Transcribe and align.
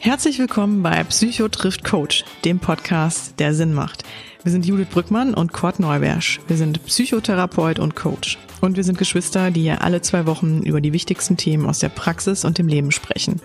Herzlich 0.00 0.38
willkommen 0.38 0.82
bei 0.82 1.04
Psycho 1.04 1.46
trifft 1.46 1.84
Coach, 1.84 2.24
dem 2.44 2.58
Podcast, 2.58 3.38
der 3.38 3.54
Sinn 3.54 3.72
macht. 3.72 4.02
Wir 4.42 4.50
sind 4.50 4.66
Judith 4.66 4.88
Brückmann 4.90 5.34
und 5.34 5.52
Kurt 5.52 5.78
Neubersch. 5.78 6.40
Wir 6.48 6.56
sind 6.56 6.84
Psychotherapeut 6.84 7.78
und 7.78 7.94
Coach. 7.94 8.38
Und 8.60 8.76
wir 8.76 8.82
sind 8.82 8.98
Geschwister, 8.98 9.52
die 9.52 9.62
hier 9.62 9.82
alle 9.82 10.02
zwei 10.02 10.26
Wochen 10.26 10.62
über 10.62 10.80
die 10.80 10.92
wichtigsten 10.92 11.36
Themen 11.36 11.66
aus 11.66 11.78
der 11.78 11.88
Praxis 11.88 12.44
und 12.44 12.58
dem 12.58 12.66
Leben 12.66 12.90
sprechen. 12.90 13.40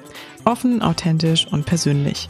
Offen, 0.46 0.82
authentisch 0.82 1.46
und 1.52 1.68
persönlich. 1.68 2.30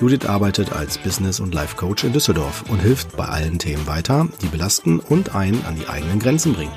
Judith 0.00 0.26
arbeitet 0.26 0.72
als 0.72 0.98
Business- 0.98 1.38
und 1.38 1.54
Life-Coach 1.54 2.04
in 2.04 2.12
Düsseldorf 2.12 2.64
und 2.68 2.80
hilft 2.80 3.16
bei 3.16 3.26
allen 3.26 3.58
Themen 3.58 3.86
weiter, 3.86 4.28
die 4.42 4.48
belasten 4.48 4.98
und 4.98 5.34
einen 5.34 5.64
an 5.66 5.76
die 5.76 5.88
eigenen 5.88 6.18
Grenzen 6.18 6.52
bringen. 6.52 6.72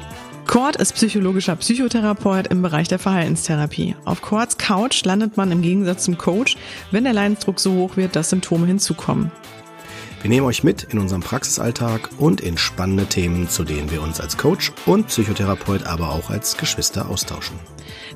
Kurt 0.46 0.78
ist 0.78 0.94
psychologischer 0.94 1.56
Psychotherapeut 1.56 2.48
im 2.48 2.62
Bereich 2.62 2.88
der 2.88 3.00
Verhaltenstherapie. 3.00 3.96
Auf 4.06 4.22
Kurts 4.22 4.58
Couch 4.58 5.04
landet 5.04 5.36
man 5.36 5.52
im 5.52 5.62
Gegensatz 5.62 6.04
zum 6.04 6.18
Coach, 6.18 6.56
wenn 6.92 7.04
der 7.04 7.14
Leidensdruck 7.14 7.60
so 7.60 7.74
hoch 7.74 7.98
wird, 7.98 8.16
dass 8.16 8.30
Symptome 8.30 8.66
hinzukommen. 8.68 9.32
Wir 10.22 10.30
nehmen 10.30 10.48
euch 10.48 10.64
mit 10.64 10.84
in 10.84 11.00
unserem 11.00 11.22
Praxisalltag 11.22 12.10
und 12.18 12.40
in 12.40 12.58
spannende 12.58 13.08
Themen, 13.08 13.50
zu 13.50 13.64
denen 13.64 13.92
wir 13.92 14.02
uns 14.02 14.22
als 14.22 14.38
Coach 14.38 14.72
und 14.86 15.08
Psychotherapeut, 15.08 15.86
aber 15.86 16.12
auch 16.12 16.30
als 16.30 16.56
Geschwister 16.58 17.10
austauschen. 17.10 17.60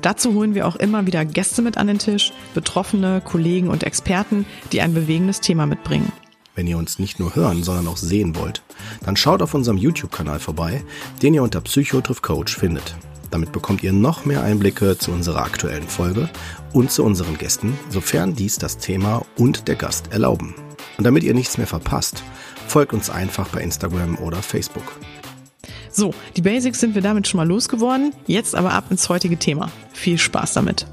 Dazu 0.02 0.34
holen 0.34 0.54
wir 0.54 0.66
auch 0.66 0.76
immer 0.76 1.06
wieder 1.06 1.24
Gäste 1.24 1.62
mit 1.62 1.78
an 1.78 1.86
den 1.86 1.98
Tisch, 1.98 2.32
Betroffene, 2.54 3.22
Kollegen 3.24 3.68
und 3.68 3.84
Experten, 3.84 4.44
die 4.72 4.80
ein 4.80 4.94
bewegendes 4.94 5.40
Thema 5.40 5.64
mitbringen. 5.64 6.12
Wenn 6.54 6.66
ihr 6.66 6.76
uns 6.76 6.98
nicht 6.98 7.18
nur 7.18 7.34
hören, 7.34 7.62
sondern 7.62 7.86
auch 7.86 7.96
sehen 7.96 8.36
wollt, 8.36 8.62
dann 9.04 9.16
schaut 9.16 9.40
auf 9.40 9.54
unserem 9.54 9.78
YouTube-Kanal 9.78 10.38
vorbei, 10.38 10.84
den 11.22 11.32
ihr 11.32 11.42
unter 11.42 11.62
Psychotriff 11.62 12.20
Coach 12.20 12.56
findet. 12.56 12.94
Damit 13.30 13.52
bekommt 13.52 13.82
ihr 13.82 13.94
noch 13.94 14.26
mehr 14.26 14.42
Einblicke 14.42 14.98
zu 14.98 15.12
unserer 15.12 15.42
aktuellen 15.42 15.88
Folge 15.88 16.28
und 16.74 16.90
zu 16.90 17.04
unseren 17.04 17.38
Gästen, 17.38 17.78
sofern 17.88 18.34
dies 18.34 18.58
das 18.58 18.76
Thema 18.76 19.24
und 19.38 19.68
der 19.68 19.76
Gast 19.76 20.12
erlauben. 20.12 20.54
Und 20.98 21.04
damit 21.04 21.22
ihr 21.22 21.32
nichts 21.32 21.56
mehr 21.56 21.66
verpasst, 21.66 22.22
folgt 22.66 22.92
uns 22.92 23.08
einfach 23.08 23.48
bei 23.48 23.62
Instagram 23.62 24.18
oder 24.18 24.42
Facebook. 24.42 24.92
So, 25.94 26.14
die 26.38 26.40
Basics 26.40 26.80
sind 26.80 26.94
wir 26.94 27.02
damit 27.02 27.28
schon 27.28 27.36
mal 27.36 27.46
losgeworden. 27.46 28.14
Jetzt 28.26 28.54
aber 28.54 28.72
ab 28.72 28.86
ins 28.88 29.10
heutige 29.10 29.36
Thema. 29.36 29.70
Viel 29.92 30.16
Spaß 30.16 30.54
damit. 30.54 30.86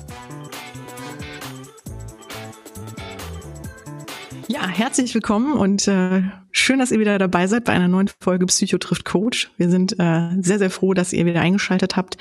Ja, 4.50 4.68
herzlich 4.68 5.14
willkommen 5.16 5.54
und 5.54 5.88
äh, 5.88 6.24
schön, 6.52 6.80
dass 6.80 6.92
ihr 6.92 7.00
wieder 7.00 7.18
dabei 7.18 7.48
seid 7.48 7.64
bei 7.64 7.72
einer 7.72 7.88
neuen 7.88 8.10
Folge 8.20 8.46
Psycho 8.48 8.78
trifft 8.78 9.06
Coach. 9.06 9.50
Wir 9.56 9.70
sind 9.70 9.94
äh, 10.00 10.32
sehr, 10.42 10.60
sehr 10.60 10.70
froh, 10.70 10.94
dass 10.94 11.14
ihr 11.14 11.26
wieder 11.26 11.40
eingeschaltet 11.40 11.96
habt 11.96 12.18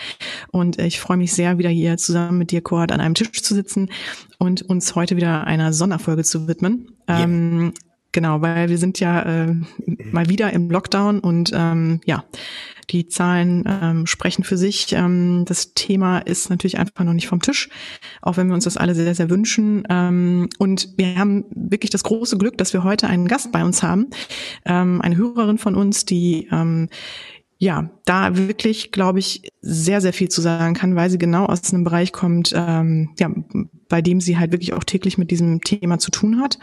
und 0.52 0.78
äh, 0.78 0.86
ich 0.86 1.00
freue 1.00 1.16
mich 1.16 1.32
sehr, 1.32 1.58
wieder 1.58 1.70
hier 1.70 1.96
zusammen 1.96 2.38
mit 2.38 2.52
dir, 2.52 2.60
Kurt, 2.60 2.92
an 2.92 3.00
einem 3.00 3.14
Tisch 3.14 3.42
zu 3.42 3.54
sitzen 3.54 3.90
und 4.38 4.62
uns 4.62 4.94
heute 4.94 5.16
wieder 5.16 5.48
einer 5.48 5.72
Sonderfolge 5.72 6.22
zu 6.22 6.46
widmen. 6.46 6.92
Yeah. 7.08 7.24
Ähm, 7.24 7.72
Genau, 8.18 8.42
weil 8.42 8.68
wir 8.68 8.78
sind 8.78 8.98
ja 8.98 9.22
äh, 9.22 9.54
mal 10.10 10.28
wieder 10.28 10.52
im 10.52 10.68
Lockdown 10.68 11.20
und 11.20 11.52
ähm, 11.54 12.00
ja, 12.04 12.24
die 12.90 13.06
Zahlen 13.06 13.62
ähm, 13.64 14.06
sprechen 14.08 14.42
für 14.42 14.56
sich. 14.56 14.92
Ähm, 14.92 15.44
das 15.46 15.72
Thema 15.74 16.18
ist 16.18 16.50
natürlich 16.50 16.80
einfach 16.80 17.04
noch 17.04 17.12
nicht 17.12 17.28
vom 17.28 17.40
Tisch, 17.40 17.68
auch 18.20 18.36
wenn 18.36 18.48
wir 18.48 18.54
uns 18.54 18.64
das 18.64 18.76
alle 18.76 18.96
sehr, 18.96 19.14
sehr 19.14 19.30
wünschen. 19.30 19.84
Ähm, 19.88 20.48
und 20.58 20.94
wir 20.96 21.16
haben 21.16 21.44
wirklich 21.54 21.90
das 21.90 22.02
große 22.02 22.38
Glück, 22.38 22.58
dass 22.58 22.72
wir 22.72 22.82
heute 22.82 23.06
einen 23.06 23.28
Gast 23.28 23.52
bei 23.52 23.62
uns 23.62 23.84
haben, 23.84 24.08
ähm, 24.64 25.00
eine 25.00 25.16
Hörerin 25.16 25.58
von 25.58 25.76
uns, 25.76 26.04
die 26.04 26.48
ähm, 26.50 26.88
ja, 27.60 27.90
da 28.04 28.36
wirklich, 28.36 28.92
glaube 28.92 29.18
ich, 29.18 29.50
sehr, 29.60 30.00
sehr 30.00 30.12
viel 30.12 30.28
zu 30.28 30.40
sagen 30.40 30.74
kann, 30.74 30.94
weil 30.94 31.10
sie 31.10 31.18
genau 31.18 31.46
aus 31.46 31.72
einem 31.72 31.82
Bereich 31.82 32.12
kommt, 32.12 32.52
ähm, 32.56 33.10
ja, 33.18 33.30
bei 33.88 34.00
dem 34.00 34.20
sie 34.20 34.38
halt 34.38 34.52
wirklich 34.52 34.74
auch 34.74 34.84
täglich 34.84 35.18
mit 35.18 35.32
diesem 35.32 35.60
Thema 35.62 35.98
zu 35.98 36.12
tun 36.12 36.40
hat. 36.40 36.58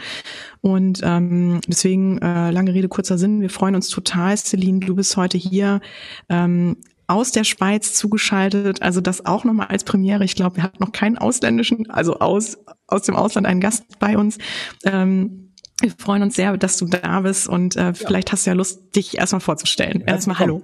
Und 0.62 1.02
ähm, 1.04 1.60
deswegen, 1.68 2.20
äh, 2.20 2.50
lange 2.52 2.74
Rede, 2.74 2.88
kurzer 2.88 3.18
Sinn, 3.18 3.42
wir 3.42 3.50
freuen 3.50 3.76
uns 3.76 3.90
total, 3.90 4.38
Celine, 4.38 4.80
du 4.80 4.96
bist 4.96 5.18
heute 5.18 5.38
hier. 5.38 5.82
Ähm, 6.30 6.78
aus 7.08 7.32
der 7.32 7.44
Schweiz 7.44 7.94
zugeschaltet, 7.94 8.82
also 8.82 9.00
das 9.00 9.28
auch 9.28 9.44
nochmal 9.44 9.68
als 9.68 9.84
Premiere. 9.84 10.24
Ich 10.24 10.36
glaube, 10.36 10.56
wir 10.56 10.64
hatten 10.64 10.78
noch 10.80 10.92
keinen 10.92 11.20
ausländischen, 11.20 11.88
also 11.92 12.18
aus, 12.20 12.58
aus 12.88 13.04
dem 13.04 13.16
Ausland 13.16 13.46
einen 13.46 13.62
Gast 13.62 13.84
bei 14.00 14.18
uns. 14.18 14.40
Ähm, 14.86 15.52
wir 15.82 15.92
freuen 15.92 16.24
uns 16.24 16.36
sehr, 16.36 16.56
dass 16.58 16.78
du 16.78 16.88
da 16.88 17.20
bist 17.22 17.48
und 17.48 17.76
äh, 17.76 17.94
vielleicht 17.94 18.32
hast 18.32 18.46
du 18.46 18.50
ja 18.50 18.56
Lust, 18.56 18.96
dich 18.96 19.18
erstmal 19.18 19.42
vorzustellen. 19.42 20.00
Ja, 20.00 20.14
erstmal 20.14 20.40
Hallo. 20.40 20.64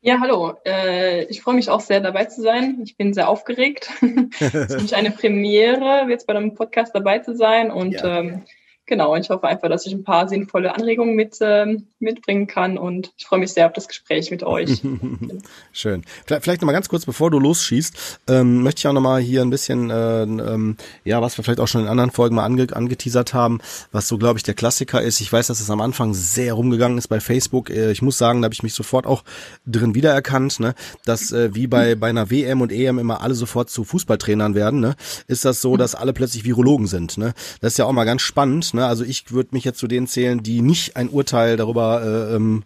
Ja, 0.00 0.20
hallo. 0.20 0.54
Äh, 0.64 1.24
ich 1.24 1.42
freue 1.42 1.54
mich 1.54 1.70
auch 1.70 1.80
sehr 1.80 2.00
dabei 2.00 2.26
zu 2.26 2.40
sein. 2.40 2.80
Ich 2.84 2.96
bin 2.96 3.14
sehr 3.14 3.28
aufgeregt. 3.28 3.90
es 4.40 4.54
ist 4.54 4.72
für 4.74 4.80
mich 4.80 4.94
eine 4.94 5.10
Premiere, 5.10 6.06
jetzt 6.08 6.26
bei 6.26 6.34
einem 6.34 6.54
Podcast 6.54 6.94
dabei 6.94 7.18
zu 7.18 7.34
sein 7.34 7.70
und 7.70 7.94
ja. 7.94 8.20
ähm, 8.20 8.44
Genau, 8.88 9.14
ich 9.16 9.28
hoffe 9.28 9.46
einfach, 9.46 9.68
dass 9.68 9.84
ich 9.84 9.92
ein 9.92 10.02
paar 10.02 10.30
sinnvolle 10.30 10.74
Anregungen 10.74 11.14
mit, 11.14 11.36
ähm, 11.42 11.88
mitbringen 11.98 12.46
kann 12.46 12.78
und 12.78 13.12
ich 13.18 13.26
freue 13.26 13.38
mich 13.38 13.52
sehr 13.52 13.66
auf 13.66 13.74
das 13.74 13.86
Gespräch 13.86 14.30
mit 14.30 14.42
euch. 14.42 14.80
Schön. 15.72 16.04
Vielleicht 16.24 16.62
nochmal 16.62 16.72
ganz 16.72 16.88
kurz, 16.88 17.04
bevor 17.04 17.30
du 17.30 17.38
losschießt, 17.38 18.20
ähm, 18.28 18.62
möchte 18.62 18.78
ich 18.78 18.86
auch 18.86 18.94
nochmal 18.94 19.20
hier 19.20 19.42
ein 19.42 19.50
bisschen, 19.50 19.90
äh, 19.90 20.22
ähm, 20.22 20.78
ja, 21.04 21.20
was 21.20 21.36
wir 21.36 21.44
vielleicht 21.44 21.60
auch 21.60 21.68
schon 21.68 21.82
in 21.82 21.86
anderen 21.86 22.10
Folgen 22.10 22.36
mal 22.36 22.46
ange 22.46 22.66
angeteasert 22.72 23.34
haben, 23.34 23.60
was 23.92 24.08
so, 24.08 24.16
glaube 24.16 24.38
ich, 24.38 24.42
der 24.42 24.54
Klassiker 24.54 25.02
ist. 25.02 25.20
Ich 25.20 25.30
weiß, 25.30 25.48
dass 25.48 25.60
es 25.60 25.68
am 25.68 25.82
Anfang 25.82 26.14
sehr 26.14 26.54
rumgegangen 26.54 26.96
ist 26.96 27.08
bei 27.08 27.20
Facebook. 27.20 27.68
Äh, 27.68 27.92
ich 27.92 28.00
muss 28.00 28.16
sagen, 28.16 28.40
da 28.40 28.46
habe 28.46 28.54
ich 28.54 28.62
mich 28.62 28.72
sofort 28.72 29.06
auch 29.06 29.22
drin 29.66 29.94
wiedererkannt, 29.94 30.60
ne? 30.60 30.74
dass 31.04 31.30
äh, 31.30 31.54
wie 31.54 31.66
bei, 31.66 31.94
bei 31.94 32.08
einer 32.08 32.30
WM 32.30 32.62
und 32.62 32.72
EM 32.72 32.98
immer 32.98 33.20
alle 33.20 33.34
sofort 33.34 33.68
zu 33.68 33.84
Fußballtrainern 33.84 34.54
werden, 34.54 34.80
ne? 34.80 34.96
ist 35.26 35.44
das 35.44 35.60
so, 35.60 35.76
dass 35.76 35.94
alle 35.94 36.14
plötzlich 36.14 36.46
Virologen 36.46 36.86
sind. 36.86 37.18
Ne? 37.18 37.34
Das 37.60 37.74
ist 37.74 37.76
ja 37.76 37.84
auch 37.84 37.92
mal 37.92 38.04
ganz 38.04 38.22
spannend, 38.22 38.72
Ne? 38.77 38.77
Also 38.86 39.04
ich 39.04 39.30
würde 39.32 39.50
mich 39.52 39.64
jetzt 39.64 39.78
zu 39.78 39.86
denen 39.86 40.06
zählen, 40.06 40.42
die 40.42 40.62
nicht 40.62 40.96
ein 40.96 41.08
Urteil 41.08 41.56
darüber, 41.56 42.02
äh, 42.02 42.34
ähm, 42.36 42.64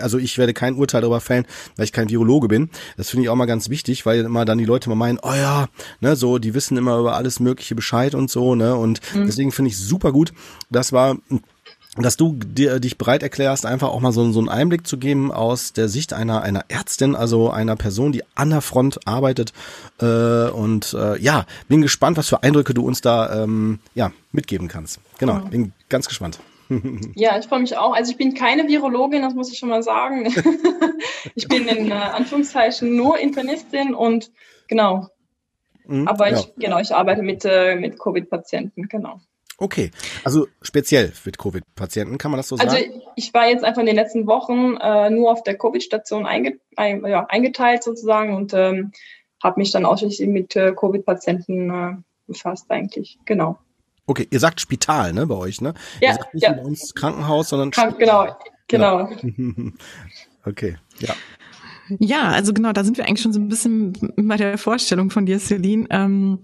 also 0.00 0.18
ich 0.18 0.38
werde 0.38 0.54
kein 0.54 0.74
Urteil 0.74 1.00
darüber 1.00 1.20
fällen, 1.20 1.46
weil 1.76 1.84
ich 1.84 1.92
kein 1.92 2.10
Virologe 2.10 2.48
bin. 2.48 2.70
Das 2.96 3.10
finde 3.10 3.24
ich 3.24 3.28
auch 3.28 3.36
mal 3.36 3.46
ganz 3.46 3.68
wichtig, 3.68 4.06
weil 4.06 4.20
immer 4.20 4.44
dann 4.44 4.58
die 4.58 4.64
Leute 4.64 4.88
mal 4.88 4.96
meinen, 4.96 5.18
oh 5.22 5.34
ja, 5.34 5.68
ne, 6.00 6.16
so, 6.16 6.38
die 6.38 6.54
wissen 6.54 6.76
immer 6.76 6.98
über 6.98 7.14
alles 7.16 7.40
Mögliche 7.40 7.74
Bescheid 7.74 8.14
und 8.14 8.30
so, 8.30 8.54
ne? 8.54 8.74
Und 8.76 9.00
mhm. 9.14 9.26
deswegen 9.26 9.52
finde 9.52 9.70
ich 9.70 9.78
super 9.78 10.12
gut. 10.12 10.32
Das 10.70 10.92
war 10.92 11.16
dass 11.96 12.16
du 12.16 12.34
dir, 12.34 12.80
dich 12.80 12.98
bereit 12.98 13.22
erklärst, 13.22 13.66
einfach 13.66 13.88
auch 13.88 14.00
mal 14.00 14.12
so, 14.12 14.30
so 14.32 14.38
einen 14.38 14.48
Einblick 14.48 14.86
zu 14.86 14.98
geben 14.98 15.32
aus 15.32 15.72
der 15.72 15.88
Sicht 15.88 16.12
einer, 16.12 16.42
einer 16.42 16.64
Ärztin, 16.68 17.14
also 17.14 17.50
einer 17.50 17.76
Person, 17.76 18.12
die 18.12 18.22
an 18.34 18.50
der 18.50 18.60
Front 18.60 19.06
arbeitet. 19.06 19.52
Äh, 20.00 20.48
und 20.50 20.94
äh, 20.94 21.18
ja, 21.20 21.46
bin 21.68 21.82
gespannt, 21.82 22.16
was 22.16 22.28
für 22.28 22.42
Eindrücke 22.42 22.74
du 22.74 22.86
uns 22.86 23.00
da 23.00 23.42
ähm, 23.42 23.78
ja, 23.94 24.12
mitgeben 24.32 24.68
kannst. 24.68 25.00
Genau, 25.18 25.40
oh. 25.44 25.48
bin 25.48 25.72
ganz 25.88 26.08
gespannt. 26.08 26.38
Ja, 27.14 27.38
ich 27.38 27.46
freue 27.46 27.60
mich 27.60 27.76
auch. 27.76 27.94
Also 27.94 28.10
ich 28.10 28.16
bin 28.16 28.34
keine 28.34 28.66
Virologin, 28.66 29.22
das 29.22 29.34
muss 29.34 29.52
ich 29.52 29.58
schon 29.58 29.68
mal 29.68 29.84
sagen. 29.84 30.26
ich 31.36 31.46
bin 31.46 31.68
in 31.68 31.92
äh, 31.92 31.94
Anführungszeichen 31.94 32.96
nur 32.96 33.18
Internistin 33.18 33.94
und 33.94 34.32
genau. 34.66 35.08
Mhm, 35.86 36.08
Aber 36.08 36.32
ich, 36.32 36.40
ja. 36.40 36.50
genau, 36.58 36.78
ich 36.80 36.94
arbeite 36.94 37.22
mit, 37.22 37.44
äh, 37.44 37.76
mit 37.76 37.98
Covid-Patienten, 38.00 38.88
genau. 38.88 39.20
Okay, 39.58 39.90
also 40.22 40.48
speziell 40.60 41.12
mit 41.24 41.38
Covid-Patienten, 41.38 42.18
kann 42.18 42.30
man 42.30 42.38
das 42.38 42.48
so 42.48 42.56
also 42.56 42.76
sagen? 42.76 42.92
Also 42.92 43.12
ich 43.16 43.32
war 43.32 43.48
jetzt 43.48 43.64
einfach 43.64 43.80
in 43.80 43.86
den 43.86 43.96
letzten 43.96 44.26
Wochen 44.26 44.76
äh, 44.76 45.08
nur 45.08 45.32
auf 45.32 45.42
der 45.44 45.56
Covid-Station 45.56 46.26
einge 46.26 46.58
ein, 46.76 47.04
ja, 47.06 47.24
eingeteilt 47.26 47.82
sozusagen 47.82 48.34
und 48.34 48.52
ähm, 48.52 48.92
habe 49.42 49.60
mich 49.60 49.70
dann 49.70 49.86
ausschließlich 49.86 50.28
mit 50.28 50.56
äh, 50.56 50.74
Covid-Patienten 50.78 51.70
äh, 51.70 51.96
befasst 52.26 52.70
eigentlich, 52.70 53.18
genau. 53.24 53.58
Okay, 54.06 54.28
ihr 54.30 54.40
sagt 54.40 54.60
Spital, 54.60 55.14
ne, 55.14 55.26
bei 55.26 55.34
euch, 55.34 55.60
ne? 55.60 55.72
Ja, 56.00 56.10
ihr 56.10 56.14
sagt 56.14 56.34
nicht 56.34 56.42
ja. 56.44 56.52
bei 56.52 56.62
uns 56.62 56.94
Krankenhaus, 56.94 57.48
sondern 57.48 57.70
Krank 57.70 57.98
Genau, 57.98 58.36
genau. 58.68 59.10
Ja. 59.10 59.16
okay, 60.44 60.76
ja. 60.98 61.14
Ja, 61.98 62.30
also 62.30 62.52
genau, 62.52 62.72
da 62.72 62.84
sind 62.84 62.98
wir 62.98 63.06
eigentlich 63.06 63.22
schon 63.22 63.32
so 63.32 63.40
ein 63.40 63.48
bisschen 63.48 63.92
bei 64.16 64.36
der 64.36 64.58
Vorstellung 64.58 65.10
von 65.10 65.24
dir, 65.24 65.38
Celine. 65.38 65.86
Ähm, 65.90 66.40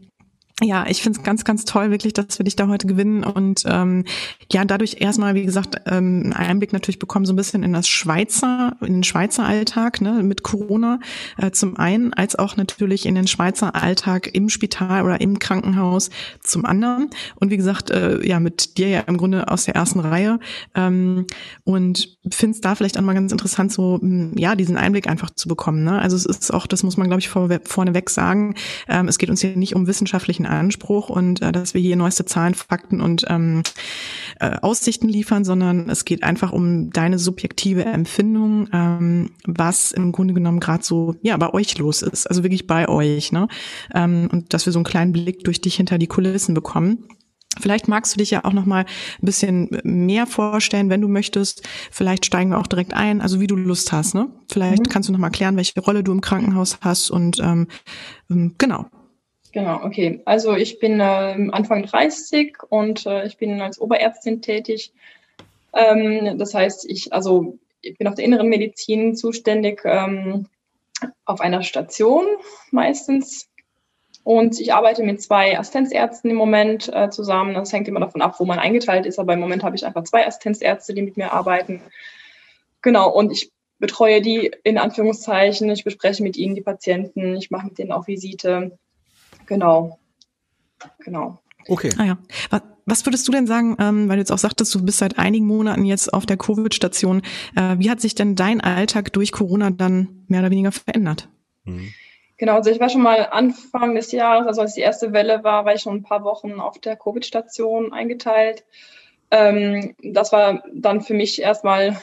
ja, 0.61 0.87
ich 0.87 1.03
finde 1.03 1.19
es 1.19 1.25
ganz, 1.25 1.45
ganz 1.45 1.65
toll, 1.65 1.91
wirklich, 1.91 2.13
dass 2.13 2.39
wir 2.39 2.45
dich 2.45 2.57
da 2.57 2.69
heute 2.69 2.87
gewinnen 2.87 3.25
und 3.25 3.63
ähm, 3.67 4.05
ja, 4.53 4.65
dadurch 4.65 4.97
erstmal, 5.01 5.35
wie 5.35 5.45
gesagt, 5.45 5.77
ähm, 5.87 6.23
einen 6.25 6.33
Einblick 6.33 6.73
natürlich 6.73 6.99
bekommen, 6.99 7.25
so 7.25 7.33
ein 7.33 7.37
bisschen 7.37 7.63
in 7.63 7.73
das 7.73 7.89
Schweizer, 7.89 8.77
in 8.81 8.93
den 8.93 9.03
Schweizer 9.03 9.45
Alltag 9.45 10.01
ne, 10.01 10.23
mit 10.23 10.43
Corona 10.43 11.01
äh, 11.39 11.51
zum 11.51 11.77
einen, 11.79 12.13
als 12.13 12.37
auch 12.37 12.57
natürlich 12.57 13.07
in 13.07 13.15
den 13.15 13.27
Schweizer 13.27 13.75
Alltag 13.75 14.35
im 14.35 14.49
Spital 14.49 15.05
oder 15.05 15.21
im 15.21 15.39
Krankenhaus 15.39 16.11
zum 16.43 16.65
anderen. 16.65 17.11
Und 17.37 17.51
wie 17.51 17.57
gesagt, 17.57 17.91
äh, 17.91 18.25
ja, 18.27 18.39
mit 18.39 18.79
dir 18.79 18.89
ja 18.89 19.01
im 19.01 19.17
Grunde 19.17 19.49
aus 19.49 19.65
der 19.65 19.75
ersten 19.75 20.01
Reihe. 20.01 20.39
Ähm, 20.75 21.27
und 21.65 22.19
finde 22.31 22.55
es 22.55 22.61
da 22.61 22.75
vielleicht 22.75 22.99
auch 22.99 23.03
mal 23.03 23.15
ganz 23.15 23.33
interessant, 23.33 23.73
so 23.73 23.99
hm, 24.01 24.35
ja, 24.37 24.55
diesen 24.55 24.77
Einblick 24.77 25.09
einfach 25.09 25.31
zu 25.31 25.49
bekommen. 25.49 25.83
Ne? 25.83 25.99
Also 25.99 26.17
es 26.17 26.27
ist 26.27 26.53
auch, 26.53 26.67
das 26.67 26.83
muss 26.83 26.97
man, 26.97 27.09
glaube 27.09 27.21
ich, 27.21 27.29
vor, 27.29 27.49
vorneweg 27.65 28.11
sagen, 28.11 28.55
ähm, 28.89 29.09
es 29.09 29.19
geht 29.19 29.31
uns 29.31 29.41
hier 29.41 29.57
nicht 29.57 29.75
um 29.75 29.87
wissenschaftlichen 29.87 30.42
wissenschaftlichen 30.43 30.47
Anspruch 30.47 31.09
und 31.09 31.43
äh, 31.43 31.53
dass 31.53 31.75
wir 31.75 31.81
hier 31.81 31.97
neueste 31.97 32.25
Zahlen, 32.25 32.55
Fakten 32.55 33.00
und 33.00 33.25
ähm, 33.29 33.62
äh, 34.41 34.56
Aussichten 34.61 35.09
liefern, 35.09 35.44
sondern 35.44 35.89
es 35.89 36.05
geht 36.05 36.23
einfach 36.23 36.53
um 36.53 36.91
deine 36.91 37.19
subjektive 37.19 37.85
Empfindung, 37.85 38.69
ähm, 38.73 39.31
was 39.47 39.93
im 39.93 40.12
Grunde 40.12 40.35
genommen 40.35 40.61
gerade 40.61 40.83
so 40.83 41.15
ja 41.23 41.37
bei 41.37 41.53
euch 41.53 41.79
los 41.79 42.03
ist, 42.03 42.27
also 42.27 42.43
wirklich 42.43 42.67
bei 42.67 42.89
euch, 42.89 43.33
ne? 43.33 43.49
Ähm, 43.94 44.29
und 44.33 44.55
dass 44.55 44.67
wir 44.67 44.73
so 44.73 44.79
einen 44.79 44.85
kleinen 44.85 45.12
Blick 45.12 45.44
durch 45.44 45.61
dich 45.61 45.77
hinter 45.77 45.99
die 45.99 46.06
Kulissen 46.06 46.55
bekommen. 46.55 47.06
Vielleicht 47.61 47.87
magst 47.87 48.15
du 48.15 48.19
dich 48.19 48.31
ja 48.31 48.47
auch 48.47 48.55
noch 48.55 48.65
mal 48.65 48.87
ein 48.87 49.27
bisschen 49.27 49.69
mehr 49.85 50.27
vorstellen, 50.27 50.89
wenn 50.89 51.03
du 51.03 51.09
möchtest. 51.09 51.69
Vielleicht 51.91 52.25
steigen 52.25 52.50
wir 52.50 52.59
auch 52.59 52.67
direkt 52.67 52.94
ein, 52.94 53.21
also 53.21 53.41
wie 53.41 53.47
du 53.47 53.56
Lust 53.56 53.93
hast. 53.93 54.15
Ne? 54.15 54.29
Vielleicht 54.50 54.87
mhm. 54.87 54.89
kannst 54.89 55.11
du 55.11 55.12
noch 55.12 55.21
mal 55.21 55.29
klären, 55.29 55.56
welche 55.56 55.79
Rolle 55.81 56.03
du 56.03 56.12
im 56.12 56.23
Krankenhaus 56.23 56.79
hast 56.81 57.11
und 57.11 57.41
ähm, 57.41 57.69
ähm 58.31 58.55
genau. 58.56 58.87
Genau, 59.53 59.85
okay. 59.85 60.21
Also 60.25 60.55
ich 60.55 60.79
bin 60.79 61.01
äh, 61.01 61.49
Anfang 61.53 61.85
30 61.85 62.57
und 62.71 63.07
äh, 63.07 63.27
ich 63.27 63.37
bin 63.37 63.61
als 63.61 63.81
Oberärztin 63.81 64.41
tätig. 64.41 64.93
Ähm, 65.75 66.39
das 66.39 66.55
heißt, 66.55 66.89
ich 66.91 67.13
also 67.13 67.59
ich 67.83 67.99
bin 67.99 68.09
auf 68.09 68.15
der 68.15 68.25
inneren 68.25 68.49
Medizin 68.49 69.15
zuständig 69.15 69.83
ähm, 69.85 70.47
auf 71.25 71.41
einer 71.41 71.63
Station 71.63 72.27
meistens 72.71 73.49
und 74.25 74.61
ich 74.61 74.73
arbeite 74.73 75.03
mit 75.03 75.21
zwei 75.21 75.59
Assistenzärzten 75.59 76.31
im 76.31 76.37
Moment 76.37 76.89
äh, 76.93 77.11
zusammen. 77.11 77.55
Das 77.55 77.73
hängt 77.73 77.89
immer 77.89 78.01
davon 78.01 78.23
ab, 78.23 78.37
wo 78.39 78.45
man 78.45 78.59
eingeteilt 78.59 79.05
ist. 79.05 79.19
Aber 79.19 79.35
im 79.35 79.41
Moment 79.41 79.65
habe 79.65 79.75
ich 79.75 79.85
einfach 79.85 80.05
zwei 80.05 80.27
Assistenzärzte, 80.27 80.95
die 80.95 81.03
mit 81.03 81.17
mir 81.17 81.33
arbeiten. 81.33 81.83
Genau. 82.83 83.11
Und 83.11 83.33
ich 83.33 83.51
betreue 83.79 84.23
die 84.23 84.53
in 84.63 84.79
Anführungszeichen. 84.79 85.69
Ich 85.71 85.83
bespreche 85.83 86.23
mit 86.23 86.37
ihnen 86.37 86.55
die 86.55 86.61
Patienten. 86.61 87.37
Ich 87.37 87.51
mache 87.51 87.67
mit 87.67 87.79
denen 87.79 87.91
auch 87.91 88.07
Visite. 88.07 88.79
Genau. 89.47 89.99
Genau. 90.99 91.39
Okay. 91.69 91.91
Ah 91.99 92.05
ja. 92.05 92.19
Was, 92.85 93.06
würdest 93.06 93.29
du 93.29 93.33
denn 93.33 93.47
sagen, 93.47 93.77
ähm, 93.79 94.09
weil 94.09 94.17
du 94.17 94.23
jetzt 94.23 94.33
auch 94.33 94.39
sagtest, 94.39 94.75
du 94.75 94.85
bist 94.85 94.99
seit 94.99 95.19
einigen 95.19 95.47
Monaten 95.47 95.85
jetzt 95.85 96.12
auf 96.12 96.27
der 96.27 96.37
Covid-Station. 96.37 97.23
Äh, 97.55 97.79
wie 97.79 97.91
hat 97.91 98.00
sich 98.00 98.15
denn 98.15 98.35
dein 98.35 98.61
Alltag 98.61 99.12
durch 99.12 99.31
Corona 99.31 99.71
dann 99.71 100.25
mehr 100.27 100.41
oder 100.41 100.50
weniger 100.50 100.73
verändert? 100.73 101.29
Mhm. 101.65 101.93
Genau, 102.39 102.55
also 102.55 102.71
ich 102.71 102.81
war 102.81 102.89
schon 102.89 103.03
mal 103.03 103.29
Anfang 103.31 103.94
des 103.94 104.11
Jahres, 104.11 104.49
also 104.49 104.62
als 104.62 104.75
die 104.75 104.81
erste 104.81 105.12
Welle 105.12 105.44
war, 105.44 105.65
war 105.65 105.75
ich 105.75 105.83
schon 105.83 105.99
ein 105.99 106.03
paar 106.03 106.25
Wochen 106.25 106.55
auf 106.55 106.81
der 106.81 106.97
Covid-Station 106.97 107.93
eingeteilt. 107.93 108.65
Ähm, 109.31 109.94
das 110.03 110.33
war 110.33 110.65
dann 110.75 111.03
für 111.03 111.15
mich 111.15 111.41
erstmal 111.41 112.03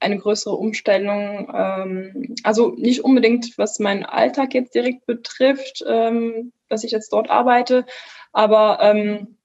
eine 0.00 0.18
größere 0.18 0.54
Umstellung. 0.54 1.50
Ähm, 1.54 2.36
also 2.42 2.70
nicht 2.76 3.04
unbedingt, 3.04 3.56
was 3.58 3.78
meinen 3.78 4.04
Alltag 4.04 4.54
jetzt 4.54 4.74
direkt 4.74 5.06
betrifft, 5.06 5.84
ähm, 5.86 6.52
dass 6.68 6.84
ich 6.84 6.92
jetzt 6.92 7.12
dort 7.12 7.30
arbeite, 7.30 7.86
aber 8.32 8.78
ähm, 8.82 9.36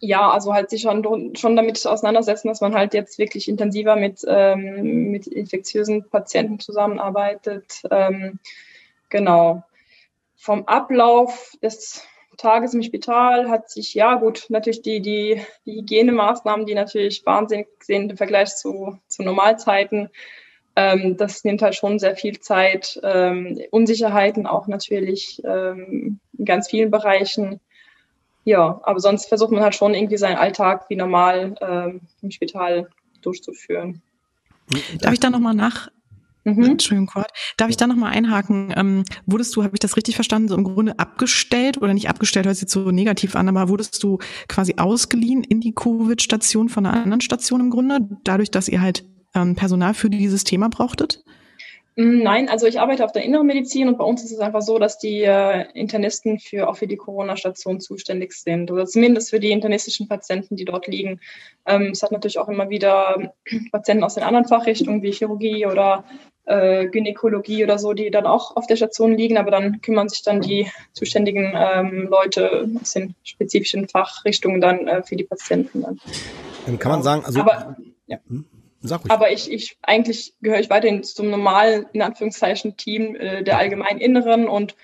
ja, 0.00 0.28
also 0.30 0.52
halt 0.52 0.68
sich 0.68 0.82
schon, 0.82 1.36
schon 1.36 1.54
damit 1.54 1.86
auseinandersetzen, 1.86 2.48
dass 2.48 2.60
man 2.60 2.74
halt 2.74 2.92
jetzt 2.92 3.18
wirklich 3.18 3.48
intensiver 3.48 3.94
mit, 3.94 4.22
ähm, 4.26 5.12
mit 5.12 5.28
infektiösen 5.28 6.08
Patienten 6.10 6.58
zusammenarbeitet. 6.58 7.82
Ähm, 7.88 8.40
Genau. 9.12 9.62
Vom 10.36 10.64
Ablauf 10.66 11.52
des 11.62 12.02
Tages 12.36 12.74
im 12.74 12.82
Spital 12.82 13.48
hat 13.48 13.70
sich, 13.70 13.94
ja 13.94 14.14
gut, 14.16 14.46
natürlich 14.48 14.82
die, 14.82 15.00
die, 15.00 15.40
die 15.66 15.80
Hygienemaßnahmen, 15.80 16.66
die 16.66 16.74
natürlich 16.74 17.24
wahnsinnig 17.26 17.68
sind 17.80 18.10
im 18.10 18.16
Vergleich 18.16 18.56
zu, 18.56 18.98
zu 19.08 19.22
Normalzeiten. 19.22 20.08
Ähm, 20.74 21.16
das 21.16 21.44
nimmt 21.44 21.62
halt 21.62 21.74
schon 21.74 21.98
sehr 21.98 22.16
viel 22.16 22.40
Zeit. 22.40 22.98
Ähm, 23.02 23.60
Unsicherheiten 23.70 24.46
auch 24.46 24.66
natürlich 24.66 25.42
ähm, 25.44 26.18
in 26.36 26.44
ganz 26.44 26.68
vielen 26.68 26.90
Bereichen. 26.90 27.60
Ja, 28.44 28.80
aber 28.82 28.98
sonst 28.98 29.26
versucht 29.26 29.52
man 29.52 29.62
halt 29.62 29.74
schon 29.74 29.94
irgendwie 29.94 30.16
seinen 30.16 30.36
Alltag 30.36 30.86
wie 30.88 30.96
normal 30.96 31.54
ähm, 31.60 32.00
im 32.22 32.30
Spital 32.30 32.88
durchzuführen. 33.20 34.02
Darf 35.00 35.12
ich 35.12 35.20
da 35.20 35.30
nochmal 35.30 35.54
nach, 35.54 35.88
Mhm. 36.44 36.64
Entschuldigung, 36.64 37.06
Kurt. 37.06 37.30
Darf 37.56 37.70
ich 37.70 37.76
da 37.76 37.86
nochmal 37.86 38.12
einhaken? 38.12 38.72
Ähm, 38.76 39.04
wurdest 39.26 39.54
du, 39.54 39.62
habe 39.62 39.76
ich 39.76 39.80
das 39.80 39.96
richtig 39.96 40.14
verstanden, 40.14 40.48
so 40.48 40.56
im 40.56 40.64
Grunde 40.64 40.98
abgestellt 40.98 41.80
oder 41.80 41.94
nicht 41.94 42.08
abgestellt, 42.08 42.46
hört 42.46 42.56
sich 42.56 42.68
so 42.68 42.90
negativ 42.90 43.36
an, 43.36 43.48
aber 43.48 43.68
wurdest 43.68 44.02
du 44.02 44.18
quasi 44.48 44.74
ausgeliehen 44.76 45.44
in 45.44 45.60
die 45.60 45.72
Covid-Station 45.72 46.68
von 46.68 46.86
einer 46.86 47.00
anderen 47.00 47.20
Station 47.20 47.60
im 47.60 47.70
Grunde, 47.70 48.00
dadurch, 48.24 48.50
dass 48.50 48.68
ihr 48.68 48.80
halt 48.80 49.04
ähm, 49.34 49.54
Personal 49.54 49.94
für 49.94 50.10
dieses 50.10 50.44
Thema 50.44 50.68
brauchtet? 50.68 51.24
Mm, 51.96 52.22
nein, 52.22 52.48
also 52.48 52.66
ich 52.66 52.80
arbeite 52.80 53.04
auf 53.04 53.12
der 53.12 53.24
Inneren 53.24 53.46
Medizin 53.46 53.88
und 53.88 53.98
bei 53.98 54.04
uns 54.04 54.24
ist 54.24 54.32
es 54.32 54.38
einfach 54.38 54.62
so, 54.62 54.78
dass 54.78 54.98
die 54.98 55.22
äh, 55.22 55.66
Internisten 55.74 56.38
für 56.38 56.68
auch 56.68 56.76
für 56.76 56.86
die 56.86 56.96
Corona-Station 56.96 57.80
zuständig 57.80 58.32
sind 58.32 58.70
oder 58.70 58.86
zumindest 58.86 59.30
für 59.30 59.40
die 59.40 59.50
internistischen 59.50 60.08
Patienten, 60.08 60.56
die 60.56 60.64
dort 60.64 60.86
liegen. 60.86 61.20
Ähm, 61.66 61.90
es 61.92 62.02
hat 62.02 62.12
natürlich 62.12 62.38
auch 62.38 62.48
immer 62.48 62.70
wieder 62.70 63.32
Patienten 63.72 64.04
aus 64.04 64.14
den 64.14 64.24
anderen 64.24 64.46
Fachrichtungen 64.46 65.02
wie 65.02 65.12
Chirurgie 65.12 65.66
oder 65.66 66.04
äh, 66.44 66.86
Gynäkologie 66.88 67.62
oder 67.62 67.78
so, 67.78 67.92
die 67.92 68.10
dann 68.10 68.26
auch 68.26 68.56
auf 68.56 68.66
der 68.66 68.76
Station 68.76 69.16
liegen, 69.16 69.36
aber 69.36 69.50
dann 69.50 69.80
kümmern 69.80 70.08
sich 70.08 70.22
dann 70.22 70.40
die 70.40 70.66
zuständigen 70.92 71.52
ähm, 71.54 72.08
Leute 72.10 72.68
aus 72.80 72.92
den 72.92 73.14
spezifischen 73.22 73.88
Fachrichtungen 73.88 74.60
dann 74.60 74.88
äh, 74.88 75.02
für 75.02 75.16
die 75.16 75.24
Patienten. 75.24 75.82
Dann. 75.82 76.00
Dann 76.66 76.78
kann 76.78 76.92
man 76.92 77.02
sagen, 77.02 77.24
also 77.24 77.40
aber, 77.40 77.76
ja. 78.06 78.18
Hm? 78.82 79.10
Aber 79.10 79.30
ich, 79.30 79.50
ich 79.50 79.78
eigentlich 79.82 80.34
gehöre 80.40 80.60
ich 80.60 80.70
weiterhin 80.70 81.02
zum 81.04 81.30
normalen, 81.30 81.86
in 81.92 82.02
Anführungszeichen, 82.02 82.76
Team 82.76 83.16
äh, 83.16 83.42
der 83.42 83.58
allgemeinen 83.58 84.00
Inneren 84.00 84.48
und 84.48 84.74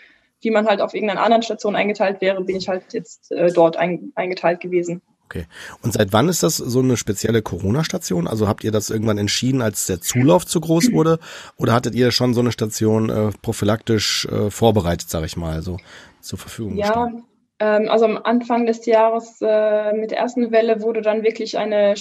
wie 0.40 0.50
man 0.50 0.66
halt 0.66 0.80
auf 0.80 0.94
irgendeiner 0.94 1.22
anderen 1.22 1.42
Station 1.42 1.74
eingeteilt 1.74 2.20
wäre, 2.20 2.42
bin 2.44 2.56
ich 2.56 2.68
halt 2.68 2.92
jetzt 2.92 3.32
äh, 3.32 3.52
dort 3.52 3.76
ein, 3.76 4.12
eingeteilt 4.14 4.60
gewesen. 4.60 5.02
Okay. 5.24 5.46
Und 5.82 5.92
seit 5.92 6.12
wann 6.14 6.30
ist 6.30 6.42
das 6.42 6.56
so 6.56 6.78
eine 6.78 6.96
spezielle 6.96 7.42
Corona-Station? 7.42 8.26
Also 8.26 8.48
habt 8.48 8.64
ihr 8.64 8.72
das 8.72 8.88
irgendwann 8.88 9.18
entschieden, 9.18 9.60
als 9.60 9.84
der 9.84 10.00
Zulauf 10.00 10.46
zu 10.46 10.60
groß 10.60 10.90
wurde? 10.92 11.18
Oder 11.56 11.74
hattet 11.74 11.94
ihr 11.94 12.12
schon 12.12 12.32
so 12.32 12.40
eine 12.40 12.52
Station 12.52 13.10
äh, 13.10 13.30
prophylaktisch 13.42 14.26
äh, 14.26 14.50
vorbereitet, 14.50 15.10
sage 15.10 15.26
ich 15.26 15.36
mal, 15.36 15.60
so 15.60 15.76
zur 16.20 16.38
Verfügung 16.38 16.76
Ja, 16.76 17.10
ähm, 17.58 17.88
also 17.90 18.06
am 18.06 18.16
Anfang 18.16 18.64
des 18.64 18.86
Jahres 18.86 19.38
äh, 19.42 19.92
mit 19.92 20.12
der 20.12 20.18
ersten 20.18 20.50
Welle 20.50 20.80
wurde 20.80 21.02
dann 21.02 21.22
wirklich 21.22 21.58
eine 21.58 21.94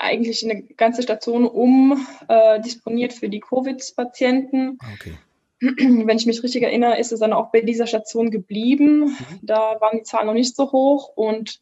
eigentlich 0.00 0.44
eine 0.44 0.62
ganze 0.62 1.02
Station 1.02 1.46
um 1.46 2.06
äh, 2.28 2.60
disponiert 2.60 3.12
für 3.12 3.28
die 3.28 3.40
Covid-Patienten. 3.40 4.78
Ah, 4.80 4.86
okay. 4.94 5.14
Wenn 5.60 6.16
ich 6.16 6.26
mich 6.26 6.42
richtig 6.42 6.62
erinnere, 6.62 6.98
ist 6.98 7.12
es 7.12 7.20
dann 7.20 7.34
auch 7.34 7.52
bei 7.52 7.60
dieser 7.60 7.86
Station 7.86 8.30
geblieben. 8.30 9.00
Mhm. 9.00 9.16
Da 9.42 9.76
waren 9.80 9.98
die 9.98 10.04
Zahlen 10.04 10.26
noch 10.26 10.34
nicht 10.34 10.56
so 10.56 10.72
hoch 10.72 11.12
und 11.14 11.60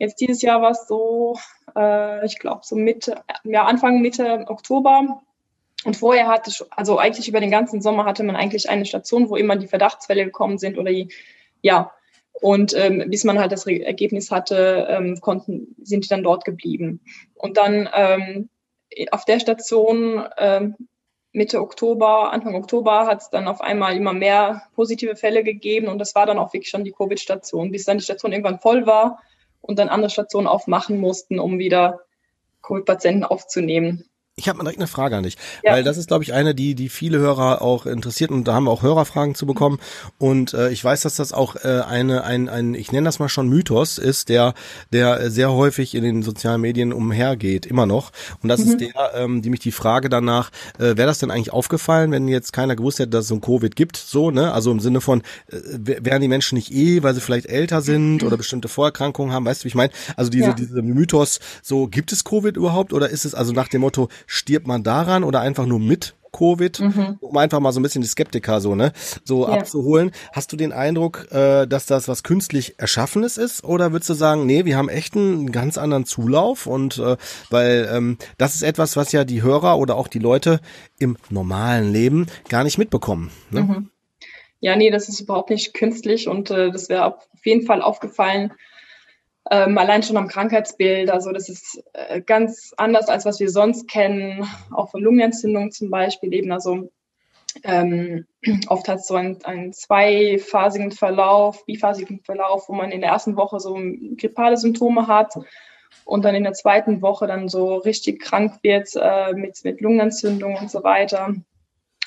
Jetzt 0.00 0.18
dieses 0.22 0.40
Jahr 0.40 0.62
war 0.62 0.70
es 0.70 0.88
so, 0.88 1.38
äh, 1.76 2.24
ich 2.24 2.38
glaube, 2.38 2.62
so 2.64 2.74
Mitte, 2.74 3.22
ja, 3.44 3.66
Anfang, 3.66 4.00
Mitte 4.00 4.46
Oktober. 4.48 5.20
Und 5.84 5.94
vorher 5.94 6.26
hatte, 6.26 6.50
also 6.70 6.98
eigentlich 6.98 7.28
über 7.28 7.40
den 7.40 7.50
ganzen 7.50 7.82
Sommer 7.82 8.06
hatte 8.06 8.22
man 8.22 8.34
eigentlich 8.34 8.70
eine 8.70 8.86
Station, 8.86 9.28
wo 9.28 9.36
immer 9.36 9.56
die 9.56 9.66
Verdachtsfälle 9.66 10.24
gekommen 10.24 10.56
sind 10.56 10.78
oder 10.78 10.90
die, 10.90 11.10
ja. 11.60 11.92
Und 12.40 12.74
ähm, 12.74 13.04
bis 13.08 13.24
man 13.24 13.38
halt 13.38 13.52
das 13.52 13.66
Ergebnis 13.66 14.30
hatte, 14.30 14.86
ähm, 14.88 15.20
konnten, 15.20 15.74
sind 15.82 16.04
die 16.04 16.08
dann 16.08 16.22
dort 16.22 16.44
geblieben. 16.44 17.00
Und 17.34 17.56
dann 17.56 17.88
ähm, 17.94 18.48
auf 19.10 19.24
der 19.24 19.40
Station 19.40 20.24
ähm, 20.38 20.76
Mitte 21.32 21.60
Oktober, 21.60 22.32
Anfang 22.32 22.54
Oktober 22.56 23.06
hat 23.06 23.20
es 23.22 23.30
dann 23.30 23.46
auf 23.46 23.60
einmal 23.60 23.96
immer 23.96 24.12
mehr 24.12 24.62
positive 24.74 25.14
Fälle 25.14 25.44
gegeben 25.44 25.86
und 25.86 25.98
das 25.98 26.16
war 26.16 26.26
dann 26.26 26.40
auch 26.40 26.52
wirklich 26.52 26.70
schon 26.70 26.82
die 26.82 26.90
Covid-Station. 26.90 27.70
Bis 27.70 27.84
dann 27.84 27.98
die 27.98 28.04
Station 28.04 28.32
irgendwann 28.32 28.58
voll 28.58 28.86
war, 28.86 29.20
und 29.60 29.78
dann 29.78 29.88
andere 29.88 30.10
Stationen 30.10 30.46
aufmachen 30.46 30.98
mussten, 30.98 31.38
um 31.38 31.58
wieder 31.58 32.00
Covid-Patienten 32.62 33.24
aufzunehmen. 33.24 34.09
Ich 34.40 34.48
habe 34.48 34.56
mal 34.56 34.64
direkt 34.64 34.80
eine 34.80 34.86
Frage 34.86 35.18
an 35.18 35.24
dich, 35.24 35.36
ja. 35.62 35.72
weil 35.72 35.84
das 35.84 35.98
ist, 35.98 36.08
glaube 36.08 36.24
ich, 36.24 36.32
eine, 36.32 36.54
die 36.54 36.74
die 36.74 36.88
viele 36.88 37.18
Hörer 37.18 37.60
auch 37.60 37.84
interessiert 37.84 38.30
und 38.30 38.44
da 38.44 38.54
haben 38.54 38.64
wir 38.64 38.70
auch 38.70 38.82
Hörerfragen 38.82 39.34
zu 39.34 39.44
bekommen 39.44 39.78
und 40.16 40.54
äh, 40.54 40.70
ich 40.70 40.82
weiß, 40.82 41.02
dass 41.02 41.16
das 41.16 41.34
auch 41.34 41.56
äh, 41.56 41.82
eine 41.86 42.24
ein 42.24 42.48
ein 42.48 42.74
ich 42.74 42.90
nenne 42.90 43.04
das 43.04 43.18
mal 43.18 43.28
schon 43.28 43.48
Mythos 43.48 43.98
ist, 43.98 44.30
der 44.30 44.54
der 44.94 45.30
sehr 45.30 45.52
häufig 45.52 45.94
in 45.94 46.02
den 46.02 46.22
sozialen 46.22 46.62
Medien 46.62 46.94
umhergeht, 46.94 47.66
immer 47.66 47.84
noch 47.84 48.12
und 48.42 48.48
das 48.48 48.64
mhm. 48.64 48.70
ist 48.70 48.80
der, 48.80 49.12
ähm, 49.14 49.42
die 49.42 49.50
mich 49.50 49.60
die 49.60 49.72
Frage 49.72 50.08
danach, 50.08 50.50
äh, 50.78 50.96
wäre 50.96 51.06
das 51.06 51.18
denn 51.18 51.30
eigentlich 51.30 51.52
aufgefallen, 51.52 52.10
wenn 52.10 52.26
jetzt 52.26 52.54
keiner 52.54 52.76
gewusst 52.76 52.98
hätte, 52.98 53.10
dass 53.10 53.24
es 53.24 53.28
so 53.28 53.34
ein 53.34 53.42
Covid 53.42 53.76
gibt, 53.76 53.98
so 53.98 54.30
ne, 54.30 54.54
also 54.54 54.70
im 54.70 54.80
Sinne 54.80 55.02
von 55.02 55.20
äh, 55.48 55.58
wären 55.76 56.22
die 56.22 56.28
Menschen 56.28 56.54
nicht 56.54 56.72
eh, 56.72 57.02
weil 57.02 57.14
sie 57.14 57.20
vielleicht 57.20 57.46
älter 57.46 57.82
sind 57.82 58.22
oder 58.22 58.38
bestimmte 58.38 58.68
Vorerkrankungen 58.68 59.34
haben, 59.34 59.44
weißt 59.44 59.62
du, 59.62 59.64
wie 59.66 59.68
ich 59.68 59.74
meine? 59.74 59.92
Also 60.16 60.30
diese 60.30 60.46
ja. 60.46 60.52
diese 60.54 60.80
Mythos, 60.80 61.40
so 61.62 61.88
gibt 61.88 62.10
es 62.12 62.24
Covid 62.24 62.56
überhaupt 62.56 62.94
oder 62.94 63.10
ist 63.10 63.26
es 63.26 63.34
also 63.34 63.52
nach 63.52 63.68
dem 63.68 63.82
Motto 63.82 64.08
stirbt 64.30 64.68
man 64.68 64.84
daran 64.84 65.24
oder 65.24 65.40
einfach 65.40 65.66
nur 65.66 65.80
mit 65.80 66.14
Covid, 66.32 66.78
mhm. 66.78 67.18
um 67.20 67.36
einfach 67.36 67.58
mal 67.58 67.72
so 67.72 67.80
ein 67.80 67.82
bisschen 67.82 68.02
die 68.02 68.08
Skeptiker 68.08 68.60
so, 68.60 68.76
ne, 68.76 68.92
so 69.24 69.48
ja. 69.48 69.54
abzuholen. 69.54 70.12
Hast 70.32 70.52
du 70.52 70.56
den 70.56 70.72
Eindruck, 70.72 71.26
äh, 71.32 71.66
dass 71.66 71.86
das 71.86 72.06
was 72.06 72.22
künstlich 72.22 72.78
Erschaffenes 72.78 73.38
ist? 73.38 73.64
Oder 73.64 73.90
würdest 73.90 74.08
du 74.10 74.14
sagen, 74.14 74.46
nee, 74.46 74.64
wir 74.64 74.76
haben 74.76 74.88
echt 74.88 75.16
einen 75.16 75.50
ganz 75.50 75.78
anderen 75.78 76.06
Zulauf 76.06 76.68
und 76.68 76.98
äh, 76.98 77.16
weil 77.50 77.90
ähm, 77.92 78.18
das 78.38 78.54
ist 78.54 78.62
etwas, 78.62 78.96
was 78.96 79.10
ja 79.10 79.24
die 79.24 79.42
Hörer 79.42 79.78
oder 79.78 79.96
auch 79.96 80.06
die 80.06 80.20
Leute 80.20 80.60
im 81.00 81.16
normalen 81.28 81.92
Leben 81.92 82.26
gar 82.48 82.62
nicht 82.62 82.78
mitbekommen. 82.78 83.32
Ne? 83.50 83.62
Mhm. 83.62 83.90
Ja, 84.60 84.76
nee, 84.76 84.92
das 84.92 85.08
ist 85.08 85.20
überhaupt 85.20 85.50
nicht 85.50 85.74
künstlich 85.74 86.28
und 86.28 86.52
äh, 86.52 86.70
das 86.70 86.88
wäre 86.88 87.06
auf 87.06 87.44
jeden 87.44 87.66
Fall 87.66 87.82
aufgefallen, 87.82 88.52
ähm, 89.50 89.78
allein 89.78 90.02
schon 90.02 90.16
am 90.16 90.28
Krankheitsbild. 90.28 91.10
Also 91.10 91.32
das 91.32 91.48
ist 91.48 91.82
äh, 91.92 92.20
ganz 92.20 92.72
anders, 92.76 93.08
als 93.08 93.24
was 93.24 93.40
wir 93.40 93.50
sonst 93.50 93.88
kennen, 93.88 94.46
auch 94.72 94.90
von 94.90 95.02
Lungenentzündung 95.02 95.70
zum 95.70 95.90
Beispiel 95.90 96.34
eben. 96.34 96.52
Also 96.52 96.90
ähm, 97.64 98.26
oft 98.68 98.88
hat 98.88 98.98
es 98.98 99.06
so 99.06 99.14
einen, 99.14 99.42
einen 99.44 99.72
zweiphasigen 99.72 100.92
Verlauf, 100.92 101.64
biphasigen 101.66 102.20
Verlauf, 102.20 102.68
wo 102.68 102.74
man 102.74 102.92
in 102.92 103.00
der 103.00 103.10
ersten 103.10 103.36
Woche 103.36 103.60
so 103.60 103.78
grippale 104.16 104.56
Symptome 104.56 105.06
hat 105.06 105.34
und 106.04 106.24
dann 106.24 106.34
in 106.34 106.44
der 106.44 106.52
zweiten 106.52 107.02
Woche 107.02 107.26
dann 107.26 107.48
so 107.48 107.76
richtig 107.76 108.20
krank 108.20 108.58
wird 108.62 108.90
äh, 108.96 109.32
mit, 109.32 109.64
mit 109.64 109.80
Lungenentzündung 109.80 110.56
und 110.56 110.70
so 110.70 110.82
weiter. 110.82 111.34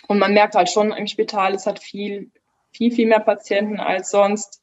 Und 0.07 0.19
man 0.19 0.33
merkt 0.33 0.55
halt 0.55 0.69
schon 0.69 0.91
im 0.91 1.07
Spital, 1.07 1.53
es 1.53 1.65
hat 1.65 1.79
viel, 1.79 2.31
viel, 2.71 2.91
viel 2.91 3.07
mehr 3.07 3.19
Patienten 3.19 3.79
als 3.79 4.09
sonst 4.09 4.61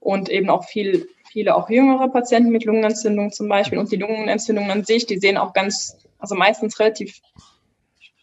und 0.00 0.28
eben 0.28 0.48
auch 0.48 0.64
viel, 0.64 1.08
viele 1.32 1.54
auch 1.54 1.68
jüngere 1.70 2.08
Patienten 2.08 2.50
mit 2.50 2.64
Lungenentzündung 2.64 3.32
zum 3.32 3.48
Beispiel. 3.48 3.78
Und 3.78 3.92
die 3.92 3.96
Lungenentzündungen 3.96 4.70
an 4.70 4.84
sich, 4.84 5.06
die 5.06 5.18
sehen 5.18 5.36
auch 5.36 5.52
ganz, 5.52 5.96
also 6.18 6.34
meistens 6.34 6.78
relativ 6.80 7.20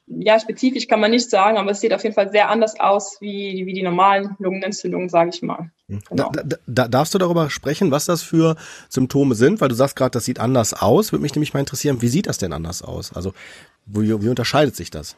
ja, 0.08 0.40
spezifisch 0.40 0.88
kann 0.88 1.00
man 1.00 1.12
nicht 1.12 1.30
sagen, 1.30 1.58
aber 1.58 1.72
es 1.72 1.80
sieht 1.80 1.94
auf 1.94 2.04
jeden 2.04 2.14
Fall 2.14 2.32
sehr 2.32 2.50
anders 2.50 2.80
aus 2.80 3.18
wie, 3.22 3.66
wie 3.66 3.74
die 3.74 3.82
normalen 3.82 4.36
Lungenentzündungen, 4.38 5.10
sage 5.10 5.32
ich 5.34 5.42
mal. 5.42 5.72
Hm. 5.88 6.02
Genau. 6.10 6.30
Da, 6.32 6.44
da, 6.44 6.58
da, 6.68 6.88
darfst 6.88 7.14
du 7.14 7.18
darüber 7.18 7.50
sprechen, 7.50 7.92
was 7.92 8.06
das 8.06 8.22
für 8.22 8.56
Symptome 8.88 9.36
sind? 9.36 9.62
Weil 9.62 9.70
du 9.70 9.76
sagst 9.76 9.96
gerade, 9.96 10.12
das 10.12 10.26
sieht 10.26 10.40
anders 10.40 10.74
aus. 10.74 11.12
Würde 11.12 11.24
mich 11.24 11.34
nämlich 11.34 11.54
mal 11.54 11.60
interessieren, 11.60 12.02
wie 12.02 12.08
sieht 12.08 12.28
das 12.28 12.38
denn 12.38 12.54
anders 12.54 12.84
aus? 12.84 13.14
Also 13.14 13.34
wie, 13.86 14.22
wie 14.22 14.30
unterscheidet 14.30 14.76
sich 14.76 14.92
das? 14.92 15.16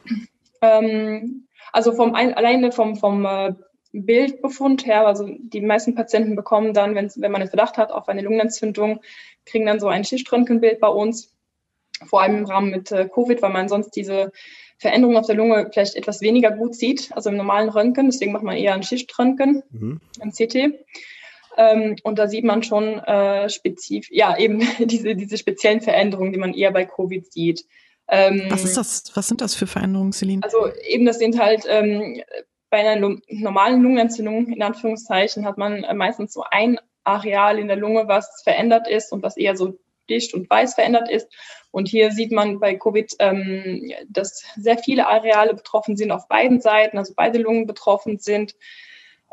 Ähm, 0.62 1.46
also 1.72 1.92
vom 1.92 2.14
alleine 2.14 2.72
vom, 2.72 2.96
vom 2.96 3.26
äh, 3.26 3.52
Bildbefund 3.92 4.86
her, 4.86 5.06
also 5.06 5.28
die 5.28 5.60
meisten 5.60 5.94
Patienten 5.94 6.36
bekommen 6.36 6.74
dann, 6.74 6.94
wenn, 6.94 7.10
wenn 7.16 7.32
man 7.32 7.40
einen 7.40 7.50
Verdacht 7.50 7.78
hat 7.78 7.90
auf 7.90 8.08
eine 8.08 8.22
Lungenentzündung, 8.22 9.00
kriegen 9.46 9.66
dann 9.66 9.80
so 9.80 9.88
ein 9.88 10.04
Schichtröntgenbild 10.04 10.80
bei 10.80 10.88
uns, 10.88 11.32
vor 12.06 12.22
allem 12.22 12.38
im 12.38 12.44
Rahmen 12.44 12.70
mit 12.70 12.92
äh, 12.92 13.08
Covid, 13.08 13.40
weil 13.42 13.52
man 13.52 13.68
sonst 13.68 13.90
diese 13.90 14.30
Veränderung 14.78 15.16
auf 15.16 15.26
der 15.26 15.34
Lunge 15.34 15.68
vielleicht 15.72 15.96
etwas 15.96 16.20
weniger 16.20 16.52
gut 16.52 16.74
sieht, 16.74 17.10
also 17.12 17.30
im 17.30 17.36
normalen 17.36 17.68
Röntgen. 17.68 18.06
Deswegen 18.06 18.32
macht 18.32 18.44
man 18.44 18.56
eher 18.56 18.74
ein 18.74 18.84
Schichtröntgen, 18.84 19.62
mhm. 19.70 20.00
ein 20.20 20.32
CT. 20.32 20.74
Ähm, 21.56 21.96
und 22.04 22.18
da 22.18 22.28
sieht 22.28 22.44
man 22.44 22.62
schon 22.62 23.00
äh, 23.00 23.48
spezifisch, 23.48 24.10
ja, 24.12 24.38
eben 24.38 24.60
diese, 24.78 25.16
diese 25.16 25.36
speziellen 25.36 25.80
Veränderungen, 25.80 26.32
die 26.32 26.38
man 26.38 26.54
eher 26.54 26.70
bei 26.70 26.84
Covid 26.84 27.32
sieht. 27.32 27.64
Ähm, 28.10 28.44
was 28.48 28.64
ist 28.64 28.76
das? 28.76 29.04
Was 29.14 29.26
sind 29.26 29.40
das 29.40 29.54
für 29.54 29.66
Veränderungen, 29.66 30.12
Celine? 30.12 30.42
Also 30.42 30.70
eben, 30.88 31.04
das 31.04 31.18
sind 31.18 31.38
halt 31.38 31.64
ähm, 31.68 32.22
bei 32.70 32.78
einer 32.78 33.16
normalen 33.28 33.82
Lungenentzündung, 33.82 34.48
in 34.48 34.62
Anführungszeichen, 34.62 35.44
hat 35.44 35.58
man 35.58 35.84
äh, 35.84 35.94
meistens 35.94 36.32
so 36.32 36.44
ein 36.50 36.78
Areal 37.04 37.58
in 37.58 37.68
der 37.68 37.76
Lunge, 37.76 38.08
was 38.08 38.42
verändert 38.42 38.86
ist 38.88 39.12
und 39.12 39.22
was 39.22 39.36
eher 39.36 39.56
so 39.56 39.78
dicht 40.08 40.34
und 40.34 40.48
weiß 40.48 40.74
verändert 40.74 41.10
ist. 41.10 41.28
Und 41.70 41.88
hier 41.88 42.12
sieht 42.12 42.32
man 42.32 42.60
bei 42.60 42.74
Covid, 42.76 43.14
ähm, 43.18 43.92
dass 44.08 44.44
sehr 44.56 44.78
viele 44.78 45.06
Areale 45.06 45.54
betroffen 45.54 45.96
sind 45.96 46.12
auf 46.12 46.28
beiden 46.28 46.60
Seiten, 46.60 46.98
also 46.98 47.12
beide 47.16 47.38
Lungen 47.38 47.66
betroffen 47.66 48.18
sind. 48.18 48.54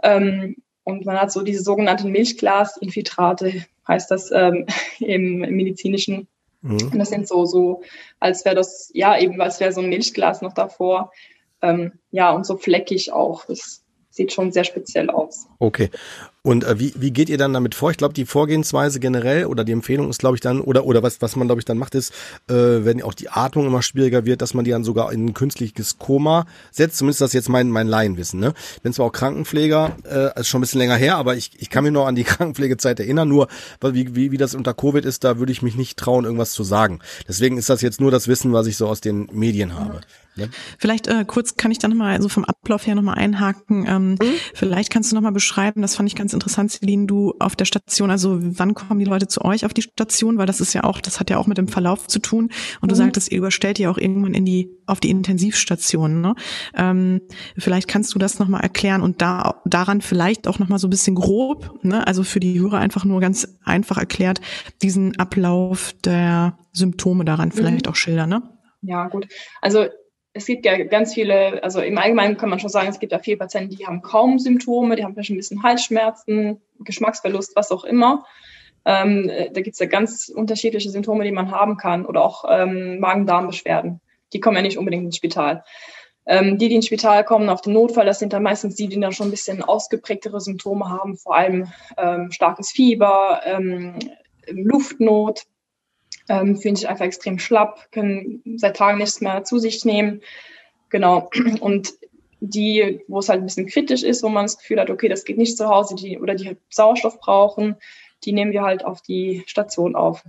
Ähm, 0.04 0.58
und 0.84 1.06
man 1.06 1.20
hat 1.20 1.32
so 1.32 1.42
diese 1.42 1.64
sogenannten 1.64 2.12
Milchglasinfiltrate, 2.12 3.66
heißt 3.88 4.12
das 4.12 4.32
ähm, 4.32 4.66
im, 5.00 5.44
im 5.44 5.56
medizinischen. 5.56 6.28
Mhm. 6.62 6.92
Und 6.92 7.00
das 7.00 7.10
sind 7.10 7.28
so, 7.28 7.46
so, 7.46 7.82
als 8.20 8.46
wäre 8.46 8.56
das, 8.56 8.92
ja, 8.94 9.18
eben 9.18 9.40
als 9.42 9.60
wäre 9.60 9.72
so 9.72 9.82
ein 9.82 9.90
Milchglas 9.90 10.42
noch 10.42 10.54
davor. 10.54 11.12
Ähm, 11.66 11.94
ja, 12.12 12.32
und 12.32 12.46
so 12.46 12.58
fleckig 12.58 13.12
auch. 13.12 13.46
Das 13.46 13.86
sieht 14.16 14.32
schon 14.32 14.54
sehr 14.54 14.64
speziell 14.64 15.10
aus. 15.10 15.48
Okay. 15.60 15.90
Und 16.42 16.64
äh, 16.64 16.80
wie, 16.80 16.94
wie 16.96 17.12
geht 17.12 17.28
ihr 17.28 17.38
dann 17.38 17.52
damit 17.52 17.76
vor? 17.76 17.92
Ich 17.92 17.98
glaube, 17.98 18.14
die 18.14 18.26
Vorgehensweise 18.26 19.02
generell 19.02 19.46
oder 19.46 19.66
die 19.66 19.74
Empfehlung 19.74 20.10
ist, 20.10 20.20
glaube 20.20 20.38
ich, 20.38 20.42
dann, 20.42 20.62
oder, 20.62 20.86
oder 20.86 21.04
was, 21.04 21.22
was 21.22 21.36
man, 21.36 21.48
glaube 21.48 21.60
ich, 21.60 21.66
dann 21.66 21.78
macht, 21.78 21.96
ist, 21.96 22.14
äh, 22.48 22.54
wenn 22.54 23.02
auch 23.02 23.14
die 23.14 23.30
Atmung 23.30 23.66
immer 23.66 23.82
schwieriger 23.82 24.26
wird, 24.26 24.42
dass 24.42 24.54
man 24.54 24.64
die 24.64 24.72
dann 24.72 24.86
sogar 24.86 25.12
in 25.12 25.26
ein 25.26 25.34
künstliches 25.34 25.98
Koma 25.98 26.46
setzt. 26.72 26.98
Zumindest 26.98 27.20
das 27.20 27.34
jetzt 27.34 27.50
mein, 27.50 27.70
mein 27.70 27.88
Laienwissen. 27.88 28.40
Ne? 28.40 28.54
Bin 28.84 28.94
zwar 28.94 29.08
auch 29.08 29.12
Krankenpfleger, 29.12 29.98
äh, 30.10 30.40
ist 30.40 30.48
schon 30.48 30.60
ein 30.60 30.62
bisschen 30.62 30.80
länger 30.80 30.96
her, 30.96 31.18
aber 31.18 31.36
ich, 31.36 31.52
ich 31.58 31.70
kann 31.70 31.84
mich 31.84 31.92
noch 31.92 32.06
an 32.06 32.16
die 32.16 32.24
Krankenpflegezeit 32.26 33.02
erinnern. 33.02 33.28
Nur 33.28 33.50
wie, 33.82 34.16
wie, 34.16 34.32
wie 34.32 34.38
das 34.38 34.56
unter 34.56 34.74
Covid 34.74 35.04
ist, 35.04 35.26
da 35.26 35.40
würde 35.40 35.52
ich 35.52 35.62
mich 35.62 35.76
nicht 35.76 35.98
trauen, 35.98 36.24
irgendwas 36.24 36.54
zu 36.54 36.64
sagen. 36.64 37.00
Deswegen 37.28 37.58
ist 37.58 37.70
das 37.70 37.82
jetzt 37.82 38.00
nur 38.00 38.12
das 38.12 38.30
Wissen, 38.30 38.54
was 38.54 38.68
ich 38.68 38.78
so 38.78 38.88
aus 38.88 39.02
den 39.02 39.28
Medien 39.34 39.78
habe. 39.78 40.00
Ne? 40.36 40.50
Vielleicht 40.78 41.08
äh, 41.08 41.26
kurz 41.26 41.56
kann 41.56 41.72
ich 41.72 41.80
da 41.80 41.88
nochmal, 41.88 42.16
also 42.16 42.30
vom 42.30 42.46
Ablauf 42.46 42.86
her 42.86 42.96
nochmal 42.96 43.16
einhaken. 43.16 43.86
Ähm, 43.88 44.10
mhm. 44.12 44.18
Vielleicht 44.54 44.92
kannst 44.92 45.12
du 45.12 45.16
nochmal 45.16 45.32
beschreiben, 45.32 45.82
das 45.82 45.96
fand 45.96 46.10
ich 46.10 46.16
ganz 46.16 46.34
interessant, 46.34 46.72
Celine, 46.72 47.06
du 47.06 47.34
auf 47.40 47.56
der 47.56 47.66
Station, 47.66 48.12
also 48.12 48.38
wann 48.42 48.74
kommen 48.74 49.00
die 49.00 49.06
Leute 49.06 49.28
zu 49.28 49.44
euch 49.44 49.66
auf 49.66 49.74
die 49.74 49.82
Station? 49.82 50.38
Weil 50.38 50.46
das 50.46 50.62
ist 50.62 50.74
ja 50.74 50.84
auch, 50.84 51.00
das 51.00 51.20
hat 51.20 51.30
ja 51.30 51.38
auch 51.38 51.48
mit 51.48 51.58
dem 51.58 51.68
Verlauf 51.68 52.08
zu 52.08 52.20
tun. 52.20 52.50
Und 52.82 52.92
du 52.92 52.96
mhm. 52.96 53.00
sagtest, 53.00 53.32
ihr 53.32 53.38
überstellt 53.38 53.80
ja 53.80 53.90
auch 53.90 53.98
irgendwann 53.98 54.34
in 54.34 54.46
die, 54.46 54.70
auf 54.86 55.00
die 55.00 55.10
Intensivstation. 55.10 56.22
Ne? 56.22 56.36
Ähm, 56.76 57.22
vielleicht 57.58 57.88
kannst 57.88 58.14
du 58.14 58.20
das 58.20 58.40
nochmal 58.40 58.62
erklären 58.62 59.02
und 59.02 59.22
da 59.22 59.62
daran 59.66 60.02
vielleicht 60.02 60.48
auch 60.48 60.60
nochmal 60.60 60.80
so 60.80 60.88
ein 60.88 60.92
bisschen 60.92 61.16
grob, 61.16 61.80
ne? 61.84 62.06
also 62.06 62.24
für 62.24 62.40
die 62.40 62.60
Hörer 62.60 62.80
einfach 62.80 63.06
nur 63.06 63.20
ganz 63.20 63.48
einfach 63.64 63.98
erklärt, 63.98 64.42
diesen 64.82 65.18
Ablauf 65.18 65.94
der 66.04 66.58
Symptome 66.74 67.26
daran 67.26 67.52
vielleicht 67.52 67.86
mhm. 67.86 67.92
auch 67.92 67.96
schildern. 67.96 68.30
Ne? 68.30 68.44
Ja, 68.82 69.08
gut. 69.08 69.28
Also 69.62 69.88
es 70.36 70.46
gibt 70.46 70.66
ja 70.66 70.84
ganz 70.84 71.14
viele, 71.14 71.64
also 71.64 71.80
im 71.80 71.98
Allgemeinen 71.98 72.36
kann 72.36 72.50
man 72.50 72.60
schon 72.60 72.70
sagen, 72.70 72.90
es 72.90 73.00
gibt 73.00 73.14
ja 73.14 73.20
viele 73.20 73.38
Patienten, 73.38 73.74
die 73.74 73.88
haben 73.88 74.02
kaum 74.02 74.38
Symptome, 74.38 74.98
die 74.98 75.04
haben 75.06 75.14
vielleicht 75.14 75.30
ein 75.30 75.38
bisschen 75.38 75.64
Halsschmerzen, 75.64 76.62
Geschmacksverlust, 76.80 77.56
was 77.56 77.72
auch 77.72 77.86
immer. 77.86 78.26
Ähm, 78.84 79.32
da 79.54 79.62
gibt 79.62 79.76
es 79.76 79.80
ja 79.80 79.86
ganz 79.86 80.28
unterschiedliche 80.28 80.90
Symptome, 80.90 81.24
die 81.24 81.32
man 81.32 81.52
haben 81.52 81.78
kann 81.78 82.06
oder 82.06 82.22
auch 82.22 82.44
ähm, 82.50 83.00
Magen-Darm-Beschwerden. 83.00 84.02
Die 84.34 84.42
kommen 84.42 84.58
ja 84.58 84.62
nicht 84.62 84.78
unbedingt 84.78 85.06
ins 85.06 85.16
Spital. 85.16 85.64
Ähm, 86.26 86.58
die, 86.58 86.68
die 86.68 86.76
ins 86.76 86.88
Spital 86.88 87.24
kommen 87.24 87.48
auf 87.48 87.62
den 87.62 87.72
Notfall, 87.72 88.06
das 88.06 88.20
sind 88.20 88.34
dann 88.34 88.44
meistens 88.44 88.76
die, 88.76 88.90
die 88.90 89.00
dann 89.00 89.14
schon 89.14 89.30
ein 89.30 89.32
bisschen 89.32 89.64
ausgeprägtere 89.64 90.42
Symptome 90.42 90.90
haben, 90.90 91.16
vor 91.16 91.38
allem 91.38 91.72
ähm, 91.98 92.32
starkes 92.32 92.72
Fieber, 92.72 93.40
ähm, 93.46 94.00
Luftnot, 94.50 95.44
ähm, 96.30 96.58
fühlen 96.58 96.76
sich 96.76 96.88
einfach 96.88 97.06
extrem 97.06 97.40
schlapp, 97.40 97.92
können 97.92 98.42
seit 98.58 98.78
Tagen 98.78 98.98
nichts 98.98 99.22
mehr 99.22 99.44
zu 99.44 99.60
sich 99.60 99.86
nehmen. 99.86 100.22
Genau. 100.90 101.30
Und 101.62 101.94
die, 102.40 103.02
wo 103.08 103.20
es 103.20 103.30
halt 103.30 103.42
ein 103.42 103.46
bisschen 103.46 103.68
kritisch 103.68 104.04
ist, 104.04 104.24
wo 104.24 104.30
man 104.30 104.46
das 104.46 104.58
Gefühl 104.58 104.80
hat, 104.80 104.90
okay, 104.90 105.08
das 105.08 105.26
geht 105.26 105.38
nicht 105.38 105.58
zu 105.58 105.68
Hause, 105.68 105.96
die, 105.96 106.20
oder 106.20 106.36
die 106.36 106.48
halt 106.48 106.60
Sauerstoff 106.70 107.20
brauchen, 107.20 107.76
die 108.24 108.34
nehmen 108.34 108.52
wir 108.52 108.64
halt 108.64 108.86
auf 108.86 109.02
die 109.02 109.44
Station 109.46 109.96
auf. 109.96 110.24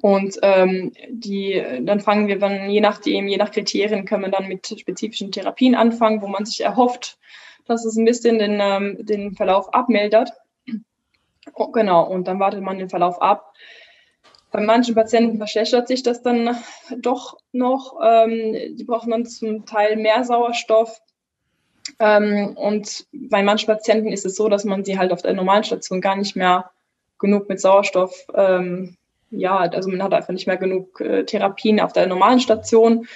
Und 0.00 0.38
ähm, 0.42 0.92
die, 1.10 1.62
dann 1.82 2.00
fangen 2.00 2.26
wir 2.26 2.38
dann, 2.38 2.70
je 2.70 2.80
nachdem, 2.80 3.28
je 3.28 3.36
nach 3.36 3.50
Kriterien, 3.50 4.06
können 4.06 4.24
wir 4.24 4.30
dann 4.30 4.48
mit 4.48 4.66
spezifischen 4.66 5.32
Therapien 5.32 5.74
anfangen, 5.74 6.22
wo 6.22 6.28
man 6.28 6.46
sich 6.46 6.62
erhofft, 6.62 7.18
dass 7.66 7.84
es 7.84 7.96
ein 7.96 8.06
bisschen 8.06 8.38
den, 8.38 8.58
ähm, 8.60 8.96
den 9.00 9.34
Verlauf 9.34 9.72
abmildert. 9.74 10.32
Oh, 11.54 11.68
genau, 11.68 12.04
und 12.04 12.26
dann 12.26 12.40
wartet 12.40 12.62
man 12.62 12.78
den 12.78 12.88
Verlauf 12.88 13.20
ab. 13.20 13.52
Bei 14.52 14.60
manchen 14.60 14.94
Patienten 14.94 15.38
verschlechtert 15.38 15.88
sich 15.88 16.02
das 16.02 16.22
dann 16.22 16.56
doch 16.98 17.38
noch. 17.52 17.98
Ähm, 18.04 18.76
die 18.76 18.84
brauchen 18.84 19.10
dann 19.10 19.26
zum 19.26 19.64
Teil 19.64 19.96
mehr 19.96 20.24
Sauerstoff. 20.24 21.00
Ähm, 21.98 22.54
und 22.56 23.06
bei 23.12 23.42
manchen 23.42 23.66
Patienten 23.66 24.12
ist 24.12 24.26
es 24.26 24.36
so, 24.36 24.48
dass 24.48 24.64
man 24.64 24.84
sie 24.84 24.98
halt 24.98 25.12
auf 25.12 25.22
der 25.22 25.32
normalen 25.32 25.64
Station 25.64 26.00
gar 26.00 26.16
nicht 26.16 26.36
mehr 26.36 26.70
genug 27.18 27.48
mit 27.48 27.60
Sauerstoff, 27.60 28.26
ähm, 28.34 28.96
ja, 29.30 29.56
also 29.58 29.88
man 29.88 30.02
hat 30.02 30.12
einfach 30.12 30.32
nicht 30.32 30.46
mehr 30.46 30.58
genug 30.58 31.00
äh, 31.00 31.24
Therapien 31.24 31.80
auf 31.80 31.94
der 31.94 32.06
normalen 32.06 32.40
Station 32.40 33.06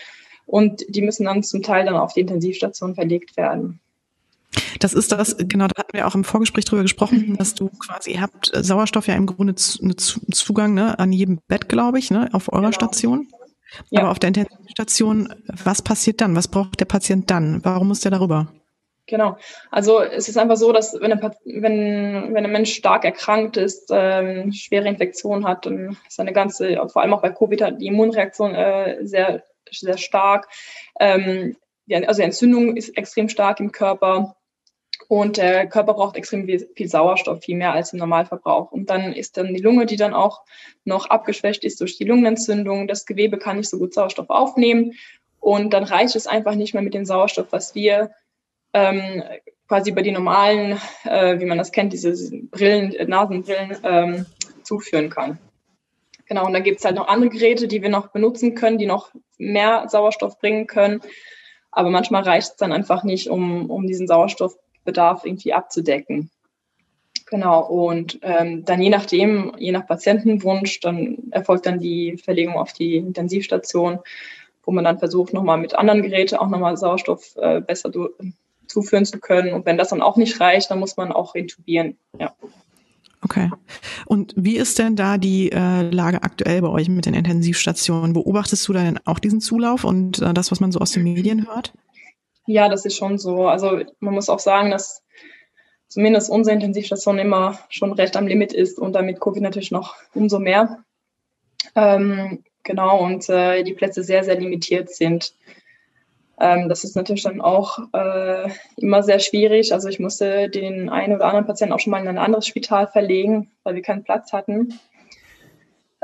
und 0.47 0.83
die 0.89 1.03
müssen 1.03 1.27
dann 1.27 1.43
zum 1.43 1.63
Teil 1.63 1.85
dann 1.85 1.97
auf 1.97 2.15
die 2.15 2.21
Intensivstation 2.21 2.95
verlegt 2.95 3.37
werden. 3.37 3.81
Das 4.81 4.95
ist 4.95 5.13
das, 5.13 5.37
genau, 5.39 5.67
da 5.69 5.81
hatten 5.81 5.97
wir 5.97 6.07
auch 6.07 6.15
im 6.15 6.25
Vorgespräch 6.25 6.65
drüber 6.65 6.83
gesprochen, 6.83 7.31
mhm. 7.31 7.37
dass 7.37 7.55
du 7.55 7.69
quasi, 7.69 8.13
ihr 8.13 8.21
habt 8.21 8.51
Sauerstoff 8.55 9.07
ja 9.07 9.15
im 9.15 9.27
Grunde 9.27 9.55
einen 9.81 9.97
Zugang 9.99 10.75
ne, 10.75 10.99
an 10.99 11.13
jedem 11.13 11.41
Bett, 11.49 11.69
glaube 11.69 11.99
ich, 11.99 12.11
ne, 12.11 12.29
auf 12.33 12.53
eurer 12.53 12.71
genau. 12.71 12.73
Station. 12.73 13.29
Ja. 13.91 14.03
Aber 14.03 14.11
auf 14.11 14.19
der 14.19 14.29
Intensivstation, 14.29 15.35
was 15.65 15.83
passiert 15.83 16.21
dann? 16.21 16.37
Was 16.37 16.49
braucht 16.49 16.81
der 16.81 16.85
Patient 16.85 17.31
dann? 17.31 17.65
Warum 17.65 17.89
muss 17.89 18.01
der 18.01 18.11
darüber? 18.13 18.49
Genau. 19.07 19.37
Also 19.71 20.01
es 20.01 20.29
ist 20.29 20.37
einfach 20.37 20.57
so, 20.57 20.73
dass 20.73 21.01
wenn, 21.01 21.13
ein, 21.13 21.21
wenn, 21.45 22.35
wenn 22.35 22.45
ein 22.45 22.53
Mensch 22.53 22.75
stark 22.75 23.05
erkrankt 23.05 23.57
ist, 23.57 23.91
ähm, 23.93 24.53
schwere 24.53 24.89
Infektion 24.89 25.47
hat, 25.47 25.67
dann 25.67 25.97
ist 26.09 26.19
eine 26.19 26.33
ganze, 26.33 26.77
vor 26.89 27.03
allem 27.03 27.15
auch 27.15 27.23
bei 27.23 27.31
Covid, 27.31 27.63
hat 27.63 27.81
die 27.81 27.87
Immunreaktion 27.87 28.55
äh, 28.55 28.99
sehr, 29.03 29.45
sehr 29.71 29.97
stark. 29.97 30.49
Ähm, 30.99 31.57
die, 31.87 31.95
also 31.95 32.21
die 32.21 32.25
Entzündung 32.25 32.77
ist 32.77 32.97
extrem 32.97 33.29
stark 33.29 33.61
im 33.61 33.71
Körper. 33.71 34.37
Und 35.09 35.37
der 35.37 35.67
Körper 35.67 35.95
braucht 35.95 36.17
extrem 36.17 36.47
viel, 36.47 36.89
Sauerstoff, 36.89 37.45
viel 37.45 37.57
mehr 37.57 37.73
als 37.73 37.93
im 37.93 37.99
Normalverbrauch. 38.01 38.73
Und 38.73 38.91
dann 38.91 39.13
ist 39.13 39.37
dann 39.37 39.55
die 39.55 39.63
Lunge, 39.63 39.87
die 39.87 39.97
dann 39.97 40.15
auch 40.15 40.43
noch 40.85 41.07
abgeschwächt 41.07 41.65
ist 41.65 41.81
durch 41.81 41.97
die 41.97 42.05
Lungenentzündung. 42.05 42.89
Das 42.89 43.07
Gewebe 43.07 43.39
kann 43.39 43.59
nicht 43.59 43.71
so 43.71 43.79
gut 43.79 43.95
Sauerstoff 43.95 44.31
aufnehmen. 44.31 44.95
Und 45.39 45.73
dann 45.73 45.85
reicht 45.85 46.17
es 46.17 46.27
einfach 46.27 46.57
nicht 46.57 46.75
mehr 46.75 46.83
mit 46.83 46.95
dem 46.95 47.05
Sauerstoff, 47.05 47.47
was 47.51 47.75
wir 47.75 48.11
ähm, 48.73 49.23
quasi 49.69 49.91
über 49.91 50.03
die 50.03 50.11
normalen, 50.11 50.81
äh, 51.05 51.39
wie 51.39 51.45
man 51.45 51.59
das 51.59 51.73
kennt, 51.73 51.93
diese 51.93 52.13
Brillen, 52.51 52.95
Nasenbrillen 53.09 53.77
ähm, 53.85 54.27
zuführen 54.63 55.11
kann. 55.11 55.39
Genau, 56.27 56.47
und 56.47 56.53
dann 56.53 56.65
gibt 56.65 56.81
es 56.81 56.85
halt 56.85 56.97
noch 56.97 57.07
andere 57.07 57.31
Geräte, 57.31 57.69
die 57.69 57.83
wir 57.83 57.89
noch 57.89 58.09
benutzen 58.09 58.57
können, 58.57 58.79
die 58.79 58.87
noch 58.87 59.13
mehr 59.39 59.89
Sauerstoff 59.89 60.39
bringen 60.41 60.67
können. 60.67 61.01
Aber 61.71 61.91
manchmal 61.91 62.23
reicht 62.23 62.51
es 62.51 62.57
dann 62.57 62.73
einfach 62.73 63.05
nicht, 63.05 63.29
um, 63.29 63.71
um 63.71 63.87
diesen 63.87 64.09
Sauerstoffbedarf 64.87 65.25
irgendwie 65.25 65.53
abzudecken. 65.53 66.31
Genau, 67.29 67.67
und 67.67 68.21
ähm, 68.23 68.65
dann 68.65 68.81
je 68.81 68.91
nachdem, 68.91 69.53
je 69.59 69.73
nach 69.73 69.87
Patientenwunsch, 69.87 70.79
dann 70.81 71.19
erfolgt 71.33 71.67
dann 71.67 71.81
die 71.81 72.19
Verlegung 72.19 72.55
auf 72.55 72.73
die 72.73 72.97
Intensivstation, 72.97 73.99
wo 74.65 74.71
man 74.71 74.85
dann 74.85 75.01
versucht, 75.01 75.33
nochmal 75.33 75.59
mit 75.59 75.75
anderen 75.75 76.03
Geräten 76.03 76.37
auch 76.37 76.49
nochmal 76.49 76.77
Sauerstoff 76.77 77.35
äh, 77.37 77.61
besser 77.61 77.91
zuführen 78.69 79.05
zu 79.05 79.19
können. 79.19 79.55
Und 79.55 79.67
wenn 79.67 79.77
das 79.77 79.89
dann 79.89 80.03
auch 80.03 80.17
nicht 80.17 80.41
reicht, 80.41 80.71
dann 80.71 80.79
muss 80.79 80.97
man 80.97 81.11
auch 81.11 81.35
intubieren. 81.35 81.97
Ja. 82.19 82.33
Okay. 83.23 83.51
Und 84.05 84.35
wie 84.37 84.57
ist 84.57 84.79
denn 84.79 84.95
da 84.95 85.19
die 85.19 85.51
äh, 85.51 85.83
Lage 85.91 86.23
aktuell 86.23 86.63
bei 86.63 86.69
euch 86.69 86.89
mit 86.89 87.07
den 87.07 87.15
Intensivstationen? 87.15 88.13
Beobachtest 88.13 88.69
du 88.69 88.73
da 88.73 88.85
denn 88.85 89.01
auch 89.05 89.19
diesen 89.19 89.41
Zulauf 89.41 89.83
und 89.83 90.23
äh, 90.23 90.33
das, 90.33 90.53
was 90.53 90.61
man 90.61 90.71
so 90.71 90.79
aus 90.79 90.93
den 90.93 91.03
Medien 91.03 91.49
hört? 91.49 91.73
Ja, 92.47 92.69
das 92.69 92.85
ist 92.85 92.97
schon 92.97 93.19
so. 93.19 93.49
Also 93.49 93.81
man 94.01 94.15
muss 94.15 94.29
auch 94.29 94.39
sagen, 94.39 94.71
dass 94.71 95.03
zumindest 95.89 96.31
unsere 96.31 96.55
Intensivstation 96.55 97.19
immer 97.19 97.59
schon 97.69 97.93
recht 97.93 98.17
am 98.17 98.27
Limit 98.27 98.53
ist 98.53 98.79
und 98.79 98.93
damit 98.93 99.21
Covid 99.21 99.43
natürlich 99.43 99.71
noch 99.71 99.95
umso 100.15 100.39
mehr. 100.39 100.85
Ähm, 101.75 102.45
genau, 102.63 103.05
und 103.05 103.29
äh, 103.29 103.63
die 103.63 103.75
Plätze 103.75 104.03
sehr, 104.03 104.25
sehr 104.25 104.39
limitiert 104.39 104.91
sind. 104.91 105.35
Ähm, 106.39 106.69
das 106.69 106.85
ist 106.85 106.97
natürlich 106.97 107.23
dann 107.23 107.41
auch 107.41 107.79
äh, 107.93 108.51
immer 108.77 109.03
sehr 109.03 109.21
schwierig. 109.21 109.73
Also 109.73 109.89
ich 109.89 109.99
musste 109.99 110.51
den 110.51 110.89
einen 110.91 111.15
oder 111.15 111.25
anderen 111.25 111.47
Patienten 111.47 111.73
auch 111.73 111.81
schon 111.81 111.91
mal 111.91 112.03
in 112.03 112.09
ein 112.09 112.19
anderes 112.19 112.47
Spital 112.47 112.87
verlegen, 112.87 113.51
weil 113.63 113.75
wir 113.75 113.83
keinen 113.83 114.05
Platz 114.05 114.33
hatten. 114.33 114.79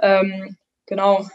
Ähm, 0.00 0.56
genau. 0.86 1.26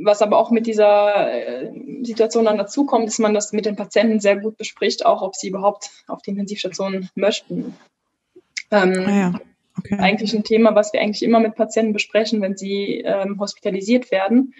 Was 0.00 0.22
aber 0.22 0.38
auch 0.38 0.50
mit 0.50 0.66
dieser 0.66 1.32
äh, 1.32 1.72
Situation 2.02 2.44
dann 2.44 2.58
dazukommt, 2.58 3.08
ist 3.08 3.18
man 3.18 3.34
das 3.34 3.52
mit 3.52 3.66
den 3.66 3.76
Patienten 3.76 4.20
sehr 4.20 4.36
gut 4.36 4.56
bespricht, 4.56 5.04
auch 5.04 5.22
ob 5.22 5.34
sie 5.34 5.48
überhaupt 5.48 5.90
auf 6.06 6.22
die 6.22 6.30
Intensivstation 6.30 7.08
möchten. 7.14 7.76
Ähm, 8.70 9.04
ah 9.06 9.16
ja. 9.16 9.40
okay. 9.76 9.98
Eigentlich 9.98 10.34
ein 10.34 10.44
Thema, 10.44 10.74
was 10.74 10.92
wir 10.92 11.00
eigentlich 11.00 11.22
immer 11.22 11.40
mit 11.40 11.56
Patienten 11.56 11.92
besprechen, 11.92 12.40
wenn 12.42 12.56
sie 12.56 13.02
ähm, 13.04 13.40
hospitalisiert 13.40 14.10
werden 14.10 14.54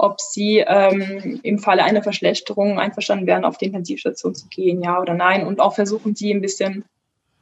ob 0.00 0.18
sie 0.18 0.64
ähm, 0.66 1.40
im 1.42 1.58
Falle 1.58 1.84
einer 1.84 2.02
Verschlechterung 2.02 2.78
einverstanden 2.78 3.26
wären, 3.26 3.44
auf 3.44 3.58
die 3.58 3.66
Intensivstation 3.66 4.34
zu 4.34 4.48
gehen, 4.48 4.82
ja 4.82 4.98
oder 4.98 5.12
nein. 5.12 5.46
Und 5.46 5.60
auch 5.60 5.74
versuchen 5.74 6.14
sie 6.14 6.32
ein 6.32 6.40
bisschen 6.40 6.84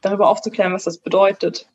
darüber 0.01 0.29
aufzuklären, 0.29 0.73
was 0.73 0.85
das 0.85 0.99
bedeutet, 0.99 1.69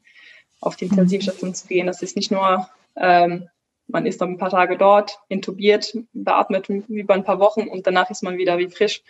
auf 0.60 0.76
die 0.76 0.86
Intensivstation 0.86 1.54
zu 1.56 1.68
gehen. 1.68 1.88
Das 1.88 2.02
ist 2.02 2.18
nicht 2.18 2.32
nur, 2.32 2.68
ähm, 2.98 3.48
man 3.88 4.06
ist 4.06 4.22
dann 4.22 4.32
ein 4.32 4.38
paar 4.38 4.50
Tage 4.50 4.78
dort, 4.78 5.20
intubiert, 5.30 5.98
beatmet 6.14 6.70
über 6.70 7.14
ein 7.14 7.24
paar 7.24 7.40
Wochen 7.40 7.68
und 7.68 7.86
danach 7.86 8.10
ist 8.10 8.24
man 8.24 8.38
wieder 8.38 8.58
wie 8.58 8.70
frisch. 8.70 9.04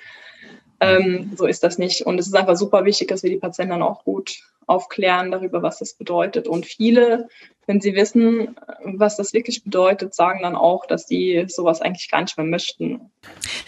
Ähm, 0.80 1.32
so 1.36 1.46
ist 1.46 1.63
das 1.63 1.77
nicht. 1.77 2.06
Und 2.06 2.20
es 2.20 2.27
ist 2.27 2.36
einfach 2.36 2.58
super 2.58 2.84
wichtig, 2.84 3.08
dass 3.08 3.24
wir 3.24 3.30
die 3.30 3.38
Patienten 3.38 3.72
dann 3.72 3.82
auch 3.82 4.03
gut 4.03 4.36
aufklären 4.65 5.32
darüber, 5.32 5.62
was 5.62 5.80
das 5.80 5.94
bedeutet. 5.94 6.48
Und 6.48 6.65
viele, 6.65 7.27
wenn 7.68 7.82
sie 7.82 7.96
wissen, 7.96 8.56
was 8.84 9.18
das 9.18 9.34
wirklich 9.34 9.63
bedeutet, 9.63 10.13
sagen 10.13 10.42
dann 10.42 10.56
auch, 10.56 10.86
dass 10.86 11.08
sie 11.08 11.46
sowas 11.48 11.82
eigentlich 11.82 12.10
gar 12.10 12.22
nicht 12.22 12.38
mehr 12.38 12.48
möchten. 12.48 13.12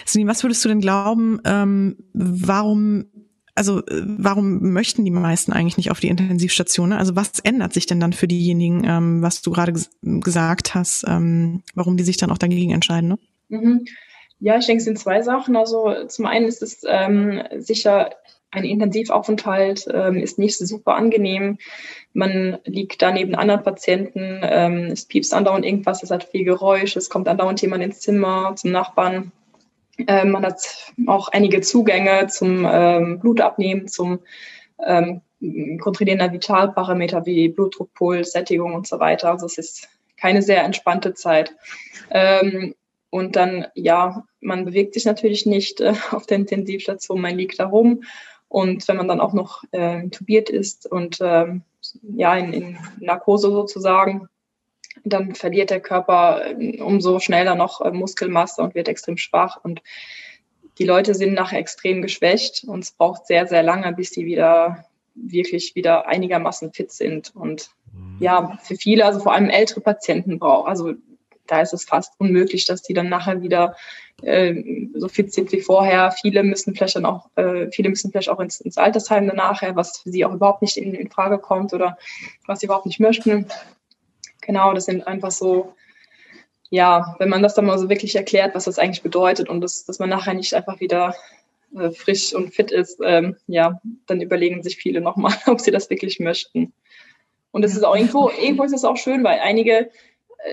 Sini, 0.05 0.27
was 0.27 0.43
würdest 0.43 0.63
du 0.65 0.69
denn 0.69 0.81
glauben, 0.81 1.39
ähm, 1.45 1.97
warum 2.13 3.07
also 3.55 3.81
warum 3.87 4.73
möchten 4.73 5.05
die 5.05 5.11
meisten 5.11 5.53
eigentlich 5.53 5.77
nicht 5.77 5.91
auf 5.91 6.01
die 6.01 6.09
Intensivstation? 6.09 6.91
Also 6.91 7.15
was 7.15 7.39
ändert 7.39 7.73
sich 7.73 7.85
denn 7.85 8.01
dann 8.01 8.13
für 8.13 8.27
diejenigen, 8.27 8.83
ähm, 8.85 9.21
was 9.21 9.41
du 9.41 9.51
gerade 9.51 9.73
gesagt 10.03 10.75
hast, 10.75 11.05
ähm, 11.07 11.63
warum 11.73 11.95
die 11.95 12.03
sich 12.03 12.17
dann 12.17 12.31
auch 12.31 12.37
dagegen 12.37 12.71
entscheiden? 12.71 13.09
Ne? 13.09 13.19
Mhm. 13.47 13.85
Ja, 14.39 14.57
ich 14.57 14.65
denke, 14.65 14.79
es 14.79 14.85
sind 14.85 14.99
zwei 14.99 15.21
Sachen. 15.21 15.55
Also 15.55 16.05
zum 16.07 16.25
einen 16.25 16.47
ist 16.47 16.61
es 16.61 16.81
ähm, 16.85 17.41
sicher 17.57 18.11
ein 18.51 18.63
Intensivaufenthalt 18.63 19.85
ähm, 19.93 20.17
ist 20.17 20.39
nicht 20.39 20.57
super 20.57 20.95
angenehm. 20.95 21.57
Man 22.13 22.57
liegt 22.63 23.01
da 23.01 23.11
neben 23.11 23.35
anderen 23.35 23.63
Patienten, 23.63 24.39
ähm, 24.43 24.85
es 24.91 25.05
piepst 25.05 25.33
andauernd 25.33 25.65
irgendwas, 25.65 26.03
es 26.03 26.11
hat 26.11 26.23
viel 26.23 26.45
Geräusch, 26.45 26.95
es 26.95 27.09
kommt 27.09 27.27
andauernd 27.27 27.61
jemand 27.61 27.83
ins 27.83 27.99
Zimmer 27.99 28.55
zum 28.55 28.71
Nachbarn. 28.71 29.31
Ähm, 30.07 30.31
man 30.31 30.45
hat 30.45 30.91
auch 31.07 31.29
einige 31.29 31.61
Zugänge 31.61 32.27
zum 32.27 32.67
ähm, 32.69 33.19
Blutabnehmen, 33.19 33.87
zum 33.87 34.19
ähm, 34.85 35.21
Kontrollieren 35.79 36.19
der 36.19 36.31
Vitalparameter 36.31 37.25
wie 37.25 37.49
Blutdruck, 37.49 37.93
Puls, 37.93 38.31
Sättigung 38.31 38.73
und 38.73 38.87
so 38.87 38.99
weiter. 38.99 39.31
Also 39.31 39.45
es 39.45 39.57
ist 39.57 39.89
keine 40.17 40.41
sehr 40.41 40.63
entspannte 40.63 41.13
Zeit. 41.13 41.55
Ähm, 42.09 42.75
und 43.09 43.35
dann, 43.35 43.67
ja, 43.75 44.25
man 44.41 44.65
bewegt 44.65 44.93
sich 44.93 45.05
natürlich 45.05 45.45
nicht 45.45 45.81
äh, 45.81 45.93
auf 46.11 46.25
der 46.25 46.37
Intensivstation, 46.37 47.21
man 47.21 47.37
liegt 47.37 47.59
da 47.59 47.67
rum 47.67 48.03
und 48.47 48.87
wenn 48.87 48.97
man 48.97 49.07
dann 49.07 49.21
auch 49.21 49.33
noch 49.33 49.63
äh, 49.71 49.99
intubiert 50.01 50.49
ist 50.49 50.89
und 50.89 51.19
ähm, 51.21 51.63
ja, 52.15 52.35
in, 52.35 52.53
in 52.53 52.77
Narkose 52.99 53.51
sozusagen, 53.51 54.27
dann 55.05 55.35
verliert 55.35 55.69
der 55.69 55.79
Körper 55.79 56.41
äh, 56.59 56.81
umso 56.81 57.19
schneller 57.19 57.55
noch 57.55 57.81
äh, 57.81 57.91
Muskelmasse 57.91 58.61
und 58.61 58.75
wird 58.75 58.87
extrem 58.87 59.17
schwach. 59.17 59.57
Und 59.63 59.81
die 60.77 60.85
Leute 60.85 61.15
sind 61.15 61.33
nachher 61.33 61.59
extrem 61.59 62.01
geschwächt 62.01 62.63
und 62.67 62.83
es 62.83 62.91
braucht 62.91 63.27
sehr, 63.27 63.47
sehr 63.47 63.63
lange, 63.63 63.93
bis 63.93 64.09
sie 64.09 64.25
wieder 64.25 64.85
wirklich 65.15 65.75
wieder 65.75 66.07
einigermaßen 66.07 66.73
fit 66.73 66.91
sind. 66.91 67.33
Und 67.35 67.69
mhm. 67.93 68.17
ja, 68.19 68.57
für 68.61 68.75
viele, 68.75 69.05
also 69.05 69.21
vor 69.21 69.33
allem 69.33 69.49
ältere 69.49 69.81
Patienten 69.81 70.39
brauchen, 70.39 70.67
also 70.67 70.93
da 71.47 71.61
ist 71.61 71.73
es 71.73 71.85
fast 71.85 72.13
unmöglich, 72.17 72.65
dass 72.65 72.81
die 72.81 72.93
dann 72.93 73.09
nachher 73.09 73.41
wieder 73.41 73.75
äh, 74.23 74.87
so 74.95 75.07
fit 75.07 75.31
sind 75.31 75.51
wie 75.51 75.61
vorher. 75.61 76.11
Viele 76.11 76.43
müssen 76.43 76.75
vielleicht 76.75 76.95
dann 76.95 77.05
auch, 77.05 77.29
äh, 77.35 77.69
viele 77.71 77.89
müssen 77.89 78.11
vielleicht 78.11 78.29
auch 78.29 78.39
ins, 78.39 78.61
ins 78.61 78.77
Altersheim 78.77 79.27
danach, 79.27 79.61
was 79.75 79.99
für 79.99 80.09
sie 80.09 80.25
auch 80.25 80.33
überhaupt 80.33 80.61
nicht 80.61 80.77
in, 80.77 80.93
in 80.93 81.09
Frage 81.09 81.37
kommt 81.37 81.73
oder 81.73 81.97
was 82.47 82.59
sie 82.59 82.65
überhaupt 82.65 82.85
nicht 82.85 82.99
möchten. 82.99 83.45
Genau, 84.45 84.73
das 84.73 84.85
sind 84.85 85.07
einfach 85.07 85.31
so, 85.31 85.73
ja, 86.69 87.15
wenn 87.19 87.29
man 87.29 87.43
das 87.43 87.55
dann 87.55 87.65
mal 87.65 87.77
so 87.77 87.89
wirklich 87.89 88.15
erklärt, 88.15 88.55
was 88.55 88.65
das 88.65 88.79
eigentlich 88.79 89.03
bedeutet 89.03 89.49
und 89.49 89.61
das, 89.61 89.85
dass 89.85 89.99
man 89.99 90.09
nachher 90.09 90.33
nicht 90.33 90.53
einfach 90.53 90.79
wieder 90.79 91.15
äh, 91.75 91.91
frisch 91.91 92.33
und 92.33 92.53
fit 92.53 92.71
ist, 92.71 92.99
ähm, 93.03 93.37
ja, 93.47 93.81
dann 94.07 94.21
überlegen 94.21 94.63
sich 94.63 94.77
viele 94.77 95.01
nochmal, 95.01 95.33
ob 95.47 95.61
sie 95.61 95.71
das 95.71 95.89
wirklich 95.89 96.19
möchten. 96.19 96.73
Und 97.51 97.63
es 97.63 97.75
ist 97.75 97.83
auch 97.83 97.95
irgendwo, 97.95 98.29
irgendwo 98.29 98.63
ist 98.63 98.73
es 98.73 98.83
auch 98.83 98.97
schön, 98.97 99.23
weil 99.23 99.39
einige 99.39 99.89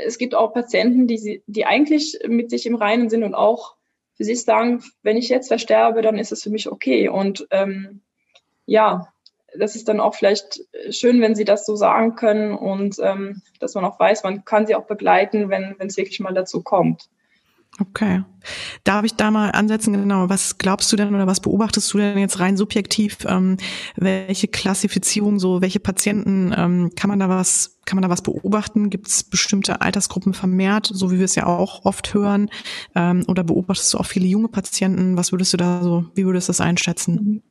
es 0.07 0.19
gibt 0.19 0.35
auch 0.35 0.55
Patienten, 0.55 1.07
die, 1.07 1.43
die 1.47 1.67
eigentlich 1.67 2.19
mit 2.27 2.51
sich 2.51 2.67
im 2.67 2.77
Reinen 2.77 3.11
sind 3.11 3.23
und 3.25 3.35
auch 3.35 3.77
für 4.15 4.25
sich 4.25 4.43
sagen, 4.43 4.83
wenn 5.03 5.17
ich 5.17 5.29
jetzt 5.29 5.49
versterbe, 5.49 6.03
dann 6.03 6.19
ist 6.19 6.33
es 6.33 6.43
für 6.43 6.51
mich 6.51 6.71
okay. 6.71 7.09
Und 7.09 7.47
ähm, 7.51 8.01
ja, 8.67 9.12
das 9.59 9.77
ist 9.77 9.89
dann 9.89 10.01
auch 10.01 10.15
vielleicht 10.15 10.61
schön, 10.91 11.21
wenn 11.21 11.35
sie 11.35 11.45
das 11.45 11.67
so 11.67 11.77
sagen 11.77 12.15
können 12.15 12.55
und 12.55 12.97
ähm, 13.01 13.43
dass 13.61 13.75
man 13.75 13.85
auch 13.85 13.99
weiß, 13.99 14.25
man 14.25 14.45
kann 14.45 14.67
sie 14.67 14.75
auch 14.75 14.87
begleiten, 14.87 15.49
wenn 15.51 15.77
es 15.79 15.97
wirklich 15.97 16.21
mal 16.21 16.35
dazu 16.35 16.63
kommt. 16.63 17.09
Okay. 17.81 18.23
Darf 18.85 19.05
ich 19.05 19.15
da 19.15 19.31
mal 19.31 19.51
ansetzen, 19.51 19.95
genau, 19.95 20.29
was 20.29 20.59
glaubst 20.59 20.93
du 20.93 20.97
denn 20.97 21.15
oder 21.15 21.27
was 21.27 21.41
beobachtest 21.41 21.93
du 21.93 21.99
denn 21.99 22.19
jetzt 22.19 22.39
rein 22.39 22.59
subjektiv, 22.59 23.19
ähm, 23.27 23.57
welche 23.97 24.47
Klassifizierung, 24.47 25.39
so 25.39 25.63
welche 25.63 25.81
Patienten, 25.81 26.53
ähm, 26.55 26.91
kann 26.97 27.09
man 27.09 27.19
da 27.19 27.31
was, 27.31 27.79
kann 27.87 27.97
man 27.97 28.03
da 28.03 28.11
was 28.11 28.21
beobachten? 28.21 28.91
Gibt 28.91 29.09
es 29.09 29.25
bestimmte 29.25 29.81
Altersgruppen 29.81 30.35
vermehrt, 30.35 30.91
so 30.93 31.11
wie 31.11 31.19
wir 31.19 31.25
es 31.25 31.35
ja 31.35 31.47
auch 31.47 31.87
oft 31.87 32.13
hören? 32.13 32.51
Ähm, 32.95 33.25
oder 33.27 33.43
beobachtest 33.43 33.95
du 33.95 33.99
auch 33.99 34.07
viele 34.07 34.27
junge 34.27 34.49
Patienten? 34.49 35.17
Was 35.17 35.33
würdest 35.33 35.55
du 35.55 35.57
da 35.57 35.83
so, 35.83 36.05
wie 36.15 36.27
würdest 36.27 36.49
du 36.49 36.51
das 36.51 36.61
einschätzen? 36.61 37.15
Mhm. 37.15 37.43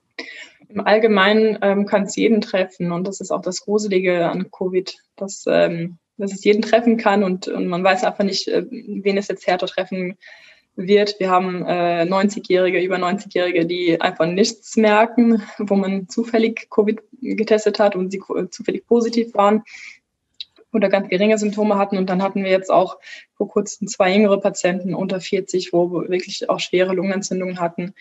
Im 0.73 0.85
Allgemeinen 0.85 1.59
ähm, 1.61 1.85
kann 1.85 2.03
es 2.03 2.15
jeden 2.15 2.41
treffen 2.41 2.91
und 2.91 3.07
das 3.07 3.19
ist 3.19 3.31
auch 3.31 3.41
das 3.41 3.61
Gruselige 3.61 4.29
an 4.29 4.49
Covid, 4.51 4.97
dass 5.15 5.45
ähm, 5.47 5.97
dass 6.21 6.33
es 6.33 6.43
jeden 6.43 6.61
treffen 6.61 6.97
kann 6.97 7.23
und, 7.23 7.47
und 7.47 7.67
man 7.67 7.83
weiß 7.83 8.03
einfach 8.03 8.23
nicht, 8.23 8.47
äh, 8.47 8.65
wen 8.69 9.17
es 9.17 9.27
jetzt 9.27 9.47
härter 9.47 9.67
treffen 9.67 10.17
wird. 10.75 11.19
Wir 11.19 11.29
haben 11.29 11.65
äh, 11.65 12.03
90-Jährige, 12.03 12.79
über 12.79 12.97
90-Jährige, 12.97 13.65
die 13.65 13.99
einfach 13.99 14.27
nichts 14.27 14.77
merken, 14.77 15.43
wo 15.57 15.75
man 15.75 16.07
zufällig 16.07 16.69
Covid 16.69 17.01
getestet 17.21 17.79
hat 17.79 17.95
und 17.95 18.11
sie 18.11 18.21
zufällig 18.51 18.85
positiv 18.87 19.33
waren 19.33 19.63
oder 20.71 20.89
ganz 20.89 21.09
geringe 21.09 21.37
Symptome 21.37 21.77
hatten. 21.77 21.97
Und 21.97 22.09
dann 22.09 22.21
hatten 22.23 22.43
wir 22.43 22.51
jetzt 22.51 22.71
auch 22.71 22.99
vor 23.35 23.49
kurzem 23.49 23.87
zwei 23.87 24.13
jüngere 24.13 24.39
Patienten 24.39 24.93
unter 24.93 25.19
40, 25.19 25.73
wo 25.73 25.91
wir 25.91 26.09
wirklich 26.09 26.49
auch 26.49 26.59
schwere 26.59 26.93
Lungenentzündungen 26.93 27.59
hatten. 27.59 27.93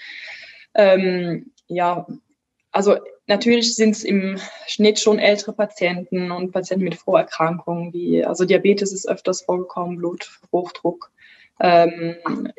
Ähm, 0.74 1.50
ja, 1.66 2.06
also 2.72 2.96
natürlich 3.26 3.74
sind 3.74 3.90
es 3.90 4.04
im 4.04 4.38
Schnitt 4.66 5.00
schon 5.00 5.18
ältere 5.18 5.52
Patienten 5.52 6.30
und 6.30 6.52
Patienten 6.52 6.84
mit 6.84 6.94
Vorerkrankungen, 6.94 7.92
wie 7.92 8.24
also 8.24 8.44
Diabetes 8.44 8.92
ist 8.92 9.08
öfters 9.08 9.42
vorgekommen, 9.42 9.96
Bluthochdruck, 9.96 11.10
ähm, 11.60 12.16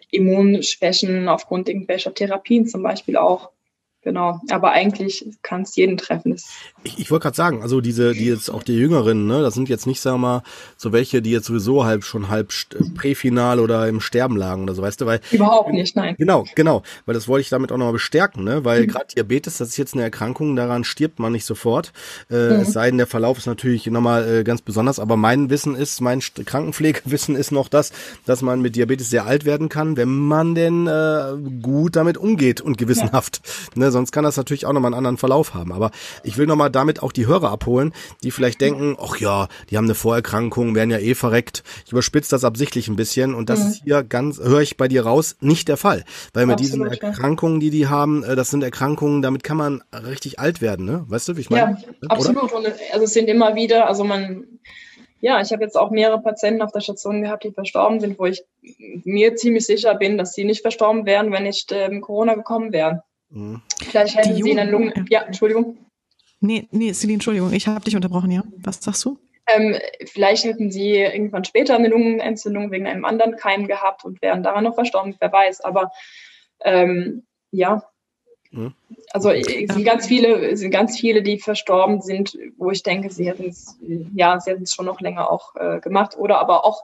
Immunschwächen 0.09 1.27
aufgrund 1.27 1.69
irgendwelcher 1.69 2.13
Therapien 2.13 2.67
zum 2.67 2.83
Beispiel 2.83 3.17
auch. 3.17 3.51
Genau, 4.03 4.39
aber 4.49 4.71
eigentlich 4.71 5.27
kann 5.43 5.61
es 5.61 5.75
jeden 5.75 5.95
treffen. 5.95 6.35
Ich, 6.83 6.97
ich 6.97 7.11
wollte 7.11 7.23
gerade 7.23 7.35
sagen, 7.35 7.61
also 7.61 7.81
diese, 7.81 8.13
die 8.13 8.25
jetzt 8.25 8.49
auch 8.49 8.63
die 8.63 8.75
Jüngeren, 8.75 9.27
ne, 9.27 9.43
das 9.43 9.53
sind 9.53 9.69
jetzt 9.69 9.85
nicht, 9.85 10.01
sagen 10.01 10.15
wir 10.15 10.27
mal, 10.27 10.43
so 10.75 10.91
welche, 10.91 11.21
die 11.21 11.29
jetzt 11.29 11.45
sowieso 11.45 11.85
halb 11.85 12.03
schon 12.03 12.29
halb 12.29 12.51
Präfinal 12.95 13.59
oder 13.59 13.87
im 13.87 14.01
Sterben 14.01 14.37
lagen 14.37 14.63
oder 14.63 14.73
so, 14.73 14.81
weißt 14.81 15.01
du, 15.01 15.05
weil 15.05 15.19
überhaupt 15.29 15.71
nicht, 15.71 15.95
nein. 15.95 16.15
Genau, 16.17 16.45
genau, 16.55 16.81
weil 17.05 17.13
das 17.13 17.27
wollte 17.27 17.41
ich 17.41 17.49
damit 17.49 17.71
auch 17.71 17.77
nochmal 17.77 17.93
bestärken, 17.93 18.43
ne, 18.43 18.65
weil 18.65 18.81
mhm. 18.81 18.87
gerade 18.87 19.05
Diabetes, 19.13 19.59
das 19.59 19.67
ist 19.69 19.77
jetzt 19.77 19.93
eine 19.93 20.01
Erkrankung, 20.01 20.55
daran 20.55 20.83
stirbt 20.83 21.19
man 21.19 21.31
nicht 21.31 21.45
sofort. 21.45 21.93
Äh, 22.31 22.33
mhm. 22.33 22.61
Es 22.61 22.73
sei 22.73 22.89
denn, 22.89 22.97
der 22.97 23.07
Verlauf 23.07 23.37
ist 23.37 23.45
natürlich 23.45 23.85
nochmal 23.85 24.27
äh, 24.27 24.43
ganz 24.43 24.63
besonders, 24.63 24.99
aber 24.99 25.15
mein 25.15 25.51
Wissen 25.51 25.75
ist, 25.75 26.01
mein 26.01 26.21
Krankenpflegewissen 26.21 27.35
ist 27.35 27.51
noch 27.51 27.67
das, 27.67 27.91
dass 28.25 28.41
man 28.41 28.61
mit 28.61 28.75
Diabetes 28.75 29.11
sehr 29.11 29.27
alt 29.27 29.45
werden 29.45 29.69
kann, 29.69 29.95
wenn 29.95 30.09
man 30.09 30.55
denn 30.55 30.87
äh, 30.87 31.33
gut 31.61 31.95
damit 31.95 32.17
umgeht 32.17 32.61
und 32.61 32.79
gewissenhaft. 32.79 33.41
Ja. 33.75 33.81
Ne, 33.81 33.90
sonst 33.91 34.11
kann 34.11 34.23
das 34.23 34.37
natürlich 34.37 34.65
auch 34.65 34.73
nochmal 34.73 34.89
einen 34.89 34.97
anderen 34.97 35.17
Verlauf 35.17 35.53
haben. 35.53 35.71
Aber 35.71 35.91
ich 36.23 36.37
will 36.37 36.47
nochmal 36.47 36.69
damit 36.69 37.03
auch 37.03 37.11
die 37.11 37.27
Hörer 37.27 37.51
abholen, 37.51 37.93
die 38.23 38.31
vielleicht 38.31 38.61
denken, 38.61 38.97
ach 39.01 39.17
ja, 39.17 39.47
die 39.69 39.77
haben 39.77 39.85
eine 39.85 39.95
Vorerkrankung, 39.95 40.75
werden 40.75 40.89
ja 40.89 40.99
eh 40.99 41.15
verreckt. 41.15 41.63
Ich 41.85 41.91
überspitze 41.91 42.31
das 42.31 42.43
absichtlich 42.43 42.87
ein 42.87 42.95
bisschen 42.95 43.33
und 43.33 43.49
das 43.49 43.59
mhm. 43.59 43.67
ist 43.67 43.83
hier 43.83 44.03
ganz, 44.03 44.39
höre 44.39 44.61
ich 44.61 44.77
bei 44.77 44.87
dir 44.87 45.03
raus, 45.03 45.35
nicht 45.39 45.67
der 45.67 45.77
Fall. 45.77 46.03
Weil 46.33 46.45
mit 46.45 46.59
Absolut, 46.59 46.91
diesen 46.91 47.03
Erkrankungen, 47.03 47.59
die 47.59 47.69
die 47.69 47.87
haben, 47.87 48.23
äh, 48.23 48.35
das 48.35 48.49
sind 48.49 48.63
Erkrankungen, 48.63 49.21
damit 49.21 49.43
kann 49.43 49.57
man 49.57 49.83
richtig 49.93 50.39
alt 50.39 50.61
werden, 50.61 50.85
ne? 50.85 51.05
Weißt 51.07 51.27
du, 51.27 51.37
wie 51.37 51.41
ich 51.41 51.49
meine? 51.49 51.77
Ja, 52.01 52.09
absolut. 52.09 52.51
Und 52.51 52.67
also 52.91 53.05
es 53.05 53.13
sind 53.13 53.27
immer 53.27 53.55
wieder, 53.55 53.87
also 53.87 54.03
man, 54.03 54.45
ja, 55.19 55.41
ich 55.41 55.51
habe 55.51 55.63
jetzt 55.63 55.77
auch 55.77 55.91
mehrere 55.91 56.21
Patienten 56.21 56.61
auf 56.61 56.71
der 56.71 56.81
Station 56.81 57.21
gehabt, 57.21 57.43
die 57.43 57.51
verstorben 57.51 57.99
sind, 57.99 58.17
wo 58.17 58.25
ich 58.25 58.43
mir 59.03 59.35
ziemlich 59.35 59.65
sicher 59.65 59.95
bin, 59.95 60.17
dass 60.17 60.33
sie 60.33 60.43
nicht 60.43 60.61
verstorben 60.61 61.05
wären, 61.05 61.31
wenn 61.31 61.43
nicht 61.43 61.71
ähm, 61.71 62.01
Corona 62.01 62.33
gekommen 62.33 62.73
wäre. 62.73 63.03
Mhm. 63.31 63.61
Vielleicht 63.81 64.15
hätten 64.15 64.35
Sie 64.35 64.59
eine 64.59 64.69
Lungen. 64.69 65.05
Ja, 65.09 65.23
Entschuldigung. 65.23 65.77
Nee, 66.39 66.67
nee, 66.71 66.91
Celine, 66.93 67.15
Entschuldigung, 67.15 67.53
ich 67.53 67.67
habe 67.67 67.85
dich 67.85 67.95
unterbrochen, 67.95 68.31
ja. 68.31 68.43
Was 68.57 68.81
sagst 68.81 69.05
du? 69.05 69.17
Ähm, 69.47 69.75
vielleicht 70.05 70.43
hätten 70.43 70.71
sie 70.71 70.97
irgendwann 70.97 71.43
später 71.43 71.75
eine 71.75 71.87
Lungenentzündung 71.87 72.71
wegen 72.71 72.87
einem 72.87 73.05
anderen 73.05 73.35
Keim 73.35 73.67
gehabt 73.67 74.05
und 74.05 74.21
wären 74.21 74.43
daran 74.43 74.63
noch 74.63 74.75
verstorben, 74.75 75.15
wer 75.19 75.31
weiß. 75.31 75.61
Aber 75.61 75.91
ähm, 76.63 77.23
ja, 77.51 77.83
mhm. 78.51 78.73
also 79.11 79.29
es 79.31 79.45
sind 79.47 79.83
ganz 79.83 80.07
viele, 80.07 80.51
es 80.51 80.59
sind 80.59 80.71
ganz 80.71 80.99
viele, 80.99 81.21
die 81.21 81.39
verstorben 81.39 82.01
sind, 82.01 82.37
wo 82.57 82.71
ich 82.71 82.83
denke, 82.83 83.11
sie 83.11 83.27
hätten 83.27 83.49
es, 83.49 83.77
ja, 84.15 84.39
sie 84.39 84.51
hätten 84.51 84.63
es 84.63 84.73
schon 84.73 84.85
noch 84.85 85.01
länger 85.01 85.29
auch 85.29 85.55
äh, 85.55 85.79
gemacht. 85.79 86.17
Oder 86.17 86.39
aber 86.39 86.65
auch 86.65 86.83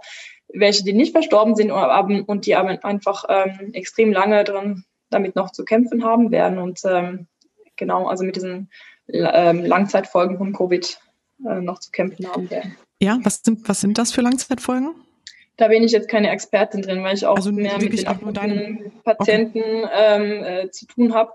welche, 0.50 0.84
die 0.84 0.94
nicht 0.94 1.12
verstorben 1.12 1.56
sind 1.56 1.72
und 1.72 2.46
die 2.46 2.56
aber 2.56 2.84
einfach 2.84 3.26
ähm, 3.30 3.74
extrem 3.74 4.12
lange 4.12 4.44
drin 4.44 4.86
damit 5.10 5.36
noch 5.36 5.52
zu 5.52 5.66
kämpfen 5.66 6.04
haben 6.04 6.32
werden 6.32 6.58
und 6.58 6.82
ähm, 6.86 7.28
genau, 7.76 8.08
also 8.08 8.24
mit 8.24 8.36
diesen 8.36 8.70
ähm, 9.08 9.66
Langzeitfolgen 9.66 10.38
von 10.38 10.54
Covid 10.54 11.00
äh, 11.46 11.62
noch 11.62 11.80
zu 11.80 11.92
kämpfen 11.92 12.28
haben 12.28 12.50
werden. 12.50 12.76
Ja, 13.00 13.20
was 13.24 13.42
sind, 13.44 13.68
was 13.70 13.82
sind 13.82 13.98
das 13.98 14.12
für 14.12 14.22
Langzeitfolgen? 14.22 14.96
Da 15.56 15.70
bin 15.70 15.84
ich 15.84 15.92
jetzt 15.92 16.10
keine 16.10 16.30
Expertin 16.30 16.82
drin, 16.84 17.04
weil 17.04 17.16
ich 17.16 17.26
auch 17.26 17.36
also 17.36 17.52
mehr 17.52 17.80
mit 17.80 17.98
den 17.98 18.08
akuten 18.08 18.92
Patienten 19.04 19.60
okay. 19.60 19.90
ähm, 19.94 20.44
äh, 20.44 20.72
zu 20.72 20.86
tun 20.86 21.14
habe. 21.14 21.32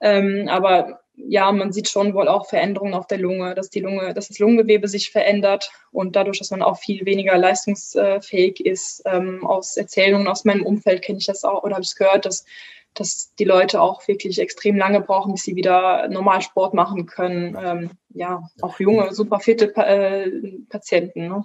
Ähm, 0.00 0.48
aber 0.48 1.00
ja, 1.16 1.52
man 1.52 1.72
sieht 1.72 1.88
schon 1.88 2.14
wohl 2.14 2.28
auch 2.28 2.46
Veränderungen 2.46 2.94
auf 2.94 3.06
der 3.06 3.18
Lunge, 3.18 3.54
dass 3.54 3.70
die 3.70 3.80
Lunge, 3.80 4.14
dass 4.14 4.28
das 4.28 4.38
Lungengewebe 4.38 4.88
sich 4.88 5.10
verändert 5.10 5.70
und 5.90 6.16
dadurch, 6.16 6.38
dass 6.38 6.50
man 6.50 6.62
auch 6.62 6.78
viel 6.78 7.04
weniger 7.04 7.36
leistungsfähig 7.36 8.64
ist. 8.64 9.02
Ähm, 9.04 9.46
aus 9.46 9.76
Erzählungen 9.76 10.28
aus 10.28 10.44
meinem 10.44 10.64
Umfeld 10.64 11.02
kenne 11.02 11.18
ich 11.18 11.26
das 11.26 11.44
auch 11.44 11.62
oder 11.62 11.74
habe 11.74 11.82
ich 11.82 11.90
es 11.90 11.96
gehört, 11.96 12.24
dass 12.24 12.44
dass 12.94 13.34
die 13.38 13.44
Leute 13.44 13.80
auch 13.80 14.06
wirklich 14.08 14.38
extrem 14.38 14.76
lange 14.76 15.00
brauchen, 15.00 15.32
bis 15.32 15.42
sie 15.42 15.56
wieder 15.56 16.08
normal 16.08 16.42
Sport 16.42 16.74
machen 16.74 17.06
können. 17.06 17.56
Ähm, 17.60 17.90
ja, 18.12 18.42
auch 18.60 18.80
junge, 18.80 19.14
super 19.14 19.38
fitte 19.40 19.74
äh, 19.76 20.30
Patienten. 20.68 21.28
Ne? 21.28 21.44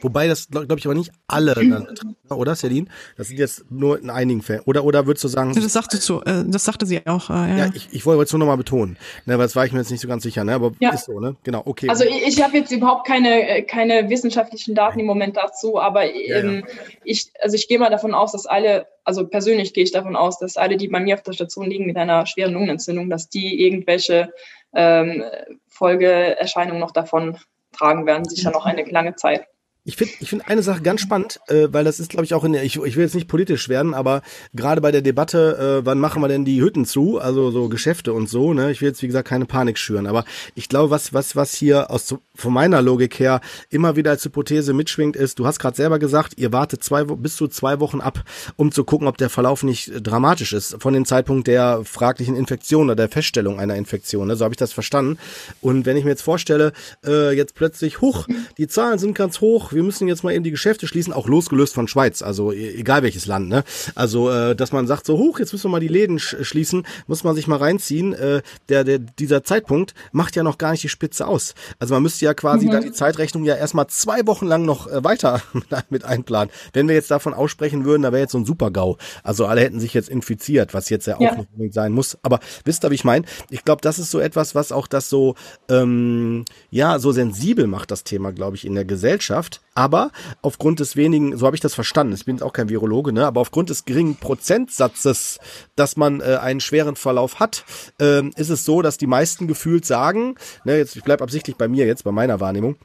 Wobei 0.00 0.28
das, 0.28 0.48
glaube 0.48 0.66
glaub 0.66 0.78
ich, 0.78 0.86
aber 0.86 0.94
nicht 0.94 1.12
alle, 1.26 1.54
dann, 1.54 1.88
oder 2.30 2.54
Celine? 2.54 2.86
Das 3.16 3.28
sind 3.28 3.38
jetzt 3.38 3.70
nur 3.70 4.00
in 4.00 4.10
einigen 4.10 4.42
Fällen. 4.42 4.62
Oder, 4.64 4.84
oder 4.84 5.06
würdest 5.06 5.24
du 5.24 5.28
sagen... 5.28 5.52
Das 5.54 5.72
sagte, 5.72 5.98
so, 5.98 6.22
äh, 6.22 6.44
das 6.46 6.64
sagte 6.64 6.86
sie 6.86 7.06
auch. 7.06 7.30
Äh, 7.30 7.32
ja, 7.32 7.56
ja 7.56 7.70
ich, 7.74 7.88
ich 7.92 8.06
wollte 8.06 8.22
es 8.22 8.32
nur 8.32 8.40
nochmal 8.40 8.56
betonen, 8.56 8.96
ne, 9.26 9.38
weil 9.38 9.44
das 9.44 9.56
war 9.56 9.66
ich 9.66 9.72
mir 9.72 9.80
jetzt 9.80 9.90
nicht 9.90 10.00
so 10.00 10.08
ganz 10.08 10.22
sicher, 10.22 10.44
ne? 10.44 10.54
aber 10.54 10.72
ja. 10.80 10.90
ist 10.90 11.04
so, 11.04 11.20
ne? 11.20 11.36
Genau, 11.42 11.62
okay. 11.64 11.88
Also 11.88 12.04
ich, 12.04 12.26
ich 12.26 12.42
habe 12.42 12.56
jetzt 12.56 12.72
überhaupt 12.72 13.06
keine, 13.06 13.48
äh, 13.48 13.62
keine 13.62 14.08
wissenschaftlichen 14.08 14.74
Daten 14.74 14.98
im 14.98 15.06
Moment 15.06 15.36
dazu, 15.36 15.78
aber 15.78 16.04
ähm, 16.12 16.64
ja, 16.66 16.74
ich, 17.04 17.30
also 17.40 17.56
ich 17.56 17.68
gehe 17.68 17.78
mal 17.78 17.90
davon 17.90 18.14
aus, 18.14 18.32
dass 18.32 18.46
alle 18.46 18.86
also 19.06 19.24
persönlich 19.24 19.72
gehe 19.72 19.84
ich 19.84 19.92
davon 19.92 20.16
aus, 20.16 20.40
dass 20.40 20.56
alle, 20.56 20.76
die 20.76 20.88
bei 20.88 20.98
mir 20.98 21.14
auf 21.14 21.22
der 21.22 21.32
Station 21.32 21.70
liegen 21.70 21.86
mit 21.86 21.96
einer 21.96 22.26
schweren 22.26 22.52
Lungenentzündung, 22.52 23.08
dass 23.08 23.28
die 23.28 23.64
irgendwelche 23.64 24.32
ähm, 24.76 25.24
Folgeerscheinungen 25.68 26.80
noch 26.80 26.92
davon 26.92 27.36
tragen 27.72 28.06
werden, 28.06 28.24
sicher 28.24 28.50
noch 28.50 28.66
eine 28.66 28.84
lange 28.84 29.16
Zeit. 29.16 29.46
Ich 29.88 29.94
finde 29.94 30.14
ich 30.18 30.30
finde 30.30 30.48
eine 30.48 30.64
Sache 30.64 30.82
ganz 30.82 31.00
spannend, 31.00 31.38
äh, 31.46 31.68
weil 31.70 31.84
das 31.84 32.00
ist, 32.00 32.10
glaube 32.10 32.24
ich, 32.24 32.34
auch 32.34 32.42
in 32.42 32.54
der, 32.54 32.64
ich, 32.64 32.76
ich 32.76 32.96
will 32.96 33.04
jetzt 33.04 33.14
nicht 33.14 33.28
politisch 33.28 33.68
werden, 33.68 33.94
aber 33.94 34.22
gerade 34.52 34.80
bei 34.80 34.90
der 34.90 35.00
Debatte, 35.00 35.78
äh, 35.82 35.86
wann 35.86 36.00
machen 36.00 36.20
wir 36.20 36.26
denn 36.26 36.44
die 36.44 36.60
Hütten 36.60 36.84
zu, 36.84 37.20
also 37.20 37.52
so 37.52 37.68
Geschäfte 37.68 38.12
und 38.12 38.28
so, 38.28 38.52
ne? 38.52 38.72
Ich 38.72 38.80
will 38.80 38.88
jetzt, 38.88 39.00
wie 39.02 39.06
gesagt, 39.06 39.28
keine 39.28 39.46
Panik 39.46 39.78
schüren, 39.78 40.08
aber 40.08 40.24
ich 40.56 40.68
glaube, 40.68 40.90
was, 40.90 41.14
was, 41.14 41.36
was 41.36 41.54
hier 41.54 41.88
aus 41.88 42.16
von 42.36 42.52
meiner 42.52 42.82
Logik 42.82 43.18
her 43.18 43.40
immer 43.70 43.96
wieder 43.96 44.10
als 44.10 44.24
Hypothese 44.24 44.72
mitschwingt, 44.72 45.16
ist, 45.16 45.38
du 45.38 45.46
hast 45.46 45.58
gerade 45.58 45.76
selber 45.76 45.98
gesagt, 45.98 46.34
ihr 46.36 46.52
wartet 46.52 46.82
zwei 46.82 47.04
bis 47.04 47.36
zu 47.36 47.48
zwei 47.48 47.80
Wochen 47.80 48.00
ab, 48.00 48.22
um 48.56 48.72
zu 48.72 48.84
gucken, 48.84 49.08
ob 49.08 49.18
der 49.18 49.30
Verlauf 49.30 49.62
nicht 49.62 49.92
dramatisch 50.02 50.52
ist, 50.52 50.76
von 50.80 50.94
dem 50.94 51.04
Zeitpunkt 51.04 51.46
der 51.46 51.84
fraglichen 51.84 52.36
Infektion 52.36 52.86
oder 52.86 52.96
der 52.96 53.08
Feststellung 53.08 53.58
einer 53.58 53.76
Infektion. 53.76 54.28
Ne? 54.28 54.36
So 54.36 54.44
habe 54.44 54.52
ich 54.52 54.58
das 54.58 54.72
verstanden. 54.72 55.18
Und 55.60 55.86
wenn 55.86 55.96
ich 55.96 56.04
mir 56.04 56.10
jetzt 56.10 56.22
vorstelle, 56.22 56.72
äh, 57.04 57.32
jetzt 57.36 57.54
plötzlich, 57.54 58.00
huch, 58.00 58.26
die 58.58 58.68
Zahlen 58.68 58.98
sind 58.98 59.14
ganz 59.14 59.40
hoch, 59.40 59.72
wir 59.72 59.82
müssen 59.82 60.08
jetzt 60.08 60.24
mal 60.24 60.32
eben 60.32 60.44
die 60.44 60.50
Geschäfte 60.50 60.86
schließen, 60.86 61.12
auch 61.12 61.28
losgelöst 61.28 61.74
von 61.74 61.88
Schweiz, 61.88 62.22
also 62.22 62.52
e-, 62.52 62.74
egal 62.74 63.02
welches 63.02 63.26
Land, 63.26 63.48
ne? 63.48 63.64
Also, 63.94 64.30
äh, 64.30 64.54
dass 64.54 64.72
man 64.72 64.86
sagt, 64.86 65.06
so 65.06 65.18
hoch, 65.18 65.38
jetzt 65.38 65.52
müssen 65.52 65.64
wir 65.64 65.72
mal 65.72 65.80
die 65.80 65.88
Läden 65.88 66.18
sch 66.18 66.36
schließen, 66.42 66.86
muss 67.06 67.24
man 67.24 67.34
sich 67.34 67.46
mal 67.46 67.58
reinziehen. 67.58 68.12
Äh, 68.12 68.42
der, 68.68 68.84
der, 68.84 68.98
dieser 68.98 69.44
Zeitpunkt 69.44 69.94
macht 70.12 70.36
ja 70.36 70.42
noch 70.42 70.58
gar 70.58 70.72
nicht 70.72 70.82
die 70.82 70.88
Spitze 70.88 71.26
aus. 71.26 71.54
Also 71.78 71.94
man 71.94 72.02
müsste 72.02 72.25
ja 72.26 72.34
quasi 72.34 72.66
mhm. 72.66 72.70
dann 72.70 72.82
die 72.82 72.92
Zeitrechnung 72.92 73.44
ja 73.44 73.54
erstmal 73.54 73.86
zwei 73.86 74.26
Wochen 74.26 74.46
lang 74.46 74.64
noch 74.64 74.86
äh, 74.86 75.02
weiter 75.02 75.40
mit 75.90 76.04
einplanen. 76.04 76.52
Wenn 76.72 76.88
wir 76.88 76.94
jetzt 76.94 77.10
davon 77.10 77.32
aussprechen 77.32 77.84
würden, 77.84 78.02
da 78.02 78.12
wäre 78.12 78.22
jetzt 78.22 78.32
so 78.32 78.38
ein 78.38 78.44
Super-GAU. 78.44 78.98
Also 79.22 79.46
alle 79.46 79.62
hätten 79.62 79.80
sich 79.80 79.94
jetzt 79.94 80.08
infiziert, 80.08 80.74
was 80.74 80.90
jetzt 80.90 81.06
ja 81.06 81.16
auch 81.16 81.20
ja. 81.20 81.30
nicht 81.34 81.48
unbedingt 81.48 81.74
sein 81.74 81.92
muss. 81.92 82.18
Aber 82.22 82.40
wisst 82.64 82.84
ihr, 82.84 82.90
wie 82.90 82.96
ich 82.96 83.04
meine? 83.04 83.24
Ich 83.48 83.64
glaube, 83.64 83.80
das 83.80 83.98
ist 83.98 84.10
so 84.10 84.20
etwas, 84.20 84.54
was 84.54 84.72
auch 84.72 84.86
das 84.86 85.08
so, 85.08 85.34
ähm, 85.70 86.44
ja, 86.70 86.98
so 86.98 87.12
sensibel 87.12 87.66
macht, 87.66 87.90
das 87.90 88.04
Thema, 88.04 88.32
glaube 88.32 88.56
ich, 88.56 88.66
in 88.66 88.74
der 88.74 88.84
Gesellschaft. 88.84 89.62
Aber 89.74 90.10
aufgrund 90.40 90.80
des 90.80 90.96
wenigen, 90.96 91.36
so 91.36 91.46
habe 91.46 91.54
ich 91.54 91.60
das 91.60 91.74
verstanden, 91.74 92.14
ich 92.14 92.24
bin 92.24 92.36
jetzt 92.36 92.42
auch 92.42 92.54
kein 92.54 92.70
Virologe, 92.70 93.12
ne, 93.12 93.26
aber 93.26 93.42
aufgrund 93.42 93.68
des 93.68 93.84
geringen 93.84 94.16
Prozentsatzes, 94.16 95.38
dass 95.76 95.96
man 95.96 96.20
äh, 96.20 96.38
einen 96.40 96.60
schweren 96.60 96.96
Verlauf 96.96 97.40
hat, 97.40 97.64
äh, 98.00 98.26
ist 98.36 98.48
es 98.48 98.64
so, 98.64 98.80
dass 98.80 98.96
die 98.96 99.06
meisten 99.06 99.46
gefühlt 99.46 99.84
sagen, 99.84 100.36
ne, 100.64 100.78
jetzt 100.78 100.96
ich 100.96 101.04
bleib 101.04 101.20
absichtlich 101.20 101.56
bei 101.56 101.68
mir 101.68 101.86
jetzt, 101.86 102.04
bei 102.04 102.12
meiner 102.16 102.40
Wahrnehmung, 102.40 102.76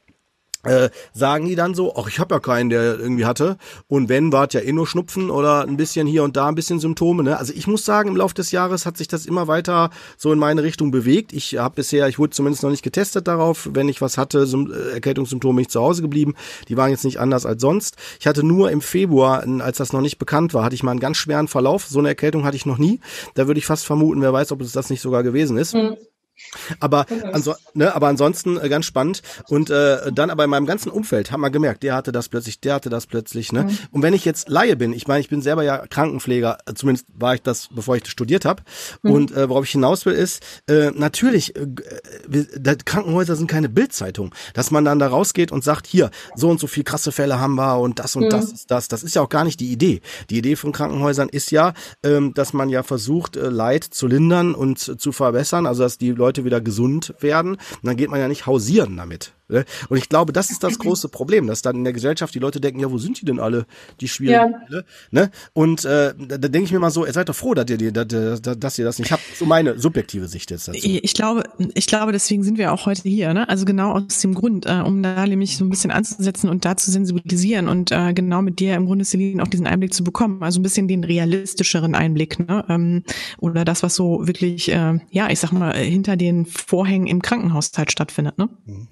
äh, 0.63 0.89
sagen 1.13 1.47
die 1.47 1.55
dann 1.55 1.73
so, 1.73 1.95
ach, 1.95 2.07
ich 2.07 2.19
habe 2.19 2.35
ja 2.35 2.39
keinen, 2.39 2.69
der 2.69 2.99
irgendwie 2.99 3.25
hatte. 3.25 3.57
Und 3.87 4.09
wenn, 4.09 4.31
war 4.31 4.47
es 4.47 4.53
ja 4.53 4.61
eh 4.61 4.71
nur 4.71 4.85
Schnupfen 4.85 5.31
oder 5.31 5.63
ein 5.63 5.75
bisschen 5.75 6.05
hier 6.05 6.23
und 6.23 6.37
da 6.37 6.47
ein 6.47 6.55
bisschen 6.55 6.79
Symptome. 6.79 7.23
Ne? 7.23 7.37
Also 7.37 7.51
ich 7.55 7.65
muss 7.65 7.83
sagen, 7.83 8.09
im 8.09 8.15
Laufe 8.15 8.35
des 8.35 8.51
Jahres 8.51 8.85
hat 8.85 8.95
sich 8.95 9.07
das 9.07 9.25
immer 9.25 9.47
weiter 9.47 9.89
so 10.17 10.31
in 10.31 10.37
meine 10.37 10.61
Richtung 10.61 10.91
bewegt. 10.91 11.33
Ich 11.33 11.57
habe 11.57 11.75
bisher, 11.75 12.07
ich 12.07 12.19
wurde 12.19 12.29
zumindest 12.31 12.61
noch 12.61 12.69
nicht 12.69 12.83
getestet 12.83 13.27
darauf. 13.27 13.69
Wenn 13.73 13.89
ich 13.89 14.01
was 14.01 14.19
hatte, 14.19 14.43
äh, 14.43 14.93
Erkältungssymptome, 14.93 15.55
bin 15.55 15.61
ich 15.63 15.69
zu 15.69 15.81
Hause 15.81 16.03
geblieben. 16.03 16.35
Die 16.67 16.77
waren 16.77 16.91
jetzt 16.91 17.05
nicht 17.05 17.19
anders 17.19 17.47
als 17.47 17.59
sonst. 17.61 17.95
Ich 18.19 18.27
hatte 18.27 18.43
nur 18.43 18.69
im 18.69 18.81
Februar, 18.81 19.43
als 19.61 19.77
das 19.77 19.93
noch 19.93 20.01
nicht 20.01 20.19
bekannt 20.19 20.53
war, 20.53 20.63
hatte 20.63 20.75
ich 20.75 20.83
mal 20.83 20.91
einen 20.91 20.99
ganz 20.99 21.17
schweren 21.17 21.47
Verlauf. 21.47 21.87
So 21.87 21.97
eine 21.97 22.09
Erkältung 22.09 22.45
hatte 22.45 22.57
ich 22.57 22.67
noch 22.67 22.77
nie. 22.77 22.99
Da 23.33 23.47
würde 23.47 23.57
ich 23.57 23.65
fast 23.65 23.85
vermuten, 23.85 24.21
wer 24.21 24.31
weiß, 24.31 24.51
ob 24.51 24.61
es 24.61 24.73
das 24.73 24.91
nicht 24.91 25.01
sogar 25.01 25.23
gewesen 25.23 25.57
ist. 25.57 25.73
Mhm. 25.73 25.97
Aber, 26.79 27.05
anso 27.31 27.55
ne, 27.73 27.93
aber 27.95 28.07
ansonsten 28.07 28.57
äh, 28.57 28.69
ganz 28.69 28.85
spannend. 28.85 29.21
Und 29.47 29.69
äh, 29.69 30.11
dann 30.11 30.29
aber 30.29 30.43
in 30.43 30.49
meinem 30.49 30.65
ganzen 30.65 30.89
Umfeld 30.89 31.31
haben 31.31 31.41
wir 31.41 31.49
gemerkt, 31.49 31.83
der 31.83 31.95
hatte 31.95 32.11
das 32.11 32.29
plötzlich, 32.29 32.59
der 32.59 32.75
hatte 32.75 32.89
das 32.89 33.07
plötzlich. 33.07 33.51
Ne? 33.51 33.63
Mhm. 33.63 33.77
Und 33.91 34.01
wenn 34.01 34.13
ich 34.13 34.25
jetzt 34.25 34.49
Laie 34.49 34.75
bin, 34.75 34.93
ich 34.93 35.07
meine, 35.07 35.21
ich 35.21 35.29
bin 35.29 35.41
selber 35.41 35.63
ja 35.63 35.85
Krankenpfleger, 35.87 36.57
äh, 36.65 36.73
zumindest 36.73 37.07
war 37.13 37.35
ich 37.35 37.41
das, 37.41 37.69
bevor 37.71 37.95
ich 37.95 38.03
das 38.03 38.11
studiert 38.11 38.45
habe. 38.45 38.63
Mhm. 39.01 39.11
Und 39.11 39.31
äh, 39.31 39.49
worauf 39.49 39.65
ich 39.65 39.71
hinaus 39.71 40.05
will, 40.05 40.13
ist, 40.13 40.43
äh, 40.67 40.91
natürlich, 40.91 41.55
äh, 41.55 41.67
wir, 42.27 42.75
Krankenhäuser 42.85 43.35
sind 43.35 43.47
keine 43.47 43.69
Bildzeitung, 43.69 44.33
dass 44.53 44.71
man 44.71 44.85
dann 44.85 44.99
da 44.99 45.07
rausgeht 45.07 45.51
und 45.51 45.63
sagt, 45.63 45.87
hier, 45.87 46.11
so 46.35 46.49
und 46.49 46.59
so 46.59 46.67
viel 46.67 46.83
krasse 46.83 47.11
Fälle 47.11 47.39
haben 47.39 47.55
wir 47.55 47.79
und 47.79 47.99
das 47.99 48.15
und 48.15 48.25
mhm. 48.25 48.29
das 48.29 48.51
ist 48.51 48.71
das. 48.71 48.87
Das 48.87 49.03
ist 49.03 49.15
ja 49.15 49.21
auch 49.21 49.29
gar 49.29 49.43
nicht 49.43 49.59
die 49.59 49.71
Idee. 49.71 50.01
Die 50.29 50.37
Idee 50.37 50.55
von 50.55 50.71
Krankenhäusern 50.71 51.29
ist 51.29 51.51
ja, 51.51 51.73
ähm, 52.03 52.33
dass 52.33 52.53
man 52.53 52.69
ja 52.69 52.83
versucht, 52.83 53.35
äh, 53.35 53.49
Leid 53.49 53.83
zu 53.83 54.07
lindern 54.07 54.53
und 54.53 54.79
zu 54.79 55.11
verbessern, 55.11 55.65
also 55.65 55.83
dass 55.83 55.97
die 55.97 56.11
Leute 56.11 56.30
wieder 56.37 56.61
gesund 56.61 57.13
werden. 57.19 57.53
Und 57.53 57.83
dann 57.83 57.97
geht 57.97 58.09
man 58.09 58.19
ja 58.19 58.27
nicht 58.27 58.45
hausieren 58.45 58.97
damit. 58.97 59.33
Ne? 59.51 59.65
Und 59.89 59.97
ich 59.97 60.09
glaube, 60.09 60.33
das 60.33 60.49
ist 60.49 60.63
das 60.63 60.79
große 60.79 61.09
Problem, 61.09 61.47
dass 61.47 61.61
dann 61.61 61.75
in 61.75 61.83
der 61.83 61.93
Gesellschaft 61.93 62.33
die 62.33 62.39
Leute 62.39 62.61
denken, 62.61 62.79
ja, 62.79 62.91
wo 62.91 62.97
sind 62.97 63.19
die 63.21 63.25
denn 63.25 63.39
alle, 63.39 63.65
die 63.99 64.07
schwierigen 64.07 64.55
ja. 64.69 64.81
Ne? 65.11 65.29
Und 65.53 65.85
äh, 65.85 66.13
da, 66.17 66.37
da 66.37 66.47
denke 66.47 66.65
ich 66.65 66.71
mir 66.71 66.79
mal 66.79 66.91
so, 66.91 67.05
ihr 67.05 67.13
seid 67.13 67.29
doch 67.29 67.35
froh, 67.35 67.53
dass 67.53 67.69
ihr, 67.69 67.91
dass, 67.91 68.41
dass 68.41 68.79
ihr 68.79 68.85
das 68.85 68.99
nicht 68.99 69.11
habt. 69.11 69.23
So 69.35 69.45
meine 69.45 69.77
subjektive 69.77 70.27
Sicht 70.27 70.51
jetzt 70.51 70.67
dazu. 70.67 70.79
Ich 70.81 71.13
glaube, 71.13 71.43
ich 71.73 71.87
glaube, 71.87 72.11
deswegen 72.11 72.43
sind 72.43 72.57
wir 72.57 72.71
auch 72.71 72.85
heute 72.85 73.07
hier. 73.07 73.33
Ne? 73.33 73.47
Also 73.49 73.65
genau 73.65 73.93
aus 73.93 74.19
dem 74.19 74.33
Grund, 74.33 74.65
äh, 74.65 74.81
um 74.85 75.03
da 75.03 75.25
nämlich 75.25 75.57
so 75.57 75.65
ein 75.65 75.69
bisschen 75.69 75.91
anzusetzen 75.91 76.49
und 76.49 76.65
da 76.65 76.77
zu 76.77 76.91
sensibilisieren 76.91 77.67
und 77.67 77.91
äh, 77.91 78.13
genau 78.13 78.41
mit 78.41 78.59
dir 78.59 78.75
im 78.75 78.85
Grunde, 78.85 79.05
Celine, 79.05 79.43
auch 79.43 79.47
diesen 79.47 79.67
Einblick 79.67 79.93
zu 79.93 80.03
bekommen. 80.03 80.41
Also 80.43 80.59
ein 80.59 80.63
bisschen 80.63 80.87
den 80.87 81.03
realistischeren 81.03 81.95
Einblick. 81.95 82.39
Ne? 82.39 82.65
Ähm, 82.69 83.03
oder 83.39 83.65
das, 83.65 83.83
was 83.83 83.95
so 83.95 84.27
wirklich, 84.27 84.71
äh, 84.71 84.99
ja, 85.09 85.29
ich 85.29 85.39
sag 85.39 85.51
mal, 85.51 85.75
hinter 85.75 86.15
den 86.15 86.45
Vorhängen 86.45 87.07
im 87.07 87.21
Krankenhauszeit 87.21 87.91
stattfindet. 87.91 88.37
Ne? 88.37 88.49
Mhm. 88.65 88.87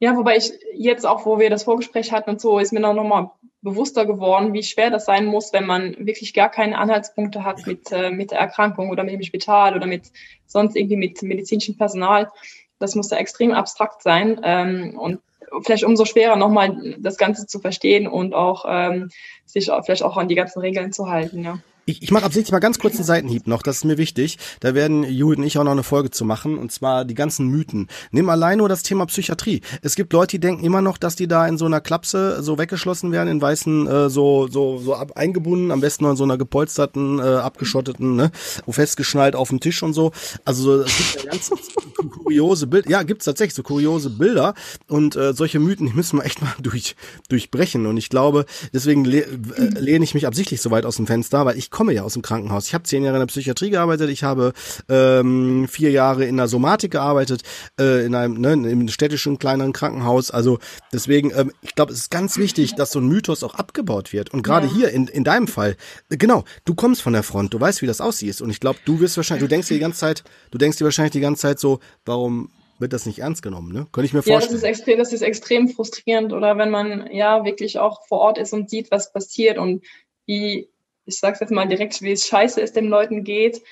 Ja, 0.00 0.16
wobei 0.16 0.36
ich 0.36 0.52
jetzt 0.74 1.04
auch, 1.04 1.26
wo 1.26 1.38
wir 1.38 1.50
das 1.50 1.64
Vorgespräch 1.64 2.12
hatten 2.12 2.30
und 2.30 2.40
so, 2.40 2.58
ist 2.58 2.72
mir 2.72 2.80
noch 2.80 2.94
mal 3.02 3.32
bewusster 3.62 4.06
geworden, 4.06 4.52
wie 4.52 4.62
schwer 4.62 4.90
das 4.90 5.04
sein 5.04 5.26
muss, 5.26 5.52
wenn 5.52 5.66
man 5.66 5.96
wirklich 5.98 6.32
gar 6.32 6.48
keine 6.48 6.78
Anhaltspunkte 6.78 7.44
hat 7.44 7.66
mit, 7.66 7.90
äh, 7.90 8.10
mit 8.10 8.30
der 8.30 8.38
Erkrankung 8.38 8.90
oder 8.90 9.02
mit 9.02 9.14
dem 9.14 9.22
Spital 9.22 9.74
oder 9.74 9.86
mit 9.86 10.12
sonst 10.46 10.76
irgendwie 10.76 10.96
mit 10.96 11.20
medizinischem 11.22 11.76
Personal. 11.76 12.30
Das 12.78 12.94
muss 12.94 13.08
da 13.08 13.16
extrem 13.16 13.52
abstrakt 13.52 14.02
sein 14.02 14.40
ähm, 14.44 14.96
und 14.96 15.20
vielleicht 15.62 15.84
umso 15.84 16.04
schwerer 16.04 16.36
nochmal 16.36 16.96
das 16.98 17.16
Ganze 17.16 17.46
zu 17.46 17.58
verstehen 17.58 18.06
und 18.06 18.34
auch 18.34 18.64
ähm, 18.68 19.10
sich 19.44 19.70
auch, 19.70 19.84
vielleicht 19.84 20.02
auch 20.04 20.16
an 20.16 20.28
die 20.28 20.34
ganzen 20.36 20.60
Regeln 20.60 20.92
zu 20.92 21.10
halten. 21.10 21.42
Ja. 21.42 21.58
Ich, 21.88 22.02
ich 22.02 22.10
mache 22.10 22.26
absichtlich 22.26 22.52
mal 22.52 22.58
ganz 22.58 22.78
kurz 22.78 22.96
einen 22.96 23.04
Seitenhieb 23.04 23.46
noch, 23.46 23.62
das 23.62 23.78
ist 23.78 23.84
mir 23.84 23.96
wichtig. 23.96 24.36
Da 24.60 24.74
werden 24.74 25.04
Judith 25.04 25.38
und 25.38 25.44
ich 25.44 25.56
auch 25.56 25.64
noch 25.64 25.72
eine 25.72 25.82
Folge 25.82 26.10
zu 26.10 26.26
machen, 26.26 26.58
und 26.58 26.70
zwar 26.70 27.06
die 27.06 27.14
ganzen 27.14 27.48
Mythen. 27.48 27.88
Nimm 28.10 28.28
allein 28.28 28.58
nur 28.58 28.68
das 28.68 28.82
Thema 28.82 29.06
Psychiatrie. 29.06 29.62
Es 29.80 29.94
gibt 29.94 30.12
Leute, 30.12 30.32
die 30.32 30.40
denken 30.40 30.64
immer 30.64 30.82
noch, 30.82 30.98
dass 30.98 31.16
die 31.16 31.26
da 31.26 31.48
in 31.48 31.56
so 31.56 31.64
einer 31.64 31.80
Klapse 31.80 32.42
so 32.42 32.58
weggeschlossen 32.58 33.10
werden, 33.10 33.30
in 33.30 33.40
weißen, 33.40 33.86
äh, 33.86 34.10
so, 34.10 34.48
so, 34.48 34.76
so 34.76 34.96
ab, 34.96 35.12
eingebunden, 35.14 35.70
am 35.70 35.80
besten 35.80 36.04
noch 36.04 36.10
in 36.10 36.18
so 36.18 36.24
einer 36.24 36.36
gepolsterten, 36.36 37.20
äh, 37.20 37.22
abgeschotteten, 37.22 38.16
ne, 38.16 38.32
festgeschnallt 38.68 39.34
auf 39.34 39.48
dem 39.48 39.60
Tisch 39.60 39.82
und 39.82 39.94
so. 39.94 40.12
Also 40.44 40.82
es 40.82 40.94
gibt 40.94 41.24
ja 41.24 41.30
ganz 41.30 41.50
kuriose 42.22 42.66
Bilder. 42.66 42.90
Ja, 42.90 43.02
gibt's 43.02 43.24
tatsächlich 43.24 43.54
so 43.54 43.62
kuriose 43.62 44.10
Bilder. 44.10 44.52
Und 44.88 45.16
äh, 45.16 45.32
solche 45.32 45.58
Mythen, 45.58 45.86
die 45.86 45.94
müssen 45.94 46.18
wir 46.18 46.26
echt 46.26 46.42
mal 46.42 46.52
durch, 46.60 46.96
durchbrechen. 47.30 47.86
Und 47.86 47.96
ich 47.96 48.10
glaube, 48.10 48.44
deswegen 48.74 49.06
le 49.06 49.22
äh, 49.22 49.80
lehne 49.80 50.04
ich 50.04 50.12
mich 50.12 50.26
absichtlich 50.26 50.60
so 50.60 50.70
weit 50.70 50.84
aus 50.84 50.96
dem 50.96 51.06
Fenster, 51.06 51.46
weil 51.46 51.56
ich 51.56 51.70
komme 51.78 51.92
ja 51.92 52.02
aus 52.02 52.14
dem 52.14 52.22
Krankenhaus. 52.22 52.66
Ich 52.66 52.74
habe 52.74 52.82
zehn 52.82 53.04
Jahre 53.04 53.18
in 53.18 53.20
der 53.20 53.28
Psychiatrie 53.28 53.70
gearbeitet, 53.70 54.10
ich 54.10 54.24
habe 54.24 54.52
ähm, 54.88 55.68
vier 55.68 55.92
Jahre 55.92 56.24
in 56.24 56.36
der 56.36 56.48
Somatik 56.48 56.90
gearbeitet, 56.90 57.42
äh, 57.78 58.04
in 58.04 58.16
einem 58.16 58.40
ne, 58.40 58.54
im 58.68 58.88
städtischen 58.88 59.38
kleineren 59.38 59.72
Krankenhaus. 59.72 60.32
Also 60.32 60.58
deswegen, 60.92 61.30
ähm, 61.36 61.52
ich 61.62 61.76
glaube, 61.76 61.92
es 61.92 62.00
ist 62.00 62.10
ganz 62.10 62.36
wichtig, 62.36 62.74
dass 62.74 62.90
so 62.90 62.98
ein 62.98 63.06
Mythos 63.06 63.44
auch 63.44 63.54
abgebaut 63.54 64.12
wird. 64.12 64.34
Und 64.34 64.42
gerade 64.42 64.66
ja. 64.66 64.72
hier 64.74 64.90
in, 64.90 65.06
in 65.06 65.22
deinem 65.22 65.46
Fall, 65.46 65.76
genau, 66.08 66.42
du 66.64 66.74
kommst 66.74 67.00
von 67.00 67.12
der 67.12 67.22
Front, 67.22 67.54
du 67.54 67.60
weißt, 67.60 67.80
wie 67.80 67.86
das 67.86 68.00
aussieht. 68.00 68.40
Und 68.40 68.50
ich 68.50 68.58
glaube, 68.58 68.80
du 68.84 68.98
wirst 68.98 69.16
wahrscheinlich, 69.16 69.44
du 69.44 69.48
denkst 69.48 69.68
dir 69.68 69.74
die 69.74 69.80
ganze 69.80 70.00
Zeit, 70.00 70.24
du 70.50 70.58
denkst 70.58 70.78
dir 70.78 70.84
wahrscheinlich 70.84 71.12
die 71.12 71.20
ganze 71.20 71.42
Zeit 71.42 71.60
so, 71.60 71.78
warum 72.04 72.50
wird 72.80 72.92
das 72.92 73.06
nicht 73.06 73.20
ernst 73.20 73.42
genommen, 73.42 73.72
ne? 73.72 73.86
Könnte 73.92 74.06
ich 74.06 74.14
mir 74.14 74.22
vorstellen. 74.22 74.40
Ja, 74.40 74.46
das 74.46 74.54
ist 74.54 74.64
extrem, 74.64 74.98
das 74.98 75.12
ist 75.12 75.22
extrem 75.22 75.68
frustrierend. 75.68 76.32
Oder 76.32 76.58
wenn 76.58 76.70
man 76.70 77.08
ja 77.12 77.44
wirklich 77.44 77.78
auch 77.78 78.04
vor 78.08 78.18
Ort 78.18 78.38
ist 78.38 78.52
und 78.52 78.68
sieht, 78.68 78.90
was 78.90 79.12
passiert 79.12 79.58
und 79.58 79.84
wie 80.26 80.68
ich 81.08 81.18
sag's 81.18 81.40
jetzt 81.40 81.50
mal 81.50 81.66
direkt, 81.66 82.02
wie 82.02 82.12
es 82.12 82.26
scheiße 82.26 82.60
es 82.60 82.72
den 82.72 82.86
Leuten 82.86 83.24
geht. 83.24 83.62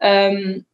Ähm, 0.00 0.64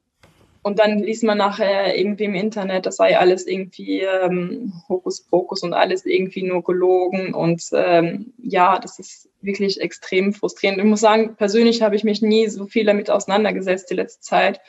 und 0.63 0.79
dann 0.79 1.01
liest 1.01 1.25
man 1.25 1.37
nachher 1.37 1.99
irgendwie 1.99 2.25
im 2.25 2.35
Internet, 2.35 2.87
das 2.87 2.97
sei 2.97 3.19
alles 3.19 3.47
irgendwie 3.47 4.01
ähm, 4.01 4.73
Hokuspokus 4.89 5.63
und 5.63 5.75
alles 5.75 6.07
irgendwie 6.07 6.43
nur 6.43 6.65
gelogen. 6.65 7.35
Und 7.35 7.63
ähm, 7.75 8.33
ja, 8.39 8.79
das 8.79 8.99
ist 8.99 9.29
wirklich 9.43 9.79
extrem 9.81 10.33
frustrierend. 10.33 10.79
Ich 10.79 10.85
muss 10.85 11.01
sagen, 11.01 11.37
persönlich 11.37 11.83
habe 11.83 11.97
ich 11.97 12.05
mich 12.05 12.23
nie 12.23 12.49
so 12.49 12.65
viel 12.65 12.87
damit 12.87 13.11
auseinandergesetzt 13.11 13.91
die 13.91 13.95
letzte 13.95 14.23
Zeit, 14.23 14.61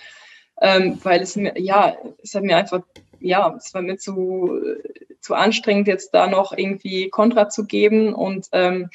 ähm, 0.61 0.99
weil 1.03 1.21
es 1.21 1.37
mir, 1.37 1.53
ja, 1.57 1.97
es 2.21 2.35
hat 2.35 2.43
mir 2.43 2.57
einfach, 2.57 2.81
ja, 3.21 3.55
es 3.57 3.73
war 3.73 3.81
mir 3.81 3.97
zu, 3.97 4.59
zu 5.21 5.33
anstrengend, 5.33 5.87
jetzt 5.87 6.13
da 6.13 6.27
noch 6.27 6.51
irgendwie 6.51 7.09
Kontra 7.09 7.47
zu 7.47 7.65
geben. 7.65 8.13
Und 8.13 8.47
ähm, 8.51 8.89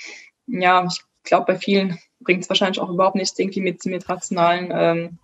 ja, 0.46 0.86
ich 0.86 1.00
glaube, 1.24 1.52
bei 1.52 1.58
vielen 1.58 1.98
bringt 2.20 2.42
es 2.42 2.48
wahrscheinlich 2.48 2.80
auch 2.80 2.90
überhaupt 2.90 3.16
nichts, 3.16 3.38
irgendwie 3.38 3.60
mit, 3.60 3.84
mit 3.86 4.08
rationalen 4.08 4.72
ähm, 4.74 5.18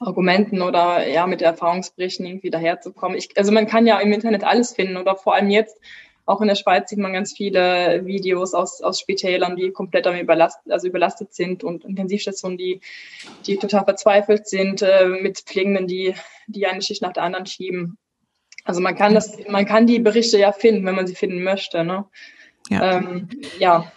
Argumenten 0.00 0.62
oder 0.62 1.06
ja, 1.06 1.26
mit 1.26 1.42
Erfahrungsberichten 1.42 2.24
irgendwie 2.24 2.50
daherzukommen. 2.50 3.18
Ich, 3.18 3.36
also 3.36 3.52
man 3.52 3.66
kann 3.66 3.86
ja 3.86 3.98
im 4.00 4.12
Internet 4.12 4.44
alles 4.44 4.74
finden 4.74 4.96
oder 4.96 5.16
vor 5.16 5.34
allem 5.34 5.50
jetzt, 5.50 5.78
auch 6.26 6.40
in 6.40 6.48
der 6.48 6.54
Schweiz 6.54 6.88
sieht 6.88 6.98
man 6.98 7.12
ganz 7.12 7.32
viele 7.32 8.06
Videos 8.06 8.54
aus, 8.54 8.80
aus 8.82 9.00
Spitälern, 9.00 9.56
die 9.56 9.72
komplett 9.72 10.06
damit 10.06 10.22
überlastet, 10.22 10.72
also 10.72 10.86
überlastet 10.86 11.34
sind 11.34 11.64
und 11.64 11.84
Intensivstationen, 11.84 12.56
die, 12.56 12.80
die 13.46 13.56
total 13.56 13.84
verzweifelt 13.84 14.46
sind, 14.46 14.80
äh, 14.80 15.06
mit 15.06 15.38
Pflegenden, 15.40 15.86
die, 15.86 16.14
die 16.46 16.66
eine 16.66 16.82
Schicht 16.82 17.02
nach 17.02 17.12
der 17.12 17.24
anderen 17.24 17.46
schieben. 17.46 17.98
Also 18.64 18.80
man 18.80 18.94
kann 18.94 19.14
das, 19.14 19.38
man 19.48 19.66
kann 19.66 19.86
die 19.86 19.98
Berichte 19.98 20.38
ja 20.38 20.52
finden, 20.52 20.86
wenn 20.86 20.94
man 20.94 21.06
sie 21.06 21.16
finden 21.16 21.42
möchte. 21.42 21.84
Ne? 21.84 22.04
Ja. 22.68 22.98
Ähm, 22.98 23.28
ja. 23.58 23.90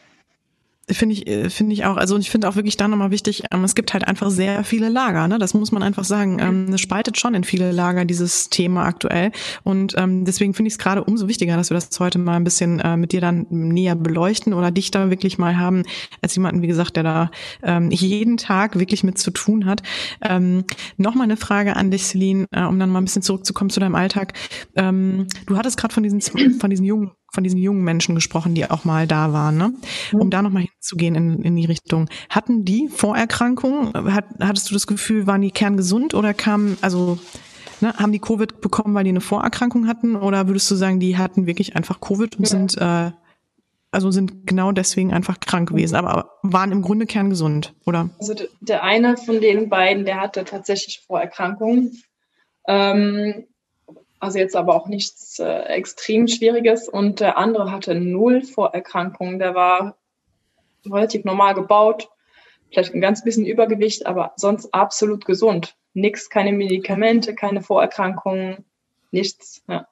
Finde 0.92 1.14
ich, 1.14 1.28
äh, 1.28 1.50
finde 1.50 1.72
ich 1.72 1.86
auch. 1.86 1.96
Also 1.96 2.18
ich 2.18 2.30
finde 2.30 2.50
auch 2.50 2.58
wirklich 2.58 2.76
da 2.76 2.90
nochmal 2.90 3.10
wichtig, 3.10 3.44
ähm, 3.52 3.64
es 3.64 3.74
gibt 3.74 3.94
halt 3.94 4.06
einfach 4.06 4.30
sehr 4.30 4.66
viele 4.66 4.90
Lager, 4.90 5.30
ne? 5.30 5.40
Das 5.40 5.54
muss 5.54 5.72
man 5.72 5.82
einfach 5.82 6.04
sagen. 6.04 6.40
Ähm, 6.40 6.74
es 6.74 6.82
spaltet 6.82 7.18
schon 7.18 7.36
in 7.36 7.46
viele 7.46 7.72
Lager, 7.72 8.04
dieses 8.04 8.50
Thema 8.50 8.84
aktuell. 8.84 9.32
Und 9.64 9.94
ähm, 9.98 10.26
deswegen 10.26 10.54
finde 10.54 10.68
ich 10.68 10.74
es 10.74 10.78
gerade 10.78 11.06
umso 11.06 11.30
wichtiger, 11.30 11.56
dass 11.56 11.70
wir 11.70 11.76
das 11.76 11.98
heute 12.02 12.20
mal 12.20 12.36
ein 12.36 12.44
bisschen 12.44 12.82
äh, 12.82 12.98
mit 12.98 13.14
dir 13.14 13.22
dann 13.22 13.48
näher 13.50 13.96
beleuchten 13.96 14.54
oder 14.54 14.72
dich 14.72 14.92
da 14.92 15.10
wirklich 15.10 15.38
mal 15.38 15.58
haben, 15.58 15.84
als 16.22 16.36
jemanden, 16.36 16.62
wie 16.62 16.68
gesagt, 16.68 16.98
der 16.98 17.04
da 17.04 17.32
ähm, 17.62 17.90
jeden 17.90 18.36
Tag 18.36 18.78
wirklich 18.78 19.06
mit 19.06 19.18
zu 19.18 19.32
tun 19.32 19.66
hat. 19.66 19.84
Ähm, 20.22 20.66
Nochmal 20.98 21.26
eine 21.26 21.38
Frage 21.38 21.78
an 21.78 21.92
dich, 21.92 22.04
Celine, 22.04 22.46
äh, 22.52 22.64
um 22.64 22.78
dann 22.78 22.90
mal 22.90 23.00
ein 23.00 23.06
bisschen 23.06 23.22
zurückzukommen 23.22 23.70
zu 23.70 23.80
deinem 23.80 23.96
Alltag. 23.96 24.34
Ähm, 24.76 25.28
du 25.46 25.56
hattest 25.56 25.78
gerade 25.78 25.94
von 25.94 26.04
diesen 26.04 26.20
von 26.60 26.70
diesen 26.70 26.86
jungen 26.86 27.12
von 27.34 27.44
diesen 27.44 27.60
jungen 27.60 27.84
Menschen 27.84 28.16
gesprochen, 28.16 28.54
die 28.54 28.70
auch 28.70 28.86
mal 28.86 29.08
da 29.08 29.34
waren, 29.34 29.58
ne? 29.58 29.74
Um 30.14 30.30
da 30.30 30.42
nochmal 30.42 30.64
hinzugehen 30.64 31.16
in, 31.16 31.42
in 31.42 31.56
die 31.56 31.66
Richtung. 31.66 32.08
Hatten 32.30 32.64
die 32.64 32.90
Vorerkrankungen? 32.90 34.14
Hat, 34.14 34.26
hattest 34.40 34.70
du 34.70 34.74
das 34.76 34.86
Gefühl, 34.86 35.26
waren 35.26 35.42
die 35.42 35.52
kerngesund 35.52 36.14
oder 36.14 36.34
kamen, 36.34 36.78
also 36.82 37.18
ne, 37.82 37.94
haben 37.98 38.12
die 38.12 38.20
Covid 38.20 38.62
bekommen, 38.62 38.94
weil 38.94 39.04
die 39.04 39.10
eine 39.10 39.22
Vorerkrankung 39.22 39.88
hatten? 39.88 40.16
Oder 40.16 40.48
würdest 40.48 40.70
du 40.70 40.76
sagen, 40.76 41.00
die 41.00 41.18
hatten 41.18 41.48
wirklich 41.48 41.76
einfach 41.76 42.00
Covid 42.00 42.36
und 42.38 42.44
ja. 42.44 42.50
sind 42.50 42.78
äh, 42.78 43.12
also 43.94 44.10
sind 44.10 44.48
genau 44.48 44.72
deswegen 44.72 45.14
einfach 45.14 45.40
krank 45.40 45.70
gewesen, 45.70 45.96
aber 45.96 46.32
waren 46.42 46.72
im 46.72 46.82
Grunde 46.82 47.06
kerngesund, 47.06 47.76
oder? 47.86 48.10
Also 48.20 48.34
der 48.60 48.84
eine 48.84 49.18
von 49.18 49.40
den 49.40 49.70
beiden, 49.70 50.06
der 50.06 50.20
hatte 50.20 50.46
tatsächlich 50.46 51.04
Vorerkrankungen. 51.06 52.02
Ähm, 52.68 53.46
also 54.24 54.40
jetzt 54.40 54.56
aber 54.56 54.76
auch 54.76 54.88
nichts 54.88 55.38
äh, 55.40 55.64
extrem 55.64 56.28
Schwieriges. 56.28 56.88
Und 56.88 57.20
der 57.20 57.38
andere 57.38 57.72
hatte 57.72 57.94
null 57.94 58.42
Vorerkrankungen. 58.42 59.38
Der 59.38 59.54
war 59.54 59.98
relativ 60.86 61.26
normal 61.26 61.54
gebaut, 61.54 62.10
vielleicht 62.72 62.94
ein 62.94 63.02
ganz 63.02 63.24
bisschen 63.24 63.46
Übergewicht, 63.46 64.06
aber 64.06 64.34
sonst 64.38 64.74
absolut 64.74 65.26
gesund. 65.26 65.76
Nix, 65.94 66.30
keine 66.30 66.54
Medikamente, 66.54 67.36
keine 67.36 67.62
Vorerkrankungen, 67.62 68.66
nichts. 69.12 69.62
Ja. 69.68 69.88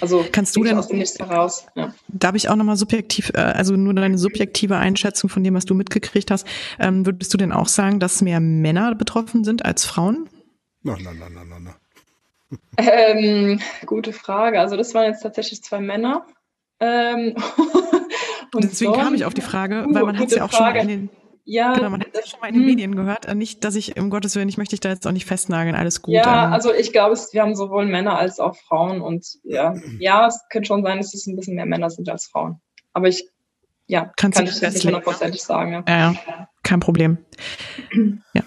Also 0.00 0.24
kannst 0.30 0.54
du 0.56 0.62
denn 0.62 0.76
aus 0.76 0.88
dem 0.88 0.98
Nichts 0.98 1.18
heraus? 1.18 1.66
Ja. 1.74 1.94
Da 2.08 2.28
habe 2.28 2.36
ich 2.36 2.48
auch 2.48 2.56
nochmal 2.56 2.76
subjektiv, 2.76 3.30
äh, 3.34 3.38
also 3.38 3.74
nur 3.74 3.94
deine 3.94 4.18
subjektive 4.18 4.76
Einschätzung 4.76 5.30
von 5.30 5.42
dem, 5.42 5.54
was 5.54 5.64
du 5.64 5.74
mitgekriegt 5.74 6.30
hast. 6.30 6.46
Ähm, 6.78 7.06
würdest 7.06 7.32
du 7.32 7.38
denn 7.38 7.52
auch 7.52 7.68
sagen, 7.68 7.98
dass 7.98 8.22
mehr 8.22 8.40
Männer 8.40 8.94
betroffen 8.94 9.44
sind 9.44 9.64
als 9.64 9.84
Frauen? 9.84 10.28
Nein, 10.82 10.98
nein, 11.02 11.18
nein, 11.18 11.32
nein, 11.34 11.62
nein. 11.64 11.74
Ähm, 12.76 13.60
gute 13.86 14.12
Frage. 14.12 14.60
Also 14.60 14.76
das 14.76 14.94
waren 14.94 15.04
jetzt 15.04 15.22
tatsächlich 15.22 15.62
zwei 15.62 15.80
Männer. 15.80 16.26
Ähm, 16.80 17.34
und 18.54 18.64
deswegen 18.64 18.94
so, 18.94 18.98
kam 18.98 19.14
ich 19.14 19.24
auf 19.24 19.34
die 19.34 19.40
Frage, 19.40 19.86
weil 19.90 20.04
man 20.04 20.18
hat 20.18 20.28
es 20.28 20.36
ja 20.36 20.44
auch 20.44 20.50
Frage. 20.50 20.78
schon 20.78 20.86
mal 20.86 20.92
in 20.92 21.08
den 21.08 21.10
ja, 21.50 21.72
genau, 21.72 21.88
man 21.88 22.02
hat 22.02 22.08
es 22.12 22.28
schon 22.28 22.40
mal 22.40 22.48
in 22.48 22.56
den 22.56 22.60
hm. 22.60 22.68
Medien 22.68 22.94
gehört. 22.94 23.24
Äh, 23.24 23.34
nicht, 23.34 23.64
dass 23.64 23.74
ich, 23.74 23.98
um 23.98 24.10
Gottes 24.10 24.36
Willen, 24.36 24.50
ich 24.50 24.58
möchte 24.58 24.72
dich 24.72 24.80
da 24.80 24.90
jetzt 24.90 25.06
auch 25.06 25.12
nicht 25.12 25.24
festnageln, 25.24 25.74
alles 25.74 26.02
gut. 26.02 26.14
Ja, 26.14 26.44
ähm. 26.44 26.52
also 26.52 26.74
ich 26.74 26.92
glaube, 26.92 27.16
wir 27.16 27.40
haben 27.40 27.56
sowohl 27.56 27.86
Männer 27.86 28.18
als 28.18 28.38
auch 28.38 28.54
Frauen 28.54 29.00
und 29.00 29.26
ja, 29.44 29.74
ja, 29.98 30.26
es 30.26 30.38
könnte 30.50 30.66
schon 30.66 30.82
sein, 30.82 30.98
dass 30.98 31.14
es 31.14 31.26
ein 31.26 31.36
bisschen 31.36 31.54
mehr 31.54 31.64
Männer 31.64 31.88
sind 31.88 32.06
als 32.10 32.26
Frauen. 32.26 32.60
Aber 32.92 33.08
ich, 33.08 33.26
ja, 33.86 34.12
Kannst 34.18 34.36
kann 34.36 34.46
ich 34.46 34.60
das 34.60 34.74
nicht 34.74 34.84
hundertprozentig 34.84 35.42
sagen. 35.42 35.72
Ja. 35.72 35.84
ja, 35.88 36.48
kein 36.62 36.80
Problem. 36.80 37.16
ja. 38.34 38.42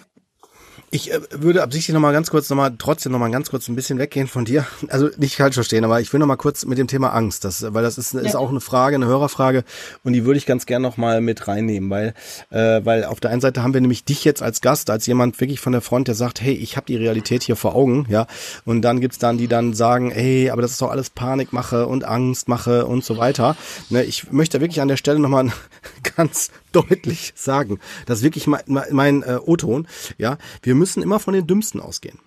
Ich 0.94 1.12
äh, 1.12 1.22
würde 1.32 1.64
absichtlich 1.64 1.94
nochmal 1.94 2.12
ganz 2.12 2.30
kurz, 2.30 2.50
nochmal 2.50 2.74
trotzdem 2.78 3.14
nochmal 3.14 3.32
ganz 3.32 3.50
kurz 3.50 3.70
ein 3.70 3.76
bisschen 3.76 3.98
weggehen 3.98 4.28
von 4.28 4.44
dir. 4.44 4.68
Also 4.90 5.10
nicht 5.18 5.38
falsch 5.38 5.56
verstehen, 5.56 5.86
aber 5.86 6.02
ich 6.02 6.12
will 6.12 6.20
nochmal 6.20 6.36
kurz 6.36 6.66
mit 6.66 6.78
dem 6.78 6.88
Thema 6.88 7.14
Angst, 7.14 7.46
das, 7.46 7.74
weil 7.74 7.82
das 7.82 7.98
ist, 7.98 8.14
ja. 8.14 8.20
ist 8.20 8.36
auch 8.36 8.50
eine 8.50 8.60
Frage, 8.60 8.98
eine 8.98 9.06
Hörerfrage 9.06 9.64
und 10.04 10.12
die 10.12 10.26
würde 10.26 10.38
ich 10.38 10.46
ganz 10.46 10.66
gern 10.66 10.82
nochmal 10.82 11.22
mit 11.22 11.48
reinnehmen, 11.48 11.90
weil, 11.90 12.14
äh, 12.50 12.82
weil 12.84 13.06
auf 13.06 13.22
der 13.22 13.32
einen 13.32 13.40
Seite 13.40 13.64
haben 13.64 13.74
wir 13.74 13.80
nämlich 13.80 14.04
dich 14.04 14.26
jetzt 14.26 14.44
als 14.44 14.60
Gast, 14.60 14.90
als 14.90 15.06
jemand 15.06 15.40
wirklich 15.40 15.62
von 15.62 15.72
der 15.72 15.82
Front, 15.82 16.10
der 16.10 16.16
sagt, 16.16 16.42
hey, 16.42 16.54
ich 16.54 16.76
habe 16.76 16.88
die 16.88 16.98
Realität 16.98 17.44
hier 17.44 17.56
vor 17.56 17.74
Augen, 17.74 18.06
ja, 18.10 18.28
und 18.66 18.82
dann 18.82 19.00
gibt's 19.00 19.18
dann, 19.18 19.38
die 19.38 19.48
dann 19.48 19.74
sagen, 19.74 20.12
hey, 20.12 20.50
aber 20.50 20.62
das 20.62 20.72
ist 20.72 20.82
doch 20.82 20.92
alles 20.92 21.10
Panikmache 21.10 21.88
und 21.88 22.04
Angstmache 22.04 22.86
und 22.86 23.06
so 23.06 23.18
weiter. 23.18 23.56
Ne, 23.90 24.04
ich 24.04 24.32
möchte 24.32 24.60
wirklich 24.60 24.82
an 24.82 24.90
der 24.90 24.98
Stelle 24.98 25.20
nochmal 25.20 25.52
ganz 26.18 26.52
deutlich 26.90 27.34
sagen, 27.36 27.80
das 28.06 28.20
ist 28.20 28.24
wirklich 28.24 28.48
mein, 28.48 28.62
mein 28.66 29.24
äh, 29.24 29.40
O-Ton, 29.44 29.88
ja, 30.18 30.38
wir 30.62 30.76
müssen 30.76 31.04
immer 31.04 31.20
von 31.20 31.34
den 31.34 31.48
Dümmsten 31.48 31.80
ausgehen. 31.80 32.20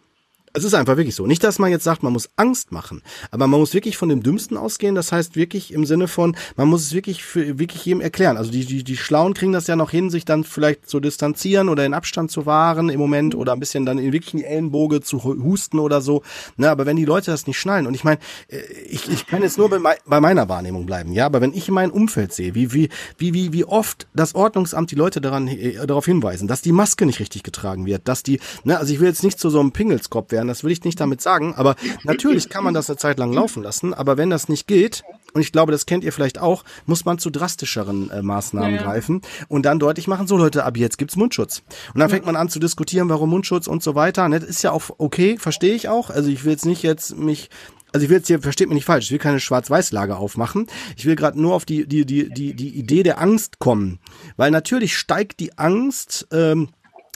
Es 0.57 0.63
ist 0.63 0.75
einfach 0.75 0.97
wirklich 0.97 1.17
so. 1.17 1.27
Nicht, 1.27 1.43
dass 1.43 1.59
man 1.59 1.73
jetzt 1.73 1.83
sagt, 1.83 2.05
man 2.05 2.13
muss 2.13 2.31
Angst 2.37 2.71
machen, 2.71 3.03
aber 3.33 3.49
man 3.49 3.59
muss 3.59 3.75
wirklich 3.75 3.97
von 3.97 4.09
dem 4.09 4.23
Dümmsten 4.23 4.57
ausgehen. 4.57 4.95
Das 4.95 5.11
heißt 5.11 5.35
wirklich 5.35 5.73
im 5.73 5.85
Sinne 5.85 6.07
von, 6.07 6.37
man 6.57 6.69
muss 6.69 6.83
es 6.83 6.93
wirklich 6.93 7.25
für 7.25 7.59
wirklich 7.59 7.85
jedem 7.85 8.01
erklären. 8.01 8.37
Also 8.37 8.53
die, 8.53 8.65
die, 8.65 8.85
die 8.85 8.97
Schlauen 8.97 9.35
kriegen 9.35 9.53
das 9.53 9.67
ja 9.67 9.75
noch 9.75 9.91
hin, 9.91 10.11
sich 10.11 10.25
dann 10.25 10.45
vielleicht 10.45 10.89
zu 10.89 11.01
distanzieren 11.01 11.69
oder 11.69 11.85
in 11.85 11.93
Abstand 11.93 12.31
zu 12.31 12.47
wahren 12.47 12.89
im 12.89 13.01
Moment 13.01 13.35
oder 13.35 13.53
ein 13.53 13.59
bisschen 13.59 13.85
dann 13.85 13.99
in 13.99 14.13
wirklich 14.13 14.31
die 14.31 14.45
Ellenboge 14.45 15.01
zu 15.01 15.25
husten 15.25 15.81
oder 15.81 16.01
so. 16.01 16.23
Ne, 16.57 16.71
aber 16.71 16.87
wenn 16.87 16.97
die 16.97 17.05
Leute 17.05 17.33
das 17.33 17.49
nicht 17.49 17.59
schnallen, 17.59 17.89
und 17.89 17.95
ich 17.95 18.05
meine, 18.05 18.21
äh, 18.49 18.61
ich, 18.89 19.11
ich 19.11 19.27
kann 19.27 19.43
jetzt 19.43 19.59
nur 19.59 19.69
bei, 19.69 19.97
bei 20.07 20.21
meiner 20.21 20.49
Wahrnehmung 20.49 20.87
bleiben, 20.87 21.13
ja, 21.13 21.27
aber 21.27 21.41
wenn 21.41 21.53
ich 21.53 21.67
in 21.67 21.75
meinem 21.75 21.91
Umfeld 21.91 22.33
sehe, 22.33 22.55
wie, 22.55 22.73
wie, 22.73 22.91
wie, 23.19 23.35
wie, 23.35 23.53
wie 23.53 23.65
oft 23.65 24.07
das 24.15 24.37
Ordnungsamt 24.37 24.93
die 24.93 24.95
Leute 24.95 25.21
daran, 25.21 25.49
äh, 25.49 25.85
darauf 25.87 26.07
hinweisen, 26.07 26.47
dass 26.47 26.63
die 26.63 26.73
Maske 26.73 27.07
nicht 27.07 27.19
richtig 27.19 27.43
getragen 27.43 27.87
wird, 27.87 28.07
dass 28.07 28.23
die, 28.23 28.39
ne, 28.63 28.79
also 28.79 28.93
ich 28.93 29.01
will 29.01 29.09
jetzt 29.09 29.25
nicht 29.25 29.41
zu 29.41 29.51
so 29.51 29.59
einem 29.59 29.73
Pingelskopf 29.73 30.31
werden, 30.31 30.44
das 30.47 30.65
will 30.65 30.73
ich 30.73 30.85
nicht 30.85 31.01
damit 31.01 31.21
sagen, 31.21 31.55
aber 31.55 31.77
natürlich 32.05 32.49
kann 32.49 32.65
man 32.65 32.75
das 32.75 32.89
eine 32.89 32.97
Zeit 32.97 33.19
lang 33.19 33.33
laufen 33.33 33.63
lassen, 33.63 33.95
aber 33.95 34.17
wenn 34.17 34.31
das 34.31 34.49
nicht 34.49 34.67
geht, 34.67 35.03
und 35.35 35.41
ich 35.41 35.51
glaube, 35.51 35.73
das 35.73 35.85
kennt 35.85 36.05
ihr 36.05 36.13
vielleicht 36.13 36.39
auch, 36.39 36.65
muss 36.87 37.05
man 37.05 37.19
zu 37.19 37.29
drastischeren 37.29 38.09
äh, 38.11 38.23
Maßnahmen 38.23 38.77
ja, 38.77 38.83
greifen 38.83 39.21
und 39.49 39.67
dann 39.67 39.81
deutlich 39.81 40.07
machen, 40.07 40.29
so 40.29 40.37
Leute, 40.37 40.65
ab 40.65 40.77
jetzt 40.77 40.97
gibt's 40.97 41.17
Mundschutz. 41.17 41.63
Und 41.93 42.01
dann 42.01 42.09
fängt 42.09 42.25
man 42.25 42.37
an 42.37 42.49
zu 42.49 42.61
diskutieren, 42.61 43.09
warum 43.09 43.31
Mundschutz 43.31 43.67
und 43.67 43.83
so 43.83 43.97
weiter. 43.97 44.29
Das 44.29 44.45
ist 44.45 44.63
ja 44.63 44.71
auch 44.71 44.91
okay, 44.99 45.37
verstehe 45.37 45.75
ich 45.75 45.89
auch. 45.89 46.11
Also 46.11 46.31
ich 46.31 46.45
will 46.45 46.53
jetzt 46.53 46.67
nicht 46.67 46.85
jetzt 46.85 47.17
mich 47.17 47.51
also 47.93 48.05
ich 48.05 48.11
will 48.11 48.17
jetzt 48.17 48.27
hier, 48.27 48.43
versteht 48.43 48.67
mich 48.69 48.75
nicht 48.75 48.87
falsch, 48.87 49.05
ich 49.05 49.13
will 49.13 49.21
keine 49.21 49.39
Schwarz-Weiß-Lage 49.39 50.17
aufmachen. 50.17 50.67
Ich 50.97 51.07
will 51.07 51.15
gerade 51.15 51.41
nur 51.41 51.55
auf 51.55 51.65
die, 51.65 51.87
die, 51.87 52.05
die, 52.05 52.29
die, 52.29 52.55
die 52.55 52.71
Idee 52.71 53.05
der 53.05 53.21
Angst 53.21 53.61
kommen. 53.61 54.01
Weil 54.37 54.51
natürlich 54.51 54.97
steigt 54.97 55.39
die 55.39 55.57
Angst, 55.59 56.27
ähm, 56.33 56.71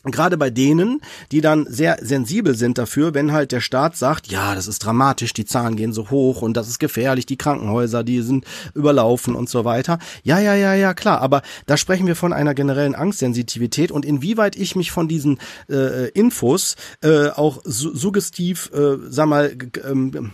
Gerade 0.04 0.36
bei 0.36 0.50
denen, 0.50 1.00
die 1.32 1.40
dann 1.40 1.66
sehr 1.68 1.98
sensibel 2.00 2.54
sind 2.54 2.78
dafür, 2.78 3.14
wenn 3.14 3.32
halt 3.32 3.50
der 3.50 3.60
Staat 3.60 3.96
sagt, 3.96 4.28
ja, 4.28 4.54
das 4.54 4.68
ist 4.68 4.78
dramatisch, 4.84 5.32
die 5.32 5.44
Zahlen 5.44 5.76
gehen 5.76 5.92
so 5.92 6.10
hoch 6.10 6.40
und 6.40 6.56
das 6.56 6.68
ist 6.68 6.78
gefährlich, 6.78 7.26
die 7.26 7.36
Krankenhäuser, 7.36 8.04
die 8.04 8.22
sind 8.22 8.44
überlaufen 8.74 9.34
und 9.34 9.48
so 9.48 9.64
weiter. 9.64 9.98
Ja, 10.22 10.38
ja, 10.38 10.54
ja, 10.54 10.74
ja, 10.74 10.94
klar, 10.94 11.20
aber 11.20 11.42
da 11.66 11.76
sprechen 11.76 12.06
wir 12.06 12.14
von 12.14 12.32
einer 12.32 12.54
generellen 12.54 12.94
Angstsensitivität 12.94 13.90
und 13.90 14.04
inwieweit 14.04 14.54
ich 14.56 14.76
mich 14.76 14.92
von 14.92 15.08
diesen 15.08 15.38
äh, 15.68 16.08
Infos 16.10 16.76
äh, 17.02 17.30
auch 17.30 17.60
su 17.64 17.94
suggestiv, 17.94 18.70
äh, 18.72 18.98
sag 19.08 19.26
mal, 19.26 19.56
ähm, 19.84 20.32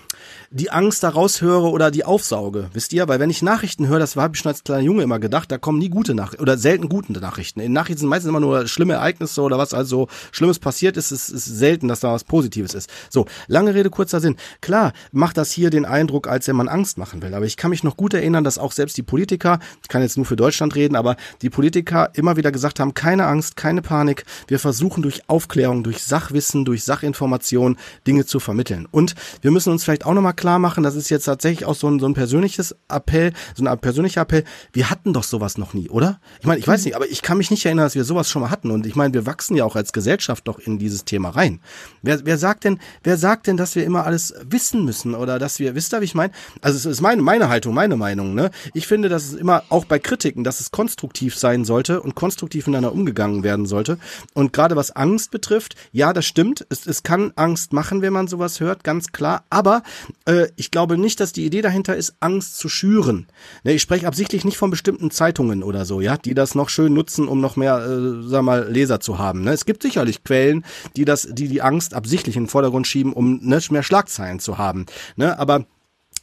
die 0.55 0.71
Angst 0.71 1.03
daraus 1.03 1.41
höre 1.41 1.65
oder 1.65 1.91
die 1.91 2.05
aufsauge. 2.05 2.71
Wisst 2.73 2.93
ihr? 2.93 3.09
Weil 3.09 3.19
wenn 3.19 3.29
ich 3.29 3.43
Nachrichten 3.43 3.89
höre, 3.89 3.99
das 3.99 4.15
habe 4.15 4.37
ich 4.37 4.41
schon 4.41 4.51
als 4.51 4.63
kleiner 4.63 4.85
Junge 4.85 5.03
immer 5.03 5.19
gedacht, 5.19 5.51
da 5.51 5.59
kommen 5.59 5.81
nie 5.81 5.89
gute 5.89 6.15
Nachrichten 6.15 6.43
oder 6.43 6.57
selten 6.57 6.89
gute 6.89 7.13
Nachrichten. 7.13 7.59
In 7.59 7.73
Nachrichten 7.73 8.01
sind 8.01 8.09
meistens 8.09 8.29
immer 8.29 8.39
nur 8.39 8.69
schlimme 8.69 8.95
Ereignisse 8.95 9.43
oder 9.43 9.59
was 9.59 9.75
also 9.75 10.07
Schlimmes 10.31 10.61
passiert 10.61 10.97
ist. 10.97 11.11
Es 11.11 11.29
ist 11.29 11.45
selten, 11.45 11.89
dass 11.89 11.99
da 11.99 12.13
was 12.13 12.23
Positives 12.23 12.73
ist. 12.73 12.89
So, 13.11 13.27
lange 13.49 13.75
Rede, 13.75 13.91
kurzer 13.91 14.21
Sinn. 14.21 14.37
Klar, 14.61 14.93
macht 15.11 15.39
das 15.39 15.51
hier 15.51 15.71
den 15.71 15.85
Eindruck, 15.85 16.29
als 16.29 16.47
wenn 16.47 16.55
man 16.55 16.69
Angst 16.69 16.99
machen 16.99 17.21
will. 17.21 17.35
Aber 17.35 17.47
ich 17.47 17.57
kann 17.57 17.71
mich 17.71 17.83
noch 17.83 17.97
gut 17.97 18.15
erinnern, 18.15 18.45
dass 18.45 18.57
auch 18.57 18.71
selbst 18.71 18.97
die 18.97 19.03
Politiker, 19.03 19.59
ich 19.83 19.89
kann 19.89 20.03
jetzt 20.03 20.17
nur 20.17 20.25
für 20.27 20.37
Deutschland 20.37 20.77
reden, 20.77 20.95
aber 20.95 21.17
die 21.43 21.51
Politiker 21.51 22.11
immer 22.15 22.37
wieder 22.37 22.53
gesagt 22.53 22.79
haben, 22.79 22.95
keine 22.95 23.27
Angst, 23.27 23.57
keine 23.57 23.83
Panik. 23.83 24.25
Wir 24.47 24.61
versuchen 24.61 25.03
durch 25.03 25.29
Aufklärung, 25.29 25.83
durch 25.83 26.05
Sachwissen, 26.05 26.65
durch 26.65 26.85
Sachinformation 26.85 27.77
Dinge 28.07 28.25
zu 28.25 28.39
vermitteln. 28.39 28.87
Und 28.89 29.17
wir 29.43 29.51
müssen 29.51 29.73
uns 29.73 29.83
vielleicht 29.83 30.07
auch 30.07 30.15
nochmal 30.15 30.35
klar 30.45 30.59
machen, 30.59 30.85
das 30.85 30.95
ist 30.95 31.09
jetzt 31.09 31.25
tatsächlich 31.25 31.65
auch 31.65 31.75
so 31.75 31.89
ein, 31.89 31.99
so 31.99 32.05
ein 32.05 32.13
persönliches 32.13 32.77
Appell, 32.91 33.33
so 33.55 33.65
ein 33.65 33.79
persönlicher 33.79 34.21
Appell. 34.21 34.45
Wir 34.75 34.91
hatten 34.91 35.15
doch 35.15 35.23
sowas 35.23 35.57
noch 35.57 35.73
nie, 35.73 35.89
oder? 35.89 36.21
Ich 36.39 36.47
meine, 36.47 36.61
ich 36.61 36.69
weiß 36.69 36.85
nicht, 36.85 36.97
aber 36.97 37.09
ich 37.09 37.23
kann 37.23 37.39
mich 37.39 37.51
nicht 37.51 37.65
erinnern, 37.65 37.87
dass 37.87 37.95
wir 37.95 38.05
sowas 38.05 38.29
schon 38.29 38.43
mal 38.43 38.51
hatten. 38.51 38.71
Und 38.71 38.85
ich 38.85 38.95
meine, 38.95 39.15
wir 39.15 39.25
wachsen 39.25 39.57
ja 39.57 39.65
auch 39.65 39.75
als 39.75 39.95
Gesellschaft 39.95 40.47
doch 40.47 40.59
in 40.59 40.79
dieses 40.79 41.07
Thema 41.07 41.31
rein. 41.31 41.61
Wer, 42.03 42.27
wer 42.27 42.37
sagt 42.37 42.65
denn, 42.65 42.79
wer 43.03 43.17
sagt 43.17 43.47
denn, 43.47 43.57
dass 43.57 43.75
wir 43.75 43.87
immer 43.87 44.05
alles 44.05 44.35
wissen 44.45 44.85
müssen 44.85 45.15
oder 45.15 45.39
dass 45.39 45.59
wir, 45.61 45.75
wisst 45.75 45.95
ihr, 45.95 46.03
wie 46.03 46.05
ich 46.05 46.15
meine? 46.15 46.35
Also 46.61 46.77
es 46.77 46.85
ist 46.85 47.01
meine, 47.01 47.23
meine 47.23 47.49
Haltung, 47.49 47.73
meine 47.73 47.97
Meinung, 47.97 48.35
ne? 48.35 48.51
Ich 48.75 48.87
finde, 48.87 49.09
dass 49.09 49.25
es 49.25 49.33
immer, 49.33 49.63
auch 49.71 49.87
bei 49.87 49.99
Kritiken, 49.99 50.45
dass 50.45 50.61
es 50.61 50.71
konstruktiv 50.73 51.39
sein 51.39 51.65
sollte 51.65 52.03
und 52.03 52.17
konstruktiv 52.17 52.67
miteinander 52.67 52.93
umgegangen 52.93 53.45
werden 53.45 53.65
sollte. 53.65 53.97
Und 54.35 54.53
gerade 54.53 54.77
was 54.77 54.91
Angst 54.91 55.31
betrifft, 55.31 55.75
ja, 55.91 56.13
das 56.13 56.27
stimmt. 56.27 56.67
Es, 56.69 56.87
es 56.87 57.03
kann 57.03 57.33
Angst 57.37 57.73
machen, 57.73 58.03
wenn 58.03 58.13
man 58.13 58.29
sowas 58.29 58.61
hört, 58.61 58.85
ganz 58.85 59.11
klar. 59.11 59.45
Aber 59.49 59.83
äh, 60.27 60.34
äh, 60.35 60.49
ich 60.57 60.71
glaube 60.71 60.99
nicht, 60.99 61.21
dass 61.21 61.33
die 61.33 61.45
Idee 61.45 61.63
dahinter 61.63 61.97
ist, 61.97 62.17
Angst 62.21 62.59
zu 62.59 62.69
schüren. 62.69 63.27
Ne, 63.63 63.73
ich 63.73 63.83
spreche 63.83 64.07
absichtlich 64.07 64.45
nicht 64.45 64.57
von 64.57 64.71
bestimmten 64.71 65.11
Zeitungen 65.11 65.63
oder 65.63 65.85
so, 65.85 66.01
ja, 66.01 66.17
die 66.17 66.35
das 66.35 66.55
noch 66.55 66.69
schön 66.69 66.95
nutzen, 66.95 67.29
um 67.29 67.41
noch 67.41 67.57
mehr, 67.57 67.79
äh, 67.79 68.23
sag 68.27 68.43
mal, 68.43 68.69
Leser 68.71 69.01
zu 69.01 69.19
haben. 69.19 69.43
Ne? 69.43 69.53
Es 69.53 69.65
gibt 69.65 69.83
sicherlich 69.83 70.25
Quellen, 70.25 70.65
die 70.97 71.05
das, 71.05 71.29
die 71.31 71.49
die 71.49 71.63
Angst 71.63 71.95
absichtlich 71.95 72.37
in 72.37 72.45
den 72.45 72.49
Vordergrund 72.49 72.87
schieben, 72.87 73.13
um 73.13 73.41
ne, 73.43 73.61
mehr 73.71 73.83
Schlagzeilen 73.83 74.41
zu 74.41 74.59
haben. 74.59 74.87
Ne? 75.17 75.39
Aber 75.39 75.67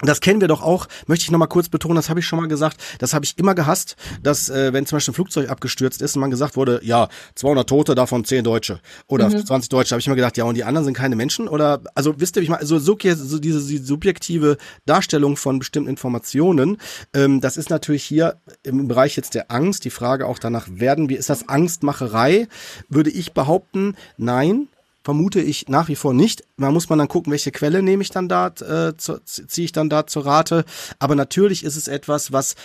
das 0.02 0.22
kennen 0.22 0.42
wir 0.42 0.48
doch 0.48 0.62
auch, 0.62 0.88
möchte 1.08 1.24
ich 1.24 1.32
nochmal 1.32 1.48
kurz 1.48 1.70
betonen, 1.70 1.96
das 1.96 2.10
habe 2.10 2.20
ich 2.20 2.26
schon 2.26 2.40
mal 2.40 2.48
gesagt, 2.48 2.78
das 3.00 3.14
habe 3.14 3.26
ich 3.26 3.38
immer 3.38 3.56
gehasst, 3.56 3.96
dass 4.22 4.50
äh, 4.50 4.74
wenn 4.74 4.86
zum 4.86 4.98
Beispiel 4.98 5.12
ein 5.12 5.16
Flugzeug 5.16 5.50
abgestürzt 5.50 6.02
ist 6.02 6.16
und 6.16 6.22
man 6.22 6.32
gesagt 6.32 6.56
wurde, 6.56 6.80
ja, 6.84 7.10
200 7.36 7.68
Tote, 7.68 7.96
davon 7.96 8.26
10 8.26 8.44
Deutsche 8.44 8.80
oder 9.08 9.30
mhm. 9.30 9.46
20 9.46 9.70
Deutsche, 9.70 9.92
habe 9.92 10.00
ich 10.00 10.08
immer 10.08 10.16
gedacht, 10.16 10.38
ja, 10.38 10.46
und 10.46 10.56
die 10.56 10.64
anderen 10.64 10.86
sind 10.86 10.94
keine 10.96 11.16
Menschen 11.16 11.48
oder, 11.48 11.82
also 11.96 12.20
wisst 12.20 12.36
ihr, 12.36 12.42
wie 12.42 12.46
ich 12.46 12.50
meine, 12.50 12.62
also 12.62 12.80
so, 12.80 12.98
so 13.00 13.40
diese, 13.40 13.68
diese 13.68 13.86
subjektive 13.86 14.58
Darstellung 14.86 15.38
von 15.38 15.60
bestimmten 15.60 15.90
Informationen, 15.90 16.78
ähm, 17.14 17.42
das 17.42 17.58
ist 17.58 17.70
natürlich 17.70 18.04
hier 18.04 18.42
im 18.64 18.88
Bereich 18.88 19.16
jetzt 19.16 19.36
der 19.36 19.52
Angst, 19.52 19.86
die 19.86 19.90
Frage 19.90 20.28
auch 20.28 20.40
danach, 20.40 20.68
werden 20.72 21.10
wir, 21.10 21.20
ist 21.20 21.30
das 21.30 21.48
Angstmacherei, 21.48 22.48
würde 22.90 23.10
ich 23.10 23.34
behaupten, 23.34 23.96
nein, 24.18 24.68
vermute 25.04 25.42
ich 25.42 25.68
nach 25.68 25.88
wie 25.88 25.96
vor 25.96 26.14
nicht. 26.14 26.44
Man 26.58 26.74
muss 26.74 26.90
man 26.90 27.00
dann 27.00 27.08
gucken, 27.08 27.32
welche 27.32 27.52
Quelle 27.52 27.82
nehme 27.82 28.04
ich 28.04 28.10
dann 28.10 28.30
da, 28.30 28.48
äh, 28.48 28.94
ziehe 28.98 29.66
ich 29.66 29.72
dann 29.72 29.90
da 29.90 30.06
zur 30.06 30.26
Rate. 30.26 30.66
Aber 31.00 31.16
natürlich 31.16 31.64
ist 31.64 31.76
es 31.76 31.88
etwas, 31.88 32.32
was, 32.32 32.56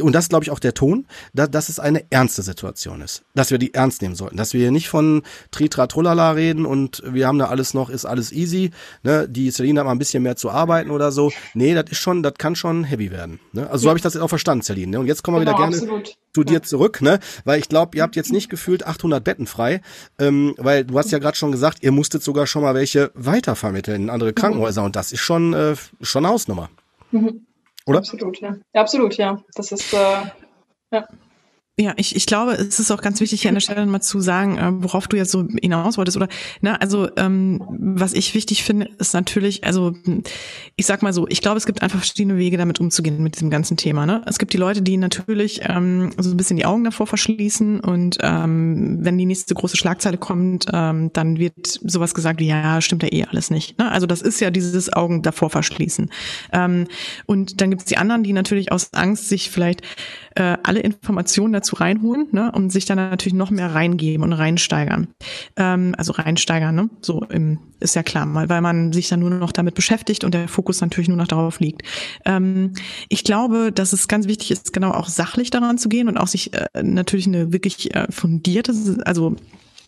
und 0.00 0.12
das 0.12 0.28
glaube 0.28 0.44
ich 0.44 0.50
auch 0.50 0.58
der 0.58 0.74
Ton, 0.74 1.06
da, 1.34 1.46
dass 1.46 1.68
es 1.68 1.80
eine 1.80 2.04
ernste 2.10 2.42
Situation 2.42 3.00
ist. 3.00 3.22
Dass 3.34 3.50
wir 3.50 3.58
die 3.58 3.74
ernst 3.74 4.02
nehmen 4.02 4.14
sollten. 4.14 4.36
Dass 4.36 4.52
wir 4.52 4.60
hier 4.60 4.70
nicht 4.70 4.88
von 4.88 5.22
Tritra 5.50 5.86
Trullala 5.86 6.32
reden 6.32 6.66
und 6.66 7.02
wir 7.04 7.26
haben 7.26 7.38
da 7.38 7.46
alles 7.46 7.74
noch, 7.74 7.90
ist 7.90 8.04
alles 8.04 8.32
easy. 8.32 8.70
Ne? 9.02 9.28
Die 9.28 9.50
Celine 9.50 9.80
hat 9.80 9.86
mal 9.86 9.92
ein 9.92 9.98
bisschen 9.98 10.22
mehr 10.22 10.36
zu 10.36 10.50
arbeiten 10.50 10.90
oder 10.90 11.10
so. 11.12 11.32
Nee, 11.54 11.74
das 11.74 11.90
ist 11.90 11.98
schon, 11.98 12.22
das 12.22 12.34
kann 12.34 12.54
schon 12.54 12.84
heavy 12.84 13.10
werden. 13.10 13.40
Ne? 13.52 13.68
Also 13.68 13.84
so 13.84 13.88
habe 13.88 13.98
ich 13.98 14.02
das 14.02 14.14
jetzt 14.14 14.22
auch 14.22 14.28
verstanden, 14.28 14.62
Celine. 14.62 14.92
Ne? 14.92 15.00
Und 15.00 15.06
jetzt 15.06 15.22
kommen 15.22 15.36
wir 15.36 15.44
genau, 15.44 15.58
wieder 15.58 15.70
gerne 15.70 15.76
absolut. 15.76 16.16
zu 16.34 16.44
dir 16.44 16.62
zurück, 16.62 17.02
ne? 17.02 17.18
Weil 17.44 17.58
ich 17.58 17.68
glaube, 17.68 17.96
ihr 17.96 18.02
habt 18.02 18.16
jetzt 18.16 18.32
nicht 18.32 18.48
gefühlt 18.48 18.86
800 18.86 19.22
Betten 19.22 19.46
frei, 19.46 19.80
ähm, 20.18 20.54
weil 20.56 20.84
du 20.84 20.98
hast 20.98 21.10
ja 21.10 21.18
gerade 21.18 21.36
schon 21.36 21.52
gesagt, 21.52 21.79
ihr 21.80 21.92
musstet 21.92 22.22
sogar 22.22 22.46
schon 22.46 22.62
mal 22.62 22.74
welche 22.74 23.10
weitervermitteln 23.14 24.02
in 24.02 24.10
andere 24.10 24.32
Krankenhäuser 24.32 24.84
und 24.84 24.96
das 24.96 25.12
ist 25.12 25.20
schon, 25.20 25.52
äh, 25.54 25.76
schon 26.00 26.24
eine 26.24 26.32
Hausnummer. 26.32 26.70
Mhm. 27.10 27.46
Oder? 27.86 27.98
Absolut, 27.98 28.40
ja. 28.40 28.56
ja. 28.74 28.80
Absolut, 28.80 29.16
ja. 29.16 29.42
Das 29.54 29.72
ist, 29.72 29.92
äh, 29.92 30.22
ja. 30.92 31.06
Ja, 31.80 31.94
ich, 31.96 32.14
ich 32.14 32.26
glaube, 32.26 32.52
es 32.52 32.78
ist 32.78 32.90
auch 32.90 33.00
ganz 33.00 33.20
wichtig, 33.20 33.40
hier 33.40 33.48
an 33.48 33.54
der 33.54 33.62
Stelle 33.62 33.86
mal 33.86 34.02
zu 34.02 34.20
sagen, 34.20 34.58
äh, 34.58 34.70
worauf 34.82 35.08
du 35.08 35.16
jetzt 35.16 35.30
so 35.30 35.48
hinaus 35.62 35.96
wolltest. 35.96 36.14
Oder, 36.14 36.28
ne, 36.60 36.78
also 36.78 37.08
ähm, 37.16 37.62
was 37.70 38.12
ich 38.12 38.34
wichtig 38.34 38.64
finde, 38.64 38.90
ist 38.98 39.14
natürlich, 39.14 39.64
also 39.64 39.94
ich 40.76 40.84
sag 40.84 41.02
mal 41.02 41.14
so, 41.14 41.26
ich 41.28 41.40
glaube, 41.40 41.56
es 41.56 41.64
gibt 41.64 41.80
einfach 41.80 42.00
verschiedene 42.00 42.36
Wege, 42.36 42.58
damit 42.58 42.80
umzugehen 42.80 43.22
mit 43.22 43.36
diesem 43.36 43.48
ganzen 43.48 43.78
Thema. 43.78 44.04
Ne? 44.04 44.20
Es 44.26 44.38
gibt 44.38 44.52
die 44.52 44.58
Leute, 44.58 44.82
die 44.82 44.98
natürlich 44.98 45.62
ähm, 45.64 46.12
so 46.18 46.30
ein 46.30 46.36
bisschen 46.36 46.58
die 46.58 46.66
Augen 46.66 46.84
davor 46.84 47.06
verschließen 47.06 47.80
und 47.80 48.18
ähm, 48.20 48.98
wenn 49.00 49.16
die 49.16 49.24
nächste 49.24 49.54
große 49.54 49.78
Schlagzeile 49.78 50.18
kommt, 50.18 50.66
ähm, 50.74 51.10
dann 51.14 51.38
wird 51.38 51.66
sowas 51.66 52.12
gesagt 52.12 52.40
wie, 52.40 52.48
ja, 52.48 52.82
stimmt 52.82 53.04
ja 53.04 53.08
eh 53.10 53.24
alles 53.24 53.50
nicht. 53.50 53.78
Ne? 53.78 53.90
Also 53.90 54.06
das 54.06 54.20
ist 54.20 54.38
ja 54.40 54.50
dieses 54.50 54.92
Augen 54.92 55.22
davor 55.22 55.48
verschließen. 55.48 56.10
Ähm, 56.52 56.88
und 57.24 57.62
dann 57.62 57.70
gibt 57.70 57.80
es 57.80 57.86
die 57.86 57.96
anderen, 57.96 58.22
die 58.22 58.34
natürlich 58.34 58.70
aus 58.70 58.92
Angst 58.92 59.30
sich 59.30 59.48
vielleicht 59.48 59.80
äh, 60.36 60.56
alle 60.62 60.80
Informationen 60.80 61.52
dazu 61.52 61.76
reinholen 61.76 62.28
ne, 62.32 62.52
und 62.52 62.70
sich 62.70 62.84
dann 62.84 62.96
natürlich 62.96 63.34
noch 63.34 63.50
mehr 63.50 63.74
reingeben 63.74 64.22
und 64.24 64.32
reinsteigern. 64.32 65.08
Ähm, 65.56 65.94
also 65.98 66.12
reinsteigern, 66.12 66.74
ne? 66.74 66.90
so 67.00 67.24
im, 67.24 67.58
ist 67.80 67.96
ja 67.96 68.02
klar, 68.02 68.28
weil 68.48 68.60
man 68.60 68.92
sich 68.92 69.08
dann 69.08 69.20
nur 69.20 69.30
noch 69.30 69.52
damit 69.52 69.74
beschäftigt 69.74 70.24
und 70.24 70.34
der 70.34 70.48
Fokus 70.48 70.80
natürlich 70.80 71.08
nur 71.08 71.16
noch 71.16 71.28
darauf 71.28 71.60
liegt. 71.60 71.82
Ähm, 72.24 72.74
ich 73.08 73.24
glaube, 73.24 73.72
dass 73.72 73.92
es 73.92 74.08
ganz 74.08 74.26
wichtig 74.26 74.50
ist, 74.50 74.72
genau 74.72 74.92
auch 74.92 75.08
sachlich 75.08 75.50
daran 75.50 75.78
zu 75.78 75.88
gehen 75.88 76.08
und 76.08 76.16
auch 76.16 76.28
sich 76.28 76.54
äh, 76.54 76.66
natürlich 76.82 77.26
eine 77.26 77.52
wirklich 77.52 77.94
äh, 77.94 78.06
fundierte, 78.10 78.72
also 79.04 79.36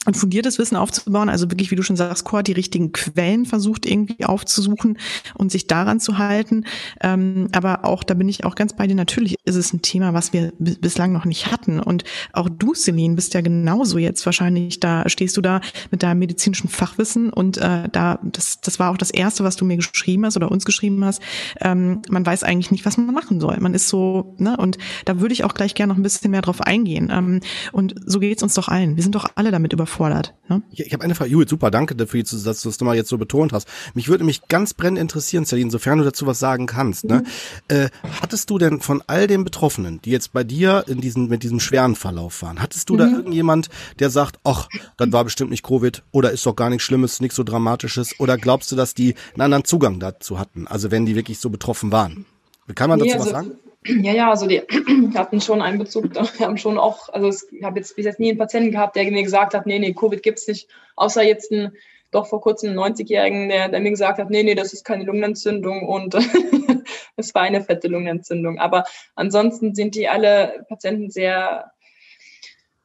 ein 0.04 0.14
fundiertes 0.14 0.58
Wissen 0.58 0.76
aufzubauen, 0.76 1.28
also 1.28 1.50
wirklich, 1.50 1.70
wie 1.70 1.76
du 1.76 1.82
schon 1.82 1.96
sagst, 1.96 2.24
Core, 2.24 2.42
die 2.42 2.52
richtigen 2.52 2.92
Quellen 2.92 3.46
versucht 3.46 3.86
irgendwie 3.86 4.24
aufzusuchen 4.24 4.98
und 5.34 5.52
sich 5.52 5.68
daran 5.68 6.00
zu 6.00 6.18
halten. 6.18 6.64
Ähm, 7.00 7.48
aber 7.52 7.84
auch, 7.84 8.02
da 8.02 8.14
bin 8.14 8.28
ich 8.28 8.44
auch 8.44 8.56
ganz 8.56 8.74
bei 8.74 8.86
dir, 8.86 8.96
natürlich 8.96 9.36
ist 9.44 9.54
es 9.54 9.72
ein 9.72 9.82
Thema, 9.82 10.12
was 10.12 10.32
wir 10.32 10.52
bislang 10.58 11.12
noch 11.12 11.24
nicht 11.24 11.52
hatten. 11.52 11.78
Und 11.78 12.02
auch 12.32 12.48
du, 12.48 12.74
Celine, 12.74 13.14
bist 13.14 13.34
ja 13.34 13.42
genauso 13.42 13.98
jetzt 13.98 14.26
wahrscheinlich, 14.26 14.80
da 14.80 15.08
stehst 15.08 15.36
du 15.36 15.40
da 15.40 15.60
mit 15.92 16.02
deinem 16.02 16.18
medizinischen 16.18 16.68
Fachwissen 16.68 17.32
und 17.32 17.58
äh, 17.58 17.88
da, 17.90 18.18
das, 18.24 18.60
das 18.60 18.80
war 18.80 18.90
auch 18.90 18.96
das 18.96 19.10
Erste, 19.10 19.44
was 19.44 19.56
du 19.56 19.64
mir 19.64 19.76
geschrieben 19.76 20.26
hast 20.26 20.36
oder 20.36 20.50
uns 20.50 20.64
geschrieben 20.64 21.04
hast. 21.04 21.22
Ähm, 21.60 22.02
man 22.10 22.26
weiß 22.26 22.42
eigentlich 22.42 22.72
nicht, 22.72 22.84
was 22.84 22.96
man 22.96 23.14
machen 23.14 23.40
soll. 23.40 23.56
Man 23.60 23.74
ist 23.74 23.88
so, 23.88 24.34
ne, 24.38 24.56
und 24.56 24.78
da 25.04 25.20
würde 25.20 25.32
ich 25.32 25.44
auch 25.44 25.54
gleich 25.54 25.74
gerne 25.74 25.92
noch 25.92 25.98
ein 25.98 26.02
bisschen 26.02 26.32
mehr 26.32 26.42
drauf 26.42 26.60
eingehen. 26.60 27.10
Ähm, 27.12 27.40
und 27.70 27.94
so 28.04 28.18
geht's 28.18 28.42
uns 28.42 28.54
doch 28.54 28.66
allen. 28.66 28.96
Wir 28.96 29.02
sind 29.04 29.14
doch 29.14 29.30
alle 29.36 29.52
damit 29.52 29.72
über 29.72 29.86
überfordert. 29.92 30.34
Ne? 30.48 30.62
Ich, 30.70 30.80
ich 30.80 30.92
habe 30.92 31.04
eine 31.04 31.14
Frage, 31.14 31.30
Judith, 31.30 31.50
super, 31.50 31.70
danke 31.70 31.94
dafür, 31.94 32.22
dass 32.22 32.30
du 32.62 32.68
das 32.68 32.80
nochmal 32.80 32.96
jetzt 32.96 33.08
so 33.08 33.18
betont 33.18 33.52
hast. 33.52 33.68
Mich 33.94 34.08
würde 34.08 34.24
mich 34.24 34.48
ganz 34.48 34.74
brennend 34.74 35.00
interessieren, 35.00 35.44
Celine, 35.44 35.70
sofern 35.70 35.98
du 35.98 36.04
dazu 36.04 36.26
was 36.26 36.38
sagen 36.38 36.66
kannst. 36.66 37.04
Ne? 37.04 37.22
Mhm. 37.68 37.76
Äh, 37.76 37.88
hattest 38.20 38.50
du 38.50 38.58
denn 38.58 38.80
von 38.80 39.02
all 39.06 39.26
den 39.26 39.44
Betroffenen, 39.44 40.00
die 40.02 40.10
jetzt 40.10 40.32
bei 40.32 40.44
dir 40.44 40.84
in 40.88 41.00
diesem, 41.00 41.28
mit 41.28 41.42
diesem 41.42 41.60
schweren 41.60 41.94
Verlauf 41.94 42.42
waren, 42.42 42.60
hattest 42.60 42.88
du 42.88 42.94
mhm. 42.94 42.98
da 42.98 43.06
irgendjemand, 43.08 43.68
der 43.98 44.10
sagt, 44.10 44.38
ach, 44.44 44.68
das 44.96 45.12
war 45.12 45.24
bestimmt 45.24 45.50
nicht 45.50 45.64
Covid 45.64 46.02
oder 46.10 46.30
ist 46.30 46.44
doch 46.46 46.56
gar 46.56 46.70
nichts 46.70 46.84
Schlimmes, 46.84 47.20
nichts 47.20 47.36
so 47.36 47.42
Dramatisches 47.42 48.18
oder 48.18 48.36
glaubst 48.36 48.72
du, 48.72 48.76
dass 48.76 48.94
die 48.94 49.14
einen 49.34 49.42
anderen 49.42 49.64
Zugang 49.64 50.00
dazu 50.00 50.38
hatten, 50.38 50.66
also 50.66 50.90
wenn 50.90 51.06
die 51.06 51.14
wirklich 51.14 51.38
so 51.38 51.50
betroffen 51.50 51.92
waren? 51.92 52.26
Kann 52.74 52.88
man 52.88 52.98
dazu 52.98 53.08
nee, 53.08 53.14
also, 53.14 53.26
was 53.26 53.32
sagen? 53.32 53.52
Ja, 53.84 54.12
ja, 54.12 54.30
also 54.30 54.46
die 54.46 54.60
hatten 55.14 55.40
schon 55.40 55.60
einen 55.60 55.78
Bezug, 55.78 56.14
wir 56.14 56.46
haben 56.46 56.56
schon 56.56 56.78
auch, 56.78 57.08
also 57.08 57.28
ich 57.50 57.64
habe 57.64 57.80
jetzt 57.80 57.96
bis 57.96 58.04
jetzt 58.04 58.20
nie 58.20 58.30
einen 58.30 58.38
Patienten 58.38 58.70
gehabt, 58.70 58.94
der 58.94 59.10
mir 59.10 59.22
gesagt 59.22 59.54
hat, 59.54 59.66
nee, 59.66 59.78
nee, 59.78 59.92
Covid 59.92 60.22
gibt's 60.22 60.46
nicht, 60.46 60.68
außer 60.94 61.22
jetzt 61.22 61.50
ein 61.50 61.72
doch 62.12 62.26
vor 62.26 62.40
kurzem 62.40 62.70
einen 62.70 62.78
90-Jährigen, 62.78 63.48
der, 63.48 63.68
der 63.70 63.80
mir 63.80 63.90
gesagt 63.90 64.18
hat, 64.18 64.30
nee, 64.30 64.42
nee, 64.42 64.54
das 64.54 64.72
ist 64.72 64.84
keine 64.84 65.04
Lungenentzündung 65.04 65.88
und 65.88 66.14
es 67.16 67.34
war 67.34 67.42
eine 67.42 67.64
fette 67.64 67.88
Lungenentzündung. 67.88 68.58
Aber 68.58 68.84
ansonsten 69.14 69.74
sind 69.74 69.94
die 69.94 70.08
alle 70.08 70.64
Patienten 70.68 71.10
sehr, 71.10 71.72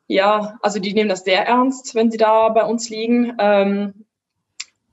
ja, 0.08 0.58
also 0.62 0.80
die 0.80 0.94
nehmen 0.94 1.10
das 1.10 1.26
sehr 1.26 1.46
ernst, 1.46 1.94
wenn 1.94 2.10
sie 2.10 2.18
da 2.18 2.50
bei 2.50 2.64
uns 2.64 2.90
liegen. 2.90 3.36
Ähm, 3.38 4.06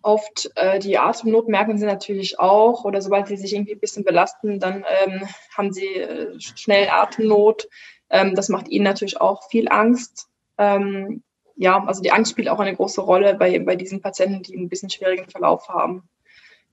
oft 0.05 0.50
äh, 0.57 0.78
die 0.78 0.98
Atemnot 0.98 1.48
merken 1.48 1.78
sie 1.78 1.86
natürlich 1.86 2.38
auch 2.38 2.84
oder 2.84 3.00
sobald 3.00 3.28
sie 3.28 3.36
sich 3.36 3.55
irgendwie 3.55 3.74
ein 3.74 3.80
bisschen 3.80 4.05
belasten, 4.05 4.61
dann 4.61 4.84
ähm, 5.05 5.26
haben 5.57 5.72
sie 5.72 5.86
äh, 5.86 6.38
schnell 6.38 6.88
Atemnot. 6.88 7.68
Ähm, 8.11 8.34
das 8.34 8.48
macht 8.48 8.68
ihnen 8.68 8.84
natürlich 8.84 9.20
auch 9.20 9.48
viel 9.48 9.68
Angst. 9.68 10.28
Ähm, 10.59 11.22
ja, 11.57 11.84
also 11.84 12.02
die 12.02 12.12
Angst 12.12 12.32
spielt 12.32 12.48
auch 12.48 12.61
eine 12.61 12.74
große 12.74 13.00
Rolle 13.00 13.34
bei, 13.34 13.59
bei 13.59 13.76
diesen 13.76 14.00
Patienten, 14.00 14.42
die 14.42 14.57
ein 14.57 14.68
bisschen 14.68 14.90
schwierigen 14.90 15.28
Verlauf 15.28 15.68
haben. 15.68 16.09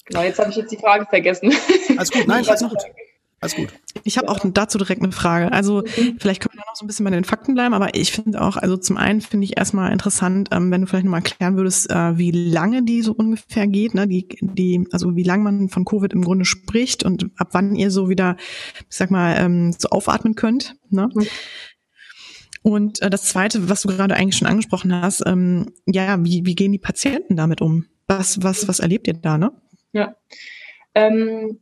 Genau, 0.05 0.23
jetzt 0.23 0.39
habe 0.39 0.49
ich 0.49 0.55
jetzt 0.55 0.71
die 0.71 0.77
Frage 0.77 1.05
vergessen. 1.05 1.53
Alles 1.97 2.11
gut, 2.11 2.27
nein, 2.27 2.45
alles 2.47 2.61
gut. 2.61 2.83
Alles 3.41 3.55
gut. 3.55 3.73
Ich 4.03 4.19
habe 4.19 4.29
auch 4.29 4.39
dazu 4.53 4.77
direkt 4.77 5.01
eine 5.01 5.11
Frage. 5.11 5.51
Also 5.51 5.81
mhm. 5.81 6.17
vielleicht 6.19 6.41
können 6.41 6.53
wir 6.53 6.59
noch 6.59 6.75
so 6.75 6.85
ein 6.85 6.87
bisschen 6.87 7.05
bei 7.05 7.11
den 7.11 7.23
Fakten 7.23 7.55
bleiben, 7.55 7.73
aber 7.73 7.95
ich 7.95 8.11
finde 8.11 8.39
auch, 8.39 8.55
also 8.55 8.77
zum 8.77 8.97
einen 8.97 9.19
finde 9.19 9.45
ich 9.45 9.57
erstmal 9.57 9.91
interessant, 9.91 10.49
ähm, 10.51 10.69
wenn 10.69 10.81
du 10.81 10.87
vielleicht 10.87 11.05
nochmal 11.05 11.21
erklären 11.21 11.57
würdest, 11.57 11.89
äh, 11.89 12.17
wie 12.19 12.29
lange 12.29 12.83
die 12.83 13.01
so 13.01 13.13
ungefähr 13.13 13.65
geht, 13.65 13.95
ne? 13.95 14.07
Die, 14.07 14.27
die, 14.41 14.87
also 14.91 15.15
wie 15.15 15.23
lange 15.23 15.43
man 15.43 15.69
von 15.69 15.85
Covid 15.85 16.13
im 16.13 16.23
Grunde 16.23 16.45
spricht 16.45 17.03
und 17.03 17.31
ab 17.35 17.49
wann 17.53 17.75
ihr 17.75 17.89
so 17.89 18.09
wieder, 18.09 18.37
ich 18.89 18.95
sag 18.95 19.09
mal, 19.09 19.35
ähm, 19.39 19.73
so 19.75 19.89
aufatmen 19.89 20.35
könnt. 20.35 20.75
Ne? 20.91 21.09
Mhm. 21.11 21.27
Und 22.61 23.01
äh, 23.01 23.09
das 23.09 23.23
Zweite, 23.23 23.69
was 23.69 23.81
du 23.81 23.87
gerade 23.87 24.15
eigentlich 24.15 24.37
schon 24.37 24.47
angesprochen 24.47 24.93
hast, 24.93 25.23
ähm, 25.25 25.71
ja, 25.87 26.23
wie, 26.23 26.45
wie 26.45 26.53
gehen 26.53 26.71
die 26.71 26.77
Patienten 26.77 27.37
damit 27.37 27.59
um? 27.59 27.87
Was, 28.05 28.43
was, 28.43 28.67
was 28.67 28.79
erlebt 28.79 29.07
ihr 29.07 29.15
da, 29.15 29.39
ne? 29.39 29.51
Ja. 29.93 30.15
Ähm, 30.93 31.59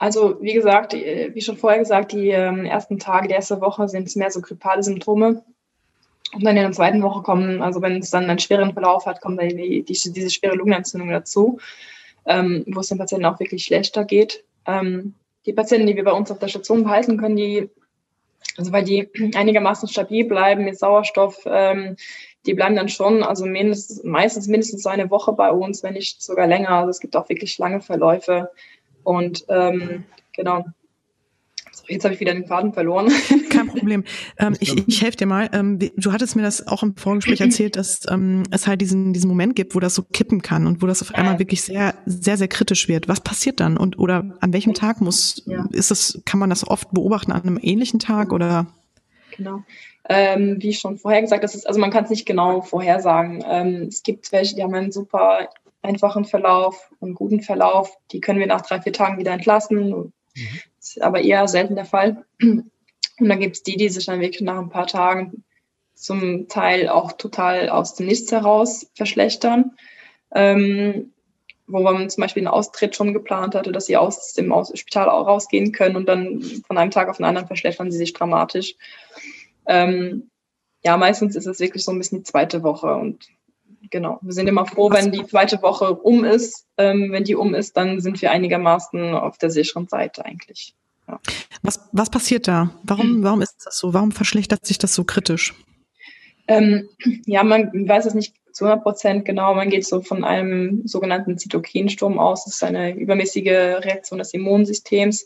also 0.00 0.38
wie 0.40 0.54
gesagt, 0.54 0.94
wie 0.94 1.42
schon 1.42 1.58
vorher 1.58 1.78
gesagt, 1.78 2.12
die 2.12 2.30
ähm, 2.30 2.64
ersten 2.64 2.98
Tage 2.98 3.28
der 3.28 3.36
ersten 3.36 3.60
Woche 3.60 3.86
sind 3.86 4.08
es 4.08 4.16
mehr 4.16 4.30
so 4.30 4.40
grippale 4.40 4.82
Symptome. 4.82 5.44
Und 6.32 6.42
dann 6.42 6.56
in 6.56 6.62
der 6.62 6.72
zweiten 6.72 7.02
Woche 7.02 7.22
kommen, 7.22 7.60
also 7.60 7.82
wenn 7.82 7.98
es 7.98 8.08
dann 8.08 8.24
einen 8.24 8.38
schweren 8.38 8.72
Verlauf 8.72 9.04
hat, 9.04 9.20
kommt 9.20 9.38
dann 9.38 9.50
die, 9.50 9.82
die, 9.82 9.92
diese 9.92 10.30
schwere 10.30 10.56
Lungenentzündung 10.56 11.10
dazu, 11.10 11.58
ähm, 12.24 12.64
wo 12.68 12.80
es 12.80 12.88
den 12.88 12.96
Patienten 12.96 13.26
auch 13.26 13.38
wirklich 13.40 13.62
schlechter 13.66 14.06
geht. 14.06 14.42
Ähm, 14.66 15.14
die 15.44 15.52
Patienten, 15.52 15.86
die 15.86 15.96
wir 15.96 16.04
bei 16.04 16.12
uns 16.12 16.30
auf 16.30 16.38
der 16.38 16.48
Station 16.48 16.84
behalten 16.84 17.18
können, 17.18 17.36
die, 17.36 17.68
also 18.56 18.72
weil 18.72 18.84
die 18.84 19.06
einigermaßen 19.34 19.86
stabil 19.86 20.24
bleiben 20.24 20.64
mit 20.64 20.78
Sauerstoff, 20.78 21.42
ähm, 21.44 21.96
die 22.46 22.54
bleiben 22.54 22.74
dann 22.74 22.88
schon, 22.88 23.22
also 23.22 23.44
mindestens, 23.44 24.02
meistens 24.02 24.46
mindestens 24.46 24.86
eine 24.86 25.10
Woche 25.10 25.34
bei 25.34 25.50
uns, 25.50 25.82
wenn 25.82 25.92
nicht 25.92 26.22
sogar 26.22 26.46
länger. 26.46 26.70
Also 26.70 26.88
es 26.88 27.00
gibt 27.00 27.14
auch 27.16 27.28
wirklich 27.28 27.58
lange 27.58 27.82
Verläufe. 27.82 28.50
Und 29.10 29.44
ähm, 29.48 30.04
genau. 30.36 30.64
Jetzt 31.88 32.04
habe 32.04 32.14
ich 32.14 32.20
wieder 32.20 32.32
den 32.32 32.46
Faden 32.46 32.72
verloren. 32.72 33.10
Kein 33.50 33.66
Problem. 33.66 34.04
Ähm, 34.38 34.56
ich 34.60 34.86
ich 34.86 35.02
helfe 35.02 35.16
dir 35.16 35.26
mal. 35.26 35.50
Ähm, 35.52 35.80
du 35.80 36.12
hattest 36.12 36.36
mir 36.36 36.42
das 36.42 36.68
auch 36.68 36.84
im 36.84 36.94
Vorgespräch 36.94 37.40
erzählt, 37.40 37.74
dass 37.74 38.02
ähm, 38.08 38.44
es 38.52 38.68
halt 38.68 38.80
diesen, 38.80 39.12
diesen 39.12 39.28
Moment 39.28 39.56
gibt, 39.56 39.74
wo 39.74 39.80
das 39.80 39.96
so 39.96 40.04
kippen 40.04 40.40
kann 40.40 40.68
und 40.68 40.82
wo 40.82 40.86
das 40.86 41.02
auf 41.02 41.12
einmal 41.16 41.40
wirklich 41.40 41.62
sehr, 41.62 41.94
sehr, 42.06 42.36
sehr 42.36 42.46
kritisch 42.46 42.86
wird. 42.86 43.08
Was 43.08 43.20
passiert 43.20 43.58
dann? 43.58 43.76
Und 43.76 43.98
oder 43.98 44.36
an 44.38 44.52
welchem 44.52 44.72
Tag 44.72 45.00
muss, 45.00 45.42
ja. 45.46 45.66
ist 45.72 45.90
das, 45.90 46.22
kann 46.24 46.38
man 46.38 46.48
das 46.48 46.66
oft 46.66 46.92
beobachten 46.92 47.32
an 47.32 47.42
einem 47.42 47.58
ähnlichen 47.60 47.98
Tag 47.98 48.32
oder? 48.32 48.68
Genau. 49.36 49.64
Ähm, 50.08 50.56
wie 50.60 50.72
schon 50.72 50.96
vorher 50.96 51.22
gesagt, 51.22 51.42
das 51.42 51.56
ist, 51.56 51.66
also 51.66 51.80
man 51.80 51.90
kann 51.90 52.04
es 52.04 52.10
nicht 52.10 52.26
genau 52.26 52.62
vorhersagen. 52.62 53.44
Ähm, 53.48 53.86
es 53.88 54.04
gibt 54.04 54.30
welche, 54.30 54.54
die 54.54 54.62
haben 54.62 54.74
einen 54.74 54.92
super 54.92 55.48
einfachen 55.82 56.24
Verlauf 56.24 56.90
und 56.98 57.14
guten 57.14 57.40
Verlauf. 57.40 57.96
Die 58.12 58.20
können 58.20 58.38
wir 58.38 58.46
nach 58.46 58.62
drei, 58.62 58.80
vier 58.80 58.92
Tagen 58.92 59.18
wieder 59.18 59.32
entlassen. 59.32 60.12
Mhm. 60.34 60.60
Ist 60.78 61.02
aber 61.02 61.20
eher 61.20 61.48
selten 61.48 61.76
der 61.76 61.84
Fall. 61.84 62.24
Und 62.40 63.28
dann 63.28 63.40
gibt 63.40 63.56
es 63.56 63.62
die, 63.62 63.76
die 63.76 63.88
sich 63.88 64.06
dann 64.06 64.20
wirklich 64.20 64.42
nach 64.42 64.58
ein 64.58 64.70
paar 64.70 64.86
Tagen 64.86 65.44
zum 65.94 66.48
Teil 66.48 66.88
auch 66.88 67.12
total 67.12 67.68
aus 67.68 67.94
dem 67.94 68.06
Nichts 68.06 68.32
heraus 68.32 68.90
verschlechtern. 68.94 69.72
Ähm, 70.32 71.12
wo 71.72 71.80
man 71.80 72.10
zum 72.10 72.22
Beispiel 72.22 72.40
einen 72.40 72.52
Austritt 72.52 72.96
schon 72.96 73.12
geplant 73.12 73.54
hatte, 73.54 73.72
dass 73.72 73.86
sie 73.86 73.96
aus 73.96 74.32
dem 74.34 74.52
Spital 74.74 75.08
auch 75.08 75.26
rausgehen 75.26 75.72
können 75.72 75.96
und 75.96 76.06
dann 76.08 76.42
von 76.66 76.76
einem 76.76 76.90
Tag 76.90 77.08
auf 77.08 77.18
den 77.18 77.26
anderen 77.26 77.46
verschlechtern 77.46 77.90
sie 77.90 77.98
sich 77.98 78.12
dramatisch. 78.12 78.74
Ähm, 79.66 80.30
ja, 80.82 80.96
meistens 80.96 81.36
ist 81.36 81.46
es 81.46 81.60
wirklich 81.60 81.84
so 81.84 81.92
ein 81.92 81.98
bisschen 81.98 82.18
die 82.18 82.24
zweite 82.24 82.62
Woche 82.62 82.94
und 82.94 83.28
genau. 83.90 84.18
Wir 84.22 84.32
sind 84.32 84.48
immer 84.48 84.66
froh, 84.66 84.90
wenn 84.90 85.12
die 85.12 85.26
zweite 85.26 85.62
Woche 85.62 85.94
um 85.94 86.24
ist. 86.24 86.66
Ähm, 86.78 87.12
wenn 87.12 87.24
die 87.24 87.34
um 87.34 87.54
ist, 87.54 87.76
dann 87.76 88.00
sind 88.00 88.20
wir 88.22 88.30
einigermaßen 88.30 89.14
auf 89.14 89.38
der 89.38 89.50
sicheren 89.50 89.88
Seite 89.88 90.24
eigentlich. 90.24 90.74
Ja. 91.08 91.20
Was, 91.62 91.88
was 91.92 92.10
passiert 92.10 92.48
da? 92.48 92.70
Warum, 92.82 93.22
warum 93.22 93.42
ist 93.42 93.56
das 93.64 93.78
so? 93.78 93.92
Warum 93.92 94.12
verschlechtert 94.12 94.64
sich 94.66 94.78
das 94.78 94.94
so 94.94 95.04
kritisch? 95.04 95.54
Ähm, 96.48 96.88
ja, 97.26 97.44
man 97.44 97.88
weiß 97.88 98.06
es 98.06 98.14
nicht 98.14 98.34
zu 98.52 98.64
100 98.64 98.82
Prozent 98.82 99.24
genau. 99.24 99.54
Man 99.54 99.70
geht 99.70 99.86
so 99.86 100.02
von 100.02 100.24
einem 100.24 100.86
sogenannten 100.86 101.38
Zytokinsturm 101.38 102.18
aus. 102.18 102.44
Das 102.44 102.54
ist 102.54 102.64
eine 102.64 102.94
übermäßige 102.94 103.46
Reaktion 103.46 104.18
des 104.18 104.34
Immunsystems, 104.34 105.24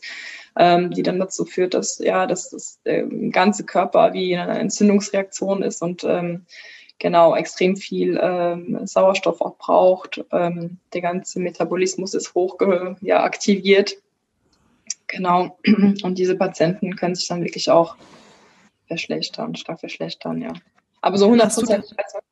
ähm, 0.57 0.91
die 0.91 1.03
dann 1.03 1.19
dazu 1.19 1.45
führt, 1.45 1.73
dass 1.73 1.97
ja, 1.99 2.27
dass 2.27 2.49
das 2.49 2.79
äh, 2.83 3.03
ganze 3.31 3.65
Körper 3.65 4.13
wie 4.13 4.37
eine 4.37 4.59
Entzündungsreaktion 4.59 5.63
ist 5.63 5.81
und 5.81 6.03
ähm, 6.03 6.45
genau 6.99 7.35
extrem 7.35 7.75
viel 7.75 8.19
ähm, 8.21 8.79
Sauerstoff 8.85 9.41
auch 9.41 9.57
braucht. 9.57 10.23
Ähm, 10.31 10.77
der 10.93 11.01
ganze 11.01 11.39
Metabolismus 11.39 12.13
ist 12.13 12.33
hoch 12.33 12.57
ja, 13.01 13.23
aktiviert. 13.23 13.95
Genau. 15.07 15.57
Und 16.03 16.17
diese 16.17 16.35
Patienten 16.35 16.95
können 16.95 17.15
sich 17.15 17.27
dann 17.27 17.43
wirklich 17.43 17.69
auch 17.69 17.95
verschlechtern, 18.87 19.55
stark 19.55 19.79
verschlechtern, 19.79 20.41
ja. 20.41 20.53
Aber 21.01 21.19
so 21.19 21.25
100 21.25 21.53
Prozent 21.53 21.85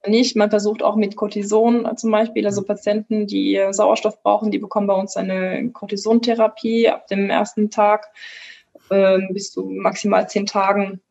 nicht. 0.07 0.36
Man 0.36 0.49
versucht 0.49 0.82
auch 0.82 0.95
mit 0.95 1.16
Cortison 1.16 1.88
zum 1.95 2.09
Beispiel, 2.09 2.43
also 2.45 2.64
Patienten, 2.64 3.28
die 3.28 3.64
Sauerstoff 3.70 4.24
brauchen, 4.24 4.49
die 4.49 4.57
bekommen 4.57 4.88
bei 4.88 4.95
uns 4.95 5.16
eine 5.16 5.70
Cortisontherapie 5.70 6.89
ab 6.89 7.07
dem 7.07 7.30
ersten 7.30 7.70
Tag 7.70 8.07
äh, 8.89 9.20
bis 9.30 9.51
zu 9.51 9.66
maximal 9.66 10.28
zehn 10.28 10.47
Tagen 10.47 11.01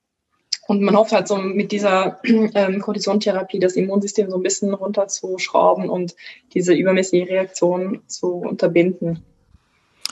und 0.73 0.81
man 0.81 0.97
hofft 0.97 1.13
halt 1.13 1.29
so 1.29 1.37
mit 1.37 1.71
dieser 1.71 2.19
ähm, 2.25 2.81
Cortisontherapie 2.81 3.59
das 3.59 3.77
Immunsystem 3.77 4.31
so 4.31 4.37
ein 4.37 4.43
bisschen 4.43 4.73
runterzuschrauben 4.73 5.91
und 5.91 6.17
diese 6.55 6.73
übermäßige 6.73 7.29
Reaktion 7.29 8.01
zu 8.07 8.37
unterbinden. 8.37 9.23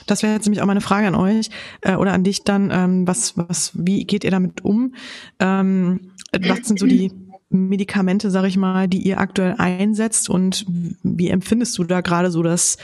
Das 0.07 0.23
wäre 0.23 0.35
jetzt 0.35 0.45
nämlich 0.45 0.61
auch 0.61 0.67
meine 0.67 0.83
Frage 0.83 1.07
an 1.07 1.15
euch 1.15 1.49
äh, 1.81 1.95
oder 1.95 2.13
an 2.13 2.25
dich 2.25 2.45
dann. 2.45 2.71
Ähm, 2.71 3.07
was, 3.07 3.39
was, 3.39 3.73
wie 3.75 4.05
geht 4.05 4.23
ihr 4.23 4.31
damit 4.31 4.63
um? 4.63 4.95
Ähm, 5.39 6.13
was 6.39 6.69
sind 6.69 6.79
so 6.79 6.87
die 6.87 7.11
Medikamente, 7.49 8.31
sag 8.31 8.45
ich 8.45 8.59
mal, 8.59 8.87
die 8.87 8.99
ihr 8.99 9.19
aktuell 9.19 9.55
einsetzt 9.57 10.29
und 10.29 10.67
wie 11.03 11.31
empfindest 11.31 11.79
du 11.79 11.85
da 11.85 12.03
gerade 12.03 12.31
so 12.31 12.43
das 12.43 12.77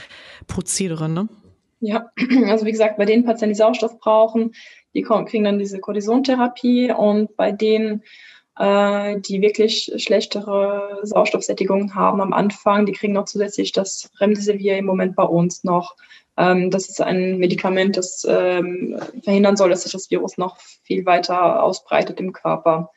Prozedere? 0.47 1.09
Ne? 1.09 1.29
Ja, 1.79 2.09
also 2.47 2.65
wie 2.65 2.71
gesagt, 2.71 2.97
bei 2.97 3.05
den 3.05 3.23
Patienten, 3.23 3.53
die 3.53 3.57
Sauerstoff 3.57 3.99
brauchen, 3.99 4.53
die 4.97 5.03
kriegen 5.03 5.43
dann 5.43 5.59
diese 5.59 5.79
Cortisontherapie 5.79 6.91
und 6.91 7.37
bei 7.37 7.51
denen, 7.51 8.01
äh, 8.57 9.19
die 9.21 9.41
wirklich 9.41 9.93
schlechtere 9.97 11.01
Sauerstoffsättigung 11.03 11.93
haben 11.93 12.19
am 12.19 12.33
Anfang. 12.33 12.87
Die 12.87 12.93
kriegen 12.93 13.13
noch 13.13 13.25
zusätzlich 13.25 13.71
das 13.71 14.09
Remdesivir 14.19 14.75
im 14.75 14.85
Moment 14.85 15.15
bei 15.15 15.23
uns 15.23 15.63
noch. 15.63 15.95
Ähm, 16.35 16.71
das 16.71 16.89
ist 16.89 16.99
ein 16.99 17.37
Medikament, 17.37 17.95
das 17.95 18.25
ähm, 18.27 18.99
verhindern 19.23 19.55
soll, 19.55 19.69
dass 19.69 19.83
sich 19.83 19.91
das 19.91 20.09
Virus 20.09 20.39
noch 20.39 20.57
viel 20.81 21.05
weiter 21.05 21.61
ausbreitet 21.61 22.19
im 22.19 22.33
Körper. 22.33 22.89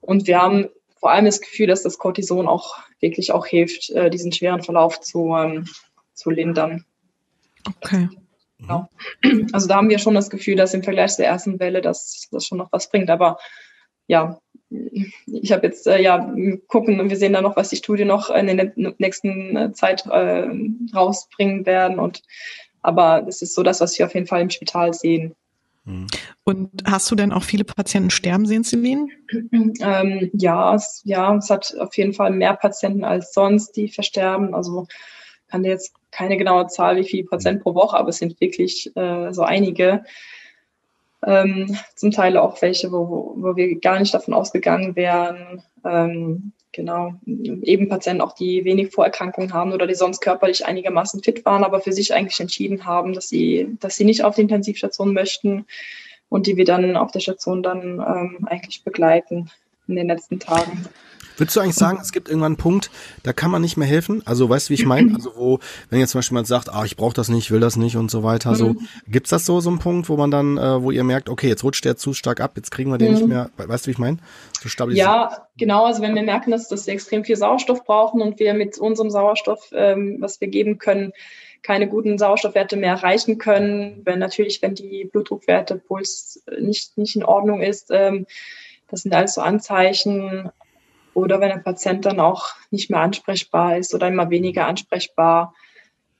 Und 0.00 0.28
wir 0.28 0.40
haben 0.40 0.68
vor 1.00 1.10
allem 1.10 1.24
das 1.24 1.40
Gefühl, 1.40 1.66
dass 1.66 1.82
das 1.82 1.98
Cortison 1.98 2.46
auch 2.46 2.76
wirklich 3.00 3.32
auch 3.32 3.46
hilft, 3.46 3.90
äh, 3.90 4.10
diesen 4.10 4.30
schweren 4.30 4.62
Verlauf 4.62 5.00
zu, 5.00 5.34
ähm, 5.34 5.66
zu 6.14 6.30
lindern. 6.30 6.84
Okay. 7.82 8.08
Genau. 8.58 8.88
Also 9.52 9.68
da 9.68 9.76
haben 9.76 9.90
wir 9.90 9.98
schon 9.98 10.14
das 10.14 10.30
Gefühl, 10.30 10.56
dass 10.56 10.74
im 10.74 10.82
Vergleich 10.82 11.14
zur 11.14 11.24
ersten 11.24 11.60
Welle 11.60 11.80
das, 11.80 12.28
das 12.30 12.46
schon 12.46 12.58
noch 12.58 12.72
was 12.72 12.90
bringt. 12.90 13.10
Aber 13.10 13.38
ja, 14.06 14.38
ich 15.26 15.52
habe 15.52 15.66
jetzt, 15.66 15.86
äh, 15.86 16.00
ja, 16.00 16.32
gucken 16.66 17.00
und 17.00 17.10
wir 17.10 17.16
sehen 17.16 17.32
da 17.32 17.42
noch, 17.42 17.56
was 17.56 17.68
die 17.68 17.76
Studie 17.76 18.04
noch 18.04 18.30
in 18.30 18.56
der 18.56 18.72
nächsten 18.98 19.56
äh, 19.56 19.72
Zeit 19.72 20.06
äh, 20.06 20.48
rausbringen 20.94 21.66
werden. 21.66 21.98
Und 21.98 22.22
aber 22.82 23.22
das 23.22 23.42
ist 23.42 23.54
so 23.54 23.62
das, 23.62 23.80
was 23.80 23.98
wir 23.98 24.06
auf 24.06 24.14
jeden 24.14 24.26
Fall 24.26 24.42
im 24.42 24.50
Spital 24.50 24.94
sehen. 24.94 25.34
Mhm. 25.84 26.06
Und 26.44 26.70
hast 26.84 27.10
du 27.10 27.14
denn 27.14 27.32
auch 27.32 27.42
viele 27.42 27.64
Patienten 27.64 28.10
sterben 28.10 28.46
sehen, 28.46 28.64
Celine? 28.64 29.08
Ähm, 29.52 30.30
ja, 30.34 30.74
es, 30.74 31.02
ja, 31.04 31.34
es 31.36 31.50
hat 31.50 31.74
auf 31.78 31.96
jeden 31.96 32.12
Fall 32.12 32.30
mehr 32.30 32.54
Patienten 32.54 33.04
als 33.04 33.32
sonst, 33.32 33.76
die 33.76 33.88
versterben. 33.88 34.54
Also 34.54 34.86
kann 35.48 35.62
dir 35.62 35.70
jetzt 35.70 35.94
keine 36.16 36.38
genaue 36.38 36.66
Zahl, 36.68 36.96
wie 36.96 37.04
viel 37.04 37.24
Prozent 37.24 37.62
pro 37.62 37.74
Woche, 37.74 37.96
aber 37.96 38.08
es 38.08 38.18
sind 38.18 38.40
wirklich 38.40 38.90
äh, 38.96 39.32
so 39.32 39.42
einige. 39.42 40.04
Ähm, 41.24 41.76
zum 41.94 42.10
Teil 42.10 42.36
auch 42.36 42.60
welche, 42.62 42.90
wo, 42.92 43.34
wo 43.36 43.56
wir 43.56 43.78
gar 43.80 43.98
nicht 43.98 44.14
davon 44.14 44.32
ausgegangen 44.32 44.96
wären. 44.96 45.62
Ähm, 45.84 46.52
genau, 46.72 47.14
eben 47.26 47.88
Patienten 47.88 48.22
auch, 48.22 48.34
die 48.34 48.64
wenig 48.64 48.92
Vorerkrankungen 48.92 49.52
haben 49.52 49.72
oder 49.72 49.86
die 49.86 49.94
sonst 49.94 50.20
körperlich 50.20 50.64
einigermaßen 50.64 51.22
fit 51.22 51.44
waren, 51.44 51.64
aber 51.64 51.80
für 51.80 51.92
sich 51.92 52.14
eigentlich 52.14 52.40
entschieden 52.40 52.86
haben, 52.86 53.12
dass 53.12 53.28
sie, 53.28 53.76
dass 53.80 53.96
sie 53.96 54.04
nicht 54.04 54.24
auf 54.24 54.36
die 54.36 54.42
Intensivstation 54.42 55.12
möchten 55.12 55.66
und 56.28 56.46
die 56.46 56.56
wir 56.56 56.64
dann 56.64 56.96
auf 56.96 57.12
der 57.12 57.20
Station 57.20 57.62
dann 57.62 58.00
ähm, 58.00 58.46
eigentlich 58.46 58.84
begleiten 58.84 59.50
in 59.88 59.96
den 59.96 60.08
letzten 60.08 60.38
Tagen. 60.38 60.86
Würdest 61.36 61.56
du 61.56 61.60
eigentlich 61.60 61.76
sagen, 61.76 61.98
es 62.00 62.12
gibt 62.12 62.28
irgendwann 62.28 62.52
einen 62.52 62.56
Punkt, 62.56 62.90
da 63.22 63.32
kann 63.32 63.50
man 63.50 63.62
nicht 63.62 63.76
mehr 63.76 63.88
helfen? 63.88 64.22
Also 64.24 64.48
weißt 64.48 64.68
du, 64.68 64.70
wie 64.70 64.74
ich 64.74 64.86
meine? 64.86 65.14
Also 65.14 65.32
wo, 65.36 65.58
wenn 65.90 66.00
jetzt 66.00 66.10
zum 66.10 66.18
Beispiel 66.18 66.34
jemand 66.34 66.48
sagt, 66.48 66.72
ah, 66.72 66.84
ich 66.84 66.96
brauche 66.96 67.14
das 67.14 67.28
nicht, 67.28 67.50
will 67.50 67.60
das 67.60 67.76
nicht 67.76 67.96
und 67.96 68.10
so 68.10 68.22
weiter, 68.22 68.54
so 68.54 68.70
mhm. 68.70 68.88
gibt's 69.06 69.30
das 69.30 69.44
so 69.46 69.60
so 69.60 69.70
einen 69.70 69.78
Punkt, 69.78 70.08
wo 70.08 70.16
man 70.16 70.30
dann, 70.30 70.56
äh, 70.58 70.82
wo 70.82 70.90
ihr 70.90 71.04
merkt, 71.04 71.28
okay, 71.28 71.48
jetzt 71.48 71.64
rutscht 71.64 71.84
der 71.84 71.96
zu 71.96 72.12
stark 72.14 72.40
ab, 72.40 72.52
jetzt 72.56 72.70
kriegen 72.70 72.90
wir 72.90 72.98
den 72.98 73.08
mhm. 73.08 73.14
nicht 73.14 73.26
mehr, 73.26 73.50
weißt 73.56 73.86
du, 73.86 73.88
wie 73.88 73.92
ich 73.92 73.98
meine? 73.98 74.18
So 74.52 74.86
ja, 74.90 75.46
genau. 75.56 75.84
Also 75.84 76.02
wenn 76.02 76.14
wir 76.14 76.22
merken, 76.22 76.50
dass, 76.50 76.68
dass 76.68 76.86
wir 76.86 76.94
extrem 76.94 77.24
viel 77.24 77.36
Sauerstoff 77.36 77.84
brauchen 77.84 78.20
und 78.20 78.38
wir 78.38 78.54
mit 78.54 78.78
unserem 78.78 79.10
Sauerstoff, 79.10 79.70
ähm, 79.72 80.16
was 80.20 80.40
wir 80.40 80.48
geben 80.48 80.78
können, 80.78 81.12
keine 81.62 81.88
guten 81.88 82.18
Sauerstoffwerte 82.18 82.76
mehr 82.76 82.92
erreichen 82.92 83.38
können, 83.38 84.02
wenn 84.04 84.18
natürlich, 84.18 84.62
wenn 84.62 84.74
die 84.74 85.04
Blutdruckwerte, 85.04 85.76
Puls 85.76 86.42
nicht, 86.58 86.96
nicht 86.96 87.16
in 87.16 87.24
Ordnung 87.24 87.60
ist, 87.60 87.90
ähm, 87.90 88.26
das 88.88 89.02
sind 89.02 89.14
alles 89.14 89.34
so 89.34 89.40
Anzeichen, 89.40 90.50
oder 91.16 91.40
wenn 91.40 91.48
der 91.48 91.56
Patient 91.56 92.04
dann 92.04 92.20
auch 92.20 92.50
nicht 92.70 92.90
mehr 92.90 93.00
ansprechbar 93.00 93.78
ist 93.78 93.94
oder 93.94 94.06
immer 94.06 94.28
weniger 94.28 94.66
ansprechbar. 94.66 95.54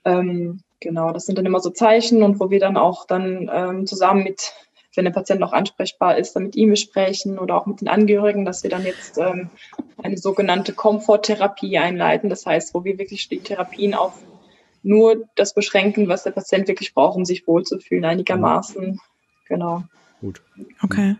Ähm, 0.06 0.60
genau, 0.80 1.12
das 1.12 1.26
sind 1.26 1.36
dann 1.36 1.44
immer 1.44 1.60
so 1.60 1.68
Zeichen 1.68 2.22
und 2.22 2.40
wo 2.40 2.48
wir 2.48 2.60
dann 2.60 2.78
auch 2.78 3.06
dann 3.06 3.50
ähm, 3.52 3.86
zusammen 3.86 4.22
mit, 4.24 4.54
wenn 4.94 5.04
der 5.04 5.12
Patient 5.12 5.38
noch 5.38 5.52
ansprechbar 5.52 6.16
ist, 6.16 6.32
dann 6.34 6.44
mit 6.44 6.56
ihm 6.56 6.70
besprechen 6.70 7.38
oder 7.38 7.56
auch 7.56 7.66
mit 7.66 7.82
den 7.82 7.88
Angehörigen, 7.88 8.46
dass 8.46 8.62
wir 8.62 8.70
dann 8.70 8.86
jetzt 8.86 9.18
ähm, 9.18 9.50
eine 10.02 10.16
sogenannte 10.16 10.72
Komforttherapie 10.72 11.76
einleiten. 11.76 12.30
Das 12.30 12.46
heißt, 12.46 12.72
wo 12.72 12.84
wir 12.84 12.98
wirklich 12.98 13.28
die 13.28 13.40
Therapien 13.40 13.92
auf 13.92 14.14
nur 14.82 15.28
das 15.34 15.52
beschränken, 15.52 16.08
was 16.08 16.22
der 16.22 16.30
Patient 16.30 16.68
wirklich 16.68 16.94
braucht, 16.94 17.16
um 17.16 17.26
sich 17.26 17.46
wohlzufühlen, 17.46 18.06
einigermaßen. 18.06 18.98
Genau. 19.46 19.82
Gut. 20.22 20.40
Okay. 20.82 21.16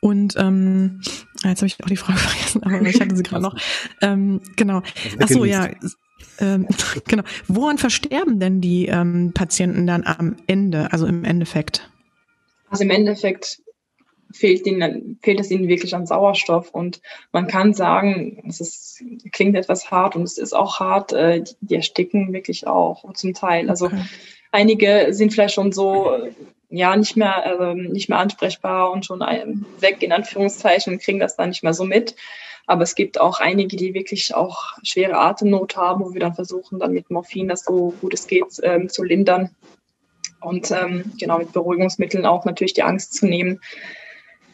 Und 0.00 0.34
ähm, 0.38 1.00
jetzt 1.44 1.60
habe 1.60 1.66
ich 1.66 1.82
auch 1.82 1.88
die 1.88 1.96
Frage 1.96 2.18
vergessen, 2.18 2.62
aber 2.62 2.82
ich 2.82 3.00
hatte 3.00 3.16
sie 3.16 3.22
gerade 3.22 3.42
noch. 3.42 3.56
Ähm, 4.00 4.40
genau. 4.56 4.82
Achso, 5.18 5.44
ja. 5.44 5.68
Ähm, 6.38 6.66
genau. 7.06 7.22
Woran 7.48 7.78
versterben 7.78 8.40
denn 8.40 8.60
die 8.60 8.86
ähm, 8.86 9.32
Patienten 9.34 9.86
dann 9.86 10.04
am 10.04 10.36
Ende, 10.46 10.92
also 10.92 11.06
im 11.06 11.24
Endeffekt? 11.24 11.90
Also 12.70 12.84
im 12.84 12.90
Endeffekt 12.90 13.60
fehlt, 14.32 14.66
ihnen, 14.66 15.18
fehlt 15.22 15.40
es 15.40 15.50
ihnen 15.50 15.68
wirklich 15.68 15.94
an 15.94 16.06
Sauerstoff. 16.06 16.70
Und 16.70 17.02
man 17.32 17.46
kann 17.46 17.74
sagen, 17.74 18.42
es 18.48 18.60
ist, 18.60 19.04
klingt 19.32 19.56
etwas 19.56 19.90
hart 19.90 20.16
und 20.16 20.22
es 20.22 20.38
ist 20.38 20.54
auch 20.54 20.80
hart, 20.80 21.12
äh, 21.12 21.42
die, 21.42 21.54
die 21.60 21.74
ersticken 21.74 22.32
wirklich 22.32 22.66
auch 22.66 23.12
zum 23.14 23.34
Teil. 23.34 23.68
Also 23.68 23.86
okay. 23.86 24.02
einige 24.52 25.08
sind 25.10 25.32
vielleicht 25.32 25.54
schon 25.54 25.72
so 25.72 26.16
ja 26.70 26.96
nicht 26.96 27.16
mehr 27.16 27.44
äh, 27.60 27.74
nicht 27.74 28.08
mehr 28.08 28.18
ansprechbar 28.18 28.90
und 28.92 29.04
schon 29.04 29.20
weg 29.20 30.02
in 30.02 30.12
Anführungszeichen 30.12 30.98
kriegen 30.98 31.18
das 31.18 31.36
dann 31.36 31.50
nicht 31.50 31.62
mehr 31.62 31.74
so 31.74 31.84
mit. 31.84 32.14
Aber 32.66 32.82
es 32.82 32.94
gibt 32.94 33.20
auch 33.20 33.40
einige, 33.40 33.76
die 33.76 33.94
wirklich 33.94 34.34
auch 34.34 34.78
schwere 34.84 35.18
Atemnot 35.18 35.76
haben, 35.76 36.04
wo 36.04 36.14
wir 36.14 36.20
dann 36.20 36.34
versuchen, 36.34 36.78
dann 36.78 36.92
mit 36.92 37.10
Morphin 37.10 37.48
das 37.48 37.64
so 37.64 37.92
gut 38.00 38.14
es 38.14 38.28
geht 38.28 38.46
ähm, 38.62 38.88
zu 38.88 39.02
lindern 39.02 39.50
und 40.40 40.70
ähm, 40.70 41.12
genau 41.18 41.38
mit 41.38 41.52
Beruhigungsmitteln 41.52 42.26
auch 42.26 42.44
natürlich 42.44 42.74
die 42.74 42.84
Angst 42.84 43.14
zu 43.14 43.26
nehmen. 43.26 43.60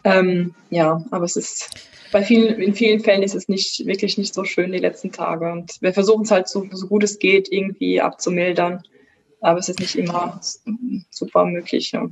Ähm, 0.05 0.55
ja, 0.71 1.05
aber 1.11 1.25
es 1.25 1.37
ist 1.37 1.71
bei 2.13 2.23
vielen, 2.23 2.61
in 2.61 2.75
vielen 2.75 3.01
Fällen 3.01 3.23
ist 3.23 3.35
es 3.35 3.49
nicht 3.49 3.85
wirklich 3.87 4.17
nicht 4.17 4.33
so 4.33 4.45
schön 4.45 4.73
die 4.73 4.79
letzten 4.79 5.13
Tage 5.13 5.53
und 5.53 5.77
wir 5.83 5.93
versuchen 5.93 6.23
es 6.23 6.31
halt 6.31 6.49
so, 6.49 6.67
so 6.71 6.87
gut 6.87 7.05
es 7.05 7.19
geht 7.19 7.53
irgendwie 7.53 8.01
abzumildern 8.01 8.85
aber 9.47 9.61
es 9.61 9.69
ist 9.69 9.79
nicht 9.79 9.95
immer 9.95 10.41
super 11.11 11.45
möglich. 11.45 11.93
Ja. 11.93 12.09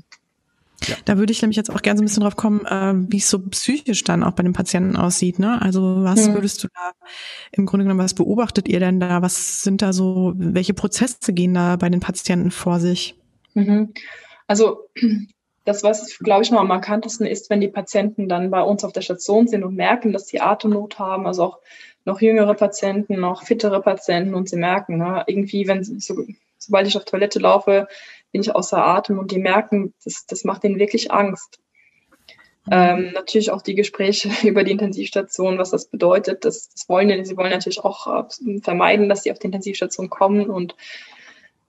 Da 1.05 1.18
würde 1.18 1.32
ich 1.32 1.43
nämlich 1.43 1.57
jetzt 1.57 1.70
auch 1.70 1.82
gerne 1.82 1.99
so 1.99 2.03
ein 2.03 2.07
bisschen 2.07 2.22
drauf 2.22 2.37
kommen, 2.37 2.64
äh, 2.66 2.95
wie 3.11 3.16
es 3.16 3.28
so 3.28 3.41
psychisch 3.41 4.05
dann 4.05 4.22
auch 4.22 4.32
bei 4.32 4.43
den 4.43 4.53
Patienten 4.53 4.97
aussieht. 4.97 5.39
Ne? 5.39 5.61
Also 5.61 6.05
was 6.05 6.28
mhm. 6.28 6.35
würdest 6.35 6.62
du 6.62 6.68
da 6.68 6.93
im 7.53 7.66
Grunde 7.66 7.85
genommen, 7.85 8.01
was 8.01 8.14
beobachtet 8.14 8.68
ihr 8.68 8.80
denn 8.80 9.01
da? 9.01 9.22
Was 9.22 9.62
sind 9.62 9.82
da 9.82 9.93
so, 9.93 10.32
welche 10.37 10.74
Prozesse 10.74 11.32
gehen 11.32 11.55
da 11.55 11.76
bei 11.76 11.89
den 11.89 12.01
Patienten 12.01 12.51
vor 12.51 12.78
sich? 12.80 13.16
Mhm. 13.55 13.93
Also 14.47 14.89
das, 15.64 15.82
was, 15.82 16.18
glaube 16.18 16.43
ich, 16.43 16.51
noch 16.51 16.61
am 16.61 16.68
markantesten 16.68 17.26
ist, 17.26 17.51
wenn 17.51 17.61
die 17.61 17.68
Patienten 17.68 18.28
dann 18.28 18.51
bei 18.51 18.62
uns 18.62 18.85
auf 18.85 18.93
der 18.93 19.01
Station 19.01 19.49
sind 19.49 19.64
und 19.64 19.74
merken, 19.74 20.12
dass 20.12 20.28
sie 20.28 20.41
Atemnot 20.41 20.99
haben, 20.99 21.26
also 21.26 21.45
auch 21.45 21.59
noch 22.05 22.20
jüngere 22.20 22.55
Patienten, 22.55 23.18
noch 23.18 23.45
fittere 23.45 23.80
Patienten 23.80 24.35
und 24.35 24.49
sie 24.49 24.57
merken, 24.57 24.99
ne, 24.99 25.24
irgendwie, 25.26 25.66
wenn 25.66 25.82
sie 25.82 25.99
so 26.01 26.14
sobald 26.67 26.87
ich 26.87 26.97
auf 26.97 27.05
Toilette 27.05 27.39
laufe, 27.39 27.89
bin 28.33 28.41
ich 28.41 28.55
außer 28.55 28.85
Atem 28.85 29.19
und 29.19 29.31
die 29.31 29.39
merken, 29.39 29.95
das, 30.05 30.27
das 30.27 30.45
macht 30.45 30.65
ihnen 30.65 30.79
wirklich 30.79 31.12
Angst. 31.12 31.61
Ähm, 32.71 33.11
natürlich 33.12 33.51
auch 33.51 33.62
die 33.62 33.75
Gespräche 33.75 34.31
über 34.49 34.65
die 34.65 34.73
Intensivstation, 34.73 35.59
was 35.59 35.71
das 35.71 35.87
bedeutet. 35.87 36.45
Das, 36.45 36.71
das 36.71 36.89
wollen 36.89 37.09
die, 37.09 37.25
sie 37.25 37.37
wollen 37.37 37.51
natürlich 37.51 37.85
auch 37.85 38.07
äh, 38.07 38.61
vermeiden, 38.61 39.09
dass 39.09 39.23
sie 39.23 39.33
auf 39.33 39.39
die 39.39 39.47
Intensivstation 39.47 40.11
kommen 40.11 40.51
und 40.51 40.75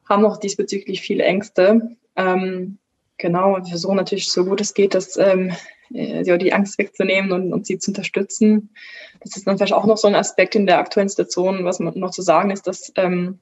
haben 0.07 0.25
auch 0.25 0.37
diesbezüglich 0.37 1.01
viele 1.01 1.23
Ängste. 1.23 1.95
Ähm, 2.15 2.77
genau, 3.17 3.57
wir 3.57 3.65
versuchen 3.65 3.97
natürlich 3.97 4.31
so 4.31 4.45
gut 4.45 4.61
es 4.61 4.73
geht, 4.73 4.93
dass 4.93 5.17
ähm, 5.17 5.51
äh, 5.93 6.23
ja, 6.23 6.37
die 6.37 6.53
Angst 6.53 6.77
wegzunehmen 6.77 7.31
und, 7.31 7.53
und 7.53 7.65
sie 7.65 7.77
zu 7.77 7.91
unterstützen. 7.91 8.69
Das 9.21 9.35
ist 9.35 9.45
dann 9.45 9.57
vielleicht 9.57 9.73
auch 9.73 9.85
noch 9.85 9.97
so 9.97 10.07
ein 10.07 10.15
Aspekt 10.15 10.55
in 10.55 10.65
der 10.65 10.79
aktuellen 10.79 11.09
Situation, 11.09 11.65
was 11.65 11.79
noch 11.79 12.11
zu 12.11 12.21
sagen 12.21 12.51
ist, 12.51 12.67
dass 12.67 12.93
ähm, 12.95 13.39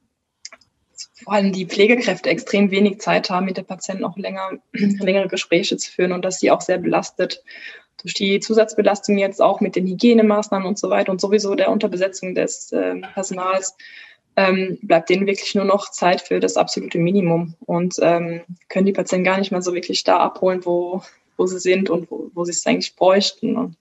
vor 1.22 1.32
allem 1.32 1.52
die 1.52 1.66
Pflegekräfte 1.66 2.28
extrem 2.28 2.70
wenig 2.70 3.00
Zeit 3.00 3.30
haben, 3.30 3.46
mit 3.46 3.56
der 3.56 3.62
Patienten 3.62 4.04
auch 4.04 4.16
länger, 4.16 4.50
längere 4.72 5.28
Gespräche 5.28 5.76
zu 5.76 5.90
führen 5.90 6.12
und 6.12 6.24
dass 6.24 6.40
sie 6.40 6.50
auch 6.50 6.60
sehr 6.60 6.78
belastet 6.78 7.42
durch 8.02 8.14
die 8.14 8.40
Zusatzbelastung 8.40 9.16
jetzt 9.18 9.40
auch 9.40 9.60
mit 9.60 9.76
den 9.76 9.86
Hygienemaßnahmen 9.86 10.66
und 10.66 10.78
so 10.78 10.90
weiter 10.90 11.10
und 11.10 11.20
sowieso 11.20 11.54
der 11.54 11.70
Unterbesetzung 11.70 12.34
des 12.34 12.72
äh, 12.72 12.96
Personals 13.14 13.76
ähm, 14.36 14.78
bleibt 14.82 15.10
denen 15.10 15.26
wirklich 15.26 15.54
nur 15.54 15.64
noch 15.64 15.90
Zeit 15.90 16.20
für 16.20 16.40
das 16.40 16.56
absolute 16.56 16.98
Minimum 16.98 17.54
und 17.60 17.96
ähm, 18.02 18.42
können 18.68 18.86
die 18.86 18.92
Patienten 18.92 19.24
gar 19.24 19.38
nicht 19.38 19.52
mehr 19.52 19.62
so 19.62 19.74
wirklich 19.74 20.04
da 20.04 20.18
abholen, 20.18 20.64
wo, 20.64 21.02
wo 21.36 21.46
sie 21.46 21.60
sind 21.60 21.88
und 21.88 22.10
wo, 22.10 22.30
wo 22.34 22.44
sie 22.44 22.50
es 22.50 22.66
eigentlich 22.66 22.96
bräuchten. 22.96 23.56
Und 23.56 23.76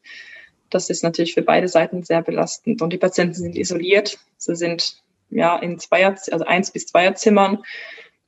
das 0.69 0.89
ist 0.89 1.03
natürlich 1.03 1.34
für 1.34 1.41
beide 1.41 1.67
Seiten 1.67 2.03
sehr 2.03 2.21
belastend. 2.21 2.81
Und 2.81 2.93
die 2.93 2.97
Patienten 2.97 3.34
sind 3.34 3.55
isoliert, 3.55 4.19
sie 4.38 4.55
sind 4.55 5.02
ja, 5.36 5.57
in 5.57 5.79
Zweier, 5.79 6.15
also 6.31 6.45
eins 6.45 6.71
bis 6.71 6.88
Zweierzimmern, 6.88 7.63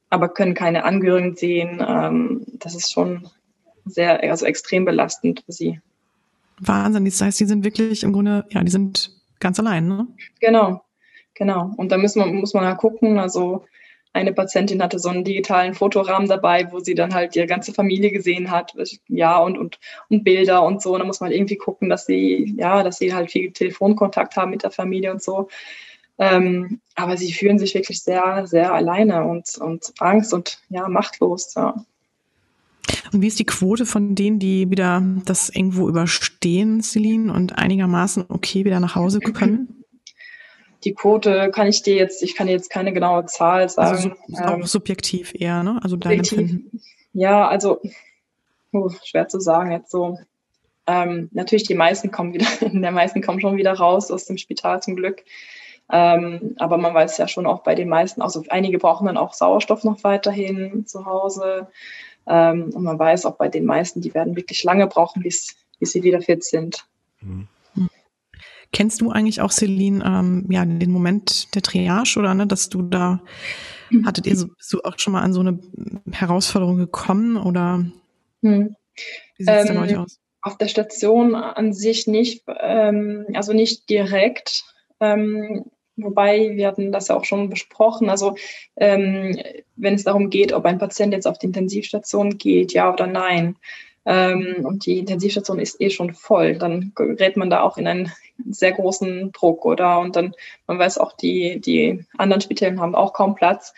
aber 0.10 0.30
können 0.30 0.54
keine 0.54 0.84
Angehörigen 0.84 1.36
sehen. 1.36 1.84
Ähm, 1.88 2.46
das 2.54 2.76
ist 2.76 2.92
schon 2.92 3.28
sehr, 3.86 4.22
also 4.24 4.46
extrem 4.46 4.86
belastend 4.86 5.44
für 5.46 5.52
sie. 5.52 5.80
Wahnsinn, 6.60 7.06
das 7.06 7.22
heißt, 7.22 7.40
die 7.40 7.46
sind 7.46 7.64
wirklich 7.64 8.04
im 8.04 8.14
Grunde, 8.14 8.46
ja, 8.50 8.64
die 8.64 8.72
sind 8.72 9.12
ganz 9.40 9.60
allein, 9.60 9.88
ne? 9.88 10.08
Genau, 10.40 10.82
genau. 11.34 11.74
Und 11.78 11.92
da 11.92 11.98
müssen 11.98 12.24
wir, 12.24 12.28
muss 12.28 12.54
man 12.54 12.64
ja 12.64 12.76
gucken, 12.76 13.20
also 13.20 13.66
eine 14.16 14.32
Patientin 14.32 14.82
hatte 14.82 14.98
so 14.98 15.10
einen 15.10 15.26
digitalen 15.26 15.74
Fotorahmen 15.74 16.30
dabei, 16.30 16.72
wo 16.72 16.80
sie 16.80 16.96
dann 16.96 17.14
halt 17.14 17.36
ihre 17.36 17.48
ganze 17.48 17.74
Familie 17.74 18.12
gesehen 18.12 18.50
hat, 18.50 18.74
ja, 19.10 19.38
und, 19.40 19.58
und, 19.58 19.78
und 20.08 20.24
Bilder 20.24 20.64
und 20.64 20.82
so. 20.82 20.94
Und 20.94 21.00
da 21.00 21.06
muss 21.06 21.20
man 21.20 21.34
irgendwie 21.34 21.58
gucken, 21.58 21.90
dass 21.90 22.06
sie, 22.06 22.56
ja, 22.58 22.82
dass 22.82 22.98
sie 22.98 23.14
halt 23.14 23.30
viel 23.30 23.52
Telefonkontakt 23.52 24.38
haben 24.38 24.52
mit 24.52 24.64
der 24.64 24.72
Familie 24.72 25.12
und 25.12 25.22
so. 25.22 25.50
Ähm, 26.18 26.80
aber 26.96 27.18
sie 27.18 27.34
fühlen 27.34 27.60
sich 27.60 27.74
wirklich 27.76 28.02
sehr, 28.02 28.48
sehr 28.48 28.74
alleine 28.74 29.26
und, 29.26 29.58
und 29.58 29.94
Angst 30.00 30.34
und 30.34 30.60
ja, 30.70 30.88
machtlos. 30.88 31.54
Ja. 31.56 31.76
Und 33.12 33.22
wie 33.22 33.28
ist 33.28 33.40
die 33.40 33.46
Quote 33.46 33.86
von 33.86 34.16
denen, 34.16 34.40
die 34.40 34.70
wieder 34.70 35.04
das 35.26 35.50
irgendwo 35.50 35.90
überstehen, 35.90 36.82
Celine, 36.82 37.34
und 37.34 37.58
einigermaßen 37.58 38.26
okay 38.30 38.66
wieder 38.66 38.80
nach 38.80 38.96
Hause 38.96 39.20
können? 39.20 39.70
Die 40.84 40.94
Quote 40.94 41.50
kann 41.52 41.66
ich 41.66 41.82
dir 41.82 41.96
jetzt, 41.96 42.22
ich 42.22 42.36
kann 42.36 42.46
dir 42.46 42.54
jetzt 42.54 42.70
keine 42.70 42.94
genaue 42.94 43.26
Zahl 43.26 43.68
sagen. 43.70 43.90
Also 43.90 44.12
so, 44.28 44.54
ähm, 44.54 44.64
subjektiv 44.64 45.34
eher, 45.34 45.64
ne? 45.64 45.80
Also 45.82 45.96
dein 45.96 46.20
Empfinden. 46.20 46.80
Ja, 47.12 47.48
also 47.48 47.82
uh, 48.72 48.92
schwer 49.04 49.28
zu 49.28 49.40
sagen 49.40 49.72
jetzt 49.72 49.90
so. 49.90 50.20
Ähm, 50.86 51.30
natürlich, 51.32 51.64
die 51.64 51.74
meisten 51.74 52.12
kommen 52.12 52.34
wieder, 52.34 52.46
der 52.62 52.92
meisten 52.92 53.24
kommen 53.24 53.42
schon 53.42 53.58
wieder 53.58 53.74
raus 53.74 54.12
aus 54.12 54.26
dem 54.26 54.38
Spital 54.38 54.84
zum 54.84 54.96
Glück. 54.96 55.24
Ähm, 55.92 56.56
aber 56.58 56.78
man 56.78 56.94
weiß 56.94 57.18
ja 57.18 57.28
schon 57.28 57.46
auch 57.46 57.62
bei 57.64 57.76
den 57.76 57.90
meisten, 57.90 58.22
also 58.22 58.44
einige 58.50 58.80
brauchen 58.80 59.06
dann 59.06 59.18
auch 59.18 59.34
Sauerstoff 59.34 59.84
noch 59.84 60.04
weiterhin 60.04 60.86
zu 60.88 61.06
Hause. 61.06 61.68
Ähm, 62.28 62.72
und 62.74 62.84
man 62.84 62.98
weiß 62.98 63.26
auch 63.26 63.36
bei 63.36 63.50
den 63.50 63.66
meisten, 63.66 64.02
die 64.02 64.14
werden 64.14 64.36
wirklich 64.36 64.64
lange 64.64 64.88
brauchen, 64.88 65.22
bis, 65.22 65.56
bis 65.80 65.92
sie 65.92 66.04
wieder 66.04 66.22
fit 66.22 66.44
sind. 66.44 66.86
Mhm. 67.22 67.48
Kennst 68.72 69.00
du 69.00 69.10
eigentlich 69.12 69.40
auch, 69.40 69.52
Celine, 69.52 70.04
ähm, 70.06 70.48
ja, 70.50 70.66
den 70.66 70.92
Moment 70.92 71.54
der 71.56 71.62
Triage 71.62 72.20
oder 72.20 72.34
ne, 72.34 72.46
dass 72.46 72.68
du 72.68 72.82
da, 72.82 73.22
mhm. 73.90 74.06
hattet 74.06 74.26
ihr 74.26 74.36
so, 74.36 74.48
bist 74.48 74.74
du 74.74 74.82
auch 74.84 74.98
schon 74.98 75.14
mal 75.14 75.22
an 75.22 75.32
so 75.32 75.40
eine 75.40 75.60
Herausforderung 76.12 76.78
gekommen 76.78 77.38
oder 77.38 77.86
mhm. 78.42 78.76
wie 79.38 79.44
sieht 79.46 79.54
es 79.54 79.70
ähm, 79.70 79.76
bei 79.78 79.82
euch 79.84 79.98
aus? 79.98 80.20
Auf 80.42 80.58
der 80.58 80.68
Station 80.68 81.36
an 81.36 81.72
sich 81.74 82.08
nicht, 82.08 82.44
ähm, 82.60 83.26
also 83.34 83.54
nicht 83.54 83.90
direkt. 83.90 84.64
Ähm, 85.00 85.66
Wobei, 85.98 86.56
wir 86.56 86.68
hatten 86.68 86.92
das 86.92 87.08
ja 87.08 87.16
auch 87.16 87.24
schon 87.24 87.50
besprochen. 87.50 88.10
Also, 88.10 88.36
ähm, 88.76 89.38
wenn 89.76 89.96
es 89.96 90.04
darum 90.04 90.30
geht, 90.30 90.54
ob 90.54 90.66
ein 90.66 90.78
Patient 90.78 91.14
jetzt 91.14 91.28
auf 91.28 91.38
die 91.38 91.48
Intensivstation 91.48 92.38
geht, 92.38 92.74
ja 92.74 92.92
oder 92.92 93.08
nein, 93.08 93.56
ähm, 94.06 94.64
und 94.64 94.86
die 94.86 95.00
Intensivstation 95.00 95.60
ist 95.60 95.82
eh 95.82 95.90
schon 95.90 96.14
voll, 96.14 96.58
dann 96.58 96.92
gerät 96.96 97.38
man 97.38 97.50
da 97.50 97.62
auch 97.62 97.78
in 97.78 97.88
einen 97.88 98.12
sehr 98.50 98.74
großen 98.74 99.32
Druck, 99.32 99.66
oder? 99.66 100.00
Und 100.00 100.16
dann, 100.16 100.34
man 100.68 100.78
weiß 100.78 101.00
auch, 101.00 101.14
die, 101.14 101.60
die 101.60 102.06
anderen 102.18 102.42
Spitälen 102.42 102.80
haben 102.80 102.94
auch 102.94 103.14
kaum 103.14 103.36
Platz. 103.36 103.74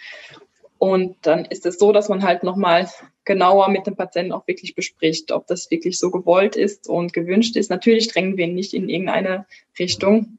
Und 0.80 1.16
dann 1.22 1.46
ist 1.46 1.66
es 1.66 1.80
so, 1.80 1.92
dass 1.92 2.10
man 2.10 2.24
halt 2.24 2.44
nochmal 2.44 2.90
genauer 3.26 3.70
mit 3.70 3.88
dem 3.88 3.96
Patienten 3.96 4.32
auch 4.32 4.48
wirklich 4.48 4.76
bespricht, 4.76 5.32
ob 5.32 5.48
das 5.48 5.72
wirklich 5.72 5.98
so 5.98 6.12
gewollt 6.12 6.56
ist 6.56 6.88
und 6.88 7.14
gewünscht 7.14 7.56
ist. 7.56 7.70
Natürlich 7.70 8.08
drängen 8.10 8.38
wir 8.38 8.46
ihn 8.46 8.56
nicht 8.56 8.74
in 8.74 8.90
irgendeine 8.90 9.46
Richtung. 9.80 10.38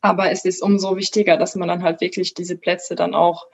Aber 0.00 0.30
es 0.30 0.44
ist 0.44 0.62
umso 0.62 0.96
wichtiger, 0.96 1.36
dass 1.36 1.56
man 1.56 1.68
dann 1.68 1.82
halt 1.82 2.00
wirklich 2.00 2.34
diese 2.34 2.56
Plätze 2.56 2.94
dann 2.94 3.14
auch 3.14 3.46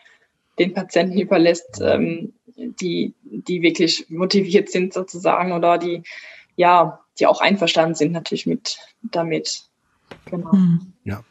den 0.58 0.72
Patienten 0.72 1.20
überlässt, 1.20 1.80
ähm, 1.82 2.32
die, 2.56 3.14
die 3.22 3.62
wirklich 3.62 4.06
motiviert 4.08 4.70
sind 4.70 4.92
sozusagen 4.92 5.52
oder 5.52 5.78
die, 5.78 6.02
ja, 6.54 7.00
die 7.18 7.26
auch 7.26 7.40
einverstanden 7.40 7.94
sind 7.94 8.12
natürlich 8.12 8.46
mit 8.46 8.78
damit. 9.02 9.64
Genau. 10.30 10.52
Hm. 10.52 10.92
Ja. 11.04 11.24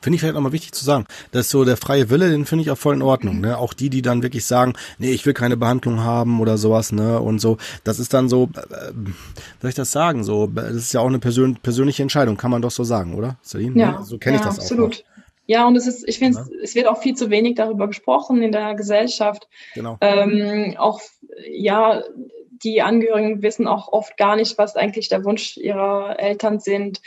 Finde 0.00 0.16
ich 0.16 0.20
vielleicht 0.20 0.34
nochmal 0.34 0.52
wichtig 0.52 0.72
zu 0.72 0.84
sagen, 0.84 1.06
dass 1.32 1.50
so 1.50 1.64
der 1.64 1.76
freie 1.76 2.10
Wille, 2.10 2.30
den 2.30 2.46
finde 2.46 2.62
ich 2.62 2.70
auch 2.70 2.78
voll 2.78 2.94
in 2.94 3.02
Ordnung. 3.02 3.40
Ne? 3.40 3.58
Auch 3.58 3.74
die, 3.74 3.90
die 3.90 4.02
dann 4.02 4.22
wirklich 4.22 4.44
sagen, 4.44 4.74
nee, 4.98 5.10
ich 5.10 5.24
will 5.26 5.34
keine 5.34 5.56
Behandlung 5.56 6.00
haben 6.00 6.40
oder 6.40 6.58
sowas, 6.58 6.92
ne? 6.92 7.20
Und 7.20 7.40
so, 7.40 7.58
das 7.84 7.98
ist 7.98 8.14
dann 8.14 8.28
so, 8.28 8.50
äh, 8.54 8.92
soll 9.60 9.70
ich 9.70 9.74
das 9.74 9.90
sagen? 9.90 10.24
So, 10.24 10.46
das 10.46 10.74
ist 10.74 10.92
ja 10.92 11.00
auch 11.00 11.06
eine 11.06 11.18
persön 11.18 11.56
persönliche 11.56 12.02
Entscheidung, 12.02 12.36
kann 12.36 12.50
man 12.50 12.62
doch 12.62 12.70
so 12.70 12.84
sagen, 12.84 13.14
oder? 13.14 13.36
Celine? 13.42 13.78
Ja, 13.80 14.02
so 14.02 14.18
kenne 14.18 14.36
ja, 14.36 14.42
ich 14.42 14.46
das 14.46 14.58
absolut. 14.58 14.94
auch. 14.94 14.98
Noch. 14.98 15.18
Ja, 15.46 15.66
und 15.66 15.76
es 15.76 15.86
ist, 15.86 16.06
ich 16.06 16.18
finde, 16.18 16.38
ja. 16.38 16.62
es 16.62 16.74
wird 16.74 16.86
auch 16.86 17.00
viel 17.00 17.14
zu 17.14 17.30
wenig 17.30 17.54
darüber 17.54 17.86
gesprochen 17.86 18.42
in 18.42 18.52
der 18.52 18.74
Gesellschaft. 18.74 19.48
Genau. 19.74 19.96
Ähm, 20.02 20.76
auch, 20.76 21.00
ja, 21.50 22.02
die 22.62 22.82
Angehörigen 22.82 23.42
wissen 23.42 23.66
auch 23.66 23.88
oft 23.88 24.16
gar 24.18 24.36
nicht, 24.36 24.58
was 24.58 24.76
eigentlich 24.76 25.08
der 25.08 25.24
Wunsch 25.24 25.56
ihrer 25.56 26.18
Eltern 26.18 26.60
sind. 26.60 27.00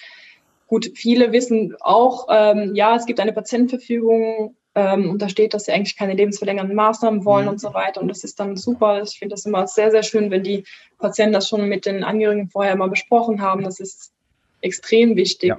Gut, 0.72 0.93
viele 0.95 1.34
wissen 1.34 1.76
auch, 1.82 2.28
ähm, 2.30 2.76
ja, 2.76 2.95
es 2.95 3.05
gibt 3.05 3.19
eine 3.19 3.34
Patientenverfügung 3.34 4.55
ähm, 4.74 5.09
und 5.09 5.22
da 5.22 5.28
steht, 5.28 5.53
dass 5.53 5.65
sie 5.65 5.74
eigentlich 5.74 5.97
keine 5.97 6.13
lebensverlängernden 6.13 6.78
Maßnahmen 6.78 7.26
wollen 7.26 7.47
mhm. 7.47 7.51
und 7.51 7.59
so 7.59 7.74
weiter. 7.74 7.99
Und 7.99 8.07
das 8.07 8.24
ist 8.24 8.39
dann 8.39 8.55
super. 8.55 9.01
Ich 9.01 9.19
finde 9.19 9.34
das 9.34 9.45
immer 9.45 9.67
sehr, 9.67 9.91
sehr 9.91 10.01
schön, 10.01 10.32
wenn 10.32 10.43
die 10.43 10.63
Patienten 10.97 11.34
das 11.34 11.49
schon 11.49 11.67
mit 11.67 11.86
den 11.86 12.05
Angehörigen 12.05 12.47
vorher 12.47 12.78
mal 12.78 12.88
besprochen 12.88 13.41
haben. 13.41 13.65
Das 13.65 13.82
ist 13.82 14.13
extrem 14.61 15.17
wichtig. 15.17 15.49
Ja. 15.49 15.57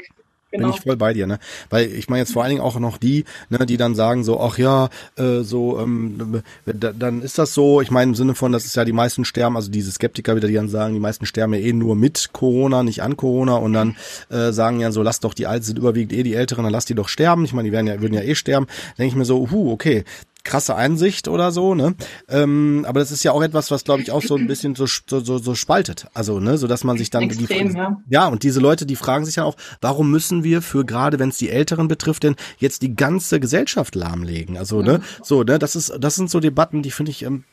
Genau. 0.53 0.69
Bin 0.69 0.77
ich 0.77 0.83
voll 0.83 0.97
bei 0.97 1.15
dir, 1.15 1.27
ne? 1.27 1.39
Weil 1.71 1.91
ich 1.91 2.11
meine 2.11 2.21
jetzt 2.21 2.33
vor 2.33 2.43
allen 2.43 2.51
Dingen 2.51 2.61
auch 2.61 2.79
noch 2.79 2.99
die, 2.99 3.25
ne, 3.49 3.65
die 3.65 3.79
dann 3.79 3.95
sagen 3.95 4.23
so, 4.23 4.39
ach 4.39 4.59
ja, 4.59 4.91
äh, 5.17 5.41
so, 5.41 5.81
ähm, 5.81 6.43
da, 6.67 6.93
dann 6.93 7.23
ist 7.23 7.39
das 7.39 7.55
so. 7.55 7.81
Ich 7.81 7.91
meine 7.91 8.11
im 8.11 8.15
Sinne 8.15 8.35
von, 8.35 8.53
das 8.53 8.67
ist 8.67 8.77
ja 8.77 8.85
die 8.85 8.93
meisten 8.93 9.25
sterben, 9.25 9.57
also 9.57 9.71
diese 9.71 9.91
Skeptiker 9.91 10.37
wieder, 10.37 10.49
die 10.49 10.55
dann 10.55 10.69
sagen, 10.69 10.93
die 10.93 11.01
meisten 11.01 11.25
sterben 11.25 11.55
ja 11.55 11.61
eh 11.61 11.73
nur 11.73 11.97
mit 11.97 12.31
Corona, 12.35 12.83
nicht 12.83 13.03
an 13.03 13.17
Corona 13.17 13.57
und 13.57 13.73
dann 13.73 13.97
äh, 14.29 14.53
sagen 14.53 14.79
ja 14.81 14.93
so, 14.93 15.03
lass 15.03 15.21
doch 15.21 15.33
die 15.33 15.47
Alten 15.47 15.65
sind 15.65 15.79
überwiegend 15.79 16.13
eh 16.13 16.23
die 16.23 16.35
Älteren, 16.35 16.65
dann 16.65 16.73
lass 16.73 16.85
die 16.85 16.95
doch 16.95 17.09
sterben. 17.09 17.47
Ich 17.47 17.55
meine, 17.55 17.69
die 17.69 17.73
werden 17.73 17.87
ja 17.87 18.01
würden 18.03 18.15
ja 18.15 18.21
eh 18.21 18.35
sterben. 18.35 18.67
Denke 18.99 19.09
ich 19.09 19.17
mir 19.17 19.25
so, 19.25 19.51
hu, 19.51 19.73
okay, 19.73 20.05
krasse 20.45 20.75
Einsicht 20.75 21.29
oder 21.29 21.53
so, 21.53 21.75
ne? 21.75 21.95
Ähm, 22.29 22.85
aber 22.89 23.01
das 23.01 23.11
ist 23.11 23.23
ja 23.23 23.33
auch 23.33 23.43
etwas, 23.43 23.71
was 23.71 23.85
glaube 23.85 24.03
ich 24.03 24.11
auch 24.11 24.23
so 24.23 24.37
ein 24.37 24.47
bisschen 24.47 24.75
so, 24.75 24.87
so, 24.87 25.39
so 25.39 25.55
spaltet. 25.55 26.07
Also, 26.15 26.41
ne, 26.41 26.59
so 26.59 26.67
dass 26.67 26.85
man 26.85 26.99
sich 26.99 27.11
dann 27.11 27.25
Extrem, 27.25 27.71
die, 27.71 27.77
ja. 27.77 27.97
ja, 28.09 28.29
und 28.29 28.43
diese 28.43 28.61
Leute, 28.61 28.87
die 28.87 28.97
fragen 28.97 29.25
sich 29.25 29.37
ja 29.37 29.45
auch, 29.45 29.57
warum 29.81 30.11
müssen 30.11 30.45
wir 30.45 30.63
für 30.63 30.85
gerade, 30.85 31.19
wenn 31.19 31.29
es 31.29 31.39
die 31.39 31.51
Älteren 31.51 31.89
betrifft, 31.89 32.25
denn 32.25 32.37
jetzt 32.59 32.83
die 32.83 32.95
ganze 32.95 33.41
Gesellschaft 33.41 33.95
lahmlegen? 33.95 34.57
Also, 34.57 34.83
ne, 34.83 34.99
mhm. 34.99 35.03
so, 35.23 35.43
ne, 35.43 35.59
das 35.59 35.77
ist, 35.77 35.93
das 35.99 36.15
sind 36.15 36.31
so 36.31 36.41
Debatten, 36.41 36.83
die 36.83 36.91
finde 36.91 37.11
ich 37.11 37.23
ähm, 37.23 37.45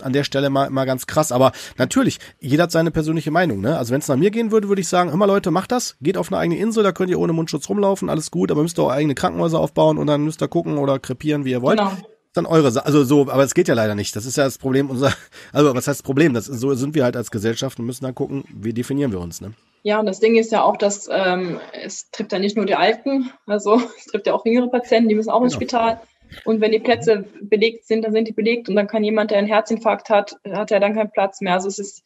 an 0.00 0.12
der 0.12 0.24
Stelle 0.24 0.50
mal, 0.50 0.70
mal 0.70 0.84
ganz 0.84 1.06
krass. 1.06 1.32
Aber 1.32 1.52
natürlich, 1.78 2.18
jeder 2.40 2.64
hat 2.64 2.72
seine 2.72 2.90
persönliche 2.90 3.30
Meinung, 3.30 3.60
ne? 3.60 3.78
Also 3.78 3.92
wenn 3.92 4.00
es 4.00 4.08
nach 4.08 4.16
mir 4.16 4.30
gehen 4.30 4.50
würde, 4.50 4.68
würde 4.68 4.80
ich 4.80 4.88
sagen, 4.88 5.10
immer 5.10 5.26
Leute, 5.26 5.50
macht 5.50 5.72
das, 5.72 5.96
geht 6.00 6.16
auf 6.16 6.30
eine 6.30 6.38
eigene 6.38 6.60
Insel, 6.60 6.82
da 6.82 6.92
könnt 6.92 7.10
ihr 7.10 7.18
ohne 7.18 7.32
Mundschutz 7.32 7.68
rumlaufen, 7.68 8.10
alles 8.10 8.30
gut, 8.30 8.50
aber 8.50 8.62
müsst 8.62 8.78
ihr 8.78 8.82
auch 8.82 8.90
eigene 8.90 9.14
Krankenhäuser 9.14 9.58
aufbauen 9.58 9.98
und 9.98 10.06
dann 10.06 10.24
müsst 10.24 10.42
ihr 10.42 10.48
gucken 10.48 10.78
oder 10.78 10.98
krepieren, 10.98 11.44
wie 11.44 11.50
ihr 11.50 11.62
wollt. 11.62 11.78
Genau 11.78 11.92
dann 12.34 12.46
eure 12.46 12.70
Sache. 12.70 12.86
Also 12.86 13.04
so, 13.04 13.22
aber 13.22 13.42
es 13.42 13.54
geht 13.54 13.68
ja 13.68 13.74
leider 13.74 13.94
nicht. 13.94 14.14
Das 14.14 14.26
ist 14.26 14.36
ja 14.36 14.44
das 14.44 14.58
Problem 14.58 14.90
unser, 14.90 15.12
also 15.52 15.70
was 15.74 15.86
heißt 15.86 16.00
das 16.00 16.02
Problem? 16.02 16.34
Das, 16.34 16.46
so 16.46 16.74
sind 16.74 16.94
wir 16.94 17.04
halt 17.04 17.16
als 17.16 17.30
Gesellschaft 17.30 17.78
und 17.78 17.86
müssen 17.86 18.04
dann 18.04 18.14
gucken, 18.14 18.44
wie 18.54 18.72
definieren 18.72 19.12
wir 19.12 19.20
uns, 19.20 19.40
ne? 19.40 19.52
Ja, 19.82 20.00
und 20.00 20.06
das 20.06 20.18
Ding 20.18 20.36
ist 20.36 20.50
ja 20.50 20.62
auch, 20.62 20.78
dass 20.78 21.08
ähm, 21.12 21.60
es 21.72 22.10
trifft 22.10 22.32
ja 22.32 22.38
nicht 22.38 22.56
nur 22.56 22.64
die 22.64 22.74
Alten, 22.74 23.30
also 23.46 23.80
es 23.98 24.06
trifft 24.06 24.26
ja 24.26 24.34
auch 24.34 24.44
jüngere 24.44 24.68
Patienten, 24.68 25.08
die 25.08 25.14
müssen 25.14 25.30
auch 25.30 25.40
genau. 25.40 25.44
ins 25.44 25.54
Spital. 25.54 26.00
Und 26.44 26.60
wenn 26.60 26.72
die 26.72 26.80
Plätze 26.80 27.26
belegt 27.42 27.86
sind, 27.86 28.02
dann 28.02 28.12
sind 28.12 28.26
die 28.26 28.32
belegt 28.32 28.68
und 28.68 28.74
dann 28.74 28.88
kann 28.88 29.04
jemand, 29.04 29.30
der 29.30 29.38
einen 29.38 29.46
Herzinfarkt 29.46 30.10
hat, 30.10 30.36
hat 30.50 30.70
ja 30.70 30.80
dann 30.80 30.94
keinen 30.94 31.10
Platz 31.10 31.40
mehr. 31.40 31.52
Also 31.52 31.68
es 31.68 31.78
ist, 31.78 32.02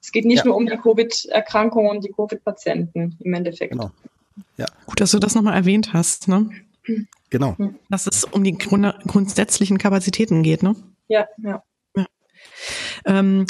es 0.00 0.12
geht 0.12 0.24
nicht 0.24 0.38
ja. 0.38 0.44
nur 0.46 0.56
um 0.56 0.66
die 0.66 0.76
Covid-Erkrankungen 0.76 1.90
und 1.90 2.04
die 2.04 2.12
Covid-Patienten 2.12 3.18
im 3.20 3.34
Endeffekt. 3.34 3.72
Genau. 3.72 3.90
Ja. 4.56 4.66
Gut, 4.86 5.00
dass 5.00 5.10
du 5.10 5.18
das 5.18 5.34
nochmal 5.34 5.54
erwähnt 5.54 5.92
hast, 5.92 6.28
ne? 6.28 6.48
Genau. 7.38 7.56
Dass 7.90 8.06
es 8.06 8.24
um 8.24 8.44
die 8.44 8.56
grund 8.56 8.94
grundsätzlichen 9.06 9.78
Kapazitäten 9.78 10.42
geht, 10.42 10.62
ne? 10.62 10.74
Ja, 11.08 11.26
ja. 11.38 11.62
Ähm, 13.04 13.46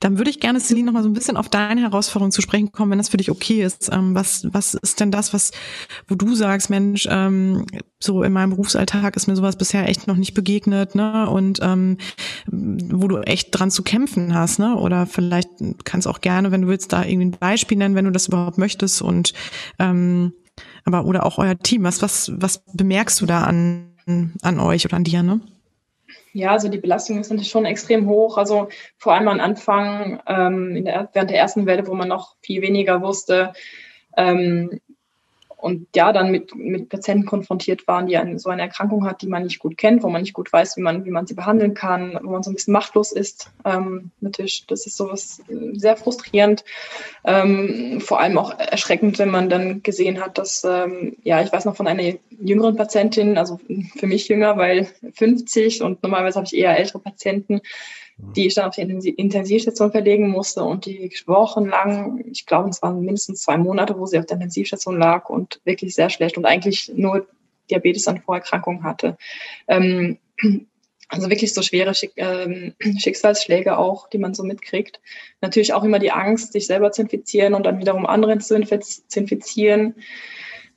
dann 0.00 0.18
würde 0.18 0.30
ich 0.30 0.40
gerne, 0.40 0.60
Celine, 0.60 0.86
noch 0.86 0.92
mal 0.92 1.02
so 1.02 1.08
ein 1.08 1.14
bisschen 1.14 1.36
auf 1.36 1.48
deine 1.48 1.82
Herausforderung 1.82 2.30
zu 2.30 2.42
sprechen 2.42 2.72
kommen, 2.72 2.92
wenn 2.92 2.98
das 2.98 3.08
für 3.08 3.16
dich 3.16 3.30
okay 3.30 3.62
ist. 3.62 3.90
Ähm, 3.92 4.14
was, 4.14 4.46
was 4.52 4.74
ist 4.74 5.00
denn 5.00 5.10
das, 5.10 5.32
was, 5.32 5.52
wo 6.08 6.14
du 6.14 6.34
sagst, 6.34 6.70
Mensch, 6.70 7.08
ähm, 7.10 7.66
so 7.98 8.22
in 8.22 8.32
meinem 8.32 8.50
Berufsalltag 8.50 9.16
ist 9.16 9.26
mir 9.26 9.36
sowas 9.36 9.56
bisher 9.56 9.88
echt 9.88 10.06
noch 10.06 10.16
nicht 10.16 10.34
begegnet, 10.34 10.94
ne? 10.94 11.28
Und 11.28 11.60
ähm, 11.62 11.98
wo 12.46 13.08
du 13.08 13.18
echt 13.18 13.48
dran 13.50 13.70
zu 13.70 13.82
kämpfen 13.82 14.34
hast, 14.34 14.58
ne? 14.58 14.76
Oder 14.76 15.06
vielleicht 15.06 15.48
kannst 15.84 16.06
auch 16.06 16.20
gerne, 16.20 16.52
wenn 16.52 16.62
du 16.62 16.68
willst, 16.68 16.92
da 16.92 17.04
irgendwie 17.04 17.26
ein 17.26 17.38
Beispiel 17.38 17.78
nennen, 17.78 17.94
wenn 17.94 18.04
du 18.04 18.12
das 18.12 18.28
überhaupt 18.28 18.58
möchtest 18.58 19.02
und 19.02 19.32
ähm, 19.78 20.32
aber 20.84 21.04
oder 21.04 21.24
auch 21.24 21.38
euer 21.38 21.58
Team. 21.58 21.84
Was, 21.84 22.02
was, 22.02 22.32
was 22.36 22.64
bemerkst 22.72 23.20
du 23.20 23.26
da 23.26 23.42
an, 23.42 23.94
an 24.42 24.60
euch 24.60 24.84
oder 24.84 24.96
an 24.96 25.04
dir, 25.04 25.22
ne? 25.22 25.40
Ja, 26.32 26.52
also 26.52 26.68
die 26.68 26.78
Belastung 26.78 27.18
ist 27.18 27.30
natürlich 27.30 27.50
schon 27.50 27.64
extrem 27.64 28.06
hoch. 28.06 28.38
Also 28.38 28.68
vor 28.98 29.14
allem 29.14 29.28
am 29.28 29.40
Anfang, 29.40 30.22
ähm, 30.26 30.84
der, 30.84 31.08
während 31.12 31.30
der 31.30 31.38
ersten 31.38 31.66
Welle, 31.66 31.86
wo 31.86 31.94
man 31.94 32.08
noch 32.08 32.36
viel 32.40 32.62
weniger 32.62 33.02
wusste. 33.02 33.52
Ähm, 34.16 34.80
und 35.60 35.88
ja, 35.94 36.12
dann 36.12 36.30
mit, 36.30 36.54
mit 36.54 36.88
Patienten 36.88 37.26
konfrontiert 37.26 37.86
waren, 37.86 38.06
die 38.06 38.16
eine, 38.16 38.38
so 38.38 38.50
eine 38.50 38.62
Erkrankung 38.62 39.06
hat, 39.06 39.22
die 39.22 39.26
man 39.28 39.44
nicht 39.44 39.58
gut 39.58 39.76
kennt, 39.76 40.02
wo 40.02 40.08
man 40.08 40.22
nicht 40.22 40.32
gut 40.32 40.52
weiß, 40.52 40.76
wie 40.76 40.82
man, 40.82 41.04
wie 41.04 41.10
man 41.10 41.26
sie 41.26 41.34
behandeln 41.34 41.74
kann, 41.74 42.18
wo 42.22 42.30
man 42.30 42.42
so 42.42 42.50
ein 42.50 42.54
bisschen 42.54 42.72
machtlos 42.72 43.12
ist. 43.12 43.50
Ähm, 43.64 44.10
natürlich, 44.20 44.64
das 44.66 44.86
ist 44.86 44.96
sowas 44.96 45.42
äh, 45.48 45.78
sehr 45.78 45.96
frustrierend, 45.96 46.64
ähm, 47.24 48.00
vor 48.00 48.20
allem 48.20 48.38
auch 48.38 48.58
erschreckend, 48.58 49.18
wenn 49.18 49.30
man 49.30 49.48
dann 49.48 49.82
gesehen 49.82 50.20
hat, 50.20 50.38
dass, 50.38 50.64
ähm, 50.64 51.16
ja, 51.22 51.42
ich 51.42 51.52
weiß 51.52 51.64
noch 51.64 51.76
von 51.76 51.86
einer 51.86 52.14
jüngeren 52.40 52.76
Patientin, 52.76 53.36
also 53.36 53.60
für 53.96 54.06
mich 54.06 54.28
jünger, 54.28 54.56
weil 54.56 54.88
50 55.14 55.82
und 55.82 56.02
normalerweise 56.02 56.36
habe 56.36 56.46
ich 56.46 56.56
eher 56.56 56.78
ältere 56.78 57.00
Patienten, 57.00 57.60
die 58.36 58.46
ich 58.46 58.54
dann 58.54 58.66
auf 58.66 58.74
die 58.74 58.82
Intensivstation 58.82 59.90
verlegen 59.90 60.28
musste 60.28 60.62
und 60.62 60.86
die 60.86 61.10
wochenlang, 61.26 62.24
ich 62.30 62.46
glaube, 62.46 62.68
es 62.70 62.82
waren 62.82 63.00
mindestens 63.00 63.42
zwei 63.42 63.56
Monate, 63.56 63.98
wo 63.98 64.06
sie 64.06 64.18
auf 64.18 64.26
der 64.26 64.36
Intensivstation 64.36 64.98
lag 64.98 65.28
und 65.28 65.60
wirklich 65.64 65.94
sehr 65.94 66.10
schlecht 66.10 66.36
und 66.36 66.44
eigentlich 66.44 66.90
nur 66.94 67.26
Diabetes 67.70 68.08
an 68.08 68.20
Vorerkrankungen 68.20 68.84
hatte. 68.84 69.16
Ähm, 69.68 70.18
also 71.08 71.28
wirklich 71.28 71.52
so 71.52 71.62
schwere 71.62 71.94
Schick, 71.94 72.12
ähm, 72.16 72.74
Schicksalsschläge 72.98 73.76
auch, 73.76 74.08
die 74.08 74.18
man 74.18 74.34
so 74.34 74.44
mitkriegt. 74.44 75.00
Natürlich 75.40 75.74
auch 75.74 75.82
immer 75.82 75.98
die 75.98 76.12
Angst, 76.12 76.52
sich 76.52 76.66
selber 76.66 76.92
zu 76.92 77.02
infizieren 77.02 77.54
und 77.54 77.66
dann 77.66 77.80
wiederum 77.80 78.06
andere 78.06 78.38
zu, 78.38 78.54
infizieren. 78.54 79.96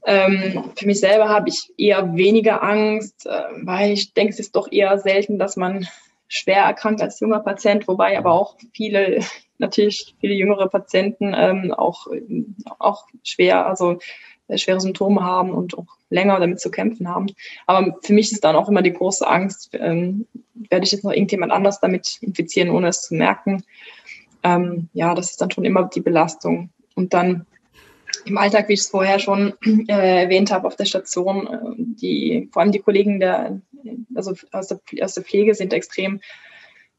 Ähm, 0.06 0.72
für 0.76 0.86
mich 0.88 1.00
selber 1.00 1.30
habe 1.30 1.50
ich 1.50 1.72
eher 1.78 2.16
weniger 2.16 2.64
Angst, 2.64 3.26
äh, 3.26 3.44
weil 3.62 3.92
ich 3.92 4.14
denke, 4.14 4.34
es 4.34 4.40
ist 4.40 4.56
doch 4.56 4.72
eher 4.72 4.98
selten, 4.98 5.38
dass 5.38 5.56
man 5.56 5.88
schwer 6.28 6.64
erkrankt 6.64 7.02
als 7.02 7.20
junger 7.20 7.40
Patient, 7.40 7.88
wobei 7.88 8.18
aber 8.18 8.32
auch 8.32 8.58
viele, 8.74 9.20
natürlich 9.58 10.16
viele 10.20 10.34
jüngere 10.34 10.68
Patienten 10.68 11.34
ähm, 11.36 11.74
auch, 11.74 12.08
auch 12.80 13.06
schwer, 13.24 13.66
also 13.68 14.00
äh, 14.48 14.58
schwere 14.58 14.82
Symptome 14.82 15.24
haben 15.24 15.52
und 15.52 15.78
auch 15.78 15.98
länger 16.10 16.40
damit 16.40 16.60
zu 16.60 16.70
kämpfen 16.70 17.08
haben. 17.08 17.28
Aber 17.66 17.98
für 18.02 18.14
mich 18.14 18.32
ist 18.32 18.44
dann 18.44 18.56
auch 18.56 18.70
immer 18.70 18.82
die 18.82 18.94
große 18.94 19.28
Angst, 19.28 19.70
ähm, 19.74 20.28
werde 20.54 20.86
ich 20.86 20.92
jetzt 20.92 21.04
noch 21.04 21.12
irgendjemand 21.12 21.52
anders 21.52 21.80
damit 21.80 22.18
infizieren, 22.22 22.70
ohne 22.70 22.88
es 22.88 23.04
zu 23.04 23.16
merken. 23.16 23.64
Ähm, 24.44 24.90
ja, 24.94 25.16
das 25.16 25.32
ist 25.32 25.42
dann 25.42 25.52
schon 25.52 25.66
immer 25.66 25.86
die 25.86 26.02
Belastung. 26.02 26.70
Und 26.96 27.14
dann 27.14 27.46
im 28.26 28.38
Alltag, 28.38 28.70
wie 28.70 28.74
ich 28.74 28.82
es 28.82 28.90
vorher 28.90 29.20
schon 29.20 29.54
äh, 29.88 30.24
erwähnt 30.24 30.52
habe, 30.52 30.68
auf 30.68 30.76
der 30.76 30.86
Station, 30.86 31.48
äh, 31.48 31.76
die, 31.78 32.50
vor 32.52 32.62
allem 32.62 32.72
die 32.72 32.80
Kollegen 32.80 33.20
der, 33.20 33.60
also 34.16 34.34
aus 34.52 34.68
der, 34.68 34.80
aus 35.02 35.14
der 35.14 35.24
Pflege 35.24 35.56
sind 35.56 35.74
extrem 35.74 36.22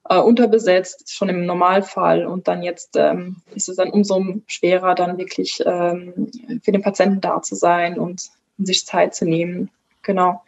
äh, 0.09 0.19
unterbesetzt, 0.19 1.13
schon 1.13 1.29
im 1.29 1.47
Normalfall. 1.47 2.27
Und 2.27 2.49
dann 2.49 2.63
jetzt 2.63 2.97
ähm, 2.97 3.37
ist 3.55 3.69
es 3.69 3.77
dann 3.77 3.91
umso 3.91 4.23
schwerer, 4.47 4.95
dann 4.95 5.19
wirklich 5.19 5.63
ähm, 5.65 6.31
für 6.63 6.73
den 6.73 6.83
Patienten 6.83 7.21
da 7.21 7.41
zu 7.43 7.55
sein 7.55 7.99
und, 7.99 8.31
und 8.59 8.67
sich 8.67 8.87
Zeit 8.87 9.15
zu 9.15 9.25
nehmen. 9.25 9.71
Genau. 10.03 10.43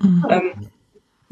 Mhm. 0.00 0.26
Ähm, 0.28 0.52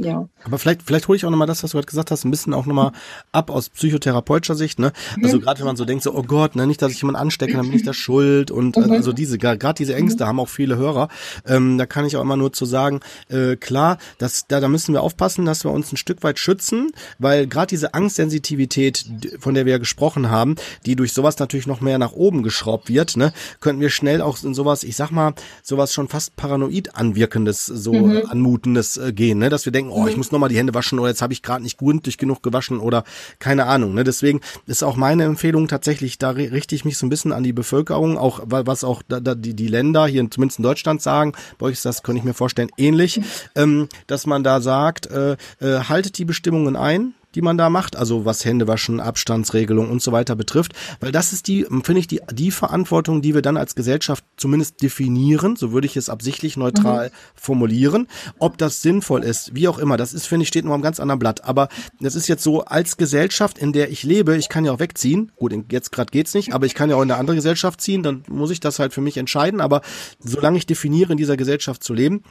ja. 0.05 0.29
Aber 0.45 0.59
vielleicht, 0.59 0.83
vielleicht 0.83 1.09
hole 1.09 1.17
ich 1.17 1.25
auch 1.25 1.31
nochmal 1.31 1.47
das, 1.47 1.63
was 1.63 1.71
du 1.71 1.77
gerade 1.77 1.87
gesagt 1.87 2.11
hast, 2.11 2.25
ein 2.25 2.31
bisschen 2.31 2.55
auch 2.55 2.67
nochmal 2.67 2.93
ab 3.33 3.51
aus 3.51 3.69
psychotherapeutischer 3.69 4.55
Sicht, 4.55 4.79
ne? 4.79 4.93
Also 5.23 5.37
mhm. 5.37 5.43
gerade 5.43 5.61
wenn 5.61 5.67
man 5.67 5.77
so 5.77 5.85
denkt, 5.85 6.03
so, 6.03 6.15
oh 6.15 6.23
Gott, 6.23 6.57
ne, 6.57 6.67
nicht, 6.67 6.81
dass 6.83 6.93
ich 6.93 7.03
jemanden 7.03 7.21
anstecke, 7.21 7.55
dann 7.55 7.67
bin 7.67 7.77
ich 7.77 7.85
da 7.85 7.93
schuld 7.93 8.51
und 8.51 8.77
mhm. 8.77 8.91
also 8.91 9.13
diese, 9.13 9.39
gerade 9.39 9.75
diese 9.75 9.95
Ängste 9.95 10.25
mhm. 10.25 10.29
haben 10.29 10.41
auch 10.41 10.49
viele 10.49 10.77
Hörer. 10.77 11.09
Ähm, 11.47 11.79
da 11.79 11.87
kann 11.87 12.05
ich 12.05 12.17
auch 12.17 12.23
immer 12.23 12.37
nur 12.37 12.53
zu 12.53 12.65
sagen, 12.65 13.01
äh, 13.29 13.57
klar, 13.57 13.99
dass, 14.19 14.47
da, 14.47 14.61
da 14.61 14.69
müssen 14.69 14.95
wir 14.95 15.03
aufpassen, 15.03 15.45
dass 15.45 15.65
wir 15.65 15.71
uns 15.71 15.93
ein 15.93 15.97
Stück 15.97 16.23
weit 16.23 16.39
schützen, 16.39 16.93
weil 17.19 17.47
gerade 17.47 17.69
diese 17.69 17.95
Angstsensitivität, 17.95 19.05
von 19.39 19.55
der 19.55 19.67
wir 19.67 19.73
ja 19.73 19.79
gesprochen 19.79 20.31
haben, 20.31 20.57
die 20.87 20.97
durch 20.97 21.13
sowas 21.13 21.39
natürlich 21.39 21.67
noch 21.67 21.81
mehr 21.81 21.99
nach 21.99 22.13
oben 22.13 22.43
geschraubt 22.43 22.89
wird, 22.89 23.17
ne, 23.17 23.33
könnten 23.61 23.81
wir 23.81 23.91
schnell 23.91 24.23
auch 24.23 24.43
in 24.43 24.55
sowas, 24.55 24.83
ich 24.83 24.97
sag 24.97 25.11
mal, 25.11 25.35
sowas 25.63 25.93
schon 25.93 26.09
fast 26.09 26.37
paranoid 26.37 26.95
anwirkendes, 26.95 27.67
so 27.67 27.93
mhm. 27.93 28.23
anmutendes 28.29 28.97
äh, 28.97 29.13
gehen, 29.13 29.39
ne, 29.39 29.49
dass 29.51 29.65
wir 29.65 29.73
denken, 29.73 29.90
oh, 29.91 30.07
ich 30.07 30.17
muss 30.17 30.33
nochmal 30.33 30.49
die 30.49 30.57
Hände 30.57 30.75
waschen 30.75 30.99
oder 30.99 31.09
jetzt 31.09 31.23
habe 31.23 31.33
ich 31.33 31.43
gerade 31.43 31.63
nicht 31.63 31.79
gründlich 31.79 32.19
genug 32.19 32.43
gewaschen 32.43 32.79
oder 32.79 33.05
keine 33.39 33.67
Ahnung. 33.67 33.95
Ne? 33.95 34.05
Deswegen 34.05 34.41
ist 34.67 34.83
auch 34.83 34.97
meine 34.97 35.25
Empfehlung 35.25 35.69
tatsächlich, 35.69 36.19
da 36.19 36.31
richte 36.31 36.75
ich 36.75 36.85
mich 36.85 36.99
so 36.99 37.07
ein 37.07 37.11
bisschen 37.11 37.33
an 37.33 37.43
die 37.43 37.53
Bevölkerung, 37.53 38.19
auch 38.19 38.41
was 38.45 38.85
auch 38.85 39.03
da, 39.09 39.21
da, 39.21 39.35
die, 39.35 39.55
die 39.55 39.69
Länder 39.69 40.07
hier 40.07 40.29
zumindest 40.31 40.59
in 40.59 40.65
Deutschland 40.65 41.03
sagen, 41.03 41.33
bei 41.59 41.67
euch 41.67 41.75
ist 41.75 41.85
das, 41.85 42.03
könnte 42.03 42.19
ich 42.19 42.25
mir 42.25 42.35
vorstellen, 42.35 42.71
ähnlich, 42.77 43.21
ähm, 43.55 43.89
dass 44.07 44.27
man 44.27 44.45
da 44.45 44.61
sagt, 44.61 45.07
äh, 45.07 45.37
äh, 45.61 45.81
haltet 45.89 46.19
die 46.19 46.25
Bestimmungen 46.25 46.77
ein, 46.77 47.15
die 47.35 47.43
man 47.43 47.57
da 47.59 47.71
macht, 47.71 47.97
also 47.97 48.25
was 48.25 48.45
Händewaschen, 48.45 49.01
Abstandsregelung 49.01 49.91
und 49.91 50.03
so 50.03 50.13
weiter 50.13 50.37
betrifft, 50.37 50.73
weil 51.01 51.13
das 51.13 51.33
ist 51.33 51.49
die, 51.49 51.65
finde 51.65 52.01
ich, 52.01 52.09
die, 52.09 52.21
die 52.33 52.51
Verantwortung, 52.51 53.23
die 53.23 53.35
wir 53.35 53.43
dann 53.43 53.57
als 53.57 53.75
Gesellschaft 53.75 54.25
zumindest 54.37 54.83
definieren, 54.83 55.57
so 55.57 55.73
würde 55.73 55.87
ich 55.87 55.97
es 55.97 56.09
absichtlich 56.09 56.57
neutral 56.57 57.09
mhm. 57.09 57.13
formulieren. 57.35 58.09
Ob 58.39 58.59
das 58.59 58.83
sinnvoll 58.83 59.23
ist, 59.23 59.55
wie 59.55 59.69
auch 59.69 59.79
immer, 59.79 59.97
das 59.97 60.13
ist, 60.13 60.27
finde 60.27 60.43
ich, 60.43 60.49
steht 60.49 60.65
nur 60.65 60.75
am 60.75 60.83
ganz 60.83 61.01
anderen 61.01 61.19
Blatt. 61.19 61.45
Aber 61.45 61.69
das 62.01 62.15
ist 62.15 62.29
jetzt 62.29 62.43
so, 62.43 62.65
als 62.65 62.97
Gesellschaft, 62.97 63.59
in 63.59 63.73
der 63.73 63.91
ich 63.91 64.03
lebe, 64.03 64.37
ich 64.37 64.49
kann 64.49 64.65
ja 64.65 64.73
auch 64.73 64.81
wegziehen, 64.81 65.33
gut, 65.37 65.55
jetzt 65.71 65.93
gerade 65.93 66.11
geht's 66.11 66.35
nicht, 66.35 66.53
aber 66.53 66.67
ich 66.67 66.75
kann 66.75 66.91
ja 66.91 66.97
auch 66.97 67.03
in 67.03 67.11
eine 67.11 67.21
andere 67.21 67.37
Gesellschaft 67.37 67.81
ziehen, 67.81 68.03
dann 68.03 68.25
muss 68.29 68.51
ich 68.51 68.61
das 68.61 68.79
halt 68.79 68.93
für 68.93 69.01
mich 69.01 69.17
entscheiden, 69.17 69.61
aber 69.61 69.83
solange 70.19 70.59
ich 70.59 70.67
definiere, 70.67 71.13
in 71.13 71.19
dieser 71.19 71.37
Gesellschaft 71.37 71.83
zu 71.83 71.95
leben, 71.95 72.23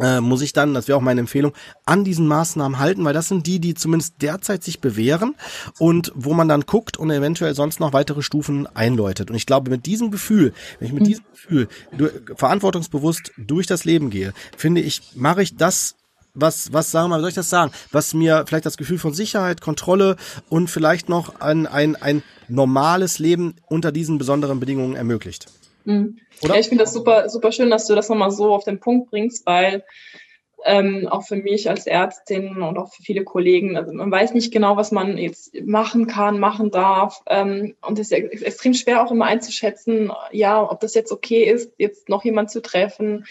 äh, 0.00 0.20
muss 0.20 0.42
ich 0.42 0.52
dann, 0.52 0.74
das 0.74 0.88
wäre 0.88 0.98
auch 0.98 1.02
meine 1.02 1.20
Empfehlung, 1.20 1.52
an 1.84 2.04
diesen 2.04 2.26
Maßnahmen 2.26 2.78
halten, 2.78 3.04
weil 3.04 3.14
das 3.14 3.28
sind 3.28 3.46
die, 3.46 3.58
die 3.60 3.74
zumindest 3.74 4.22
derzeit 4.22 4.62
sich 4.62 4.80
bewähren 4.80 5.34
und 5.78 6.12
wo 6.14 6.34
man 6.34 6.48
dann 6.48 6.62
guckt 6.62 6.96
und 6.96 7.10
eventuell 7.10 7.54
sonst 7.54 7.80
noch 7.80 7.92
weitere 7.92 8.22
Stufen 8.22 8.66
einläutet. 8.74 9.30
Und 9.30 9.36
ich 9.36 9.46
glaube, 9.46 9.70
mit 9.70 9.86
diesem 9.86 10.10
Gefühl, 10.10 10.52
wenn 10.78 10.88
ich 10.88 10.94
mit 10.94 11.02
mhm. 11.02 11.06
diesem 11.06 11.24
Gefühl 11.32 11.68
du, 11.96 12.08
verantwortungsbewusst 12.34 13.32
durch 13.36 13.66
das 13.66 13.84
Leben 13.84 14.10
gehe, 14.10 14.32
finde 14.56 14.80
ich, 14.80 15.02
mache 15.14 15.42
ich 15.42 15.56
das 15.56 15.96
was, 16.38 16.72
was 16.72 16.90
sagen 16.90 17.08
wir, 17.08 17.18
soll 17.20 17.30
ich 17.30 17.34
das 17.34 17.48
sagen, 17.48 17.72
was 17.92 18.12
mir 18.12 18.44
vielleicht 18.46 18.66
das 18.66 18.76
Gefühl 18.76 18.98
von 18.98 19.14
Sicherheit, 19.14 19.62
Kontrolle 19.62 20.16
und 20.50 20.68
vielleicht 20.68 21.08
noch 21.08 21.40
ein, 21.40 21.66
ein, 21.66 21.96
ein 21.96 22.22
normales 22.48 23.18
Leben 23.18 23.54
unter 23.68 23.90
diesen 23.90 24.18
besonderen 24.18 24.60
Bedingungen 24.60 24.96
ermöglicht. 24.96 25.46
Mhm. 25.86 26.18
Ja, 26.42 26.56
ich 26.56 26.68
finde 26.68 26.84
das 26.84 26.92
super, 26.92 27.28
super 27.28 27.52
schön, 27.52 27.70
dass 27.70 27.86
du 27.86 27.94
das 27.94 28.08
nochmal 28.08 28.30
so 28.30 28.52
auf 28.52 28.64
den 28.64 28.80
Punkt 28.80 29.10
bringst, 29.10 29.46
weil 29.46 29.84
ähm, 30.64 31.06
auch 31.08 31.22
für 31.22 31.36
mich 31.36 31.70
als 31.70 31.86
Ärztin 31.86 32.60
und 32.60 32.76
auch 32.76 32.92
für 32.92 33.02
viele 33.02 33.22
Kollegen, 33.22 33.76
also 33.76 33.92
man 33.92 34.10
weiß 34.10 34.34
nicht 34.34 34.52
genau, 34.52 34.76
was 34.76 34.90
man 34.90 35.16
jetzt 35.16 35.54
machen 35.64 36.08
kann, 36.08 36.40
machen 36.40 36.70
darf. 36.70 37.22
Ähm, 37.28 37.76
und 37.82 37.98
es 37.98 38.10
ist 38.10 38.42
extrem 38.42 38.74
schwer 38.74 39.04
auch 39.04 39.12
immer 39.12 39.26
einzuschätzen, 39.26 40.12
ja, 40.32 40.60
ob 40.68 40.80
das 40.80 40.94
jetzt 40.94 41.12
okay 41.12 41.44
ist, 41.44 41.72
jetzt 41.78 42.08
noch 42.08 42.24
jemand 42.24 42.50
zu 42.50 42.60
treffen. 42.60 43.26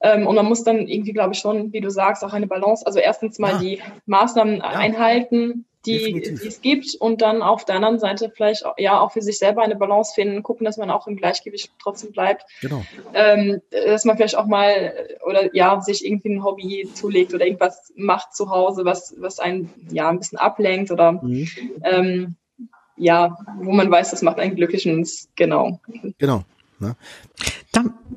Ähm, 0.00 0.26
und 0.28 0.36
man 0.36 0.46
muss 0.46 0.62
dann 0.62 0.86
irgendwie, 0.86 1.12
glaube 1.12 1.34
ich, 1.34 1.40
schon, 1.40 1.72
wie 1.72 1.80
du 1.80 1.90
sagst, 1.90 2.22
auch 2.22 2.32
eine 2.32 2.46
Balance, 2.46 2.86
also 2.86 3.00
erstens 3.00 3.40
mal 3.40 3.54
ja. 3.54 3.58
die 3.58 3.82
Maßnahmen 4.06 4.58
ja. 4.58 4.62
einhalten, 4.62 5.64
die, 5.86 6.20
die 6.20 6.46
es 6.46 6.60
gibt 6.60 6.94
und 6.98 7.22
dann 7.22 7.42
auf 7.42 7.64
der 7.64 7.76
anderen 7.76 7.98
Seite 7.98 8.30
vielleicht 8.34 8.66
auch, 8.66 8.74
ja 8.78 9.00
auch 9.00 9.12
für 9.12 9.22
sich 9.22 9.38
selber 9.38 9.62
eine 9.62 9.76
Balance 9.76 10.12
finden, 10.14 10.42
gucken, 10.42 10.64
dass 10.64 10.76
man 10.76 10.90
auch 10.90 11.06
im 11.06 11.16
Gleichgewicht 11.16 11.70
trotzdem 11.80 12.12
bleibt. 12.12 12.44
Genau. 12.60 12.84
Ähm, 13.14 13.62
dass 13.70 14.04
man 14.04 14.16
vielleicht 14.16 14.36
auch 14.36 14.46
mal 14.46 14.92
oder 15.24 15.54
ja 15.54 15.80
sich 15.80 16.04
irgendwie 16.04 16.30
ein 16.30 16.44
Hobby 16.44 16.88
zulegt 16.94 17.32
oder 17.32 17.46
irgendwas 17.46 17.92
macht 17.96 18.34
zu 18.34 18.50
Hause, 18.50 18.84
was 18.84 19.14
was 19.18 19.38
einen 19.38 19.72
ja 19.90 20.08
ein 20.08 20.18
bisschen 20.18 20.38
ablenkt 20.38 20.90
oder 20.90 21.12
mhm. 21.12 21.48
ähm, 21.84 22.36
ja, 22.96 23.38
wo 23.60 23.72
man 23.72 23.90
weiß, 23.90 24.10
das 24.10 24.22
macht 24.22 24.38
einen 24.40 24.56
glücklich 24.56 24.86
und 24.88 25.08
genau. 25.36 25.80
Genau. 26.18 26.42
Ne? 26.80 26.96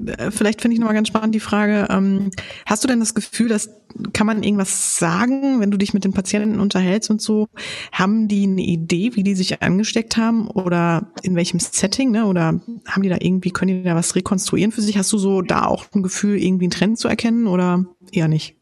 Äh, 0.05 0.31
vielleicht 0.31 0.61
finde 0.61 0.73
ich 0.73 0.79
nochmal 0.79 0.95
ganz 0.95 1.07
spannend 1.07 1.35
die 1.35 1.39
Frage, 1.39 1.87
ähm, 1.89 2.31
hast 2.65 2.83
du 2.83 2.87
denn 2.87 2.99
das 2.99 3.13
Gefühl, 3.13 3.49
dass 3.49 3.69
kann 4.13 4.27
man 4.27 4.43
irgendwas 4.43 4.97
sagen, 4.97 5.59
wenn 5.59 5.71
du 5.71 5.77
dich 5.77 5.93
mit 5.93 6.03
den 6.03 6.13
Patienten 6.13 6.59
unterhältst 6.59 7.09
und 7.09 7.21
so? 7.21 7.47
Haben 7.91 8.27
die 8.27 8.43
eine 8.43 8.61
Idee, 8.61 9.11
wie 9.15 9.23
die 9.23 9.35
sich 9.35 9.61
angesteckt 9.61 10.17
haben 10.17 10.47
oder 10.47 11.11
in 11.23 11.35
welchem 11.35 11.59
Setting, 11.59 12.11
ne? 12.11 12.25
Oder 12.25 12.61
haben 12.87 13.03
die 13.03 13.09
da 13.09 13.17
irgendwie, 13.19 13.51
können 13.51 13.79
die 13.79 13.83
da 13.83 13.95
was 13.95 14.15
rekonstruieren 14.15 14.71
für 14.71 14.81
sich? 14.81 14.97
Hast 14.97 15.11
du 15.11 15.17
so 15.17 15.41
da 15.41 15.65
auch 15.65 15.85
ein 15.93 16.03
Gefühl, 16.03 16.41
irgendwie 16.41 16.65
einen 16.65 16.71
Trend 16.71 16.99
zu 16.99 17.07
erkennen 17.07 17.47
oder 17.47 17.85
eher 18.11 18.27
nicht? 18.27 18.55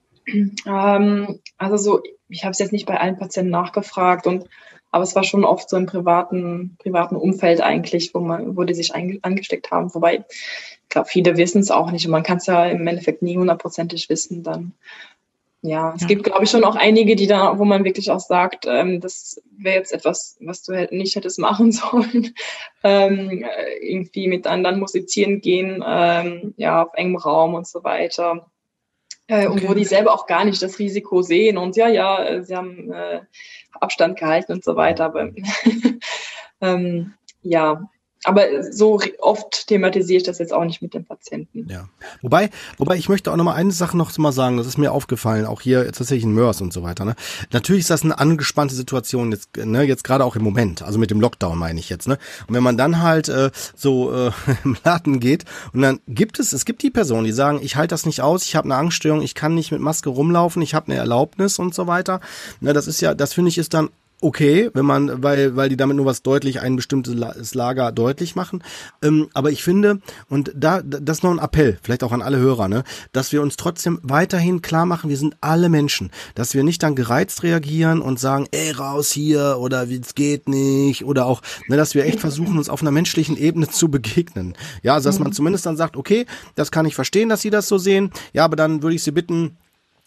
Ähm, 0.65 1.39
also 1.57 1.77
so, 1.77 2.01
ich 2.27 2.43
habe 2.43 2.51
es 2.51 2.59
jetzt 2.59 2.71
nicht 2.71 2.85
bei 2.85 2.99
allen 2.99 3.17
Patienten 3.17 3.51
nachgefragt 3.51 4.27
und 4.27 4.45
aber 4.91 5.03
es 5.03 5.15
war 5.15 5.23
schon 5.23 5.45
oft 5.45 5.69
so 5.69 5.77
im 5.77 5.85
privaten, 5.85 6.77
privaten 6.79 7.15
Umfeld 7.15 7.61
eigentlich, 7.61 8.13
wo 8.13 8.19
man, 8.19 8.57
wo 8.57 8.63
die 8.63 8.73
sich 8.73 8.93
angesteckt 8.95 9.71
haben. 9.71 9.93
Wobei, 9.93 10.25
ich 10.29 10.89
glaube, 10.89 11.07
viele 11.07 11.37
wissen 11.37 11.61
es 11.61 11.71
auch 11.71 11.91
nicht 11.91 12.05
und 12.05 12.11
man 12.11 12.23
kann 12.23 12.37
es 12.37 12.47
ja 12.47 12.65
im 12.65 12.87
Endeffekt 12.87 13.21
nie 13.21 13.37
hundertprozentig 13.37 14.09
wissen 14.09 14.43
dann. 14.43 14.73
Ja, 15.61 15.93
es 15.93 16.03
ja. 16.03 16.07
gibt, 16.07 16.23
glaube 16.23 16.45
ich, 16.45 16.49
schon 16.49 16.63
auch 16.63 16.77
einige, 16.77 17.17
die 17.17 17.27
da, 17.27 17.59
wo 17.59 17.65
man 17.65 17.83
wirklich 17.83 18.11
auch 18.11 18.21
sagt, 18.21 18.65
ähm, 18.65 19.01
das 19.01 19.41
wäre 19.57 19.75
jetzt 19.75 19.91
etwas, 19.91 20.37
was 20.39 20.63
du 20.63 20.87
nicht 20.91 21.15
hättest 21.17 21.37
machen 21.37 21.71
sollen. 21.73 22.33
ähm, 22.83 23.45
irgendwie 23.81 24.29
mit 24.29 24.47
anderen 24.47 24.79
musizieren 24.79 25.41
gehen, 25.41 25.83
ähm, 25.85 26.53
ja, 26.55 26.83
auf 26.83 26.93
engem 26.93 27.17
Raum 27.17 27.55
und 27.55 27.67
so 27.67 27.83
weiter. 27.83 28.49
Äh, 29.29 29.45
okay. 29.45 29.47
Und 29.47 29.69
wo 29.69 29.73
die 29.75 29.85
selber 29.85 30.11
auch 30.11 30.25
gar 30.25 30.43
nicht 30.43 30.59
das 30.61 30.79
Risiko 30.79 31.21
sehen 31.21 31.59
und 31.59 31.75
ja, 31.75 31.87
ja, 31.87 32.23
äh, 32.23 32.43
sie 32.43 32.55
haben 32.55 32.91
äh, 32.91 33.21
Abstand 33.73 34.17
gehalten 34.17 34.53
und 34.53 34.63
so 34.63 34.75
weiter. 34.75 35.05
Aber 35.05 35.29
ähm, 36.61 37.13
ja, 37.43 37.87
aber 38.25 38.71
so 38.71 38.99
oft 39.19 39.67
thematisiere 39.67 40.17
ich 40.17 40.23
das 40.23 40.39
jetzt 40.39 40.53
auch 40.53 40.65
nicht 40.65 40.81
mit 40.81 40.93
den 40.93 41.05
Patienten. 41.05 41.67
Ja. 41.69 41.87
Wobei, 42.21 42.49
wobei 42.77 42.97
ich 42.97 43.07
möchte 43.07 43.31
auch 43.31 43.37
noch 43.37 43.45
mal 43.45 43.53
eine 43.53 43.71
Sache 43.71 43.95
noch 43.95 44.15
mal 44.17 44.33
sagen, 44.33 44.57
das 44.57 44.67
ist 44.67 44.77
mir 44.77 44.91
aufgefallen, 44.91 45.45
auch 45.45 45.61
hier 45.61 45.85
tatsächlich 45.85 46.23
in 46.23 46.33
Mörs 46.33 46.59
und 46.59 46.73
so 46.73 46.83
weiter. 46.83 47.05
Ne? 47.05 47.15
Natürlich 47.51 47.81
ist 47.81 47.89
das 47.89 48.03
eine 48.03 48.19
angespannte 48.19 48.75
Situation 48.75 49.31
jetzt, 49.31 49.55
ne, 49.55 49.83
jetzt 49.83 50.03
gerade 50.03 50.25
auch 50.25 50.35
im 50.35 50.43
Moment, 50.43 50.81
also 50.81 50.99
mit 50.99 51.11
dem 51.11 51.21
Lockdown 51.21 51.57
meine 51.57 51.79
ich 51.79 51.89
jetzt. 51.89 52.09
Ne? 52.09 52.17
Und 52.47 52.55
wenn 52.55 52.63
man 52.63 52.77
dann 52.77 53.01
halt 53.01 53.29
äh, 53.29 53.51
so 53.75 54.13
äh, 54.13 54.31
im 54.65 54.75
Laden 54.83 55.21
geht 55.21 55.45
und 55.71 55.81
dann 55.81 56.01
gibt 56.07 56.39
es, 56.39 56.51
es 56.51 56.65
gibt 56.65 56.83
die 56.83 56.91
Personen, 56.91 57.23
die 57.23 57.31
sagen, 57.31 57.59
ich 57.61 57.77
halte 57.77 57.93
das 57.93 58.05
nicht 58.05 58.21
aus, 58.21 58.43
ich 58.43 58.55
habe 58.55 58.65
eine 58.65 58.75
Angststörung, 58.75 59.21
ich 59.21 59.33
kann 59.33 59.55
nicht 59.55 59.71
mit 59.71 59.79
Maske 59.79 60.09
rumlaufen, 60.09 60.61
ich 60.61 60.73
habe 60.73 60.87
eine 60.87 60.99
Erlaubnis 60.99 61.57
und 61.57 61.73
so 61.73 61.87
weiter. 61.87 62.19
Ne, 62.59 62.73
das 62.73 62.87
ist 62.87 62.99
ja, 62.99 63.13
das 63.13 63.33
finde 63.33 63.49
ich 63.49 63.57
ist 63.57 63.73
dann 63.73 63.89
okay, 64.21 64.69
wenn 64.73 64.85
man, 64.85 65.23
weil, 65.23 65.55
weil 65.55 65.69
die 65.69 65.77
damit 65.77 65.97
nur 65.97 66.05
was 66.05 66.21
deutlich, 66.21 66.61
ein 66.61 66.75
bestimmtes 66.75 67.53
Lager 67.53 67.91
deutlich 67.91 68.35
machen. 68.35 68.63
Ähm, 69.01 69.29
aber 69.33 69.51
ich 69.51 69.63
finde, 69.63 69.99
und 70.29 70.51
da, 70.55 70.81
das 70.81 71.19
ist 71.19 71.23
noch 71.23 71.31
ein 71.31 71.39
Appell, 71.39 71.77
vielleicht 71.81 72.03
auch 72.03 72.11
an 72.11 72.21
alle 72.21 72.37
Hörer, 72.37 72.67
ne, 72.67 72.83
dass 73.11 73.31
wir 73.31 73.41
uns 73.41 73.55
trotzdem 73.55 73.99
weiterhin 74.03 74.61
klar 74.61 74.85
machen, 74.85 75.09
wir 75.09 75.17
sind 75.17 75.37
alle 75.41 75.69
Menschen, 75.69 76.11
dass 76.35 76.53
wir 76.53 76.63
nicht 76.63 76.83
dann 76.83 76.95
gereizt 76.95 77.43
reagieren 77.43 78.01
und 78.01 78.19
sagen, 78.19 78.47
ey, 78.51 78.71
raus 78.71 79.11
hier 79.11 79.57
oder 79.59 79.89
wie 79.89 79.99
es 79.99 80.15
geht 80.15 80.49
nicht 80.49 81.05
oder 81.05 81.25
auch, 81.25 81.41
ne, 81.67 81.77
dass 81.77 81.95
wir 81.95 82.05
echt 82.05 82.19
versuchen, 82.19 82.57
uns 82.57 82.69
auf 82.69 82.81
einer 82.81 82.91
menschlichen 82.91 83.37
Ebene 83.37 83.69
zu 83.69 83.89
begegnen. 83.89 84.55
Ja, 84.83 84.95
also 84.95 85.09
dass 85.09 85.19
man 85.19 85.29
mhm. 85.29 85.33
zumindest 85.33 85.65
dann 85.65 85.77
sagt, 85.77 85.95
okay, 85.95 86.25
das 86.55 86.71
kann 86.71 86.85
ich 86.85 86.95
verstehen, 86.95 87.29
dass 87.29 87.41
Sie 87.41 87.49
das 87.49 87.67
so 87.67 87.77
sehen. 87.77 88.11
Ja, 88.33 88.45
aber 88.45 88.55
dann 88.55 88.83
würde 88.83 88.95
ich 88.95 89.03
Sie 89.03 89.11
bitten, 89.11 89.57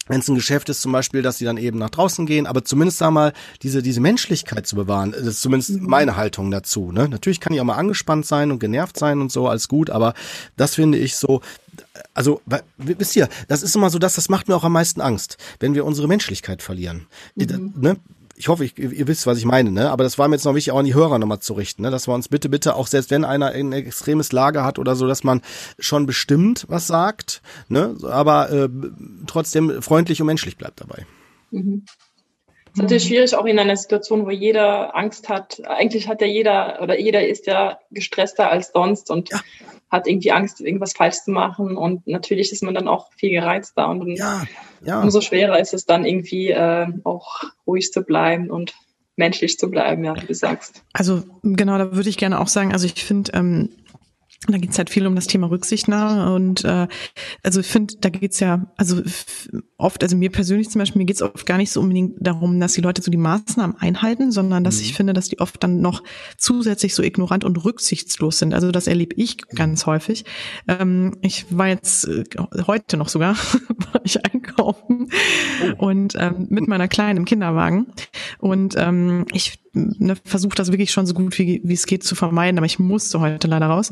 wenn 0.08 0.20
es 0.20 0.28
ein 0.28 0.34
Geschäft 0.34 0.68
ist 0.68 0.82
zum 0.82 0.92
Beispiel, 0.92 1.22
dass 1.22 1.38
sie 1.38 1.44
dann 1.44 1.56
eben 1.56 1.78
nach 1.78 1.90
draußen 1.90 2.26
gehen, 2.26 2.46
aber 2.46 2.64
zumindest 2.64 3.00
da 3.00 3.10
mal 3.10 3.32
diese, 3.62 3.82
diese 3.82 4.00
Menschlichkeit 4.00 4.66
zu 4.66 4.76
bewahren, 4.76 5.12
das 5.12 5.22
ist 5.22 5.42
zumindest 5.42 5.70
mhm. 5.70 5.86
meine 5.86 6.16
Haltung 6.16 6.50
dazu. 6.50 6.92
Ne? 6.92 7.08
Natürlich 7.08 7.40
kann 7.40 7.52
ich 7.52 7.60
auch 7.60 7.64
mal 7.64 7.76
angespannt 7.76 8.26
sein 8.26 8.50
und 8.50 8.58
genervt 8.58 8.98
sein 8.98 9.20
und 9.20 9.30
so, 9.30 9.48
alles 9.48 9.68
gut, 9.68 9.90
aber 9.90 10.14
das 10.56 10.74
finde 10.74 10.98
ich 10.98 11.16
so, 11.16 11.40
also, 12.14 12.40
wisst 12.76 13.16
ihr, 13.16 13.28
das 13.48 13.62
ist 13.62 13.74
immer 13.74 13.90
so, 13.90 13.98
dass 13.98 14.14
das 14.16 14.28
macht 14.28 14.48
mir 14.48 14.56
auch 14.56 14.64
am 14.64 14.72
meisten 14.72 15.00
Angst, 15.00 15.36
wenn 15.60 15.74
wir 15.74 15.84
unsere 15.84 16.08
Menschlichkeit 16.08 16.62
verlieren. 16.62 17.06
Mhm. 17.34 17.72
Ne? 17.76 17.96
Ich 18.36 18.48
hoffe, 18.48 18.64
ich, 18.64 18.78
ihr 18.78 19.06
wisst, 19.08 19.26
was 19.26 19.38
ich 19.38 19.44
meine, 19.44 19.70
ne? 19.70 19.90
Aber 19.90 20.04
das 20.04 20.18
war 20.18 20.28
mir 20.28 20.36
jetzt 20.36 20.44
noch 20.44 20.54
wichtig, 20.54 20.72
auch 20.72 20.78
an 20.78 20.84
die 20.84 20.94
Hörer 20.94 21.18
nochmal 21.18 21.40
zu 21.40 21.54
richten, 21.54 21.82
ne? 21.82 21.90
Dass 21.90 22.08
wir 22.08 22.14
uns 22.14 22.28
bitte, 22.28 22.48
bitte, 22.48 22.74
auch 22.76 22.86
selbst 22.86 23.10
wenn 23.10 23.24
einer 23.24 23.48
ein 23.48 23.72
extremes 23.72 24.32
Lager 24.32 24.64
hat 24.64 24.78
oder 24.78 24.96
so, 24.96 25.06
dass 25.06 25.24
man 25.24 25.42
schon 25.78 26.06
bestimmt 26.06 26.66
was 26.68 26.86
sagt, 26.86 27.42
ne? 27.68 27.96
Aber 28.02 28.50
äh, 28.50 28.68
trotzdem 29.26 29.82
freundlich 29.82 30.20
und 30.20 30.26
menschlich 30.26 30.56
bleibt 30.56 30.80
dabei. 30.80 31.06
Mhm. 31.50 31.84
Es 32.74 32.78
ist 32.78 32.82
natürlich 32.82 33.04
schwierig, 33.04 33.34
auch 33.34 33.44
in 33.44 33.58
einer 33.58 33.76
Situation, 33.76 34.24
wo 34.24 34.30
jeder 34.30 34.96
Angst 34.96 35.28
hat. 35.28 35.60
Eigentlich 35.66 36.08
hat 36.08 36.22
ja 36.22 36.26
jeder 36.26 36.80
oder 36.80 36.98
jeder 36.98 37.26
ist 37.26 37.46
ja 37.46 37.78
gestresster 37.90 38.50
als 38.50 38.72
sonst 38.72 39.10
und 39.10 39.30
ja. 39.30 39.40
Hat 39.92 40.08
irgendwie 40.08 40.32
Angst, 40.32 40.60
irgendwas 40.60 40.94
falsch 40.94 41.16
zu 41.16 41.30
machen. 41.30 41.76
Und 41.76 42.06
natürlich 42.06 42.50
ist 42.50 42.62
man 42.62 42.74
dann 42.74 42.88
auch 42.88 43.12
viel 43.12 43.30
gereizter 43.30 43.88
und 43.88 44.16
ja. 44.16 44.42
Ja. 44.84 45.02
umso 45.02 45.20
schwerer 45.20 45.60
ist 45.60 45.74
es 45.74 45.84
dann 45.84 46.04
irgendwie 46.04 46.50
äh, 46.50 46.88
auch 47.04 47.42
ruhig 47.66 47.92
zu 47.92 48.02
bleiben 48.02 48.50
und 48.50 48.74
menschlich 49.16 49.58
zu 49.58 49.70
bleiben, 49.70 50.02
ja, 50.02 50.20
wie 50.20 50.26
du 50.26 50.34
sagst. 50.34 50.82
Also 50.94 51.22
genau, 51.42 51.76
da 51.76 51.94
würde 51.94 52.08
ich 52.08 52.16
gerne 52.16 52.40
auch 52.40 52.48
sagen, 52.48 52.72
also 52.72 52.86
ich 52.86 53.04
finde, 53.04 53.32
ähm, 53.34 53.68
da 54.48 54.58
geht's 54.58 54.76
halt 54.76 54.90
viel 54.90 55.06
um 55.06 55.14
das 55.14 55.28
Thema 55.28 55.50
Rücksichtnahme 55.50 56.34
und 56.34 56.64
äh, 56.64 56.88
also 57.42 57.60
ich 57.60 57.66
finde, 57.66 57.94
da 58.00 58.08
geht's 58.08 58.40
ja, 58.40 58.66
also 58.76 59.00
oft, 59.76 60.02
also 60.02 60.16
mir 60.16 60.30
persönlich 60.30 60.68
zum 60.70 60.80
Beispiel, 60.80 60.98
mir 60.98 61.06
geht's 61.06 61.22
oft 61.22 61.46
gar 61.46 61.58
nicht 61.58 61.70
so 61.70 61.80
unbedingt 61.80 62.14
darum, 62.20 62.58
dass 62.58 62.72
die 62.72 62.80
Leute 62.80 63.02
so 63.02 63.10
die 63.10 63.18
Maßnahmen 63.18 63.76
einhalten, 63.76 64.32
sondern 64.32 64.64
dass 64.64 64.76
mhm. 64.76 64.82
ich 64.82 64.94
finde, 64.94 65.12
dass 65.12 65.28
die 65.28 65.38
oft 65.38 65.62
dann 65.62 65.80
noch 65.80 66.02
zusätzlich 66.38 66.94
so 66.94 67.02
ignorant 67.02 67.44
und 67.44 67.64
rücksichtslos 67.64 68.38
sind. 68.38 68.52
Also 68.52 68.72
das 68.72 68.88
erlebe 68.88 69.14
ich 69.16 69.36
ganz 69.54 69.86
häufig. 69.86 70.24
Ähm, 70.66 71.16
ich 71.20 71.46
war 71.56 71.68
jetzt 71.68 72.08
äh, 72.08 72.24
heute 72.66 72.96
noch 72.96 73.08
sogar, 73.08 73.36
war 73.92 74.00
ich 74.02 74.24
einkaufen 74.24 75.08
oh. 75.78 75.86
und 75.86 76.14
ähm, 76.18 76.46
mit 76.48 76.66
meiner 76.66 76.88
Kleinen 76.88 77.18
im 77.18 77.24
Kinderwagen 77.26 77.86
und 78.38 78.74
ähm, 78.76 79.26
ich 79.32 79.62
ne, 79.72 80.16
versuche 80.24 80.54
das 80.54 80.72
wirklich 80.72 80.90
schon 80.90 81.06
so 81.06 81.14
gut 81.14 81.38
wie, 81.38 81.60
wie 81.64 81.74
es 81.74 81.86
geht 81.86 82.04
zu 82.04 82.14
vermeiden, 82.14 82.58
aber 82.58 82.66
ich 82.66 82.78
musste 82.78 83.20
heute 83.20 83.48
leider 83.48 83.66
raus. 83.66 83.90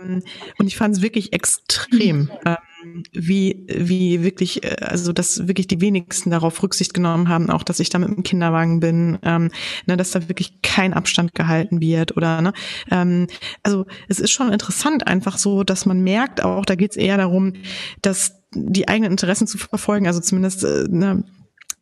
Ähm, 0.00 0.22
und 0.58 0.66
ich 0.66 0.76
fand 0.76 0.96
es 0.96 1.02
wirklich 1.02 1.32
extrem, 1.32 2.30
ähm, 2.44 3.02
wie, 3.12 3.66
wie 3.68 4.22
wirklich, 4.22 4.64
äh, 4.64 4.76
also 4.80 5.12
dass 5.12 5.46
wirklich 5.46 5.66
die 5.66 5.80
wenigsten 5.80 6.30
darauf 6.30 6.62
Rücksicht 6.62 6.94
genommen 6.94 7.28
haben, 7.28 7.50
auch 7.50 7.62
dass 7.62 7.80
ich 7.80 7.90
da 7.90 7.98
mit 7.98 8.08
dem 8.08 8.22
Kinderwagen 8.22 8.80
bin, 8.80 9.18
ähm, 9.22 9.50
ne, 9.86 9.96
dass 9.96 10.10
da 10.12 10.28
wirklich 10.28 10.62
kein 10.62 10.94
Abstand 10.94 11.34
gehalten 11.34 11.80
wird 11.80 12.16
oder 12.16 12.40
ne. 12.40 12.52
Ähm, 12.90 13.26
also 13.62 13.86
es 14.08 14.20
ist 14.20 14.32
schon 14.32 14.52
interessant 14.52 15.06
einfach 15.06 15.38
so, 15.38 15.64
dass 15.64 15.86
man 15.86 16.02
merkt 16.02 16.42
auch, 16.42 16.64
da 16.64 16.74
geht 16.74 16.92
es 16.92 16.96
eher 16.96 17.16
darum, 17.16 17.54
dass 18.02 18.40
die 18.52 18.88
eigenen 18.88 19.12
Interessen 19.12 19.46
zu 19.46 19.58
verfolgen, 19.58 20.06
also 20.06 20.20
zumindest 20.20 20.64
äh, 20.64 20.86
ne, 20.88 21.24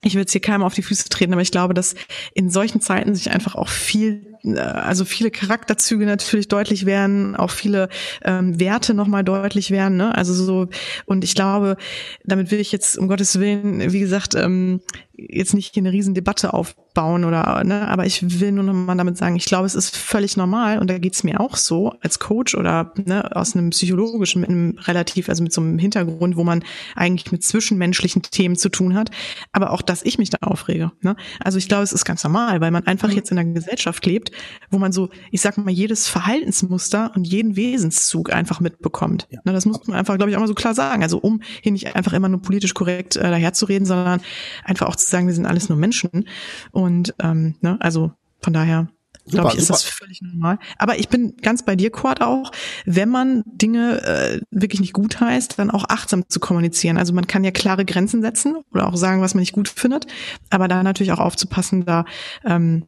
ich 0.05 0.15
will 0.15 0.21
jetzt 0.21 0.33
hier 0.33 0.41
keinem 0.41 0.63
auf 0.63 0.75
die 0.75 0.83
Füße 0.83 1.09
treten, 1.09 1.33
aber 1.33 1.43
ich 1.43 1.51
glaube, 1.51 1.75
dass 1.75 1.95
in 2.35 2.51
solchen 2.51 2.81
Zeiten 2.81 3.15
sich 3.15 3.31
einfach 3.31 3.57
auch 3.57 3.69
viel, 3.69 4.35
also 4.55 5.05
viele 5.05 5.31
Charakterzüge 5.31 6.07
natürlich 6.07 6.49
deutlich 6.49 6.87
werden, 6.87 7.37
auch 7.37 7.51
viele 7.51 7.89
ähm, 8.23 8.59
Werte 8.59 8.95
nochmal 8.95 9.25
deutlich 9.25 9.71
werden. 9.71 9.97
Ne? 9.97 10.15
Also 10.15 10.33
so, 10.33 10.69
und 11.07 11.25
ich 11.25 11.35
glaube, 11.35 11.77
damit 12.25 12.51
will 12.51 12.61
ich 12.61 12.73
jetzt 12.73 12.99
um 12.99 13.09
Gottes 13.09 13.39
Willen, 13.41 13.93
wie 13.93 14.01
gesagt, 14.01 14.35
ähm, 14.35 14.81
jetzt 15.19 15.53
nicht 15.53 15.75
hier 15.75 15.83
eine 15.83 15.93
Riesendebatte 15.93 16.55
aufbauen 16.55 17.25
oder, 17.25 17.65
ne, 17.65 17.89
aber 17.89 18.07
ich 18.07 18.41
will 18.41 18.53
nur 18.53 18.63
noch 18.63 18.73
mal 18.73 18.95
damit 18.95 19.17
sagen, 19.17 19.35
ich 19.35 19.47
glaube, 19.47 19.67
es 19.67 19.75
ist 19.75 19.97
völlig 19.97 20.37
normal 20.37 20.79
und 20.79 20.89
da 20.89 20.99
geht's 20.99 21.25
mir 21.25 21.41
auch 21.41 21.57
so 21.57 21.93
als 22.01 22.21
Coach 22.21 22.55
oder 22.55 22.93
ne, 23.05 23.35
aus 23.37 23.57
einem 23.57 23.71
psychologischen, 23.71 24.41
mit 24.41 24.51
einem 24.51 24.79
relativ, 24.79 25.29
also 25.29 25.43
mit 25.43 25.53
so 25.53 25.61
einem 25.61 25.79
Hintergrund, 25.79 26.37
wo 26.37 26.45
man 26.45 26.63
eigentlich 26.95 27.33
mit 27.33 27.43
zwischenmenschlichen 27.43 28.23
Themen 28.23 28.55
zu 28.55 28.69
tun 28.69 28.95
hat, 28.95 29.11
aber 29.51 29.73
auch, 29.73 29.83
dass 29.83 30.05
ich 30.05 30.19
mich 30.19 30.31
da 30.31 30.39
aufrege. 30.41 30.93
Ne? 31.01 31.17
Also 31.41 31.59
ich 31.59 31.69
glaube, 31.69 31.83
es 31.83 31.93
ist 31.93 32.05
ganz 32.05 32.23
normal, 32.23 32.61
weil 32.61 32.71
man 32.71 32.87
einfach 32.87 33.09
mhm. 33.09 33.17
jetzt 33.17 33.33
in 33.33 33.39
einer 33.39 33.53
Gesellschaft 33.53 34.07
lebt, 34.07 34.28
wo 34.71 34.79
man 34.79 34.93
so, 34.93 35.09
ich 35.31 35.41
sag 35.41 35.57
mal, 35.59 35.71
jedes 35.71 36.09
Verhaltensmuster 36.09 37.13
und 37.15 37.27
jeden 37.27 37.57
Wesenszug 37.57 38.33
einfach 38.33 38.61
mitbekommt. 38.61 39.27
Ja. 39.31 39.41
Ne, 39.45 39.53
das 39.53 39.67
muss 39.67 39.87
man 39.87 39.97
einfach, 39.97 40.17
glaube 40.17 40.31
ich, 40.31 40.37
auch 40.37 40.41
mal 40.41 40.49
so 40.49 40.55
klar 40.55 40.75
sagen. 40.75 41.03
Also 41.03 41.19
um 41.19 41.43
hier 41.63 41.73
nicht 41.73 41.97
einfach 41.97 42.13
immer 42.13 42.29
nur 42.29 42.43
politisch 42.43 42.75
korrekt 42.75 43.17
äh, 43.17 43.23
daherzureden, 43.23 43.87
sondern 43.87 44.21
einfach 44.65 44.87
auch 44.87 44.97
zu 44.97 45.09
sagen, 45.09 45.27
wir 45.27 45.35
sind 45.35 45.47
alles 45.47 45.69
nur 45.69 45.79
Menschen. 45.79 46.29
Und 46.71 47.15
ähm, 47.21 47.57
ne, 47.61 47.77
also 47.81 48.13
von 48.41 48.53
daher 48.53 48.89
glaube 49.29 49.51
ich, 49.53 49.59
ist 49.59 49.67
super. 49.67 49.79
das 49.79 49.85
völlig 49.85 50.23
normal. 50.23 50.59
Aber 50.79 50.99
ich 50.99 51.09
bin 51.09 51.37
ganz 51.43 51.65
bei 51.65 51.77
dir, 51.77 51.91
Quad, 51.91 52.21
auch, 52.21 52.51
wenn 52.85 53.09
man 53.09 53.43
Dinge 53.47 54.03
äh, 54.03 54.41
wirklich 54.51 54.81
nicht 54.81 54.93
gut 54.93 55.21
heißt, 55.21 55.59
dann 55.59 55.71
auch 55.71 55.85
achtsam 55.89 56.29
zu 56.29 56.41
kommunizieren. 56.41 56.99
Also 56.99 57.13
man 57.13 57.27
kann 57.27 57.45
ja 57.45 57.51
klare 57.51 57.85
Grenzen 57.85 58.23
setzen 58.23 58.57
oder 58.73 58.89
auch 58.89 58.97
sagen, 58.97 59.21
was 59.21 59.35
man 59.35 59.41
nicht 59.41 59.53
gut 59.53 59.69
findet, 59.69 60.07
aber 60.51 60.69
da 60.69 60.83
natürlich 60.83 61.13
auch 61.13 61.21
aufzupassen, 61.21 61.85
da, 61.85 62.05
ähm, 62.45 62.87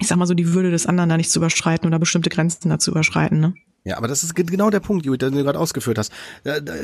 ich 0.00 0.08
sag 0.08 0.16
mal 0.16 0.26
so, 0.26 0.34
die 0.34 0.52
Würde 0.52 0.70
des 0.70 0.86
anderen 0.86 1.08
da 1.08 1.16
nicht 1.16 1.30
zu 1.30 1.38
überschreiten 1.38 1.86
oder 1.86 1.98
bestimmte 1.98 2.30
Grenzen 2.30 2.68
da 2.68 2.78
zu 2.78 2.90
überschreiten. 2.90 3.40
Ne? 3.40 3.54
Ja, 3.86 3.98
aber 3.98 4.08
das 4.08 4.24
ist 4.24 4.34
genau 4.34 4.70
der 4.70 4.80
Punkt, 4.80 5.04
Judith, 5.04 5.28
den 5.28 5.36
du 5.36 5.44
gerade 5.44 5.58
ausgeführt 5.58 5.98
hast. 5.98 6.10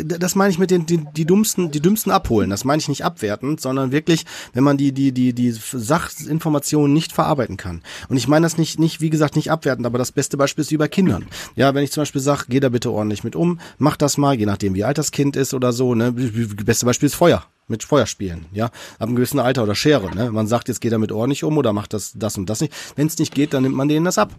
Das 0.05 0.35
meine 0.35 0.51
ich 0.51 0.59
mit 0.59 0.71
den 0.71 0.85
die, 0.85 0.99
die 0.99 1.25
dummsten, 1.25 1.71
die 1.71 1.81
dümmsten 1.81 2.13
abholen. 2.13 2.51
Das 2.51 2.65
meine 2.65 2.79
ich 2.79 2.89
nicht 2.89 3.07
abwertend, 3.07 3.59
sondern 3.59 3.91
wirklich, 3.91 4.27
wenn 4.53 4.65
man 4.65 4.77
die 4.77 4.93
die 4.93 5.11
die 5.11 5.33
die 5.33 5.51
Sachinformationen 5.51 6.93
nicht 6.93 7.13
verarbeiten 7.13 7.57
kann. 7.57 7.83
Und 8.11 8.19
ich 8.19 8.29
meine 8.29 8.45
das 8.45 8.59
nicht 8.59 8.79
nicht 8.79 9.01
wie 9.01 9.09
gesagt 9.09 9.35
nicht 9.35 9.51
abwertend, 9.51 9.87
aber 9.87 9.97
das 9.97 10.13
beste 10.13 10.37
Beispiel 10.37 10.61
ist 10.61 10.73
wie 10.73 10.77
bei 10.77 10.89
Kindern. 10.89 11.27
Ja, 11.57 11.75
wenn 11.75 11.85
ich 11.85 11.91
zum 11.91 12.03
Beispiel 12.03 12.21
sage, 12.21 12.45
geh 12.51 12.61
da 12.61 12.69
bitte 12.69 12.91
ordentlich 12.91 13.25
mit 13.25 13.35
um, 13.35 13.61
mach 13.79 13.97
das 13.97 14.19
mal, 14.19 14.39
je 14.39 14.45
nachdem 14.45 14.75
wie 14.75 14.85
alt 14.85 14.99
das 14.99 15.11
Kind 15.11 15.37
ist 15.37 15.55
oder 15.55 15.73
so. 15.73 15.95
Ne, 15.95 16.13
beste 16.13 16.85
Beispiel 16.85 17.07
ist 17.07 17.15
Feuer 17.15 17.47
mit 17.71 17.85
Feuerspielen, 17.85 18.47
ja, 18.53 18.67
ab 18.67 18.75
einem 18.99 19.17
gewissen 19.17 19.39
Alter 19.39 19.63
oder 19.63 19.75
Schere. 19.75 20.15
Ne? 20.15 20.31
Man 20.31 20.47
sagt, 20.47 20.69
jetzt 20.69 20.81
geht 20.81 20.93
damit 20.93 21.13
ordentlich 21.13 21.45
um 21.45 21.57
oder 21.57 21.73
macht 21.73 21.93
das 21.93 22.13
das 22.15 22.37
und 22.37 22.51
das 22.51 22.61
nicht. 22.61 22.73
Wenn 22.97 23.07
es 23.07 23.19
nicht 23.19 23.35
geht, 23.35 23.55
dann 23.55 23.63
nimmt 23.63 23.77
man 23.77 23.89
denen 23.89 24.05
das 24.05 24.19
ab. 24.19 24.33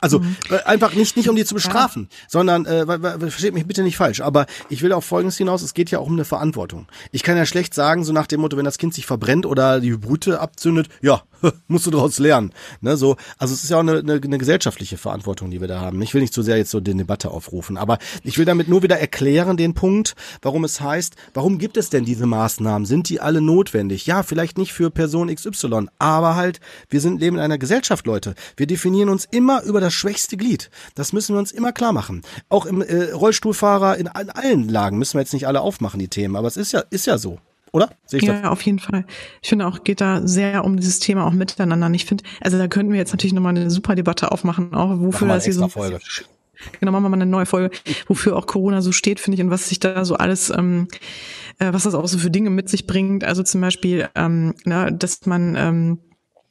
Also 0.00 0.20
mhm. 0.20 0.36
Äh, 0.50 0.62
einfach 0.64 0.94
nicht 0.94 1.16
nicht 1.16 1.28
um 1.28 1.34
die 1.34 1.44
zu 1.44 1.54
bestrafen, 1.54 2.08
ja. 2.10 2.16
sondern 2.28 2.66
äh, 2.66 2.86
versteht 3.18 3.54
mich 3.54 3.66
bitte 3.66 3.82
nicht 3.82 3.96
falsch, 3.96 4.20
aber 4.20 4.46
ich 4.68 4.82
will 4.82 4.92
auf 4.92 5.04
Folgendes 5.04 5.36
hinaus, 5.36 5.62
es 5.62 5.74
geht 5.74 5.90
ja 5.90 5.98
auch 5.98 6.06
um 6.06 6.12
eine 6.12 6.24
Verantwortung. 6.24 6.86
Ich 7.10 7.24
kann 7.24 7.36
ja 7.36 7.46
schlecht 7.46 7.74
sagen, 7.74 8.04
so 8.04 8.12
nach 8.12 8.28
dem 8.28 8.40
Motto, 8.40 8.56
wenn 8.56 8.64
das 8.64 8.78
Kind 8.78 8.94
sich 8.94 9.06
verbrennt 9.06 9.44
oder 9.44 9.80
die 9.80 9.96
Brüte 9.96 10.40
abzündet, 10.40 10.88
ja, 11.02 11.22
musst 11.68 11.86
du 11.86 11.90
daraus 11.90 12.18
lernen. 12.18 12.52
Ne, 12.80 12.96
so, 12.96 13.16
also 13.38 13.54
es 13.54 13.64
ist 13.64 13.70
ja 13.70 13.76
auch 13.76 13.80
eine, 13.80 13.98
eine, 13.98 14.14
eine 14.14 14.38
gesellschaftliche 14.38 14.96
Verantwortung, 14.96 15.50
die 15.50 15.60
wir 15.60 15.68
da 15.68 15.80
haben. 15.80 16.00
Ich 16.02 16.14
will 16.14 16.20
nicht 16.20 16.34
zu 16.34 16.42
sehr 16.42 16.56
jetzt 16.56 16.70
so 16.70 16.80
die 16.80 16.94
Debatte 16.94 17.30
aufrufen, 17.30 17.76
aber 17.76 17.98
ich 18.22 18.38
will 18.38 18.44
damit 18.44 18.68
nur 18.68 18.82
wieder 18.82 18.98
erklären 18.98 19.56
den 19.56 19.74
Punkt, 19.74 20.14
warum 20.42 20.64
es 20.64 20.80
heißt, 20.80 21.14
warum 21.34 21.58
gibt 21.58 21.76
es 21.76 21.90
denn 21.90 22.04
diese 22.04 22.26
Maßnahmen? 22.26 22.86
Sind 22.86 23.08
die 23.08 23.20
alle 23.20 23.40
notwendig? 23.40 24.06
Ja, 24.06 24.22
vielleicht 24.22 24.58
nicht 24.58 24.72
für 24.72 24.90
Person 24.90 25.34
XY, 25.34 25.88
aber 25.98 26.36
halt, 26.36 26.60
wir 26.88 27.00
sind 27.00 27.20
leben 27.20 27.36
in 27.36 27.42
einer 27.42 27.58
Gesellschaft, 27.58 28.06
Leute. 28.06 28.34
Wir 28.56 28.66
definieren 28.66 29.08
uns 29.08 29.26
immer 29.30 29.62
über 29.62 29.80
das 29.80 29.94
schwächste 29.94 30.36
Glied. 30.36 30.70
Das 30.94 31.12
müssen 31.12 31.34
wir 31.34 31.38
uns 31.38 31.52
immer 31.52 31.72
klar 31.72 31.92
machen. 31.92 32.22
Auch 32.48 32.66
im 32.66 32.82
äh, 32.82 33.10
Rollstuhlfahrer 33.12 33.96
in, 33.96 34.06
in 34.06 34.30
allen 34.30 34.68
Lagen 34.68 34.98
müssen 34.98 35.14
wir 35.14 35.20
jetzt 35.20 35.32
nicht 35.32 35.46
alle 35.46 35.60
aufmachen, 35.60 36.00
die 36.00 36.08
Themen, 36.08 36.36
aber 36.36 36.48
es 36.48 36.56
ist 36.56 36.72
ja, 36.72 36.82
ist 36.90 37.06
ja 37.06 37.18
so. 37.18 37.38
Oder? 37.72 37.90
Sehe 38.06 38.20
ich 38.20 38.26
ja, 38.26 38.40
das? 38.40 38.50
auf 38.50 38.62
jeden 38.62 38.78
Fall. 38.78 39.04
Ich 39.42 39.48
finde 39.48 39.66
auch, 39.66 39.84
geht 39.84 40.00
da 40.00 40.26
sehr 40.26 40.64
um 40.64 40.76
dieses 40.76 40.98
Thema 41.00 41.26
auch 41.26 41.32
miteinander. 41.32 41.90
Ich 41.90 42.04
finde, 42.04 42.24
also 42.40 42.58
da 42.58 42.68
könnten 42.68 42.92
wir 42.92 42.98
jetzt 42.98 43.12
natürlich 43.12 43.34
nochmal 43.34 43.56
eine 43.56 43.70
super 43.70 43.94
Debatte 43.94 44.32
aufmachen, 44.32 44.74
auch 44.74 45.00
wofür 45.00 45.28
das 45.28 45.44
hier 45.44 45.54
so. 45.54 45.68
Folge. 45.68 45.98
Genau, 46.80 46.92
machen 46.92 47.04
wir 47.04 47.08
mal 47.08 47.16
eine 47.16 47.26
neue 47.26 47.46
Folge, 47.46 47.70
wofür 48.08 48.36
auch 48.36 48.46
Corona 48.46 48.82
so 48.82 48.90
steht, 48.90 49.20
finde 49.20 49.36
ich, 49.36 49.42
und 49.42 49.50
was 49.50 49.68
sich 49.68 49.78
da 49.78 50.04
so 50.04 50.16
alles, 50.16 50.50
ähm, 50.50 50.88
äh, 51.58 51.72
was 51.72 51.84
das 51.84 51.94
auch 51.94 52.06
so 52.08 52.18
für 52.18 52.30
Dinge 52.30 52.50
mit 52.50 52.68
sich 52.68 52.86
bringt. 52.86 53.22
Also 53.22 53.42
zum 53.42 53.60
Beispiel, 53.60 54.08
ähm, 54.14 54.54
na, 54.64 54.90
dass 54.90 55.26
man 55.26 55.54
ähm, 55.56 55.98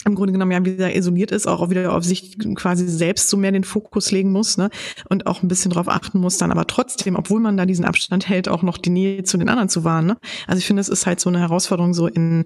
im 0.07 0.15
Grunde 0.15 0.33
genommen 0.33 0.51
ja 0.51 0.65
wieder 0.65 0.95
isoliert 0.95 1.31
ist, 1.31 1.47
auch 1.47 1.69
wieder 1.69 1.93
auf 1.93 2.03
sich 2.03 2.37
quasi 2.55 2.87
selbst 2.87 3.29
so 3.29 3.37
mehr 3.37 3.51
den 3.51 3.63
Fokus 3.63 4.11
legen 4.11 4.31
muss 4.31 4.57
ne? 4.57 4.69
und 5.09 5.27
auch 5.27 5.43
ein 5.43 5.47
bisschen 5.47 5.71
darauf 5.71 5.87
achten 5.87 6.19
muss, 6.19 6.37
dann 6.37 6.51
aber 6.51 6.65
trotzdem, 6.67 7.15
obwohl 7.15 7.39
man 7.39 7.57
da 7.57 7.65
diesen 7.65 7.85
Abstand 7.85 8.27
hält, 8.27 8.49
auch 8.49 8.63
noch 8.63 8.77
die 8.77 8.89
Nähe 8.89 9.23
zu 9.23 9.37
den 9.37 9.49
anderen 9.49 9.69
zu 9.69 9.83
wahren. 9.83 10.07
Ne? 10.07 10.17
Also 10.47 10.59
ich 10.59 10.65
finde, 10.65 10.81
es 10.81 10.89
ist 10.89 11.05
halt 11.05 11.19
so 11.19 11.29
eine 11.29 11.39
Herausforderung, 11.39 11.93
so 11.93 12.07
in 12.07 12.45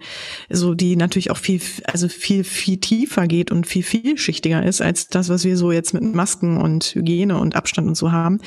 so 0.50 0.74
die 0.74 0.96
natürlich 0.96 1.32
auch 1.32 1.38
viel, 1.38 1.62
also 1.86 2.08
viel, 2.08 2.44
viel 2.44 2.78
tiefer 2.78 3.28
geht 3.28 3.52
und 3.52 3.68
viel 3.68 3.84
vielschichtiger 3.84 4.66
ist 4.66 4.82
als 4.82 5.08
das, 5.08 5.30
was 5.30 5.44
wir 5.44 5.58
so 5.58 5.72
jetzt 5.72 5.94
mit 5.94 6.04
Masken 6.04 6.58
und 6.58 6.96
Hygiene 6.96 7.38
und 7.38 7.56
Abstand 7.56 7.88
und 7.88 7.96
so 7.96 8.12
haben. 8.12 8.40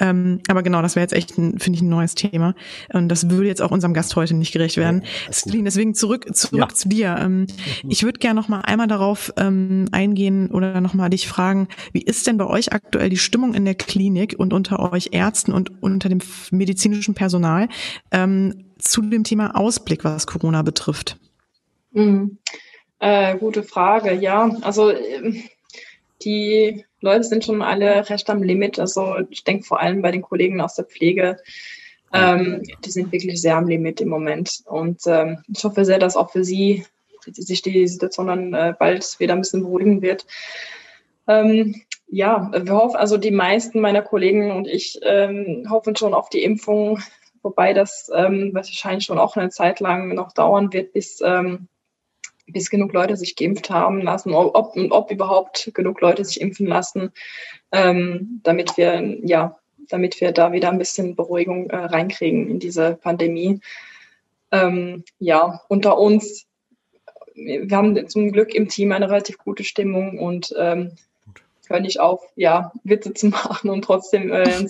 Ähm, 0.00 0.40
aber 0.48 0.62
genau, 0.62 0.82
das 0.82 0.96
wäre 0.96 1.04
jetzt 1.04 1.12
echt, 1.12 1.32
finde 1.32 1.70
ich, 1.70 1.82
ein 1.82 1.88
neues 1.88 2.14
Thema. 2.14 2.54
Und 2.92 3.08
das 3.08 3.30
würde 3.30 3.48
jetzt 3.48 3.62
auch 3.62 3.70
unserem 3.70 3.94
Gast 3.94 4.16
heute 4.16 4.34
nicht 4.34 4.52
gerecht 4.52 4.76
werden. 4.76 5.02
Ja, 5.02 5.62
deswegen 5.62 5.94
zurück, 5.94 6.26
zurück 6.34 6.60
ja. 6.60 6.68
zu 6.68 6.88
dir. 6.88 7.16
Ähm, 7.18 7.46
ich 7.88 8.02
würde 8.02 8.18
gerne 8.18 8.40
noch 8.40 8.45
mal 8.48 8.60
einmal 8.60 8.86
darauf 8.86 9.32
ähm, 9.36 9.86
eingehen 9.92 10.50
oder 10.50 10.80
noch 10.80 10.94
mal 10.94 11.08
dich 11.08 11.28
fragen, 11.28 11.68
wie 11.92 12.02
ist 12.02 12.26
denn 12.26 12.36
bei 12.36 12.46
euch 12.46 12.72
aktuell 12.72 13.08
die 13.08 13.16
Stimmung 13.16 13.54
in 13.54 13.64
der 13.64 13.74
Klinik 13.74 14.34
und 14.38 14.52
unter 14.52 14.92
euch 14.92 15.10
Ärzten 15.12 15.52
und 15.52 15.82
unter 15.82 16.08
dem 16.08 16.20
medizinischen 16.50 17.14
Personal 17.14 17.68
ähm, 18.10 18.66
zu 18.78 19.02
dem 19.02 19.24
Thema 19.24 19.56
Ausblick, 19.56 20.04
was 20.04 20.26
Corona 20.26 20.62
betrifft? 20.62 21.18
Mhm. 21.92 22.38
Äh, 22.98 23.36
gute 23.38 23.62
Frage, 23.62 24.12
ja. 24.14 24.50
Also 24.62 24.90
ähm, 24.90 25.42
die 26.22 26.84
Leute 27.00 27.24
sind 27.24 27.44
schon 27.44 27.62
alle 27.62 28.08
recht 28.08 28.28
am 28.30 28.42
Limit. 28.42 28.78
Also 28.78 29.16
ich 29.30 29.44
denke 29.44 29.64
vor 29.64 29.80
allem 29.80 30.02
bei 30.02 30.10
den 30.10 30.22
Kollegen 30.22 30.60
aus 30.60 30.74
der 30.74 30.86
Pflege, 30.86 31.38
ähm, 32.12 32.62
die 32.84 32.90
sind 32.90 33.12
wirklich 33.12 33.40
sehr 33.40 33.56
am 33.56 33.68
Limit 33.68 34.00
im 34.00 34.08
Moment. 34.08 34.62
Und 34.64 35.02
ähm, 35.06 35.42
ich 35.48 35.64
hoffe 35.64 35.84
sehr, 35.84 35.98
dass 35.98 36.16
auch 36.16 36.30
für 36.30 36.44
sie 36.44 36.84
sich 37.32 37.62
die 37.62 37.86
Situation 37.88 38.26
dann 38.26 38.54
äh, 38.54 38.74
bald 38.78 39.18
wieder 39.18 39.34
ein 39.34 39.40
bisschen 39.40 39.62
beruhigen 39.62 40.02
wird. 40.02 40.26
Ähm, 41.28 41.82
ja, 42.08 42.50
wir 42.52 42.74
hoffen, 42.74 42.96
also 42.96 43.16
die 43.16 43.32
meisten 43.32 43.80
meiner 43.80 44.02
Kollegen 44.02 44.52
und 44.52 44.68
ich 44.68 44.98
ähm, 45.02 45.66
hoffen 45.68 45.96
schon 45.96 46.14
auf 46.14 46.28
die 46.28 46.44
Impfung, 46.44 47.00
wobei 47.42 47.72
das 47.72 48.10
ähm, 48.14 48.50
wahrscheinlich 48.52 49.04
schon 49.04 49.18
auch 49.18 49.36
eine 49.36 49.50
Zeit 49.50 49.80
lang 49.80 50.14
noch 50.14 50.32
dauern 50.32 50.72
wird, 50.72 50.92
bis, 50.92 51.20
ähm, 51.24 51.66
bis 52.46 52.70
genug 52.70 52.92
Leute 52.92 53.16
sich 53.16 53.34
geimpft 53.34 53.70
haben 53.70 54.02
lassen, 54.02 54.34
ob 54.34 54.76
ob 54.76 55.10
überhaupt 55.10 55.72
genug 55.74 56.00
Leute 56.00 56.24
sich 56.24 56.40
impfen 56.40 56.66
lassen, 56.66 57.12
ähm, 57.72 58.40
damit 58.44 58.76
wir, 58.76 59.18
ja, 59.24 59.58
damit 59.88 60.20
wir 60.20 60.32
da 60.32 60.52
wieder 60.52 60.70
ein 60.70 60.78
bisschen 60.78 61.16
Beruhigung 61.16 61.70
äh, 61.70 61.76
reinkriegen 61.76 62.48
in 62.48 62.60
diese 62.60 62.94
Pandemie. 62.94 63.60
Ähm, 64.52 65.04
ja, 65.18 65.60
unter 65.68 65.98
uns 65.98 66.46
wir 67.36 67.76
haben 67.76 68.08
zum 68.08 68.32
Glück 68.32 68.54
im 68.54 68.68
Team 68.68 68.92
eine 68.92 69.08
relativ 69.08 69.38
gute 69.38 69.64
Stimmung 69.64 70.18
und 70.18 70.54
ähm, 70.58 70.92
hören 71.68 71.82
nicht 71.82 72.00
auf, 72.00 72.22
ja, 72.36 72.72
Witze 72.84 73.14
zu 73.14 73.26
machen 73.30 73.70
und 73.70 73.82
trotzdem 73.82 74.32
äh, 74.32 74.66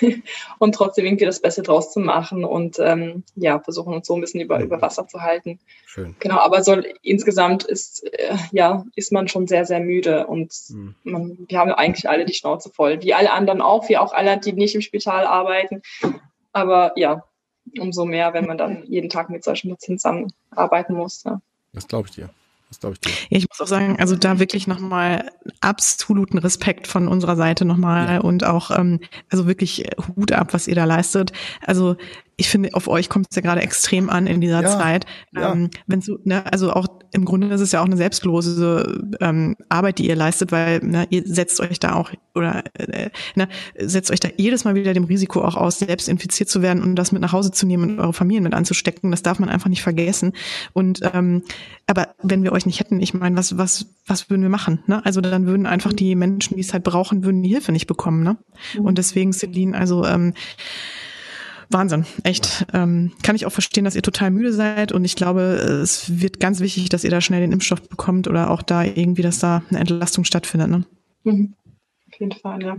und 0.58 0.74
trotzdem 0.74 1.06
irgendwie 1.06 1.24
das 1.24 1.40
Beste 1.40 1.62
draus 1.62 1.92
zu 1.92 2.00
machen 2.00 2.44
und 2.44 2.78
ähm, 2.78 3.24
ja, 3.34 3.58
versuchen 3.60 3.94
uns 3.94 4.06
so 4.06 4.14
ein 4.14 4.20
bisschen 4.20 4.40
über, 4.40 4.60
über 4.60 4.80
Wasser 4.80 5.06
zu 5.06 5.22
halten. 5.22 5.58
Schön. 5.86 6.14
Genau, 6.20 6.38
aber 6.38 6.62
so 6.62 6.76
insgesamt 7.02 7.64
ist 7.64 8.04
äh, 8.12 8.36
ja, 8.52 8.84
ist 8.94 9.12
man 9.12 9.28
schon 9.28 9.46
sehr, 9.46 9.64
sehr 9.64 9.80
müde 9.80 10.26
und 10.26 10.52
mhm. 10.70 10.94
man, 11.04 11.38
wir 11.48 11.58
haben 11.58 11.72
eigentlich 11.72 12.08
alle 12.08 12.24
die 12.24 12.34
Schnauze 12.34 12.70
voll. 12.70 13.02
Wie 13.02 13.14
alle 13.14 13.32
anderen 13.32 13.60
auch, 13.60 13.88
wie 13.88 13.96
auch 13.96 14.12
alle, 14.12 14.38
die 14.38 14.52
nicht 14.52 14.74
im 14.74 14.80
Spital 14.80 15.26
arbeiten. 15.26 15.82
Aber 16.52 16.92
ja, 16.96 17.24
umso 17.78 18.04
mehr, 18.04 18.34
wenn 18.34 18.46
man 18.46 18.58
dann 18.58 18.84
jeden 18.84 19.08
Tag 19.08 19.30
mit 19.30 19.44
solchen 19.44 19.70
Patienten 19.70 20.32
arbeiten 20.50 20.94
muss. 20.94 21.24
Ja. 21.24 21.40
Das 21.72 21.86
glaube 21.86 22.08
ich 22.08 22.14
dir. 22.14 22.30
Das 22.68 22.80
glaube 22.80 22.94
ich 22.94 23.00
dir. 23.00 23.10
Ja, 23.30 23.38
ich 23.38 23.48
muss 23.48 23.60
auch 23.60 23.66
sagen, 23.66 23.98
also 23.98 24.14
da 24.14 24.38
wirklich 24.38 24.66
nochmal 24.66 25.30
absoluten 25.60 26.38
Respekt 26.38 26.86
von 26.86 27.08
unserer 27.08 27.36
Seite 27.36 27.64
nochmal 27.64 28.14
ja. 28.14 28.20
und 28.20 28.44
auch, 28.44 28.70
ähm, 28.70 29.00
also 29.30 29.46
wirklich 29.46 29.84
Hut 30.16 30.32
ab, 30.32 30.52
was 30.52 30.68
ihr 30.68 30.74
da 30.74 30.84
leistet. 30.84 31.32
Also 31.64 31.96
ich 32.40 32.48
finde, 32.48 32.72
auf 32.72 32.86
euch 32.86 33.08
kommt 33.08 33.26
es 33.30 33.36
ja 33.36 33.42
gerade 33.42 33.62
extrem 33.62 34.08
an 34.08 34.28
in 34.28 34.40
dieser 34.40 34.62
ja, 34.62 34.68
Zeit. 34.68 35.06
Ja. 35.32 35.52
Ähm, 35.52 35.70
wenn 35.88 36.00
so, 36.00 36.18
ne, 36.22 36.50
also 36.50 36.72
auch 36.72 36.86
im 37.12 37.24
Grunde 37.24 37.48
ist 37.48 37.60
es 37.60 37.72
ja 37.72 37.80
auch 37.80 37.86
eine 37.86 37.96
selbstlose 37.96 39.02
ähm, 39.20 39.56
Arbeit, 39.68 39.98
die 39.98 40.06
ihr 40.06 40.14
leistet, 40.14 40.52
weil 40.52 40.78
ne, 40.78 41.08
ihr 41.10 41.24
setzt 41.26 41.60
euch 41.60 41.80
da 41.80 41.94
auch 41.94 42.12
oder 42.36 42.62
äh, 42.74 43.10
ne, 43.34 43.48
setzt 43.76 44.12
euch 44.12 44.20
da 44.20 44.28
jedes 44.36 44.64
Mal 44.64 44.76
wieder 44.76 44.94
dem 44.94 45.02
Risiko 45.02 45.42
auch 45.42 45.56
aus, 45.56 45.80
selbst 45.80 46.08
infiziert 46.08 46.48
zu 46.48 46.62
werden 46.62 46.80
und 46.80 46.94
das 46.94 47.10
mit 47.10 47.22
nach 47.22 47.32
Hause 47.32 47.50
zu 47.50 47.66
nehmen 47.66 47.90
und 47.90 48.00
eure 48.00 48.12
Familien 48.12 48.44
mit 48.44 48.54
anzustecken. 48.54 49.10
Das 49.10 49.22
darf 49.22 49.40
man 49.40 49.48
einfach 49.48 49.68
nicht 49.68 49.82
vergessen. 49.82 50.32
Und 50.72 51.00
ähm, 51.12 51.42
aber 51.88 52.14
wenn 52.22 52.44
wir 52.44 52.52
euch 52.52 52.66
nicht 52.66 52.78
hätten, 52.78 53.00
ich 53.00 53.14
meine, 53.14 53.36
was 53.36 53.58
was 53.58 53.86
was 54.06 54.30
würden 54.30 54.42
wir 54.42 54.48
machen? 54.48 54.84
Ne? 54.86 55.04
Also 55.04 55.20
dann 55.20 55.46
würden 55.46 55.66
einfach 55.66 55.92
die 55.92 56.14
Menschen, 56.14 56.54
die 56.54 56.60
es 56.60 56.72
halt 56.72 56.84
brauchen, 56.84 57.24
würden 57.24 57.42
die 57.42 57.50
Hilfe 57.50 57.72
nicht 57.72 57.88
bekommen. 57.88 58.22
Ne? 58.22 58.36
Mhm. 58.74 58.84
Und 58.84 58.98
deswegen, 58.98 59.32
Celine, 59.32 59.76
also 59.76 60.04
ähm, 60.04 60.34
Wahnsinn, 61.70 62.06
echt. 62.24 62.66
Ähm, 62.72 63.12
kann 63.22 63.36
ich 63.36 63.44
auch 63.44 63.52
verstehen, 63.52 63.84
dass 63.84 63.94
ihr 63.94 64.02
total 64.02 64.30
müde 64.30 64.52
seid 64.52 64.92
und 64.92 65.04
ich 65.04 65.16
glaube, 65.16 65.40
es 65.42 66.20
wird 66.20 66.40
ganz 66.40 66.60
wichtig, 66.60 66.88
dass 66.88 67.04
ihr 67.04 67.10
da 67.10 67.20
schnell 67.20 67.40
den 67.40 67.52
Impfstoff 67.52 67.88
bekommt 67.88 68.26
oder 68.26 68.50
auch 68.50 68.62
da 68.62 68.84
irgendwie, 68.84 69.22
dass 69.22 69.38
da 69.38 69.62
eine 69.68 69.80
Entlastung 69.80 70.24
stattfindet. 70.24 70.68
Ne? 70.68 70.84
Mhm. 71.24 71.54
Auf 72.08 72.20
jeden 72.20 72.32
Fall, 72.32 72.62
ja. 72.62 72.76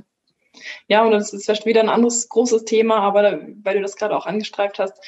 Ja, 0.87 1.05
und 1.05 1.11
das 1.11 1.33
ist 1.33 1.45
vielleicht 1.45 1.65
wieder 1.65 1.81
ein 1.81 1.89
anderes 1.89 2.27
großes 2.29 2.65
Thema, 2.65 2.99
aber 2.99 3.39
weil 3.63 3.75
du 3.75 3.81
das 3.81 3.95
gerade 3.95 4.15
auch 4.15 4.25
angestreift 4.25 4.79
hast, 4.79 4.99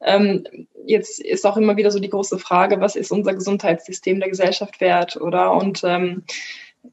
ähm, 0.00 0.44
jetzt 0.84 1.20
ist 1.20 1.46
auch 1.46 1.56
immer 1.56 1.76
wieder 1.76 1.90
so 1.90 1.98
die 1.98 2.10
große 2.10 2.38
Frage, 2.38 2.80
was 2.80 2.96
ist 2.96 3.12
unser 3.12 3.34
Gesundheitssystem 3.34 4.20
der 4.20 4.28
Gesellschaft 4.28 4.80
wert, 4.80 5.16
oder? 5.16 5.52
Und 5.52 5.82
ähm, 5.84 6.24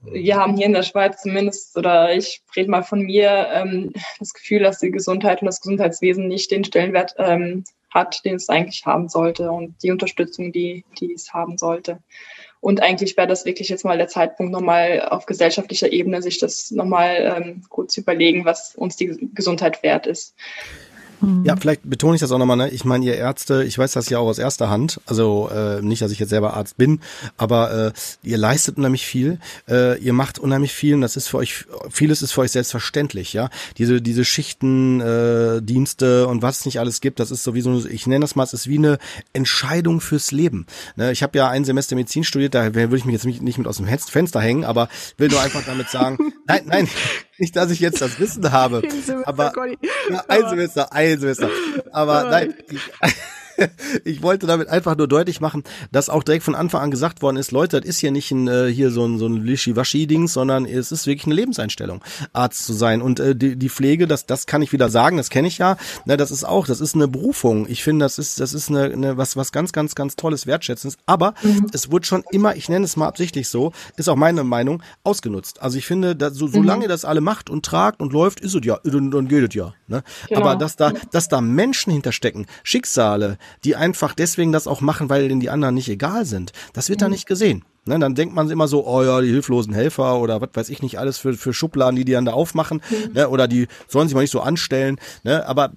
wir 0.01 0.37
haben 0.37 0.55
hier 0.55 0.65
in 0.65 0.73
der 0.73 0.83
Schweiz 0.83 1.21
zumindest, 1.21 1.77
oder 1.77 2.15
ich 2.15 2.41
rede 2.55 2.69
mal 2.69 2.83
von 2.83 3.01
mir, 3.01 3.47
ähm, 3.53 3.93
das 4.19 4.33
Gefühl, 4.33 4.59
dass 4.59 4.79
die 4.79 4.91
Gesundheit 4.91 5.41
und 5.41 5.47
das 5.47 5.61
Gesundheitswesen 5.61 6.27
nicht 6.27 6.51
den 6.51 6.63
Stellenwert 6.63 7.15
ähm, 7.17 7.63
hat, 7.91 8.25
den 8.25 8.35
es 8.35 8.49
eigentlich 8.49 8.85
haben 8.85 9.07
sollte 9.07 9.51
und 9.51 9.75
die 9.83 9.91
Unterstützung, 9.91 10.51
die, 10.51 10.83
die 10.99 11.13
es 11.13 11.33
haben 11.33 11.57
sollte. 11.57 11.99
Und 12.59 12.81
eigentlich 12.81 13.17
wäre 13.17 13.27
das 13.27 13.45
wirklich 13.45 13.67
jetzt 13.67 13.83
mal 13.83 13.97
der 13.97 14.07
Zeitpunkt, 14.07 14.51
nochmal 14.51 15.07
auf 15.09 15.25
gesellschaftlicher 15.25 15.91
Ebene 15.91 16.21
sich 16.21 16.39
das 16.39 16.71
nochmal 16.71 17.35
ähm, 17.35 17.63
gut 17.69 17.91
zu 17.91 18.01
überlegen, 18.01 18.45
was 18.45 18.73
uns 18.75 18.95
die 18.95 19.29
Gesundheit 19.33 19.83
wert 19.83 20.07
ist. 20.07 20.33
Ja, 21.43 21.55
vielleicht 21.55 21.89
betone 21.89 22.15
ich 22.15 22.21
das 22.21 22.31
auch 22.31 22.37
nochmal. 22.37 22.57
Ne? 22.57 22.69
Ich 22.69 22.85
meine, 22.85 23.05
ihr 23.05 23.15
Ärzte, 23.15 23.63
ich 23.63 23.77
weiß 23.77 23.91
das 23.93 24.09
ja 24.09 24.19
auch 24.19 24.27
aus 24.27 24.39
erster 24.39 24.69
Hand. 24.69 24.99
Also 25.05 25.49
äh, 25.53 25.81
nicht, 25.81 26.01
dass 26.01 26.11
ich 26.11 26.19
jetzt 26.19 26.29
selber 26.29 26.55
Arzt 26.55 26.77
bin, 26.77 26.99
aber 27.37 27.87
äh, 27.87 27.91
ihr 28.23 28.37
leistet 28.37 28.77
unheimlich 28.77 29.05
viel. 29.05 29.39
Äh, 29.69 29.99
ihr 29.99 30.13
macht 30.13 30.39
unheimlich 30.39 30.73
viel 30.73 30.95
und 30.95 31.01
das 31.01 31.15
ist 31.15 31.27
für 31.27 31.37
euch, 31.37 31.65
vieles 31.89 32.21
ist 32.21 32.31
für 32.31 32.41
euch 32.41 32.51
selbstverständlich. 32.51 33.33
Ja, 33.33 33.49
diese 33.77 34.01
diese 34.01 34.25
Schichten, 34.25 35.01
äh, 35.01 35.61
Dienste 35.61 36.27
und 36.27 36.41
was 36.41 36.59
es 36.59 36.65
nicht 36.65 36.79
alles 36.79 37.01
gibt, 37.01 37.19
das 37.19 37.31
ist 37.31 37.43
sowieso, 37.43 37.85
ich 37.85 38.07
nenne 38.07 38.21
das 38.21 38.35
mal, 38.35 38.43
es 38.43 38.53
ist 38.53 38.67
wie 38.67 38.77
eine 38.77 38.97
Entscheidung 39.33 40.01
fürs 40.01 40.31
Leben. 40.31 40.65
Ne? 40.95 41.11
Ich 41.11 41.23
habe 41.23 41.37
ja 41.37 41.49
ein 41.49 41.65
Semester 41.65 41.95
Medizin 41.95 42.23
studiert, 42.23 42.53
da 42.53 42.73
würde 42.73 42.97
ich 42.97 43.05
mich 43.05 43.13
jetzt 43.13 43.25
nicht 43.25 43.57
mit 43.57 43.67
aus 43.67 43.77
dem 43.77 43.87
Fenster 43.87 44.41
hängen, 44.41 44.65
aber 44.65 44.89
will 45.17 45.29
nur 45.29 45.41
einfach 45.41 45.63
damit 45.65 45.89
sagen, 45.89 46.17
nein, 46.47 46.63
nein, 46.65 46.87
nicht, 47.37 47.55
dass 47.55 47.71
ich 47.71 47.79
jetzt 47.79 48.01
das 48.01 48.19
Wissen 48.19 48.51
habe, 48.51 48.81
aber 49.25 49.53
ein 50.27 50.49
Semester, 50.49 50.93
ein 50.93 51.19
Semester. 51.19 51.49
Aber 51.91 52.23
nein, 52.25 52.53
ich, 52.69 52.81
ich 54.03 54.21
wollte 54.21 54.47
damit 54.47 54.67
einfach 54.67 54.97
nur 54.97 55.07
deutlich 55.07 55.41
machen, 55.41 55.63
dass 55.91 56.09
auch 56.09 56.23
direkt 56.23 56.43
von 56.43 56.55
Anfang 56.55 56.81
an 56.81 56.91
gesagt 56.91 57.21
worden 57.21 57.37
ist, 57.37 57.51
Leute, 57.51 57.79
das 57.79 57.89
ist 57.89 57.99
hier 57.99 58.11
nicht 58.11 58.31
ein, 58.31 58.47
äh, 58.47 58.67
hier 58.67 58.91
so 58.91 59.05
ein, 59.05 59.17
so 59.17 59.27
ein 59.27 59.45
Wischi-Waschi-Dings, 59.45 60.33
sondern 60.33 60.65
es 60.65 60.91
ist 60.91 61.07
wirklich 61.07 61.25
eine 61.25 61.35
Lebenseinstellung, 61.35 62.03
Arzt 62.33 62.65
zu 62.65 62.73
sein. 62.73 63.01
Und 63.01 63.19
äh, 63.19 63.35
die, 63.35 63.55
die 63.55 63.69
Pflege, 63.69 64.07
das, 64.07 64.25
das 64.25 64.45
kann 64.45 64.61
ich 64.61 64.73
wieder 64.73 64.89
sagen, 64.89 65.17
das 65.17 65.29
kenne 65.29 65.47
ich 65.47 65.57
ja, 65.57 65.77
na, 66.05 66.17
das 66.17 66.31
ist 66.31 66.43
auch, 66.43 66.67
das 66.67 66.81
ist 66.81 66.95
eine 66.95 67.07
Berufung. 67.07 67.67
Ich 67.69 67.83
finde, 67.83 68.05
das 68.05 68.19
ist, 68.19 68.39
das 68.39 68.53
ist 68.53 68.69
eine, 68.69 68.85
eine 68.85 69.17
was, 69.17 69.35
was 69.35 69.51
ganz, 69.51 69.71
ganz, 69.71 69.95
ganz 69.95 70.15
tolles, 70.15 70.47
Wertschätzendes. 70.47 70.97
Aber 71.05 71.33
mhm. 71.43 71.67
es 71.73 71.91
wurde 71.91 72.05
schon 72.05 72.23
immer, 72.31 72.55
ich 72.55 72.69
nenne 72.69 72.85
es 72.85 72.97
mal 72.97 73.07
absichtlich 73.07 73.49
so, 73.49 73.71
ist 73.97 74.09
auch 74.09 74.15
meine 74.15 74.43
Meinung, 74.43 74.81
ausgenutzt. 75.03 75.61
Also 75.61 75.77
ich 75.77 75.85
finde, 75.85 76.15
dass, 76.15 76.33
so, 76.33 76.47
solange 76.47 76.85
mhm. 76.85 76.89
das 76.89 77.05
alle 77.05 77.21
macht 77.21 77.49
und 77.49 77.65
tragt 77.65 78.01
und 78.01 78.13
läuft, 78.13 78.39
ist 78.39 78.55
es 78.55 78.65
ja, 78.65 78.79
dann, 78.83 79.11
dann 79.11 79.27
geht 79.27 79.49
es 79.49 79.55
ja. 79.55 79.73
Ne? 79.93 80.03
Genau. 80.27 80.41
Aber 80.41 80.55
dass 80.55 80.75
da, 80.75 80.91
dass 81.11 81.27
da 81.27 81.39
Menschen 81.39 81.93
hinterstecken, 81.93 82.47
Schicksale, 82.63 83.37
die 83.63 83.75
einfach 83.75 84.15
deswegen 84.15 84.51
das 84.51 84.65
auch 84.65 84.81
machen, 84.81 85.07
weil 85.09 85.27
denen 85.27 85.39
die 85.39 85.51
anderen 85.51 85.75
nicht 85.75 85.87
egal 85.87 86.25
sind. 86.25 86.51
Das 86.73 86.89
wird 86.89 86.99
mhm. 86.99 87.05
da 87.05 87.09
nicht 87.09 87.27
gesehen. 87.27 87.63
Ne, 87.85 87.99
dann 87.99 88.15
denkt 88.15 88.33
man 88.33 88.49
immer 88.49 88.67
so, 88.67 88.87
oh 88.87 89.03
ja, 89.03 89.19
die 89.21 89.29
hilflosen 89.29 89.73
Helfer 89.73 90.19
oder 90.19 90.39
was 90.41 90.49
weiß 90.53 90.69
ich 90.69 90.81
nicht 90.81 90.99
alles 90.99 91.17
für, 91.17 91.33
für 91.33 91.53
Schubladen, 91.53 91.97
die 91.97 92.05
die 92.05 92.13
dann 92.13 92.23
da 92.23 92.31
aufmachen, 92.31 92.81
mhm. 92.89 93.13
ne, 93.13 93.29
oder 93.29 93.47
die 93.47 93.67
sollen 93.87 94.07
sich 94.07 94.15
mal 94.15 94.21
nicht 94.21 94.31
so 94.31 94.39
anstellen. 94.39 94.99
Ne, 95.23 95.45
aber 95.45 95.73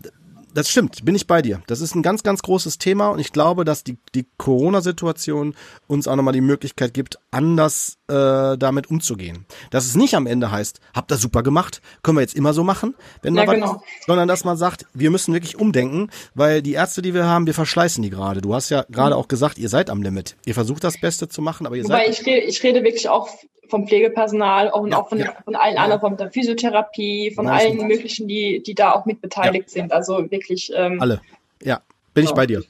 das 0.54 0.70
stimmt, 0.70 1.04
bin 1.04 1.14
ich 1.14 1.26
bei 1.26 1.42
dir. 1.42 1.60
Das 1.66 1.82
ist 1.82 1.94
ein 1.94 2.02
ganz, 2.02 2.22
ganz 2.22 2.40
großes 2.40 2.78
Thema 2.78 3.08
und 3.08 3.18
ich 3.18 3.32
glaube, 3.32 3.66
dass 3.66 3.84
die, 3.84 3.98
die 4.14 4.26
Corona-Situation 4.38 5.54
uns 5.88 6.08
auch 6.08 6.16
nochmal 6.16 6.32
die 6.32 6.40
Möglichkeit 6.40 6.94
gibt, 6.94 7.18
anders 7.30 7.98
äh, 8.09 8.57
damit 8.57 8.90
umzugehen. 8.90 9.46
Dass 9.70 9.86
es 9.86 9.96
nicht 9.96 10.14
am 10.14 10.26
Ende 10.26 10.50
heißt, 10.50 10.80
habt 10.94 11.11
ihr 11.11 11.16
super 11.16 11.42
gemacht, 11.42 11.80
können 12.02 12.16
wir 12.18 12.22
jetzt 12.22 12.36
immer 12.36 12.52
so 12.52 12.64
machen, 12.64 12.94
wenn 13.22 13.34
ja, 13.34 13.44
man 13.44 13.57
genau. 13.57 13.74
was, 13.74 14.07
sondern 14.07 14.28
dass 14.28 14.44
man 14.44 14.57
sagt, 14.57 14.86
wir 14.94 15.11
müssen 15.11 15.34
wirklich 15.34 15.59
umdenken, 15.59 16.11
weil 16.34 16.62
die 16.62 16.74
Ärzte, 16.74 17.02
die 17.02 17.14
wir 17.14 17.24
haben, 17.24 17.46
wir 17.46 17.54
verschleißen 17.54 18.02
die 18.02 18.11
gerade. 18.11 18.40
Du 18.40 18.54
hast 18.54 18.70
ja 18.70 18.84
gerade 18.90 19.14
mhm. 19.14 19.20
auch 19.20 19.28
gesagt, 19.28 19.59
ihr 19.59 19.68
seid 19.68 19.90
am 19.90 20.02
Limit. 20.02 20.36
Ihr 20.46 20.54
versucht 20.54 20.84
das 20.84 21.00
Beste 21.00 21.28
zu 21.28 21.42
machen, 21.42 21.66
aber 21.66 21.76
ihr 21.76 21.84
Wobei 21.84 22.07
seid. 22.07 22.20
Ich 22.20 22.26
rede, 22.26 22.46
ich 22.46 22.62
rede 22.62 22.82
wirklich 22.82 23.09
auch 23.09 23.28
vom 23.68 23.86
Pflegepersonal 23.86 24.70
auch, 24.70 24.80
und 24.80 24.92
ja, 24.92 24.98
auch 24.98 25.09
von, 25.09 25.18
ja. 25.18 25.34
von 25.44 25.57
allen 25.57 25.76
anderen, 25.76 26.00
von 26.00 26.16
der 26.16 26.30
Physiotherapie, 26.30 27.32
von 27.32 27.46
Nein, 27.46 27.78
allen 27.78 27.88
möglichen, 27.88 28.28
die, 28.28 28.62
die 28.62 28.74
da 28.74 28.92
auch 28.92 29.07
mit 29.07 29.20
beteiligt 29.20 29.70
sind. 29.70 29.92
Also 29.92 30.30
wirklich. 30.30 30.72
Ähm, 30.74 31.00
alle. 31.00 31.20
Ja, 31.62 31.80
bin 32.14 32.24
ich 32.24 32.32
bei 32.32 32.46
dir. 32.46 32.62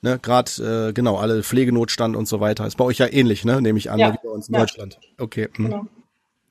Ne, 0.00 0.18
Gerade, 0.20 0.88
äh, 0.88 0.92
genau, 0.92 1.16
alle 1.16 1.42
Pflegenotstand 1.42 2.16
und 2.16 2.26
so 2.26 2.40
weiter. 2.40 2.66
Ist 2.66 2.76
bei 2.76 2.84
euch 2.84 2.98
ja 2.98 3.06
ähnlich, 3.10 3.44
ne? 3.44 3.60
Nehme 3.60 3.78
ich 3.78 3.90
an, 3.90 3.98
ja. 3.98 4.12
wie 4.12 4.18
bei 4.22 4.32
uns 4.32 4.48
in 4.48 4.54
Deutschland. 4.54 4.98
Okay. 5.18 5.48
Hm. 5.54 5.64
Genau. 5.64 5.86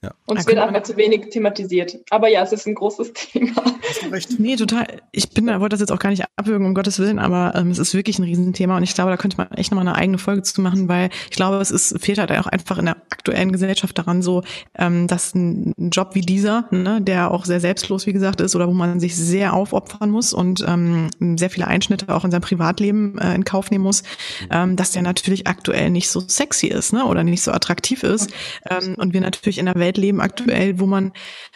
Ja. 0.02 0.14
Und 0.26 0.38
es 0.38 0.46
wird 0.46 0.60
einfach 0.60 0.84
zu 0.84 0.98
wenig 0.98 1.30
thematisiert. 1.30 1.98
Aber 2.12 2.28
ja, 2.28 2.44
es 2.44 2.52
ist 2.52 2.68
ein 2.68 2.76
großes 2.76 3.14
Thema. 3.14 3.64
Recht? 4.16 4.40
Nee, 4.40 4.56
total. 4.56 4.88
Ich 5.12 5.32
bin, 5.32 5.48
wollte 5.48 5.74
das 5.74 5.82
jetzt 5.82 5.92
auch 5.92 6.00
gar 6.00 6.10
nicht 6.10 6.24
abwürgen, 6.38 6.66
um 6.66 6.74
Gottes 6.74 7.00
Willen, 7.00 7.20
aber 7.20 7.54
ähm, 7.56 7.70
es 7.70 7.80
ist 7.80 7.94
wirklich 7.94 8.18
ein 8.18 8.24
Riesenthema 8.24 8.78
und 8.78 8.84
ich 8.84 8.94
glaube, 8.94 9.12
da 9.12 9.18
könnte 9.18 9.36
man 9.36 9.52
echt 9.52 9.72
nochmal 9.72 9.86
eine 9.86 9.98
eigene 9.98 10.18
Folge 10.18 10.42
zu 10.42 10.62
machen, 10.62 10.88
weil 10.88 11.10
ich 11.30 11.36
glaube, 11.36 11.58
es 11.58 11.70
ist, 11.70 12.00
fehlt 12.00 12.18
halt 12.18 12.32
auch 12.32 12.48
einfach 12.48 12.78
in 12.78 12.86
der 12.86 12.96
aktuellen 13.10 13.52
Gesellschaft 13.52 13.98
daran 13.98 14.22
so, 14.22 14.44
ähm, 14.78 15.08
dass 15.08 15.36
ein 15.36 15.74
Job 15.92 16.12
wie 16.14 16.22
dieser, 16.22 16.66
ne, 16.72 17.02
der 17.02 17.32
auch 17.32 17.44
sehr 17.44 17.60
selbstlos, 17.60 18.06
wie 18.06 18.14
gesagt, 18.14 18.40
ist 18.40 18.56
oder 18.56 18.68
wo 18.68 18.74
man 18.74 19.02
sich 19.02 19.18
sehr 19.18 19.54
aufopfern 19.54 20.10
muss 20.10 20.32
und 20.32 20.64
ähm, 20.66 21.10
sehr 21.38 21.50
viele 21.50 21.68
Einschnitte 21.68 22.08
auch 22.08 22.24
in 22.24 22.32
seinem 22.32 22.42
Privatleben 22.42 23.18
äh, 23.18 23.36
in 23.36 23.44
Kauf 23.44 23.70
nehmen 23.70 23.84
muss, 23.84 24.04
ähm, 24.50 24.78
dass 24.78 24.92
der 24.92 25.02
natürlich 25.02 25.48
aktuell 25.48 25.90
nicht 25.90 26.10
so 26.10 26.22
sexy 26.22 26.68
ist, 26.68 26.94
ne, 26.94 27.06
oder 27.06 27.24
nicht 27.24 27.42
so 27.42 27.52
attraktiv 27.52 28.04
ist 28.04 28.32
ähm, 28.70 28.96
und 28.98 29.14
wir 29.14 29.20
natürlich 29.20 29.58
in 29.58 29.66
der 29.66 29.76
Welt 29.76 29.98
leben 29.98 30.22
aktuell, 30.22 30.80
wo 30.80 30.86
man 30.86 31.12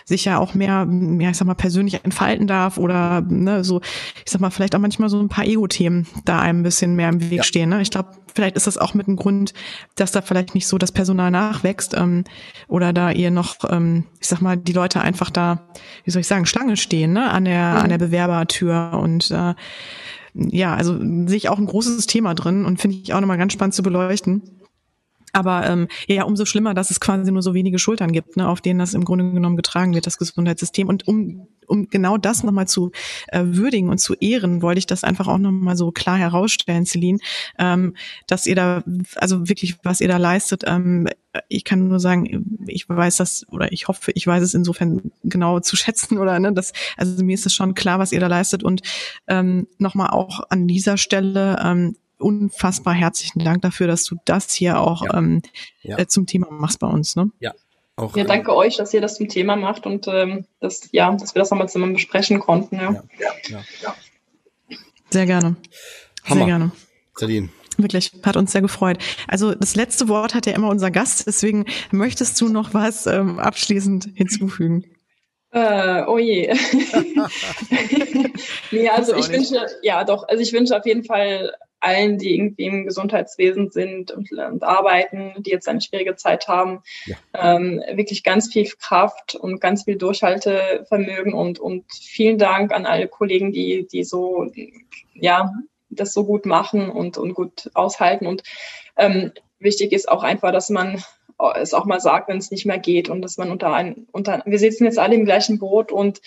sich 0.09 0.25
ja 0.25 0.39
auch 0.39 0.53
mehr, 0.53 0.87
ja, 1.19 1.29
ich 1.29 1.37
sag 1.37 1.47
mal, 1.47 1.53
persönlich 1.53 2.03
entfalten 2.03 2.47
darf 2.47 2.77
oder 2.77 3.21
ne, 3.21 3.63
so, 3.63 3.79
ich 4.25 4.31
sag 4.31 4.41
mal, 4.41 4.49
vielleicht 4.49 4.75
auch 4.75 4.79
manchmal 4.79 5.07
so 5.07 5.19
ein 5.19 5.29
paar 5.29 5.45
Ego-Themen 5.45 6.07
da 6.25 6.39
einem 6.39 6.59
ein 6.59 6.63
bisschen 6.63 6.95
mehr 6.95 7.09
im 7.09 7.29
Weg 7.29 7.37
ja. 7.37 7.43
stehen. 7.43 7.69
Ne? 7.69 7.81
Ich 7.81 7.91
glaube, 7.91 8.09
vielleicht 8.33 8.55
ist 8.55 8.67
das 8.67 8.77
auch 8.77 8.93
mit 8.93 9.07
einem 9.07 9.17
Grund, 9.17 9.53
dass 9.95 10.11
da 10.11 10.21
vielleicht 10.21 10.55
nicht 10.55 10.67
so 10.67 10.77
das 10.77 10.91
Personal 10.91 11.31
nachwächst 11.31 11.95
ähm, 11.95 12.23
oder 12.67 12.91
da 12.91 13.11
ihr 13.11 13.31
noch, 13.31 13.57
ähm, 13.69 14.05
ich 14.19 14.27
sag 14.27 14.41
mal, 14.41 14.57
die 14.57 14.73
Leute 14.73 15.01
einfach 15.01 15.29
da, 15.29 15.69
wie 16.03 16.11
soll 16.11 16.21
ich 16.21 16.27
sagen, 16.27 16.45
Schlange 16.45 16.75
stehen, 16.75 17.13
ne, 17.13 17.29
an 17.29 17.45
der, 17.45 17.71
mhm. 17.71 17.77
an 17.77 17.89
der 17.89 17.97
Bewerbertür 17.99 18.99
und 19.01 19.31
äh, 19.31 19.53
ja, 20.33 20.75
also 20.75 20.97
sehe 20.99 21.37
ich 21.37 21.49
auch 21.49 21.57
ein 21.57 21.65
großes 21.65 22.07
Thema 22.07 22.33
drin 22.33 22.65
und 22.65 22.79
finde 22.79 22.97
ich 22.97 23.13
auch 23.13 23.19
nochmal 23.19 23.37
ganz 23.37 23.53
spannend 23.53 23.73
zu 23.73 23.83
beleuchten. 23.83 24.58
Aber 25.33 25.67
ähm, 25.67 25.87
ja, 26.07 26.23
umso 26.23 26.45
schlimmer, 26.45 26.73
dass 26.73 26.91
es 26.91 26.99
quasi 26.99 27.31
nur 27.31 27.41
so 27.41 27.53
wenige 27.53 27.79
Schultern 27.79 28.11
gibt, 28.11 28.37
ne, 28.37 28.47
auf 28.47 28.61
denen 28.61 28.79
das 28.79 28.93
im 28.93 29.05
Grunde 29.05 29.31
genommen 29.31 29.55
getragen 29.55 29.93
wird, 29.93 30.07
das 30.07 30.17
Gesundheitssystem. 30.17 30.87
Und 30.87 31.07
um, 31.07 31.47
um 31.67 31.87
genau 31.89 32.17
das 32.17 32.43
nochmal 32.43 32.67
zu 32.67 32.91
äh, 33.27 33.43
würdigen 33.45 33.89
und 33.89 33.99
zu 33.99 34.15
ehren, 34.15 34.61
wollte 34.61 34.79
ich 34.79 34.87
das 34.87 35.03
einfach 35.03 35.27
auch 35.27 35.37
nochmal 35.37 35.77
so 35.77 35.91
klar 35.91 36.17
herausstellen, 36.17 36.85
Celine, 36.85 37.19
ähm, 37.57 37.95
dass 38.27 38.47
ihr 38.47 38.55
da, 38.55 38.83
also 39.15 39.47
wirklich, 39.47 39.77
was 39.83 40.01
ihr 40.01 40.07
da 40.07 40.17
leistet, 40.17 40.63
ähm, 40.65 41.07
ich 41.47 41.63
kann 41.63 41.87
nur 41.87 41.99
sagen, 41.99 42.59
ich 42.67 42.89
weiß 42.89 43.17
das 43.17 43.45
oder 43.49 43.71
ich 43.71 43.87
hoffe, 43.87 44.11
ich 44.15 44.25
weiß 44.25 44.41
es 44.41 44.55
insofern 44.55 45.11
genau 45.23 45.59
zu 45.59 45.75
schätzen 45.75 46.17
oder 46.17 46.39
ne, 46.39 46.53
das, 46.53 46.73
also 46.97 47.23
mir 47.23 47.35
ist 47.35 47.45
es 47.45 47.53
schon 47.53 47.75
klar, 47.75 47.99
was 47.99 48.11
ihr 48.11 48.19
da 48.19 48.27
leistet 48.27 48.63
und 48.63 48.81
ähm, 49.27 49.67
nochmal 49.77 50.09
auch 50.09 50.41
an 50.49 50.67
dieser 50.67 50.97
Stelle 50.97 51.59
ähm, 51.63 51.95
unfassbar 52.19 52.93
herzlichen 52.93 53.43
Dank 53.43 53.61
dafür, 53.61 53.87
dass 53.87 54.03
du 54.03 54.17
das 54.25 54.51
hier 54.51 54.79
auch 54.79 55.03
ja. 55.03 55.17
Ähm, 55.17 55.41
ja. 55.81 55.97
Äh, 55.97 56.07
zum 56.07 56.25
Thema 56.25 56.47
machst 56.51 56.79
bei 56.79 56.87
uns. 56.87 57.15
Ne? 57.15 57.31
Ja. 57.39 57.53
Auch, 57.95 58.15
ja, 58.15 58.23
danke 58.23 58.51
ähm, 58.51 58.57
euch, 58.57 58.77
dass 58.77 58.93
ihr 58.93 59.01
das 59.01 59.15
zum 59.15 59.27
Thema 59.27 59.55
macht 59.55 59.85
und 59.85 60.07
ähm, 60.07 60.45
dass, 60.59 60.89
ja, 60.91 61.11
dass 61.11 61.35
wir 61.35 61.39
das 61.39 61.51
nochmal 61.51 61.67
zusammen 61.67 61.93
besprechen 61.93 62.39
konnten. 62.39 62.77
Ja. 62.77 63.03
Ja. 63.49 63.63
Ja. 63.79 63.95
Sehr 65.09 65.25
gerne. 65.25 65.55
Hammer. 66.23 66.35
Sehr 66.35 66.45
gerne. 66.45 66.71
Celine. 67.17 67.49
Wirklich, 67.77 68.11
hat 68.23 68.35
uns 68.35 68.51
sehr 68.51 68.61
gefreut. 68.61 68.97
Also 69.27 69.55
das 69.55 69.75
letzte 69.75 70.09
Wort 70.09 70.35
hat 70.35 70.45
ja 70.45 70.53
immer 70.53 70.69
unser 70.69 70.91
Gast, 70.91 71.27
deswegen 71.27 71.65
möchtest 71.91 72.39
du 72.41 72.49
noch 72.49 72.73
was 72.73 73.07
ähm, 73.07 73.39
abschließend 73.39 74.09
hinzufügen? 74.15 74.83
Äh, 75.51 76.03
oh 76.05 76.17
je. 76.17 76.53
nee, 78.71 78.89
also 78.89 79.15
ich 79.15 79.29
wünsche, 79.29 79.65
ja 79.81 80.03
doch, 80.03 80.27
also 80.27 80.41
ich 80.41 80.53
wünsche 80.53 80.77
auf 80.77 80.85
jeden 80.85 81.03
Fall 81.03 81.53
allen, 81.79 82.17
die 82.17 82.35
irgendwie 82.35 82.65
im 82.65 82.85
Gesundheitswesen 82.85 83.71
sind 83.71 84.11
und, 84.11 84.31
und 84.31 84.63
arbeiten, 84.63 85.33
die 85.39 85.51
jetzt 85.51 85.67
eine 85.67 85.81
schwierige 85.81 86.15
Zeit 86.15 86.47
haben, 86.47 86.83
ja. 87.05 87.15
ähm, 87.33 87.81
wirklich 87.93 88.23
ganz 88.23 88.51
viel 88.51 88.69
Kraft 88.79 89.35
und 89.35 89.59
ganz 89.59 89.85
viel 89.85 89.97
Durchhaltevermögen 89.97 91.33
und, 91.33 91.59
und 91.59 91.85
vielen 91.91 92.37
Dank 92.37 92.73
an 92.73 92.85
alle 92.85 93.07
Kollegen, 93.07 93.51
die, 93.51 93.87
die 93.87 94.03
so, 94.03 94.51
ja, 95.13 95.53
das 95.89 96.13
so 96.13 96.25
gut 96.25 96.45
machen 96.45 96.89
und, 96.89 97.17
und 97.17 97.33
gut 97.33 97.71
aushalten. 97.73 98.27
Und 98.27 98.43
ähm, 98.97 99.31
wichtig 99.59 99.91
ist 99.91 100.09
auch 100.09 100.23
einfach, 100.23 100.51
dass 100.51 100.69
man 100.69 101.03
es 101.55 101.73
auch 101.73 101.85
mal 101.85 101.99
sagt, 101.99 102.27
wenn 102.27 102.37
es 102.37 102.51
nicht 102.51 102.65
mehr 102.65 102.79
geht 102.79 103.09
und 103.09 103.21
dass 103.21 103.37
man 103.37 103.51
unter 103.51 103.73
ein, 103.73 104.07
unter, 104.11 104.43
wir 104.45 104.59
sitzen 104.59 104.85
jetzt 104.85 104.99
alle 104.99 105.15
im 105.15 105.25
gleichen 105.25 105.59
Boot 105.59 105.91
und 105.91 106.21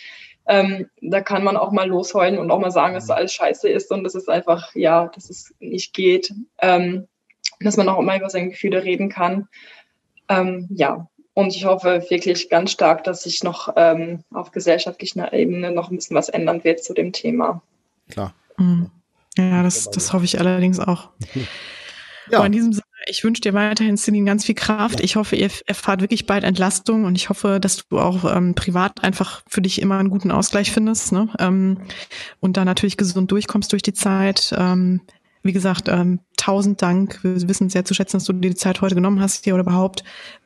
ähm, 0.46 0.88
da 1.00 1.20
kann 1.20 1.44
man 1.44 1.56
auch 1.56 1.70
mal 1.70 1.88
losheulen 1.88 2.38
und 2.38 2.50
auch 2.50 2.58
mal 2.58 2.72
sagen, 2.72 2.94
dass 2.94 3.06
das 3.06 3.16
alles 3.16 3.32
scheiße 3.32 3.68
ist 3.68 3.90
und 3.92 4.02
dass 4.04 4.14
es 4.14 4.28
einfach, 4.28 4.74
ja, 4.74 5.06
dass 5.14 5.30
es 5.30 5.54
nicht 5.60 5.94
geht. 5.94 6.34
Ähm, 6.60 7.06
dass 7.64 7.76
man 7.76 7.88
auch 7.88 7.98
immer 7.98 8.16
über 8.16 8.30
seine 8.30 8.50
Gefühle 8.50 8.84
reden 8.84 9.08
kann. 9.08 9.48
Ähm, 10.28 10.68
ja, 10.70 11.08
und 11.34 11.54
ich 11.54 11.64
hoffe 11.64 12.04
wirklich 12.08 12.50
ganz 12.50 12.72
stark, 12.72 13.04
dass 13.04 13.22
sich 13.22 13.42
noch 13.42 13.72
ähm, 13.76 14.24
auf 14.32 14.50
gesellschaftlicher 14.50 15.32
Ebene 15.32 15.70
noch 15.70 15.90
ein 15.90 15.96
bisschen 15.96 16.16
was 16.16 16.28
ändern 16.28 16.64
wird 16.64 16.82
zu 16.84 16.94
dem 16.94 17.12
Thema. 17.12 17.62
Klar. 18.10 18.34
Mhm. 18.58 18.90
Ja, 19.38 19.62
das, 19.62 19.90
das 19.90 20.12
hoffe 20.12 20.26
ich 20.26 20.38
allerdings 20.38 20.78
auch. 20.78 21.10
Ja. 22.30 22.38
Aber 22.38 22.46
in 22.46 22.52
diesem 22.52 22.72
Sinne, 22.72 22.84
ich 23.06 23.24
wünsche 23.24 23.40
dir 23.40 23.54
weiterhin, 23.54 23.96
Celine, 23.96 24.26
ganz 24.26 24.44
viel 24.44 24.54
Kraft. 24.54 25.00
Ich 25.00 25.16
hoffe, 25.16 25.36
ihr 25.36 25.50
erfahrt 25.66 26.00
wirklich 26.00 26.26
bald 26.26 26.44
Entlastung 26.44 27.04
und 27.04 27.16
ich 27.16 27.28
hoffe, 27.28 27.58
dass 27.60 27.88
du 27.88 27.98
auch 27.98 28.24
ähm, 28.34 28.54
privat 28.54 29.02
einfach 29.02 29.42
für 29.48 29.62
dich 29.62 29.80
immer 29.80 29.98
einen 29.98 30.10
guten 30.10 30.30
Ausgleich 30.30 30.72
findest 30.72 31.12
ne? 31.12 31.28
ähm, 31.38 31.78
und 32.40 32.56
da 32.56 32.64
natürlich 32.64 32.96
gesund 32.96 33.30
durchkommst 33.30 33.72
durch 33.72 33.82
die 33.82 33.92
Zeit. 33.92 34.54
Ähm, 34.56 35.00
wie 35.42 35.52
gesagt, 35.52 35.88
ähm, 35.88 36.20
tausend 36.36 36.82
Dank. 36.82 37.22
Wir 37.22 37.48
wissen 37.48 37.70
sehr 37.70 37.84
zu 37.84 37.94
schätzen, 37.94 38.18
dass 38.18 38.24
du 38.24 38.32
dir 38.32 38.50
die 38.50 38.56
Zeit 38.56 38.80
heute 38.80 38.94
genommen 38.94 39.20
hast 39.20 39.44
hier 39.44 39.54
oder 39.54 39.62
überhaupt. 39.62 40.04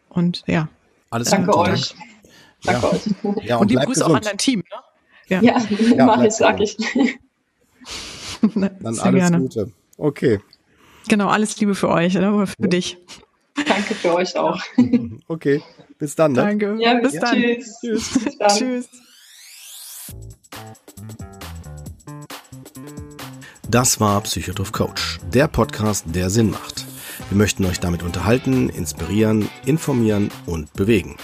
Und 0.08 0.42
ja. 0.46 0.68
Alles 1.10 1.30
Danke 1.30 1.50
Gute. 1.50 1.70
euch. 1.70 1.94
Danke 2.64 2.86
ja. 2.86 2.92
euch. 2.92 3.44
Ja, 3.44 3.56
und, 3.56 3.62
und 3.62 3.70
die 3.70 3.74
Grüße 3.76 4.00
gesund. 4.00 4.10
auch 4.10 4.16
an 4.16 4.22
dein 4.22 4.38
Team. 4.38 4.60
Ne? 4.60 4.76
Ja, 5.28 5.42
ja, 5.42 5.60
ja 5.96 6.06
mach 6.06 6.22
ich, 6.22 6.32
sag 6.32 6.60
ich. 6.60 6.76
Dann 8.40 8.76
alles 8.84 9.02
gerne. 9.02 9.38
Gute. 9.38 9.70
Okay. 9.98 10.40
Genau, 11.08 11.28
alles 11.28 11.58
Liebe 11.60 11.74
für 11.74 11.88
euch, 11.88 12.16
oder? 12.16 12.34
Oder 12.34 12.46
für 12.46 12.54
ja. 12.60 12.68
dich. 12.68 12.98
Danke 13.66 13.94
für 13.94 14.14
euch 14.14 14.36
auch. 14.36 14.60
Okay, 15.28 15.62
bis 15.98 16.14
dann. 16.14 16.32
Ne? 16.32 16.40
Danke. 16.42 16.76
Ja, 16.78 16.94
bis 16.94 17.14
ja. 17.14 17.20
dann. 17.20 17.34
Tschüss. 17.40 17.78
Tschüss. 17.80 18.24
Bis 18.24 18.38
dann. 18.38 18.48
Tschüss. 18.50 18.88
Das 23.68 23.98
war 23.98 24.20
Psychodrift 24.20 24.72
Coach, 24.72 25.18
der 25.34 25.48
Podcast, 25.48 26.04
der 26.14 26.30
Sinn 26.30 26.50
macht. 26.50 26.84
Wir 27.30 27.36
möchten 27.36 27.64
euch 27.64 27.80
damit 27.80 28.04
unterhalten, 28.04 28.68
inspirieren, 28.68 29.48
informieren 29.64 30.30
und 30.46 30.72
bewegen. 30.74 31.16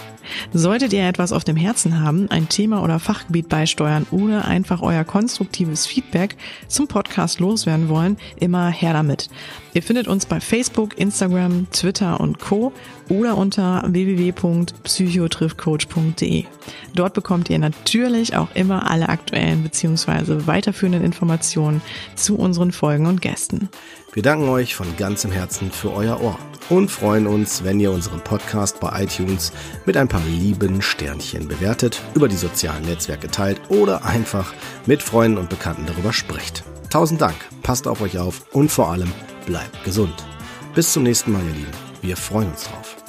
Solltet 0.53 0.93
ihr 0.93 1.07
etwas 1.07 1.33
auf 1.33 1.45
dem 1.45 1.57
Herzen 1.57 2.01
haben, 2.01 2.31
ein 2.31 2.49
Thema 2.49 2.83
oder 2.83 2.99
Fachgebiet 2.99 3.49
beisteuern 3.49 4.07
oder 4.11 4.47
einfach 4.47 4.83
euer 4.83 5.05
konstruktives 5.05 5.87
Feedback 5.87 6.37
zum 6.69 6.89
Podcast 6.89 7.41
loswerden 7.41 7.89
wollen, 7.89 8.17
immer 8.37 8.69
her 8.69 8.93
damit. 8.93 9.29
Ihr 9.75 9.83
findet 9.83 10.07
uns 10.07 10.27
bei 10.27 10.39
Facebook, 10.41 10.99
Instagram, 10.99 11.67
Twitter 11.71 12.21
und 12.21 12.39
Co. 12.39 12.75
oder 13.09 13.39
unter 13.39 13.83
www.psychotriffcoach.de. 13.87 16.45
Dort 16.95 17.15
bekommt 17.15 17.49
ihr 17.49 17.59
natürlich 17.59 18.37
auch 18.37 18.55
immer 18.55 18.91
alle 18.91 19.09
aktuellen 19.09 19.63
bzw. 19.63 20.47
weiterführenden 20.47 21.03
Informationen 21.03 21.81
zu 22.15 22.37
unseren 22.37 22.73
Folgen 22.73 23.07
und 23.07 23.23
Gästen. 23.23 23.71
Wir 24.13 24.23
danken 24.23 24.51
euch 24.51 24.75
von 24.75 24.95
ganzem 24.99 25.33
Herzen 25.33 25.71
für 25.71 25.95
euer 25.95 26.21
Ohr 26.21 26.39
und 26.69 26.91
freuen 26.91 27.27
uns, 27.27 27.65
wenn 27.65 27.81
ihr 27.81 27.91
unseren 27.91 28.21
Podcast 28.21 28.79
bei 28.79 29.05
iTunes 29.05 29.55
mit 29.87 29.97
ein 29.97 30.09
paar 30.09 30.21
lieben 30.27 30.83
Sternchen 30.83 31.49
bewertet, 31.49 32.01
über 32.15 32.29
die 32.29 32.37
sozialen 32.37 32.85
Netzwerke 32.85 33.29
teilt 33.29 33.61
oder 33.69 34.05
einfach 34.05 34.53
mit 34.87 35.03
Freunden 35.03 35.39
und 35.39 35.49
Bekannten 35.49 35.87
darüber 35.87 36.13
sprecht. 36.13 36.65
Tausend 36.91 37.21
Dank, 37.21 37.37
passt 37.63 37.87
auf 37.87 38.01
euch 38.01 38.19
auf 38.19 38.45
und 38.53 38.71
vor 38.71 38.91
allem 38.91 39.13
bleibt 39.47 39.85
gesund. 39.85 40.15
Bis 40.75 40.93
zum 40.93 41.03
nächsten 41.03 41.33
Mal, 41.33 41.43
ihr 41.43 41.55
Lieben. 41.55 41.71
Wir 42.03 42.17
freuen 42.17 42.51
uns 42.51 42.65
drauf. 42.65 43.02